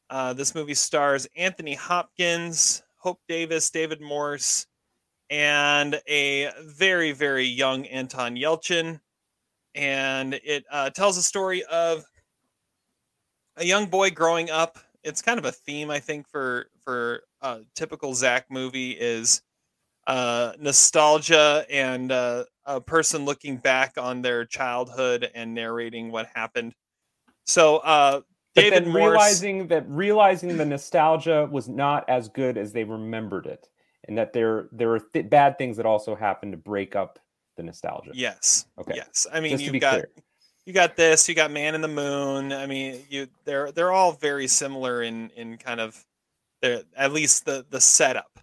Uh, 0.09 0.33
this 0.33 0.55
movie 0.55 0.75
stars 0.75 1.27
Anthony 1.37 1.75
Hopkins, 1.75 2.83
Hope 3.01 3.21
Davis, 3.29 3.71
David 3.71 4.01
Morse, 4.01 4.67
and 5.31 6.01
a 6.09 6.51
very 6.63 7.13
very 7.13 7.47
young 7.47 7.87
Anton 7.87 8.37
Yelchin, 8.37 9.01
and 9.75 10.35
it 10.35 10.65
uh, 10.71 10.91
tells 10.91 11.17
a 11.17 11.23
story 11.23 11.65
of 11.65 12.05
a 13.57 13.65
young 13.65 13.87
boy 13.87 14.11
growing 14.11 14.51
up. 14.51 14.79
It's 15.03 15.23
kind 15.23 15.39
of 15.39 15.47
a 15.47 15.53
theme 15.53 15.91
I 15.91 15.99
think 15.99 16.29
for 16.29 16.67
for 16.85 17.23
a 17.41 17.61
typical 17.75 18.15
Zach 18.15 18.47
movie 18.51 18.91
is 18.93 19.43
uh, 20.07 20.53
nostalgia 20.59 21.65
and 21.71 22.13
uh, 22.13 22.45
a 22.67 22.81
person 22.81 23.25
looking 23.25 23.57
back 23.57 23.95
on 23.97 24.23
their 24.23 24.45
childhood 24.45 25.31
and 25.35 25.55
narrating 25.55 26.11
what 26.11 26.29
happened. 26.35 26.75
So 27.47 27.79
uh, 27.79 28.21
David 28.55 28.85
then 28.85 28.93
Morse, 28.93 29.11
realizing 29.13 29.69
that 29.69 29.89
realizing 29.89 30.57
the 30.57 30.65
nostalgia 30.65 31.49
was 31.51 31.69
not 31.69 32.09
as 32.09 32.29
good 32.29 32.59
as 32.59 32.73
they 32.73 32.85
remembered 32.85 33.47
it, 33.47 33.69
and 34.09 34.19
that 34.19 34.33
there 34.33 34.69
there 34.73 34.89
were 34.89 35.01
th- 35.01 35.31
bad 35.31 35.57
things 35.59 35.77
that 35.77 35.87
also 35.87 36.15
happened 36.15 36.53
to 36.53 36.59
break 36.59 36.97
up 36.97 37.19
the 37.57 37.63
nostalgia. 37.63 38.11
Yes. 38.15 38.67
Okay. 38.79 38.95
Yes. 38.97 39.27
I 39.33 39.41
mean, 39.41 39.59
you've 39.61 39.81
got 39.81 39.93
clear. 39.93 40.09
you 40.67 40.73
got 40.73 40.97
this. 40.97 41.29
You 41.29 41.35
got 41.35 41.51
Man 41.51 41.75
in 41.75 41.81
the 41.81 41.89
Moon. 41.89 42.53
I 42.53 42.67
mean, 42.67 43.03
you 43.09 43.29
they're 43.45 43.71
they're 43.71 43.93
all 43.93 44.13
very 44.13 44.49
similar 44.49 45.03
in 45.03 45.31
in 45.37 45.57
kind 45.57 45.81
of 45.81 46.05
their 46.61 46.83
at 46.97 47.13
least 47.13 47.45
the 47.45 47.65
the 47.71 47.81
setup. 47.81 48.41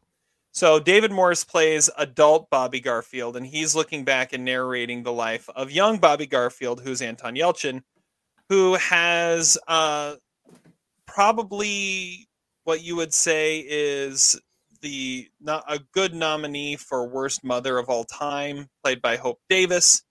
So 0.52 0.80
David 0.80 1.12
Morris 1.12 1.44
plays 1.44 1.88
adult 1.98 2.50
Bobby 2.50 2.80
Garfield, 2.80 3.38
and 3.38 3.46
he's 3.46 3.76
looking 3.76 4.04
back 4.04 4.34
and 4.34 4.44
narrating 4.44 5.04
the 5.04 5.14
life 5.14 5.48
of 5.56 5.70
young 5.70 6.00
Bobby 6.00 6.26
Garfield, 6.26 6.82
who's 6.82 7.00
Anton 7.00 7.36
Yelchin, 7.36 7.84
who 8.50 8.76
has 8.76 9.58
uh, 9.68 10.16
probably 11.06 12.28
what 12.64 12.84
you 12.84 12.96
would 12.96 13.14
say 13.14 13.66
is 13.68 14.40
the 14.82 15.28
not 15.42 15.64
a 15.68 15.80
good 15.94 16.14
nominee 16.14 16.76
for 16.76 17.08
worst 17.08 17.44
mother 17.44 17.78
of 17.78 17.90
all 17.90 18.04
time, 18.04 18.68
played 18.84 19.02
by 19.02 19.16
Hope 19.16 19.40
Davis. 19.50 20.04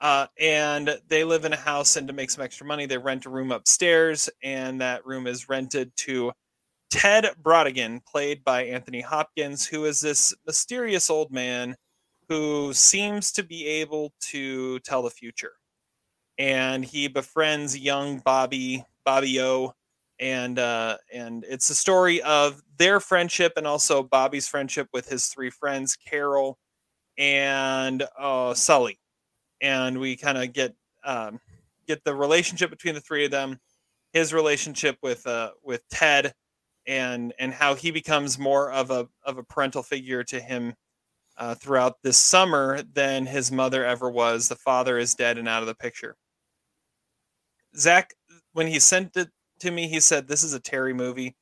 Uh, 0.00 0.26
and 0.40 0.98
they 1.08 1.22
live 1.22 1.44
in 1.44 1.52
a 1.52 1.56
house, 1.56 1.94
and 1.94 2.08
to 2.08 2.12
make 2.12 2.28
some 2.28 2.42
extra 2.42 2.66
money, 2.66 2.86
they 2.86 2.98
rent 2.98 3.24
a 3.24 3.30
room 3.30 3.52
upstairs, 3.52 4.28
and 4.42 4.80
that 4.80 5.06
room 5.06 5.28
is 5.28 5.48
rented 5.48 5.92
to 5.96 6.32
Ted 6.90 7.28
Brautigan, 7.40 8.04
played 8.04 8.42
by 8.42 8.64
Anthony 8.64 9.00
Hopkins, 9.00 9.64
who 9.64 9.84
is 9.84 10.00
this 10.00 10.34
mysterious 10.44 11.08
old 11.08 11.30
man 11.30 11.76
who 12.28 12.74
seems 12.74 13.30
to 13.32 13.44
be 13.44 13.66
able 13.66 14.12
to 14.30 14.80
tell 14.80 15.02
the 15.02 15.10
future. 15.10 15.52
And 16.38 16.84
he 16.84 17.08
befriends 17.08 17.78
young 17.78 18.18
Bobby, 18.18 18.84
Bobby 19.04 19.40
O, 19.40 19.74
and 20.18 20.58
uh, 20.58 20.96
and 21.12 21.44
it's 21.48 21.68
a 21.70 21.74
story 21.74 22.22
of 22.22 22.62
their 22.78 23.00
friendship 23.00 23.54
and 23.56 23.66
also 23.66 24.02
Bobby's 24.02 24.48
friendship 24.48 24.88
with 24.92 25.08
his 25.08 25.26
three 25.26 25.50
friends, 25.50 25.96
Carol 25.96 26.58
and 27.18 28.04
uh, 28.18 28.54
Sully. 28.54 28.98
And 29.60 29.98
we 29.98 30.16
kind 30.16 30.38
of 30.38 30.52
get 30.52 30.74
um, 31.04 31.40
get 31.86 32.04
the 32.04 32.14
relationship 32.14 32.70
between 32.70 32.94
the 32.94 33.00
three 33.00 33.24
of 33.24 33.30
them, 33.30 33.58
his 34.12 34.32
relationship 34.32 34.96
with 35.02 35.26
uh, 35.26 35.50
with 35.62 35.82
Ted, 35.90 36.32
and 36.86 37.32
and 37.38 37.52
how 37.52 37.74
he 37.74 37.90
becomes 37.90 38.38
more 38.38 38.70
of 38.72 38.90
a 38.90 39.08
of 39.24 39.38
a 39.38 39.42
parental 39.42 39.82
figure 39.82 40.24
to 40.24 40.40
him 40.40 40.74
uh, 41.36 41.54
throughout 41.54 42.02
this 42.02 42.18
summer 42.18 42.82
than 42.92 43.26
his 43.26 43.50
mother 43.50 43.84
ever 43.84 44.10
was. 44.10 44.48
The 44.48 44.56
father 44.56 44.98
is 44.98 45.14
dead 45.14 45.38
and 45.38 45.48
out 45.48 45.62
of 45.62 45.66
the 45.66 45.74
picture. 45.74 46.16
Zach, 47.76 48.14
when 48.52 48.66
he 48.66 48.78
sent 48.78 49.16
it 49.16 49.28
to 49.60 49.70
me, 49.70 49.88
he 49.88 50.00
said 50.00 50.28
this 50.28 50.42
is 50.42 50.54
a 50.54 50.60
Terry 50.60 50.92
movie, 50.94 51.36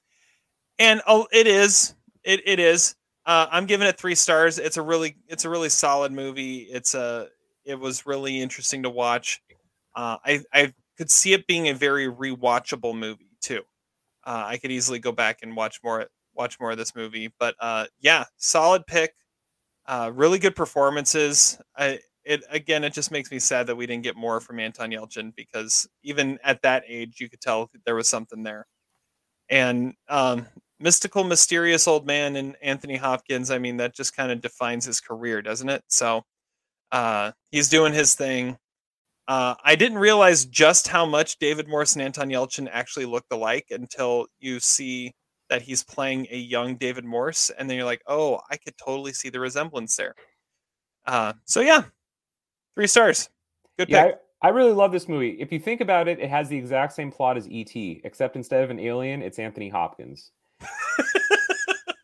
and 0.78 1.02
oh, 1.06 1.26
it 1.32 1.46
is. 1.46 1.94
It 2.24 2.40
it 2.46 2.58
is. 2.58 2.94
Uh, 3.26 3.46
I'm 3.50 3.66
giving 3.66 3.86
it 3.88 3.98
three 3.98 4.14
stars. 4.14 4.58
It's 4.58 4.76
a 4.76 4.82
really 4.82 5.16
it's 5.28 5.44
a 5.44 5.50
really 5.50 5.68
solid 5.68 6.12
movie. 6.12 6.60
It's 6.70 6.94
a 6.94 7.28
it 7.64 7.76
was 7.78 8.06
really 8.06 8.40
interesting 8.40 8.82
to 8.84 8.90
watch. 8.90 9.40
Uh, 9.94 10.18
I 10.24 10.42
I 10.52 10.74
could 10.96 11.10
see 11.10 11.32
it 11.32 11.46
being 11.46 11.68
a 11.68 11.74
very 11.74 12.08
rewatchable 12.08 12.96
movie 12.96 13.30
too. 13.40 13.62
Uh, 14.24 14.44
I 14.46 14.58
could 14.58 14.70
easily 14.72 14.98
go 14.98 15.12
back 15.12 15.40
and 15.42 15.56
watch 15.56 15.80
more 15.84 16.08
watch 16.34 16.60
more 16.60 16.72
of 16.72 16.78
this 16.78 16.94
movie. 16.94 17.32
But 17.38 17.54
uh, 17.60 17.86
yeah, 18.00 18.24
solid 18.36 18.86
pick. 18.86 19.14
Uh, 19.86 20.10
really 20.14 20.38
good 20.38 20.56
performances. 20.56 21.58
I 21.76 22.00
it 22.30 22.44
again, 22.48 22.84
it 22.84 22.92
just 22.92 23.10
makes 23.10 23.30
me 23.32 23.40
sad 23.40 23.66
that 23.66 23.76
we 23.76 23.86
didn't 23.86 24.04
get 24.04 24.16
more 24.16 24.40
from 24.40 24.60
Anton 24.60 24.92
Yelchin 24.92 25.34
because 25.34 25.88
even 26.04 26.38
at 26.44 26.62
that 26.62 26.84
age, 26.86 27.20
you 27.20 27.28
could 27.28 27.40
tell 27.40 27.68
there 27.84 27.96
was 27.96 28.06
something 28.08 28.44
there. 28.44 28.66
And 29.48 29.94
um, 30.08 30.46
mystical, 30.78 31.24
mysterious 31.24 31.88
old 31.88 32.06
man 32.06 32.36
and 32.36 32.56
Anthony 32.62 32.96
Hopkins. 32.96 33.50
I 33.50 33.58
mean, 33.58 33.78
that 33.78 33.96
just 33.96 34.16
kind 34.16 34.30
of 34.30 34.40
defines 34.40 34.84
his 34.84 35.00
career, 35.00 35.42
doesn't 35.42 35.68
it? 35.68 35.82
So 35.88 36.22
uh, 36.92 37.32
he's 37.50 37.68
doing 37.68 37.92
his 37.92 38.14
thing. 38.14 38.56
Uh, 39.26 39.56
I 39.64 39.74
didn't 39.74 39.98
realize 39.98 40.44
just 40.44 40.86
how 40.86 41.06
much 41.06 41.38
David 41.38 41.68
Morse 41.68 41.94
and 41.94 42.02
Anton 42.02 42.30
Yelchin 42.30 42.68
actually 42.70 43.06
looked 43.06 43.32
alike 43.32 43.66
until 43.70 44.26
you 44.38 44.60
see 44.60 45.12
that 45.48 45.62
he's 45.62 45.82
playing 45.82 46.28
a 46.30 46.36
young 46.36 46.76
David 46.76 47.04
Morse, 47.04 47.50
and 47.50 47.68
then 47.68 47.76
you're 47.76 47.86
like, 47.86 48.02
oh, 48.06 48.40
I 48.50 48.56
could 48.56 48.74
totally 48.78 49.12
see 49.12 49.30
the 49.30 49.40
resemblance 49.40 49.96
there. 49.96 50.14
Uh, 51.06 51.32
so 51.44 51.60
yeah, 51.60 51.84
three 52.80 52.86
stars. 52.86 53.28
Good 53.78 53.88
pick. 53.88 53.94
Yeah, 53.94 54.12
I, 54.42 54.48
I 54.48 54.50
really 54.52 54.72
love 54.72 54.90
this 54.90 55.06
movie. 55.06 55.36
If 55.38 55.52
you 55.52 55.58
think 55.58 55.82
about 55.82 56.08
it, 56.08 56.18
it 56.18 56.30
has 56.30 56.48
the 56.48 56.56
exact 56.56 56.94
same 56.94 57.12
plot 57.12 57.36
as 57.36 57.46
E.T., 57.46 58.00
except 58.04 58.36
instead 58.36 58.64
of 58.64 58.70
an 58.70 58.80
alien, 58.80 59.20
it's 59.20 59.38
Anthony 59.38 59.68
Hopkins. 59.68 60.30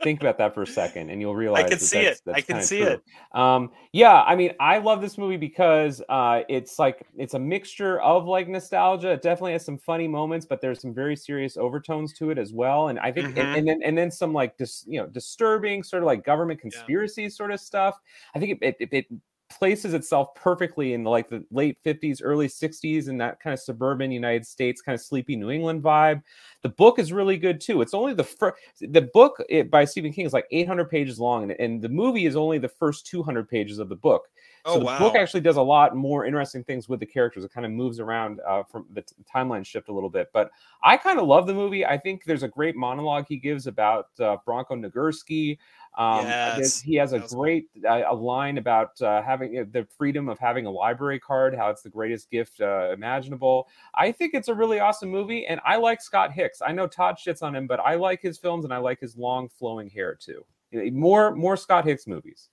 think 0.03 0.21
about 0.21 0.37
that 0.37 0.55
for 0.55 0.63
a 0.63 0.67
second, 0.67 1.09
and 1.09 1.19
you'll 1.19 1.35
realize 1.35 1.65
I 1.65 1.69
can 1.69 1.79
that 1.79 1.85
see 1.85 2.05
that's, 2.05 2.19
it. 2.21 2.23
that's 2.27 2.39
I 2.39 2.41
can 2.43 2.63
see 2.63 2.83
true. 2.83 2.89
it. 2.89 3.03
Um, 3.33 3.71
yeah, 3.93 4.23
I 4.23 4.37
mean, 4.37 4.53
I 4.61 4.77
love 4.77 5.01
this 5.01 5.17
movie 5.17 5.39
because 5.39 6.03
uh, 6.11 6.43
it's 6.51 6.79
like 6.79 7.07
it's 7.17 7.33
a 7.33 7.39
mixture 7.39 8.03
of 8.03 8.27
like 8.27 8.49
nostalgia. 8.49 9.13
It 9.13 9.23
definitely 9.23 9.53
has 9.53 9.65
some 9.65 9.79
funny 9.79 10.07
moments, 10.07 10.45
but 10.45 10.61
there's 10.61 10.83
some 10.83 10.93
very 10.93 11.17
serious 11.17 11.57
overtones 11.57 12.13
to 12.19 12.31
it 12.31 12.37
as 12.39 12.53
well. 12.53 12.89
And 12.89 12.99
I 12.99 13.11
think, 13.13 13.29
and, 13.29 13.37
Mhm. 13.39 13.59
and 13.59 13.69
then 13.69 13.81
and 13.83 13.97
then 13.97 14.11
some 14.11 14.35
like 14.35 14.59
dis, 14.59 14.85
you 14.87 15.01
know 15.01 15.07
disturbing 15.07 15.83
sort 15.83 16.03
of 16.03 16.07
like 16.07 16.23
government 16.23 16.61
conspiracy 16.61 17.31
sort 17.31 17.51
of 17.51 17.61
stuff. 17.61 17.99
I 18.35 18.39
think 18.39 18.59
it, 18.61 18.77
it, 18.79 18.89
it 18.93 19.07
places 19.49 19.95
itself 19.95 20.35
perfectly 20.35 20.93
in 20.93 21.05
the, 21.05 21.11
like 21.11 21.29
the 21.29 21.45
late 21.51 21.79
50s 21.85 22.21
early 22.23 22.49
60s 22.49 23.09
and 23.09 23.21
that 23.21 23.41
kind 23.41 23.55
of 23.55 23.61
suburban 23.61 24.11
united 24.11 24.47
states 24.47 24.83
kind 24.83 24.95
of 24.95 25.01
sleepy 25.01 25.37
new 25.37 25.51
england 25.51 25.83
vibe. 25.83 26.23
The 26.63 26.69
book 26.71 26.99
is 26.99 27.13
really 27.13 27.37
good 27.37 27.61
too. 27.61 27.81
It's 27.81 27.95
only 27.95 28.13
the 28.13 28.25
first 28.25 28.57
the 28.81 29.03
book 29.03 29.43
it, 29.49 29.71
by 29.71 29.85
stephen 29.85 30.13
king 30.13 30.27
is 30.27 30.33
like 30.33 30.47
800 30.51 30.91
pages 30.91 31.21
long 31.21 31.45
and, 31.45 31.53
and 31.61 31.81
the 31.81 31.89
movie 31.89 32.27
is 32.27 32.37
only 32.37 32.59
the 32.59 32.69
first 32.69 33.07
200 33.07 33.49
pages 33.49 33.79
of 33.79 33.89
the 33.89 33.97
book 33.97 34.25
so 34.67 34.79
Oh, 34.79 34.81
the 34.81 34.85
wow. 34.85 34.99
book 34.99 35.15
actually 35.17 35.41
does 35.43 35.57
a 35.57 35.63
lot 35.63 35.95
more 35.97 36.25
interesting 36.27 36.65
things 36.65 36.89
with 36.89 37.01
the 37.01 37.07
characters. 37.07 37.45
It 37.45 37.53
kind 37.53 37.65
of 37.65 37.73
moves 37.73 38.01
around 38.01 38.41
uh, 38.47 38.65
from 38.65 38.87
the 38.93 39.03
t- 39.03 39.15
timeline 39.33 39.65
shift 39.65 39.89
a 39.89 39.93
little 39.93 40.11
bit. 40.11 40.29
But 40.33 40.51
I 40.83 40.97
kind 40.97 41.19
of 41.19 41.27
love 41.27 41.47
the 41.47 41.55
movie. 41.55 41.87
I 41.87 41.97
think 41.99 42.25
there's 42.25 42.43
a 42.43 42.49
great 42.49 42.77
monologue 42.77 43.27
he 43.29 43.37
gives 43.37 43.67
about 43.67 44.09
uh, 44.21 44.37
Bronco 44.45 44.75
Nagurski. 44.75 45.59
Um, 45.97 46.37
Yes, 46.55 46.81
he 46.83 46.95
has 46.97 47.13
a 47.13 47.21
great 47.21 47.69
uh, 47.89 48.03
a 48.09 48.15
line 48.15 48.59
about 48.59 49.01
uh, 49.01 49.23
having 49.23 49.53
the 49.71 49.87
freedom 49.97 50.29
of 50.29 50.39
having 50.39 50.67
a 50.67 50.71
library 50.71 51.19
card, 51.19 51.55
how 51.55 51.71
it's 51.71 51.83
the 51.83 51.89
greatest 51.91 52.31
gift 52.31 52.61
uh, 52.61 52.91
imaginable. 52.93 53.69
I 53.95 54.13
think 54.13 54.35
it's 54.35 54.49
a 54.49 54.55
really 54.55 54.81
awesome 54.81 55.11
movie, 55.11 55.47
and 55.47 55.61
I 55.65 55.77
like 55.77 56.03
Scott 56.03 56.33
Hicks. 56.33 56.61
I 56.61 56.73
know 56.73 56.87
Todd 56.87 57.17
shits 57.25 57.43
on 57.43 57.55
him, 57.55 57.67
but 57.67 57.81
I 57.81 57.95
like 57.95 58.21
his 58.21 58.39
films, 58.39 58.65
and 58.65 58.75
I 58.75 58.79
like 58.79 59.01
his 59.01 59.17
long 59.17 59.49
flowing 59.49 59.89
hair 59.89 60.15
too. 60.15 60.45
More 60.73 61.35
more 61.35 61.57
Scott 61.57 61.85
Hicks 61.85 62.07
movies. 62.07 62.51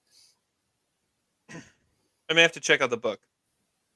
I 2.30 2.34
may 2.34 2.42
have 2.42 2.52
to 2.54 2.60
check 2.60 2.82
out 2.82 2.90
the 2.90 2.98
book. 2.98 3.20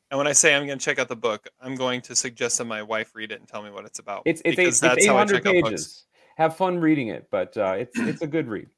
And 0.09 0.17
when 0.17 0.27
I 0.27 0.31
say 0.31 0.55
I'm 0.55 0.65
going 0.65 0.79
to 0.79 0.83
check 0.83 0.99
out 0.99 1.09
the 1.09 1.15
book, 1.15 1.47
I'm 1.61 1.75
going 1.75 2.01
to 2.01 2.15
suggest 2.15 2.57
that 2.59 2.65
my 2.65 2.81
wife 2.81 3.13
read 3.13 3.31
it 3.31 3.39
and 3.39 3.47
tell 3.47 3.61
me 3.61 3.69
what 3.69 3.85
it's 3.85 3.99
about. 3.99 4.23
It's 4.25 4.41
it's, 4.45 4.59
eight, 4.59 4.67
it's 4.67 4.79
that's 4.79 5.05
how 5.05 5.17
I 5.17 5.23
800 5.23 5.33
check 5.33 5.45
out 5.45 5.61
books. 5.61 5.69
pages. 5.69 6.03
Have 6.37 6.55
fun 6.55 6.79
reading 6.79 7.09
it, 7.09 7.27
but 7.31 7.57
uh, 7.57 7.75
it's 7.77 7.97
it's 7.97 8.21
a 8.21 8.27
good 8.27 8.47
read. 8.47 8.69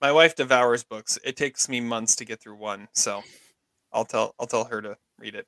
My 0.00 0.10
wife 0.12 0.34
devours 0.34 0.82
books. 0.82 1.18
It 1.24 1.36
takes 1.36 1.68
me 1.68 1.80
months 1.80 2.16
to 2.16 2.24
get 2.24 2.40
through 2.40 2.56
one, 2.56 2.88
so 2.94 3.22
I'll 3.92 4.06
tell 4.06 4.34
I'll 4.40 4.46
tell 4.46 4.64
her 4.64 4.80
to 4.80 4.96
read 5.18 5.34
it. 5.34 5.46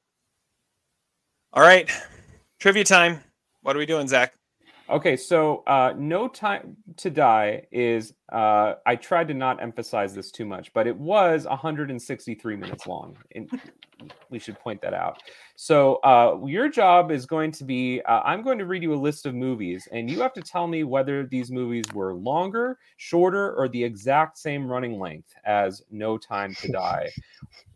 All 1.55 1.63
right, 1.63 1.91
trivia 2.61 2.85
time. 2.85 3.21
What 3.63 3.75
are 3.75 3.79
we 3.79 3.87
doing, 3.87 4.09
Zach? 4.09 4.35
Okay, 4.93 5.17
so 5.17 5.63
uh, 5.67 5.95
No 5.97 6.29
Time 6.29 6.77
to 6.99 7.09
Die 7.09 7.67
is, 7.73 8.13
uh, 8.31 8.75
I 8.85 8.95
tried 8.97 9.29
to 9.29 9.35
not 9.35 9.63
emphasize 9.63 10.15
this 10.15 10.31
too 10.31 10.45
much, 10.45 10.71
but 10.75 10.87
it 10.87 10.95
was 10.95 11.47
163 11.47 12.57
minutes 12.57 12.87
long. 12.87 13.17
And 13.35 13.49
we 14.31 14.39
should 14.39 14.59
point 14.59 14.81
that 14.83 14.95
out. 14.95 15.23
So 15.57 15.97
uh, 15.97 16.39
your 16.47 16.69
job 16.69 17.11
is 17.11 17.27
going 17.27 17.53
to 17.53 17.65
be 17.65 18.01
uh, 18.03 18.21
I'm 18.25 18.43
going 18.43 18.59
to 18.59 18.67
read 18.67 18.83
you 18.83 18.95
a 18.95 18.97
list 18.97 19.27
of 19.27 19.35
movies, 19.35 19.89
and 19.93 20.11
you 20.11 20.21
have 20.21 20.33
to 20.35 20.43
tell 20.43 20.67
me 20.67 20.85
whether 20.85 21.27
these 21.27 21.51
movies 21.51 21.85
were 21.95 22.15
longer, 22.15 22.79
shorter, 22.97 23.55
or 23.55 23.69
the 23.69 23.83
exact 23.83 24.39
same 24.39 24.67
running 24.67 24.99
length 24.99 25.35
as 25.45 25.83
No 25.91 26.19
Time 26.19 26.55
to 26.57 26.69
Die. 26.71 27.11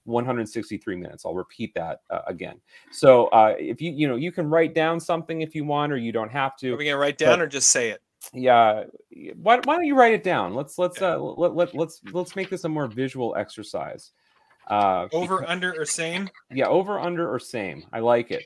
163 0.05 0.95
minutes. 0.95 1.27
I'll 1.27 1.35
repeat 1.35 1.75
that 1.75 2.03
uh, 2.11 2.21
again. 2.29 2.61
So 2.93 3.27
uh, 3.27 3.57
if 3.59 3.83
you 3.83 3.91
you 3.91 4.07
know 4.07 4.15
you 4.15 4.31
can 4.31 4.49
write 4.49 4.73
down 4.73 5.01
something 5.01 5.41
if 5.41 5.53
you 5.53 5.65
want, 5.65 5.93
or 5.93 5.97
you 5.97 6.13
don't 6.13 6.31
have 6.31 6.57
to. 6.59 6.75
Are 6.75 6.77
we 6.77 6.85
gonna 6.85 6.97
write 6.97 7.19
down 7.19 7.41
but- 7.41 7.43
or 7.45 7.49
just 7.49 7.71
say 7.71 7.91
it? 7.91 8.01
yeah 8.33 8.85
why, 9.37 9.57
why 9.65 9.77
don't 9.77 9.85
you 9.85 9.95
write 9.95 10.13
it 10.13 10.25
down 10.25 10.55
let's 10.55 10.79
let's 10.79 11.01
uh 11.01 11.19
let, 11.19 11.55
let, 11.55 11.75
let's 11.75 12.01
let's 12.13 12.35
make 12.35 12.51
this 12.51 12.65
a 12.65 12.69
more 12.69 12.87
visual 12.87 13.35
exercise 13.37 14.13
uh 14.69 15.09
Over, 15.13 15.45
under, 15.49 15.73
or 15.81 15.85
same? 15.85 16.29
yeah 16.51 16.67
over 16.67 16.99
under 16.99 17.33
or 17.33 17.39
same. 17.39 17.85
I 17.93 18.01
like 18.01 18.31
it. 18.31 18.45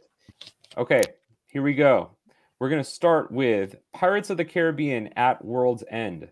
Okay 0.77 1.03
here 1.51 1.63
we 1.63 1.75
go. 1.75 2.11
We're 2.59 2.69
going 2.69 2.83
to 2.83 2.89
start 2.89 3.31
with 3.33 3.75
pirates 3.93 4.31
of 4.31 4.37
the 4.37 4.45
caribbean 4.45 5.09
at 5.17 5.45
world's 5.45 5.83
end. 5.91 6.29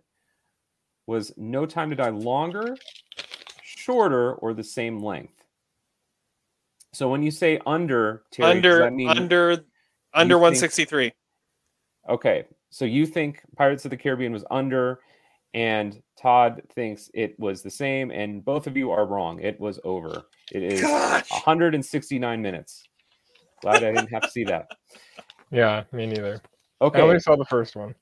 Was 1.07 1.33
no 1.37 1.67
time 1.67 1.91
to 1.91 1.97
die 1.97 2.11
longer 2.11 2.77
shorter 3.63 4.35
or 4.35 4.55
the 4.55 4.63
same 4.63 5.01
length? 5.01 5.43
So 6.93 7.09
when 7.09 7.23
you 7.23 7.31
say 7.31 7.59
under 7.67 8.23
Terry, 8.31 8.51
under 8.51 8.91
mean 8.91 9.09
under 9.09 9.65
under 10.15 10.35
think- 10.35 10.43
163. 10.43 11.13
Okay, 12.09 12.45
so 12.71 12.85
you 12.85 13.05
think 13.07 13.41
Pirates 13.57 13.85
of 13.85 13.91
the 13.91 13.97
Caribbean 13.97 14.33
was 14.33 14.45
under, 14.51 15.01
and 15.55 16.01
Todd 16.21 16.63
thinks 16.75 17.11
it 17.15 17.39
was 17.39 17.63
the 17.63 17.71
same, 17.71 18.11
and 18.11 18.45
both 18.45 18.67
of 18.67 18.77
you 18.77 18.91
are 18.91 19.07
wrong. 19.07 19.41
It 19.41 19.59
was 19.61 19.81
over. 19.85 20.23
It 20.53 20.63
is 20.63 20.83
169 20.83 22.43
minutes. 22.43 22.85
Glad 23.63 23.85
I 23.85 23.93
didn't 23.93 24.13
have 24.13 24.23
to 24.23 24.31
see 24.31 24.45
that. 24.45 24.69
Yeah, 25.51 25.85
me 25.93 26.07
neither. 26.07 26.41
Okay. 26.81 27.01
I 27.01 27.03
only 27.03 27.19
saw 27.19 27.37
the 27.37 27.45
first 27.47 27.75
one. 27.75 27.95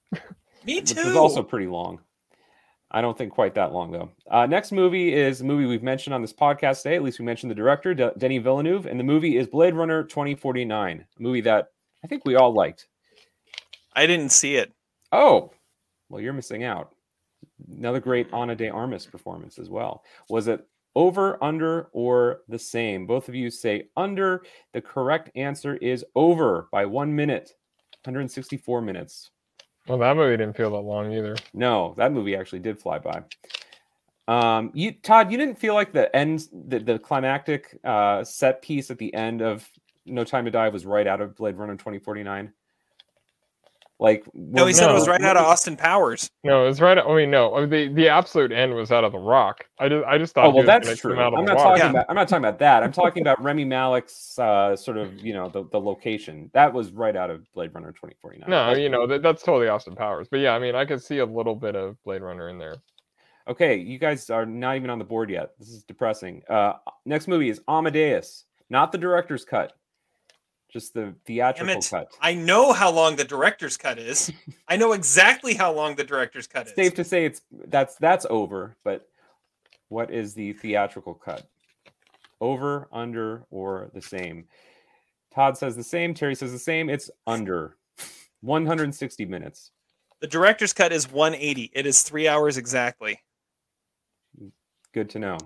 Me 0.65 0.81
too. 0.81 0.97
Which 0.97 1.07
was 1.07 1.17
also 1.17 1.43
pretty 1.43 1.67
long. 1.67 2.01
I 2.91 3.01
don't 3.01 3.17
think 3.17 3.33
quite 3.33 3.55
that 3.55 3.73
long 3.73 3.91
though. 3.91 4.11
Uh, 4.31 4.47
next 4.47 4.73
movie 4.73 5.15
is 5.15 5.41
a 5.41 5.45
movie 5.45 5.67
we've 5.67 5.83
mentioned 5.83 6.15
on 6.15 6.23
this 6.23 6.33
podcast 6.33 6.83
today. 6.83 6.97
At 6.97 7.03
least 7.03 7.19
we 7.19 7.25
mentioned 7.25 7.51
the 7.51 7.55
director, 7.55 7.95
De- 7.95 8.13
Denis 8.19 8.43
Villeneuve, 8.43 8.87
and 8.87 8.99
the 8.99 9.05
movie 9.05 9.37
is 9.37 9.47
Blade 9.47 9.75
Runner 9.75 10.03
2049, 10.05 11.01
a 11.01 11.23
movie 11.23 11.41
that 11.43 11.69
I 12.05 12.07
think 12.07 12.25
we 12.25 12.37
all 12.37 12.53
liked. 12.53 12.87
I 13.95 14.07
didn't 14.07 14.31
see 14.31 14.57
it. 14.57 14.73
Oh, 15.13 15.53
well, 16.09 16.21
you're 16.21 16.33
missing 16.33 16.65
out. 16.65 16.96
Another 17.79 18.01
great 18.01 18.33
Ana 18.33 18.55
de 18.55 18.69
Armas 18.69 19.07
performance 19.07 19.59
as 19.59 19.71
well. 19.71 20.05
Was 20.29 20.49
it 20.49 20.67
over, 20.95 21.43
under, 21.45 21.89
or 21.93 22.41
the 22.49 22.59
same? 22.59 23.07
Both 23.07 23.29
of 23.29 23.35
you 23.35 23.51
say 23.51 23.89
under. 23.97 24.45
The 24.73 24.81
correct 24.81 25.31
answer 25.37 25.77
is 25.77 26.05
over 26.15 26.69
by 26.73 26.87
one 26.87 27.15
minute, 27.15 27.55
164 28.05 28.81
minutes. 28.81 29.31
Well, 29.87 29.99
that 29.99 30.17
movie 30.17 30.37
didn't 30.37 30.57
feel 30.57 30.71
that 30.71 30.81
long 30.81 31.13
either. 31.13 31.37
No, 31.55 31.95
that 31.97 32.13
movie 32.13 32.35
actually 32.35 32.59
did 32.59 32.79
fly 32.79 32.99
by. 32.99 33.23
Um, 34.29 34.73
you 34.75 34.93
Todd, 34.93 35.31
you 35.31 35.39
didn't 35.39 35.59
feel 35.59 35.75
like 35.75 35.93
the 35.93 36.15
end, 36.15 36.49
the, 36.53 36.81
the 36.81 36.99
climactic 36.99 37.79
uh, 37.85 38.25
set 38.25 38.61
piece 38.63 38.91
at 38.91 38.99
the 38.99 39.15
end 39.15 39.41
of 39.41 39.69
No 40.05 40.25
Time 40.25 40.45
to 40.47 40.51
Die 40.51 40.69
was 40.71 40.85
right 40.85 41.07
out 41.07 41.21
of 41.21 41.37
Blade 41.37 41.57
Runner 41.57 41.75
2049. 41.75 42.53
Like, 43.99 44.25
No, 44.35 44.67
he 44.67 44.75
said 44.75 44.91
it 44.91 44.93
was 44.93 45.09
right 45.09 45.23
out 45.23 45.39
of 45.39 45.47
Austin 45.47 45.75
Powers. 45.75 46.31
No, 46.45 46.65
it 46.65 46.69
was 46.69 46.83
right. 46.83 46.99
I 46.99 47.17
mean, 47.17 47.31
no, 47.31 47.55
I 47.57 47.61
mean, 47.61 47.71
the 47.71 47.89
the 47.95 48.09
absolute 48.11 48.53
end 48.53 48.75
was 48.75 48.93
out 48.93 49.05
of 49.05 49.13
the 49.13 49.19
Rock. 49.19 49.65
I 49.79 49.89
just 49.89 50.05
I 50.07 50.19
just 50.19 50.35
thought. 50.35 50.45
Oh 50.47 50.51
well, 50.51 50.65
that's 50.65 50.87
come 50.87 50.97
true. 50.97 51.19
Out 51.19 51.33
of 51.33 51.39
I'm 51.39 51.47
the 51.47 51.55
not 51.55 51.57
water. 51.65 51.79
talking 51.79 51.91
about. 51.91 52.07
I'm 52.11 52.15
not 52.15 52.29
talking 52.29 52.45
about 52.45 52.59
that. 52.59 52.83
I'm 52.83 52.93
talking 52.93 53.23
about 53.23 53.43
Rami 53.43 53.65
Malek's 53.65 54.39
uh, 54.39 54.77
sort 54.77 54.99
of, 54.99 55.19
you 55.25 55.33
know, 55.33 55.49
the, 55.49 55.65
the 55.73 55.81
location. 55.81 56.51
That 56.53 56.75
was 56.75 56.93
right 56.93 57.17
out 57.17 57.31
of 57.31 57.51
Blade 57.55 57.73
Runner 57.75 57.89
2049. 57.93 58.51
No, 58.51 58.75
That- 58.75 58.81
you 58.83 58.91
know 58.91 59.07
that, 59.07 59.23
that's 59.23 59.43
totally 59.43 59.69
Austin 59.69 59.95
Powers. 59.97 60.29
But 60.31 60.41
yeah, 60.41 60.53
I 60.55 60.59
mean, 60.59 60.75
I 60.75 60.85
could 60.85 61.03
see 61.03 61.19
a 61.19 61.27
little 61.27 61.55
bit 61.55 61.75
of 61.75 61.97
Blade 62.05 62.21
Runner 62.21 62.51
in 62.51 62.59
there. 62.59 62.77
Okay, 63.49 63.77
you 63.77 63.99
guys 63.99 64.29
are 64.29 64.45
not 64.45 64.77
even 64.77 64.91
on 64.91 64.99
the 64.99 65.05
board 65.05 65.31
yet. 65.31 65.53
This 65.59 65.69
is 65.69 65.85
depressing. 65.85 66.43
Uh, 66.51 66.75
next 67.07 67.29
movie 67.29 67.49
is 67.49 67.61
Amadeus, 67.67 68.45
not 68.69 68.93
the 68.93 68.99
director's 68.99 69.45
cut, 69.45 69.73
just 70.77 70.93
the 70.93 71.01
Damn 71.05 71.15
theatrical 71.25 71.79
it. 71.79 71.89
cut. 71.91 72.09
I 72.21 72.35
know 72.35 72.71
how 72.75 72.91
long 72.91 73.17
the 73.17 73.25
director's 73.25 73.79
cut 73.79 73.99
is. 73.99 74.31
I 74.69 74.77
know 74.77 74.93
exactly 74.93 75.55
how 75.55 75.73
long 75.73 75.95
the 75.95 76.05
director's 76.05 76.47
cut 76.47 76.67
is. 76.67 76.75
Safe 76.75 76.95
to 76.97 77.05
say 77.05 77.25
it's 77.25 77.41
that's 77.69 77.97
that's 77.97 78.27
over. 78.29 78.77
But 78.85 79.09
what 79.89 80.11
is 80.11 80.35
the 80.35 80.53
theatrical 80.53 81.15
cut? 81.15 81.49
Over, 82.43 82.89
under, 82.93 83.47
or 83.51 83.91
the 83.95 84.03
same? 84.03 84.45
Todd 85.35 85.57
says 85.57 85.77
the 85.77 85.83
same. 85.83 86.13
Terry 86.13 86.35
says 86.35 86.53
the 86.53 86.59
same. 86.59 86.91
It's 86.91 87.11
under 87.27 87.77
160 88.43 89.25
minutes. 89.25 89.71
The 90.21 90.27
director's 90.27 90.75
cut 90.75 90.93
is 90.93 91.11
180. 91.11 91.71
It 91.73 91.87
is 91.87 92.03
three 92.03 92.29
hours 92.29 92.59
exactly. 92.59 93.19
Good 94.93 95.09
to 95.11 95.19
know. 95.19 95.39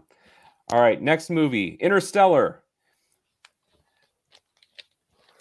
All 0.73 0.81
right, 0.81 1.01
next 1.01 1.31
movie, 1.31 1.77
Interstellar. 1.81 2.63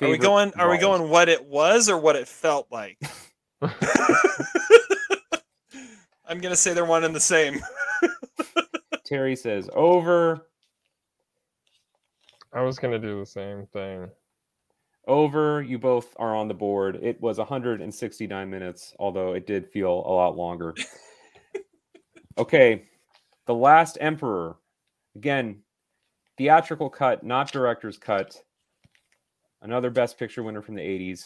Are 0.01 0.09
we 0.09 0.17
going? 0.17 0.53
Are 0.55 0.69
we 0.69 0.77
going? 0.77 1.09
What 1.09 1.27
it 1.30 1.45
was 1.45 1.89
or 1.89 1.97
what 1.97 2.15
it 2.15 2.27
felt 2.27 2.67
like? 2.71 2.97
I'm 6.26 6.39
gonna 6.39 6.55
say 6.55 6.73
they're 6.73 6.85
one 6.85 7.03
and 7.03 7.13
the 7.15 7.19
same. 7.19 7.59
Terry 9.05 9.35
says 9.35 9.69
over, 9.73 10.47
I 12.53 12.61
was 12.61 12.80
gonna 12.80 12.99
do 12.99 13.19
the 13.19 13.26
same 13.26 13.65
thing. 13.73 14.09
over. 15.07 15.61
You 15.61 15.80
both 15.80 16.15
are 16.17 16.35
on 16.35 16.47
the 16.47 16.53
board. 16.53 16.99
It 17.01 17.19
was 17.19 17.38
169 17.39 18.49
minutes, 18.49 18.93
although 18.99 19.34
it 19.34 19.47
did 19.47 19.67
feel 19.71 19.91
a 19.91 20.13
lot 20.13 20.38
longer. 20.38 20.76
okay, 22.38 22.85
The 23.47 23.55
Last 23.55 23.97
Emperor. 23.99 24.55
Again, 25.15 25.63
theatrical 26.38 26.89
cut, 26.89 27.23
not 27.23 27.51
director's 27.51 27.97
cut. 27.97 28.41
Another 29.61 29.90
Best 29.90 30.18
Picture 30.18 30.44
winner 30.44 30.61
from 30.61 30.76
the 30.76 30.81
80s. 30.81 31.26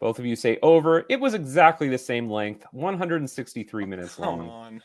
Both 0.00 0.18
of 0.18 0.26
you 0.26 0.34
say 0.34 0.58
over. 0.62 1.04
It 1.08 1.20
was 1.20 1.34
exactly 1.34 1.88
the 1.88 1.98
same 1.98 2.28
length, 2.28 2.64
163 2.72 3.86
minutes 3.86 4.18
long. 4.18 4.38
Come 4.38 4.48
on. 4.48 4.82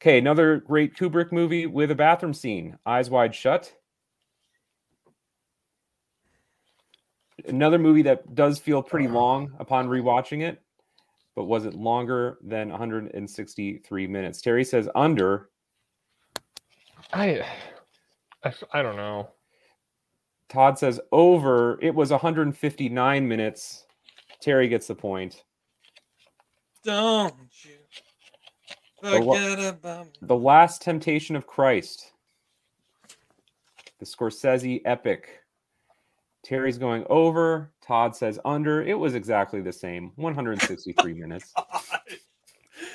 Okay, 0.00 0.18
another 0.18 0.58
great 0.58 0.94
Kubrick 0.94 1.32
movie 1.32 1.66
with 1.66 1.90
a 1.90 1.94
bathroom 1.94 2.34
scene, 2.34 2.78
Eyes 2.86 3.10
Wide 3.10 3.34
Shut. 3.34 3.72
Another 7.46 7.78
movie 7.78 8.02
that 8.02 8.34
does 8.34 8.58
feel 8.58 8.82
pretty 8.82 9.08
long 9.08 9.54
upon 9.58 9.88
rewatching 9.88 10.42
it, 10.42 10.62
but 11.34 11.44
was 11.44 11.64
it 11.64 11.74
longer 11.74 12.38
than 12.42 12.68
163 12.68 14.06
minutes? 14.06 14.40
Terry 14.40 14.64
says 14.64 14.88
under. 14.94 15.50
I. 17.12 17.44
I 18.72 18.82
don't 18.82 18.96
know. 18.96 19.30
Todd 20.56 20.78
says 20.78 20.98
over. 21.12 21.78
It 21.82 21.94
was 21.94 22.10
159 22.10 23.28
minutes. 23.28 23.84
Terry 24.40 24.68
gets 24.68 24.86
the 24.86 24.94
point. 24.94 25.44
Don't 26.82 27.34
you 27.62 27.74
The 29.02 29.18
forget 29.18 29.58
about 29.74 30.06
me. 30.06 30.12
The 30.22 30.34
Last 30.34 30.80
Temptation 30.80 31.36
of 31.36 31.46
Christ. 31.46 32.10
The 34.00 34.06
Scorsese 34.06 34.80
epic. 34.86 35.40
Terry's 36.42 36.78
going 36.78 37.04
over. 37.10 37.70
Todd 37.86 38.16
says 38.16 38.38
under. 38.46 38.82
It 38.82 38.98
was 38.98 39.14
exactly 39.14 39.60
the 39.60 39.74
same 39.74 40.12
163 40.16 41.12
minutes. 41.20 41.52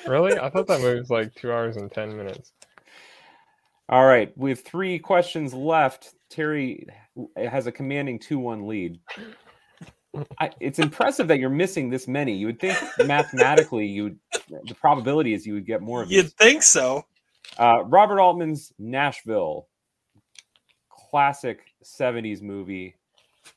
Really? 0.08 0.36
I 0.36 0.50
thought 0.50 0.66
that 0.66 0.80
movie 0.80 0.98
was 0.98 1.10
like 1.10 1.32
two 1.36 1.52
hours 1.52 1.76
and 1.76 1.92
ten 1.92 2.16
minutes. 2.16 2.54
All 3.88 4.04
right. 4.04 4.36
With 4.36 4.62
three 4.62 4.98
questions 4.98 5.54
left, 5.54 6.14
Terry 6.32 6.86
has 7.36 7.66
a 7.66 7.72
commanding 7.72 8.18
2 8.18 8.38
1 8.38 8.66
lead. 8.66 8.98
I, 10.38 10.50
it's 10.60 10.78
impressive 10.78 11.28
that 11.28 11.38
you're 11.38 11.50
missing 11.50 11.88
this 11.88 12.06
many. 12.06 12.34
You 12.34 12.46
would 12.46 12.60
think 12.60 12.78
mathematically, 13.06 13.86
you 13.86 14.02
would, 14.04 14.18
the 14.64 14.74
probability 14.74 15.32
is 15.32 15.46
you 15.46 15.54
would 15.54 15.66
get 15.66 15.80
more 15.80 16.02
of 16.02 16.08
these. 16.08 16.16
You'd 16.16 16.32
think 16.32 16.62
so. 16.62 17.06
Uh, 17.58 17.84
Robert 17.84 18.20
Altman's 18.20 18.72
Nashville, 18.78 19.68
classic 20.90 21.60
70s 21.82 22.42
movie, 22.42 22.94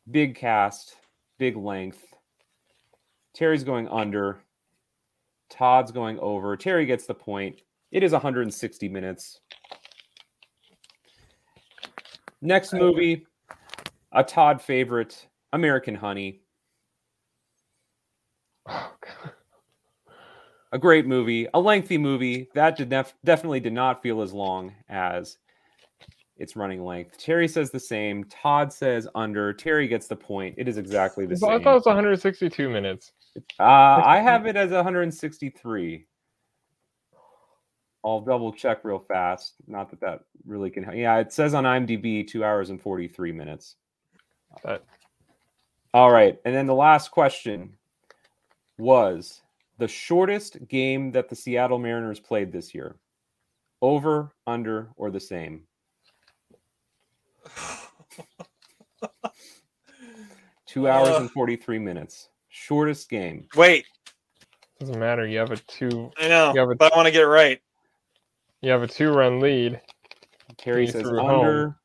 big 0.10 0.36
cast, 0.36 0.96
big 1.38 1.58
length. 1.58 2.04
Terry's 3.34 3.66
going 3.66 3.88
under. 3.90 4.40
Todd's 5.50 5.92
going 5.92 6.20
over. 6.20 6.56
Terry 6.56 6.86
gets 6.86 7.06
the 7.06 7.14
point. 7.14 7.62
It 7.92 8.04
is 8.04 8.12
160 8.14 8.90
minutes. 8.90 9.42
Next 12.42 12.74
movie, 12.74 13.26
a 14.12 14.24
Todd 14.24 14.62
favorite, 14.62 15.28
American 15.54 15.96
Honey. 15.96 16.42
a 20.72 20.78
great 20.80 21.06
movie, 21.06 21.48
a 21.54 21.60
lengthy 21.60 21.98
movie 21.98 22.50
that 22.54 22.78
did 22.78 22.90
def- 22.90 23.16
definitely 23.24 23.60
did 23.60 23.74
not 23.74 24.02
feel 24.02 24.22
as 24.22 24.34
long 24.34 24.74
as 24.90 25.38
its 26.38 26.56
running 26.56 26.84
length. 26.84 27.18
Terry 27.18 27.48
says 27.48 27.72
the 27.72 27.80
same. 27.80 28.24
Todd 28.26 28.72
says 28.74 29.08
under. 29.16 29.54
Terry 29.54 29.88
gets 29.88 30.08
the 30.08 30.16
point. 30.16 30.56
It 30.58 30.68
is 30.68 30.78
exactly 30.78 31.26
the 31.26 31.38
same. 31.38 31.50
I 31.50 31.60
thought 31.60 31.72
it 31.72 31.76
was 31.76 31.86
162 31.86 32.70
minutes. 32.70 33.14
Uh, 33.60 33.64
I 33.64 34.20
have 34.22 34.46
it 34.46 34.56
as 34.56 34.72
163. 34.72 36.06
I'll 38.06 38.22
double 38.22 38.54
check 38.54 38.86
real 38.86 39.00
fast. 39.00 39.56
Not 39.68 39.90
that 39.90 40.00
that 40.02 40.20
really 40.46 40.70
can. 40.70 40.84
Help. 40.84 40.96
Yeah, 40.96 41.18
it 41.18 41.34
says 41.34 41.54
on 41.56 41.64
IMDb 41.64 42.26
two 42.28 42.44
hours 42.44 42.70
and 42.70 42.80
43 42.80 43.32
minutes. 43.32 43.76
All 45.94 46.12
right, 46.12 46.38
and 46.46 46.54
then 46.56 46.68
the 46.68 46.74
last 46.76 47.10
question 47.10 47.76
was 48.78 49.42
the 49.80 49.88
shortest 49.88 50.68
game 50.68 51.12
that 51.14 51.30
the 51.30 51.36
Seattle 51.36 51.80
Mariners 51.80 52.20
played 52.20 52.52
this 52.52 52.74
year. 52.76 52.96
Over, 53.82 54.32
under, 54.48 54.90
or 54.98 55.10
the 55.12 55.20
same? 55.20 55.64
Two 60.66 60.88
hours 60.90 61.10
Uh. 61.10 61.20
and 61.22 61.32
43 61.32 61.80
minutes. 61.80 62.30
Shortest 62.50 63.10
game. 63.10 63.48
Wait, 63.56 63.86
Doesn't 64.80 65.00
matter. 65.00 65.26
You 65.28 65.38
have 65.40 65.52
a 65.52 65.58
two. 65.58 66.12
I 66.18 66.28
know, 66.28 66.54
You 66.54 66.60
have 66.62 66.70
a, 66.72 66.76
but 66.76 66.92
I 66.94 66.96
want 66.98 67.06
to 67.06 67.12
get 67.12 67.22
it 67.22 67.28
right. 67.28 67.62
You 68.66 68.72
have 68.72 68.82
a 68.82 68.88
two-run 68.88 69.40
lead. 69.40 69.80
Terry 70.58 70.86
You 70.86 70.92
says 70.92 71.06
under. 71.06 71.22
home. 71.22 71.76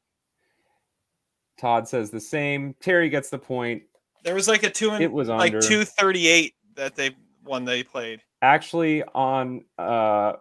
Todd 1.58 1.86
says 1.86 2.10
the 2.10 2.20
same. 2.20 2.74
Terry 2.80 3.10
gets 3.10 3.28
the 3.28 3.38
point. 3.38 3.82
There 4.24 4.34
was 4.34 4.48
like 4.48 4.62
a 4.62 4.70
two 4.70 4.90
and 4.90 5.04
It 5.04 5.12
was 5.12 5.28
on 5.28 5.38
like 5.38 5.52
under. 5.52 5.66
two 5.66 5.84
thirty 5.84 6.26
eight 6.26 6.54
that 6.76 6.96
they 6.96 7.14
one 7.44 7.66
they 7.66 7.82
played. 7.82 8.22
Actually, 8.40 9.02
on 9.02 9.62
uh, 9.76 10.32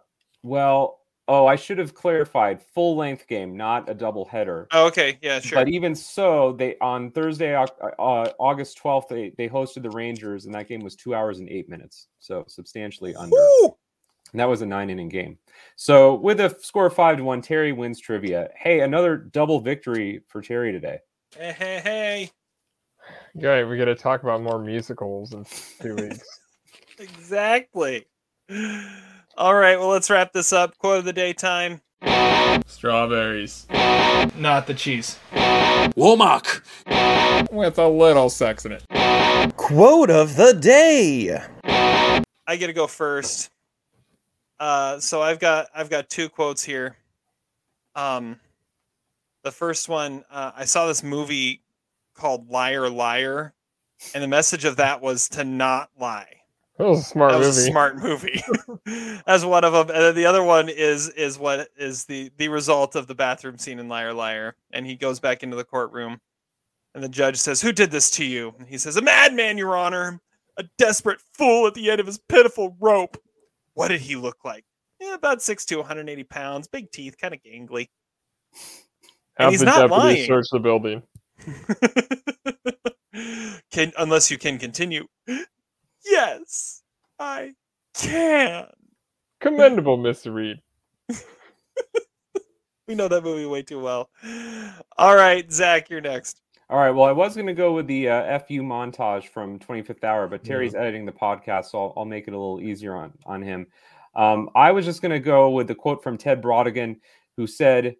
well, 0.44 1.00
oh, 1.28 1.46
I 1.46 1.58
should 1.58 1.78
have 1.78 1.94
clarified. 1.94 2.62
Full 2.74 2.96
length 2.96 3.28
game, 3.28 3.58
not 3.58 3.90
a 3.90 3.94
double 3.94 4.24
header. 4.24 4.68
Oh, 4.72 4.88
okay, 4.88 5.20
yeah, 5.22 5.42
sure. 5.42 5.58
But 5.58 5.68
even 5.68 5.94
so, 5.94 6.54
they 6.54 6.78
on 6.80 7.12
Thursday, 7.12 7.54
uh, 7.54 7.66
August 8.40 8.78
twelfth, 8.78 9.10
they 9.10 9.34
they 9.38 9.50
hosted 9.50 9.84
the 9.84 9.92
Rangers, 9.92 10.46
and 10.46 10.56
that 10.56 10.70
game 10.70 10.82
was 10.82 10.96
two 10.96 11.14
hours 11.14 11.40
and 11.40 11.50
eight 11.50 11.68
minutes, 11.68 12.08
so 12.20 12.46
substantially 12.48 13.14
under. 13.16 13.36
And 14.32 14.40
that 14.40 14.50
was 14.50 14.62
a 14.62 14.66
nine 14.66 14.90
inning 14.90 15.10
game. 15.10 15.38
So 15.76 16.16
with 16.16 16.40
a 16.40 16.56
score 16.62 16.88
of 16.88 16.94
five 16.94 17.18
to 17.18 17.24
one, 17.24 17.42
Terry 17.42 17.72
wins 17.72 18.00
trivia. 18.00 18.50
Hey, 18.56 18.82
another 18.82 19.18
double 19.18 19.60
victory 19.60 20.22
for 20.28 20.42
Terry 20.42 20.72
today. 20.72 21.00
Hey, 21.36 21.56
hey, 21.58 21.82
hey. 21.84 22.32
Yeah, 23.34 23.64
we 23.64 23.78
got 23.78 23.86
to 23.86 23.96
talk 23.96 24.24
about 24.24 24.42
more 24.42 24.60
musicals 24.60 25.34
in 25.34 25.46
two 25.82 25.96
weeks. 26.10 26.24
Exactly. 27.00 28.06
All 29.38 29.56
right, 29.56 29.80
well, 29.80 29.90
let's 29.90 30.10
wrap 30.10 30.34
this 30.34 30.52
up. 30.52 30.78
Quote 30.80 31.00
of 31.00 31.06
the 31.06 31.14
day 31.14 31.34
time. 31.34 31.82
Strawberries. 32.68 33.68
Not 34.36 34.68
the 34.68 34.74
cheese. 34.74 35.18
Womack. 35.34 36.62
With 37.52 37.78
a 37.80 37.88
little 37.88 38.30
sex 38.30 38.66
in 38.66 38.74
it. 38.74 38.84
Quote 39.56 40.10
of 40.10 40.36
the 40.36 40.54
day. 40.54 41.42
I 41.64 42.56
get 42.58 42.68
to 42.68 42.74
go 42.74 42.88
first. 42.88 43.50
Uh, 44.60 45.00
so 45.00 45.22
I've 45.22 45.40
got 45.40 45.68
I've 45.74 45.90
got 45.90 46.10
two 46.10 46.30
quotes 46.30 46.64
here. 46.64 46.98
Um, 47.96 48.40
the 49.44 49.52
first 49.52 49.88
one 49.88 50.24
uh, 50.30 50.52
I 50.56 50.66
saw 50.66 50.88
this 50.88 51.04
movie 51.04 51.62
called 52.14 52.50
Liar 52.50 52.90
Liar, 52.90 53.54
and 54.14 54.24
the 54.24 54.28
message 54.28 54.66
of 54.66 54.78
that 54.78 55.02
was 55.02 55.30
to 55.30 55.44
not 55.44 55.90
lie. 55.98 56.36
That 56.78 56.88
was 56.88 57.00
a 57.00 57.04
smart 57.04 57.32
that 57.34 57.40
was 57.40 57.58
movie. 57.58 57.68
a 57.68 57.72
smart 57.72 57.98
movie. 57.98 58.44
That's 59.26 59.44
one 59.44 59.66
of 59.66 59.74
them. 59.74 59.90
And 59.96 60.06
then 60.06 60.16
the 60.16 60.26
other 60.26 60.44
one 60.44 60.70
is 60.70 61.10
is 61.10 61.38
what 61.38 61.70
is 61.78 62.06
the 62.06 62.32
the 62.38 62.50
result 62.50 62.96
of 62.96 63.08
the 63.08 63.16
bathroom 63.16 63.58
scene 63.58 63.80
in 63.80 63.88
Liar 63.88 64.14
Liar. 64.14 64.56
And 64.72 64.86
he 64.86 64.96
goes 64.96 65.20
back 65.20 65.44
into 65.44 65.58
the 65.58 65.66
courtroom, 65.66 66.20
and 66.96 67.04
the 67.04 67.10
judge 67.10 67.38
says, 67.38 67.62
"Who 67.62 67.72
did 67.72 67.92
this 67.92 68.10
to 68.12 68.26
you?" 68.26 68.54
And 68.60 68.68
he 68.68 68.78
says, 68.78 68.98
"A 68.98 69.02
madman, 69.02 69.58
Your 69.58 69.76
Honor, 69.76 70.22
a 70.58 70.64
desperate 70.78 71.20
fool 71.34 71.68
at 71.68 71.74
the 71.74 71.90
end 71.92 72.00
of 72.02 72.08
his 72.08 72.18
pitiful 72.18 72.76
rope." 72.80 73.18
What 73.80 73.88
did 73.88 74.02
he 74.02 74.18
look 74.18 74.44
like? 74.44 74.66
Yeah, 75.00 75.14
about 75.14 75.42
six 75.42 75.64
to 75.68 75.78
180 75.78 76.26
pounds, 76.26 76.68
big 76.68 76.92
teeth, 76.92 77.16
kind 77.18 77.34
of 77.34 77.42
gangly. 77.42 77.88
Have 79.38 79.52
he's 79.52 79.62
the 79.62 79.68
not 79.68 79.88
deputy 79.88 80.02
lying. 80.02 80.28
search 80.28 80.48
the 80.52 80.60
building. 80.60 81.02
Can 83.72 83.94
unless 83.98 84.30
you 84.30 84.38
can 84.38 84.58
continue. 84.58 85.08
Yes, 86.04 86.84
I 87.20 87.54
can. 87.94 88.68
Commendable, 89.40 89.98
Mr. 89.98 90.34
Reed. 90.34 90.58
We 92.86 92.96
know 92.96 93.08
that 93.08 93.24
movie 93.24 93.46
way 93.46 93.62
too 93.62 93.80
well. 93.80 94.10
All 94.98 95.16
right, 95.16 95.50
Zach, 95.52 95.92
you're 95.92 96.02
next. 96.02 96.42
All 96.70 96.78
right. 96.78 96.92
Well, 96.92 97.08
I 97.08 97.12
was 97.12 97.34
going 97.34 97.48
to 97.48 97.54
go 97.54 97.74
with 97.74 97.88
the 97.88 98.10
uh, 98.10 98.40
FU 98.40 98.62
montage 98.62 99.30
from 99.30 99.58
25th 99.58 100.04
Hour, 100.04 100.28
but 100.28 100.44
Terry's 100.44 100.76
editing 100.76 101.04
the 101.04 101.12
podcast, 101.12 101.66
so 101.66 101.80
I'll, 101.80 101.94
I'll 101.98 102.06
make 102.06 102.28
it 102.28 102.34
a 102.34 102.38
little 102.38 102.62
easier 102.62 102.96
on, 102.96 103.12
on 103.26 103.42
him. 103.42 103.66
Um, 104.16 104.52
I 104.54 104.72
was 104.72 104.86
just 104.86 105.02
going 105.02 105.12
to 105.12 105.20
go 105.20 105.50
with 105.50 105.68
the 105.68 105.74
quote 105.74 106.04
from 106.04 106.16
Ted 106.16 106.44
Brautigan, 106.44 106.98
who 107.38 107.48
said 107.48 107.96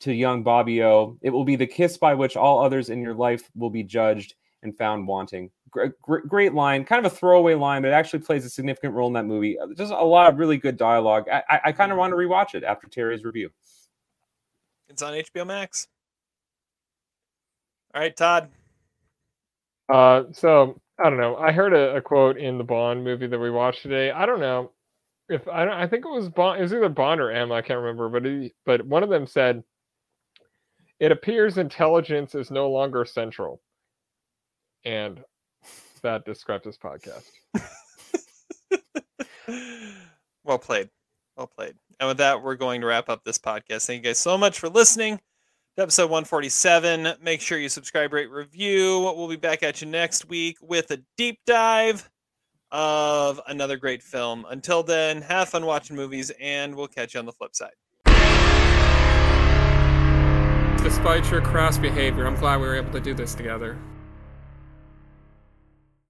to 0.00 0.12
young 0.12 0.42
Bobby 0.42 0.82
O, 0.82 1.16
It 1.22 1.30
will 1.30 1.44
be 1.44 1.56
the 1.56 1.66
kiss 1.66 1.96
by 1.96 2.12
which 2.12 2.36
all 2.36 2.62
others 2.62 2.90
in 2.90 3.00
your 3.00 3.14
life 3.14 3.48
will 3.54 3.70
be 3.70 3.82
judged 3.82 4.34
and 4.62 4.76
found 4.76 5.06
wanting. 5.06 5.50
Great, 5.70 5.92
great 6.02 6.52
line, 6.52 6.84
kind 6.84 7.04
of 7.04 7.10
a 7.10 7.16
throwaway 7.16 7.54
line, 7.54 7.80
but 7.80 7.88
it 7.88 7.94
actually 7.94 8.18
plays 8.18 8.44
a 8.44 8.50
significant 8.50 8.92
role 8.92 9.06
in 9.06 9.14
that 9.14 9.24
movie. 9.24 9.58
Uh, 9.58 9.68
Just 9.74 9.90
a 9.90 10.04
lot 10.04 10.30
of 10.30 10.38
really 10.38 10.58
good 10.58 10.76
dialogue. 10.76 11.28
I, 11.32 11.42
I, 11.48 11.60
I 11.66 11.72
kind 11.72 11.90
of 11.90 11.96
want 11.96 12.12
to 12.12 12.16
rewatch 12.16 12.54
it 12.54 12.62
after 12.62 12.88
Terry's 12.88 13.24
review. 13.24 13.50
It's 14.90 15.00
on 15.00 15.14
HBO 15.14 15.46
Max. 15.46 15.88
All 17.94 18.00
right, 18.00 18.16
Todd. 18.16 18.48
Uh, 19.92 20.24
so 20.32 20.80
I 20.98 21.10
don't 21.10 21.18
know. 21.18 21.36
I 21.36 21.52
heard 21.52 21.74
a, 21.74 21.96
a 21.96 22.00
quote 22.00 22.38
in 22.38 22.58
the 22.58 22.64
Bond 22.64 23.04
movie 23.04 23.26
that 23.26 23.38
we 23.38 23.50
watched 23.50 23.82
today. 23.82 24.10
I 24.10 24.24
don't 24.26 24.40
know 24.40 24.72
if 25.28 25.46
I 25.48 25.64
don't. 25.64 25.74
I 25.74 25.86
think 25.86 26.04
it 26.04 26.10
was 26.10 26.28
Bond. 26.28 26.58
It 26.60 26.62
was 26.62 26.72
either 26.72 26.88
Bond 26.88 27.20
or 27.20 27.30
M. 27.30 27.52
I 27.52 27.62
can't 27.62 27.80
remember. 27.80 28.08
But 28.08 28.26
it, 28.26 28.52
but 28.64 28.86
one 28.86 29.02
of 29.02 29.08
them 29.10 29.26
said, 29.26 29.62
"It 31.00 31.12
appears 31.12 31.58
intelligence 31.58 32.34
is 32.34 32.50
no 32.50 32.70
longer 32.70 33.04
central," 33.04 33.60
and 34.84 35.22
that 36.02 36.24
describes 36.24 36.64
this 36.64 36.78
podcast. 36.78 37.28
Well 40.44 40.58
played. 40.58 40.88
Well 41.36 41.46
played. 41.46 41.74
And 42.00 42.08
with 42.08 42.18
that, 42.18 42.42
we're 42.42 42.56
going 42.56 42.80
to 42.80 42.86
wrap 42.86 43.08
up 43.08 43.22
this 43.24 43.38
podcast. 43.38 43.86
Thank 43.86 44.02
you 44.02 44.10
guys 44.10 44.18
so 44.18 44.36
much 44.36 44.58
for 44.58 44.68
listening 44.68 45.20
episode 45.78 46.10
147. 46.10 47.14
Make 47.22 47.40
sure 47.40 47.58
you 47.58 47.68
subscribe, 47.68 48.12
rate, 48.12 48.30
review. 48.30 49.00
We'll 49.00 49.28
be 49.28 49.36
back 49.36 49.62
at 49.62 49.80
you 49.80 49.88
next 49.88 50.28
week 50.28 50.58
with 50.60 50.90
a 50.90 50.98
deep 51.16 51.38
dive 51.46 52.10
of 52.70 53.40
another 53.48 53.76
great 53.76 54.02
film. 54.02 54.44
Until 54.50 54.82
then, 54.82 55.22
have 55.22 55.48
fun 55.48 55.64
watching 55.64 55.96
movies, 55.96 56.30
and 56.40 56.74
we'll 56.74 56.88
catch 56.88 57.14
you 57.14 57.20
on 57.20 57.26
the 57.26 57.32
flip 57.32 57.54
side. 57.54 57.72
Despite 60.82 61.30
your 61.30 61.40
crass 61.40 61.78
behavior, 61.78 62.26
I'm 62.26 62.34
glad 62.34 62.60
we 62.60 62.66
were 62.66 62.76
able 62.76 62.92
to 62.92 63.00
do 63.00 63.14
this 63.14 63.34
together. 63.34 63.78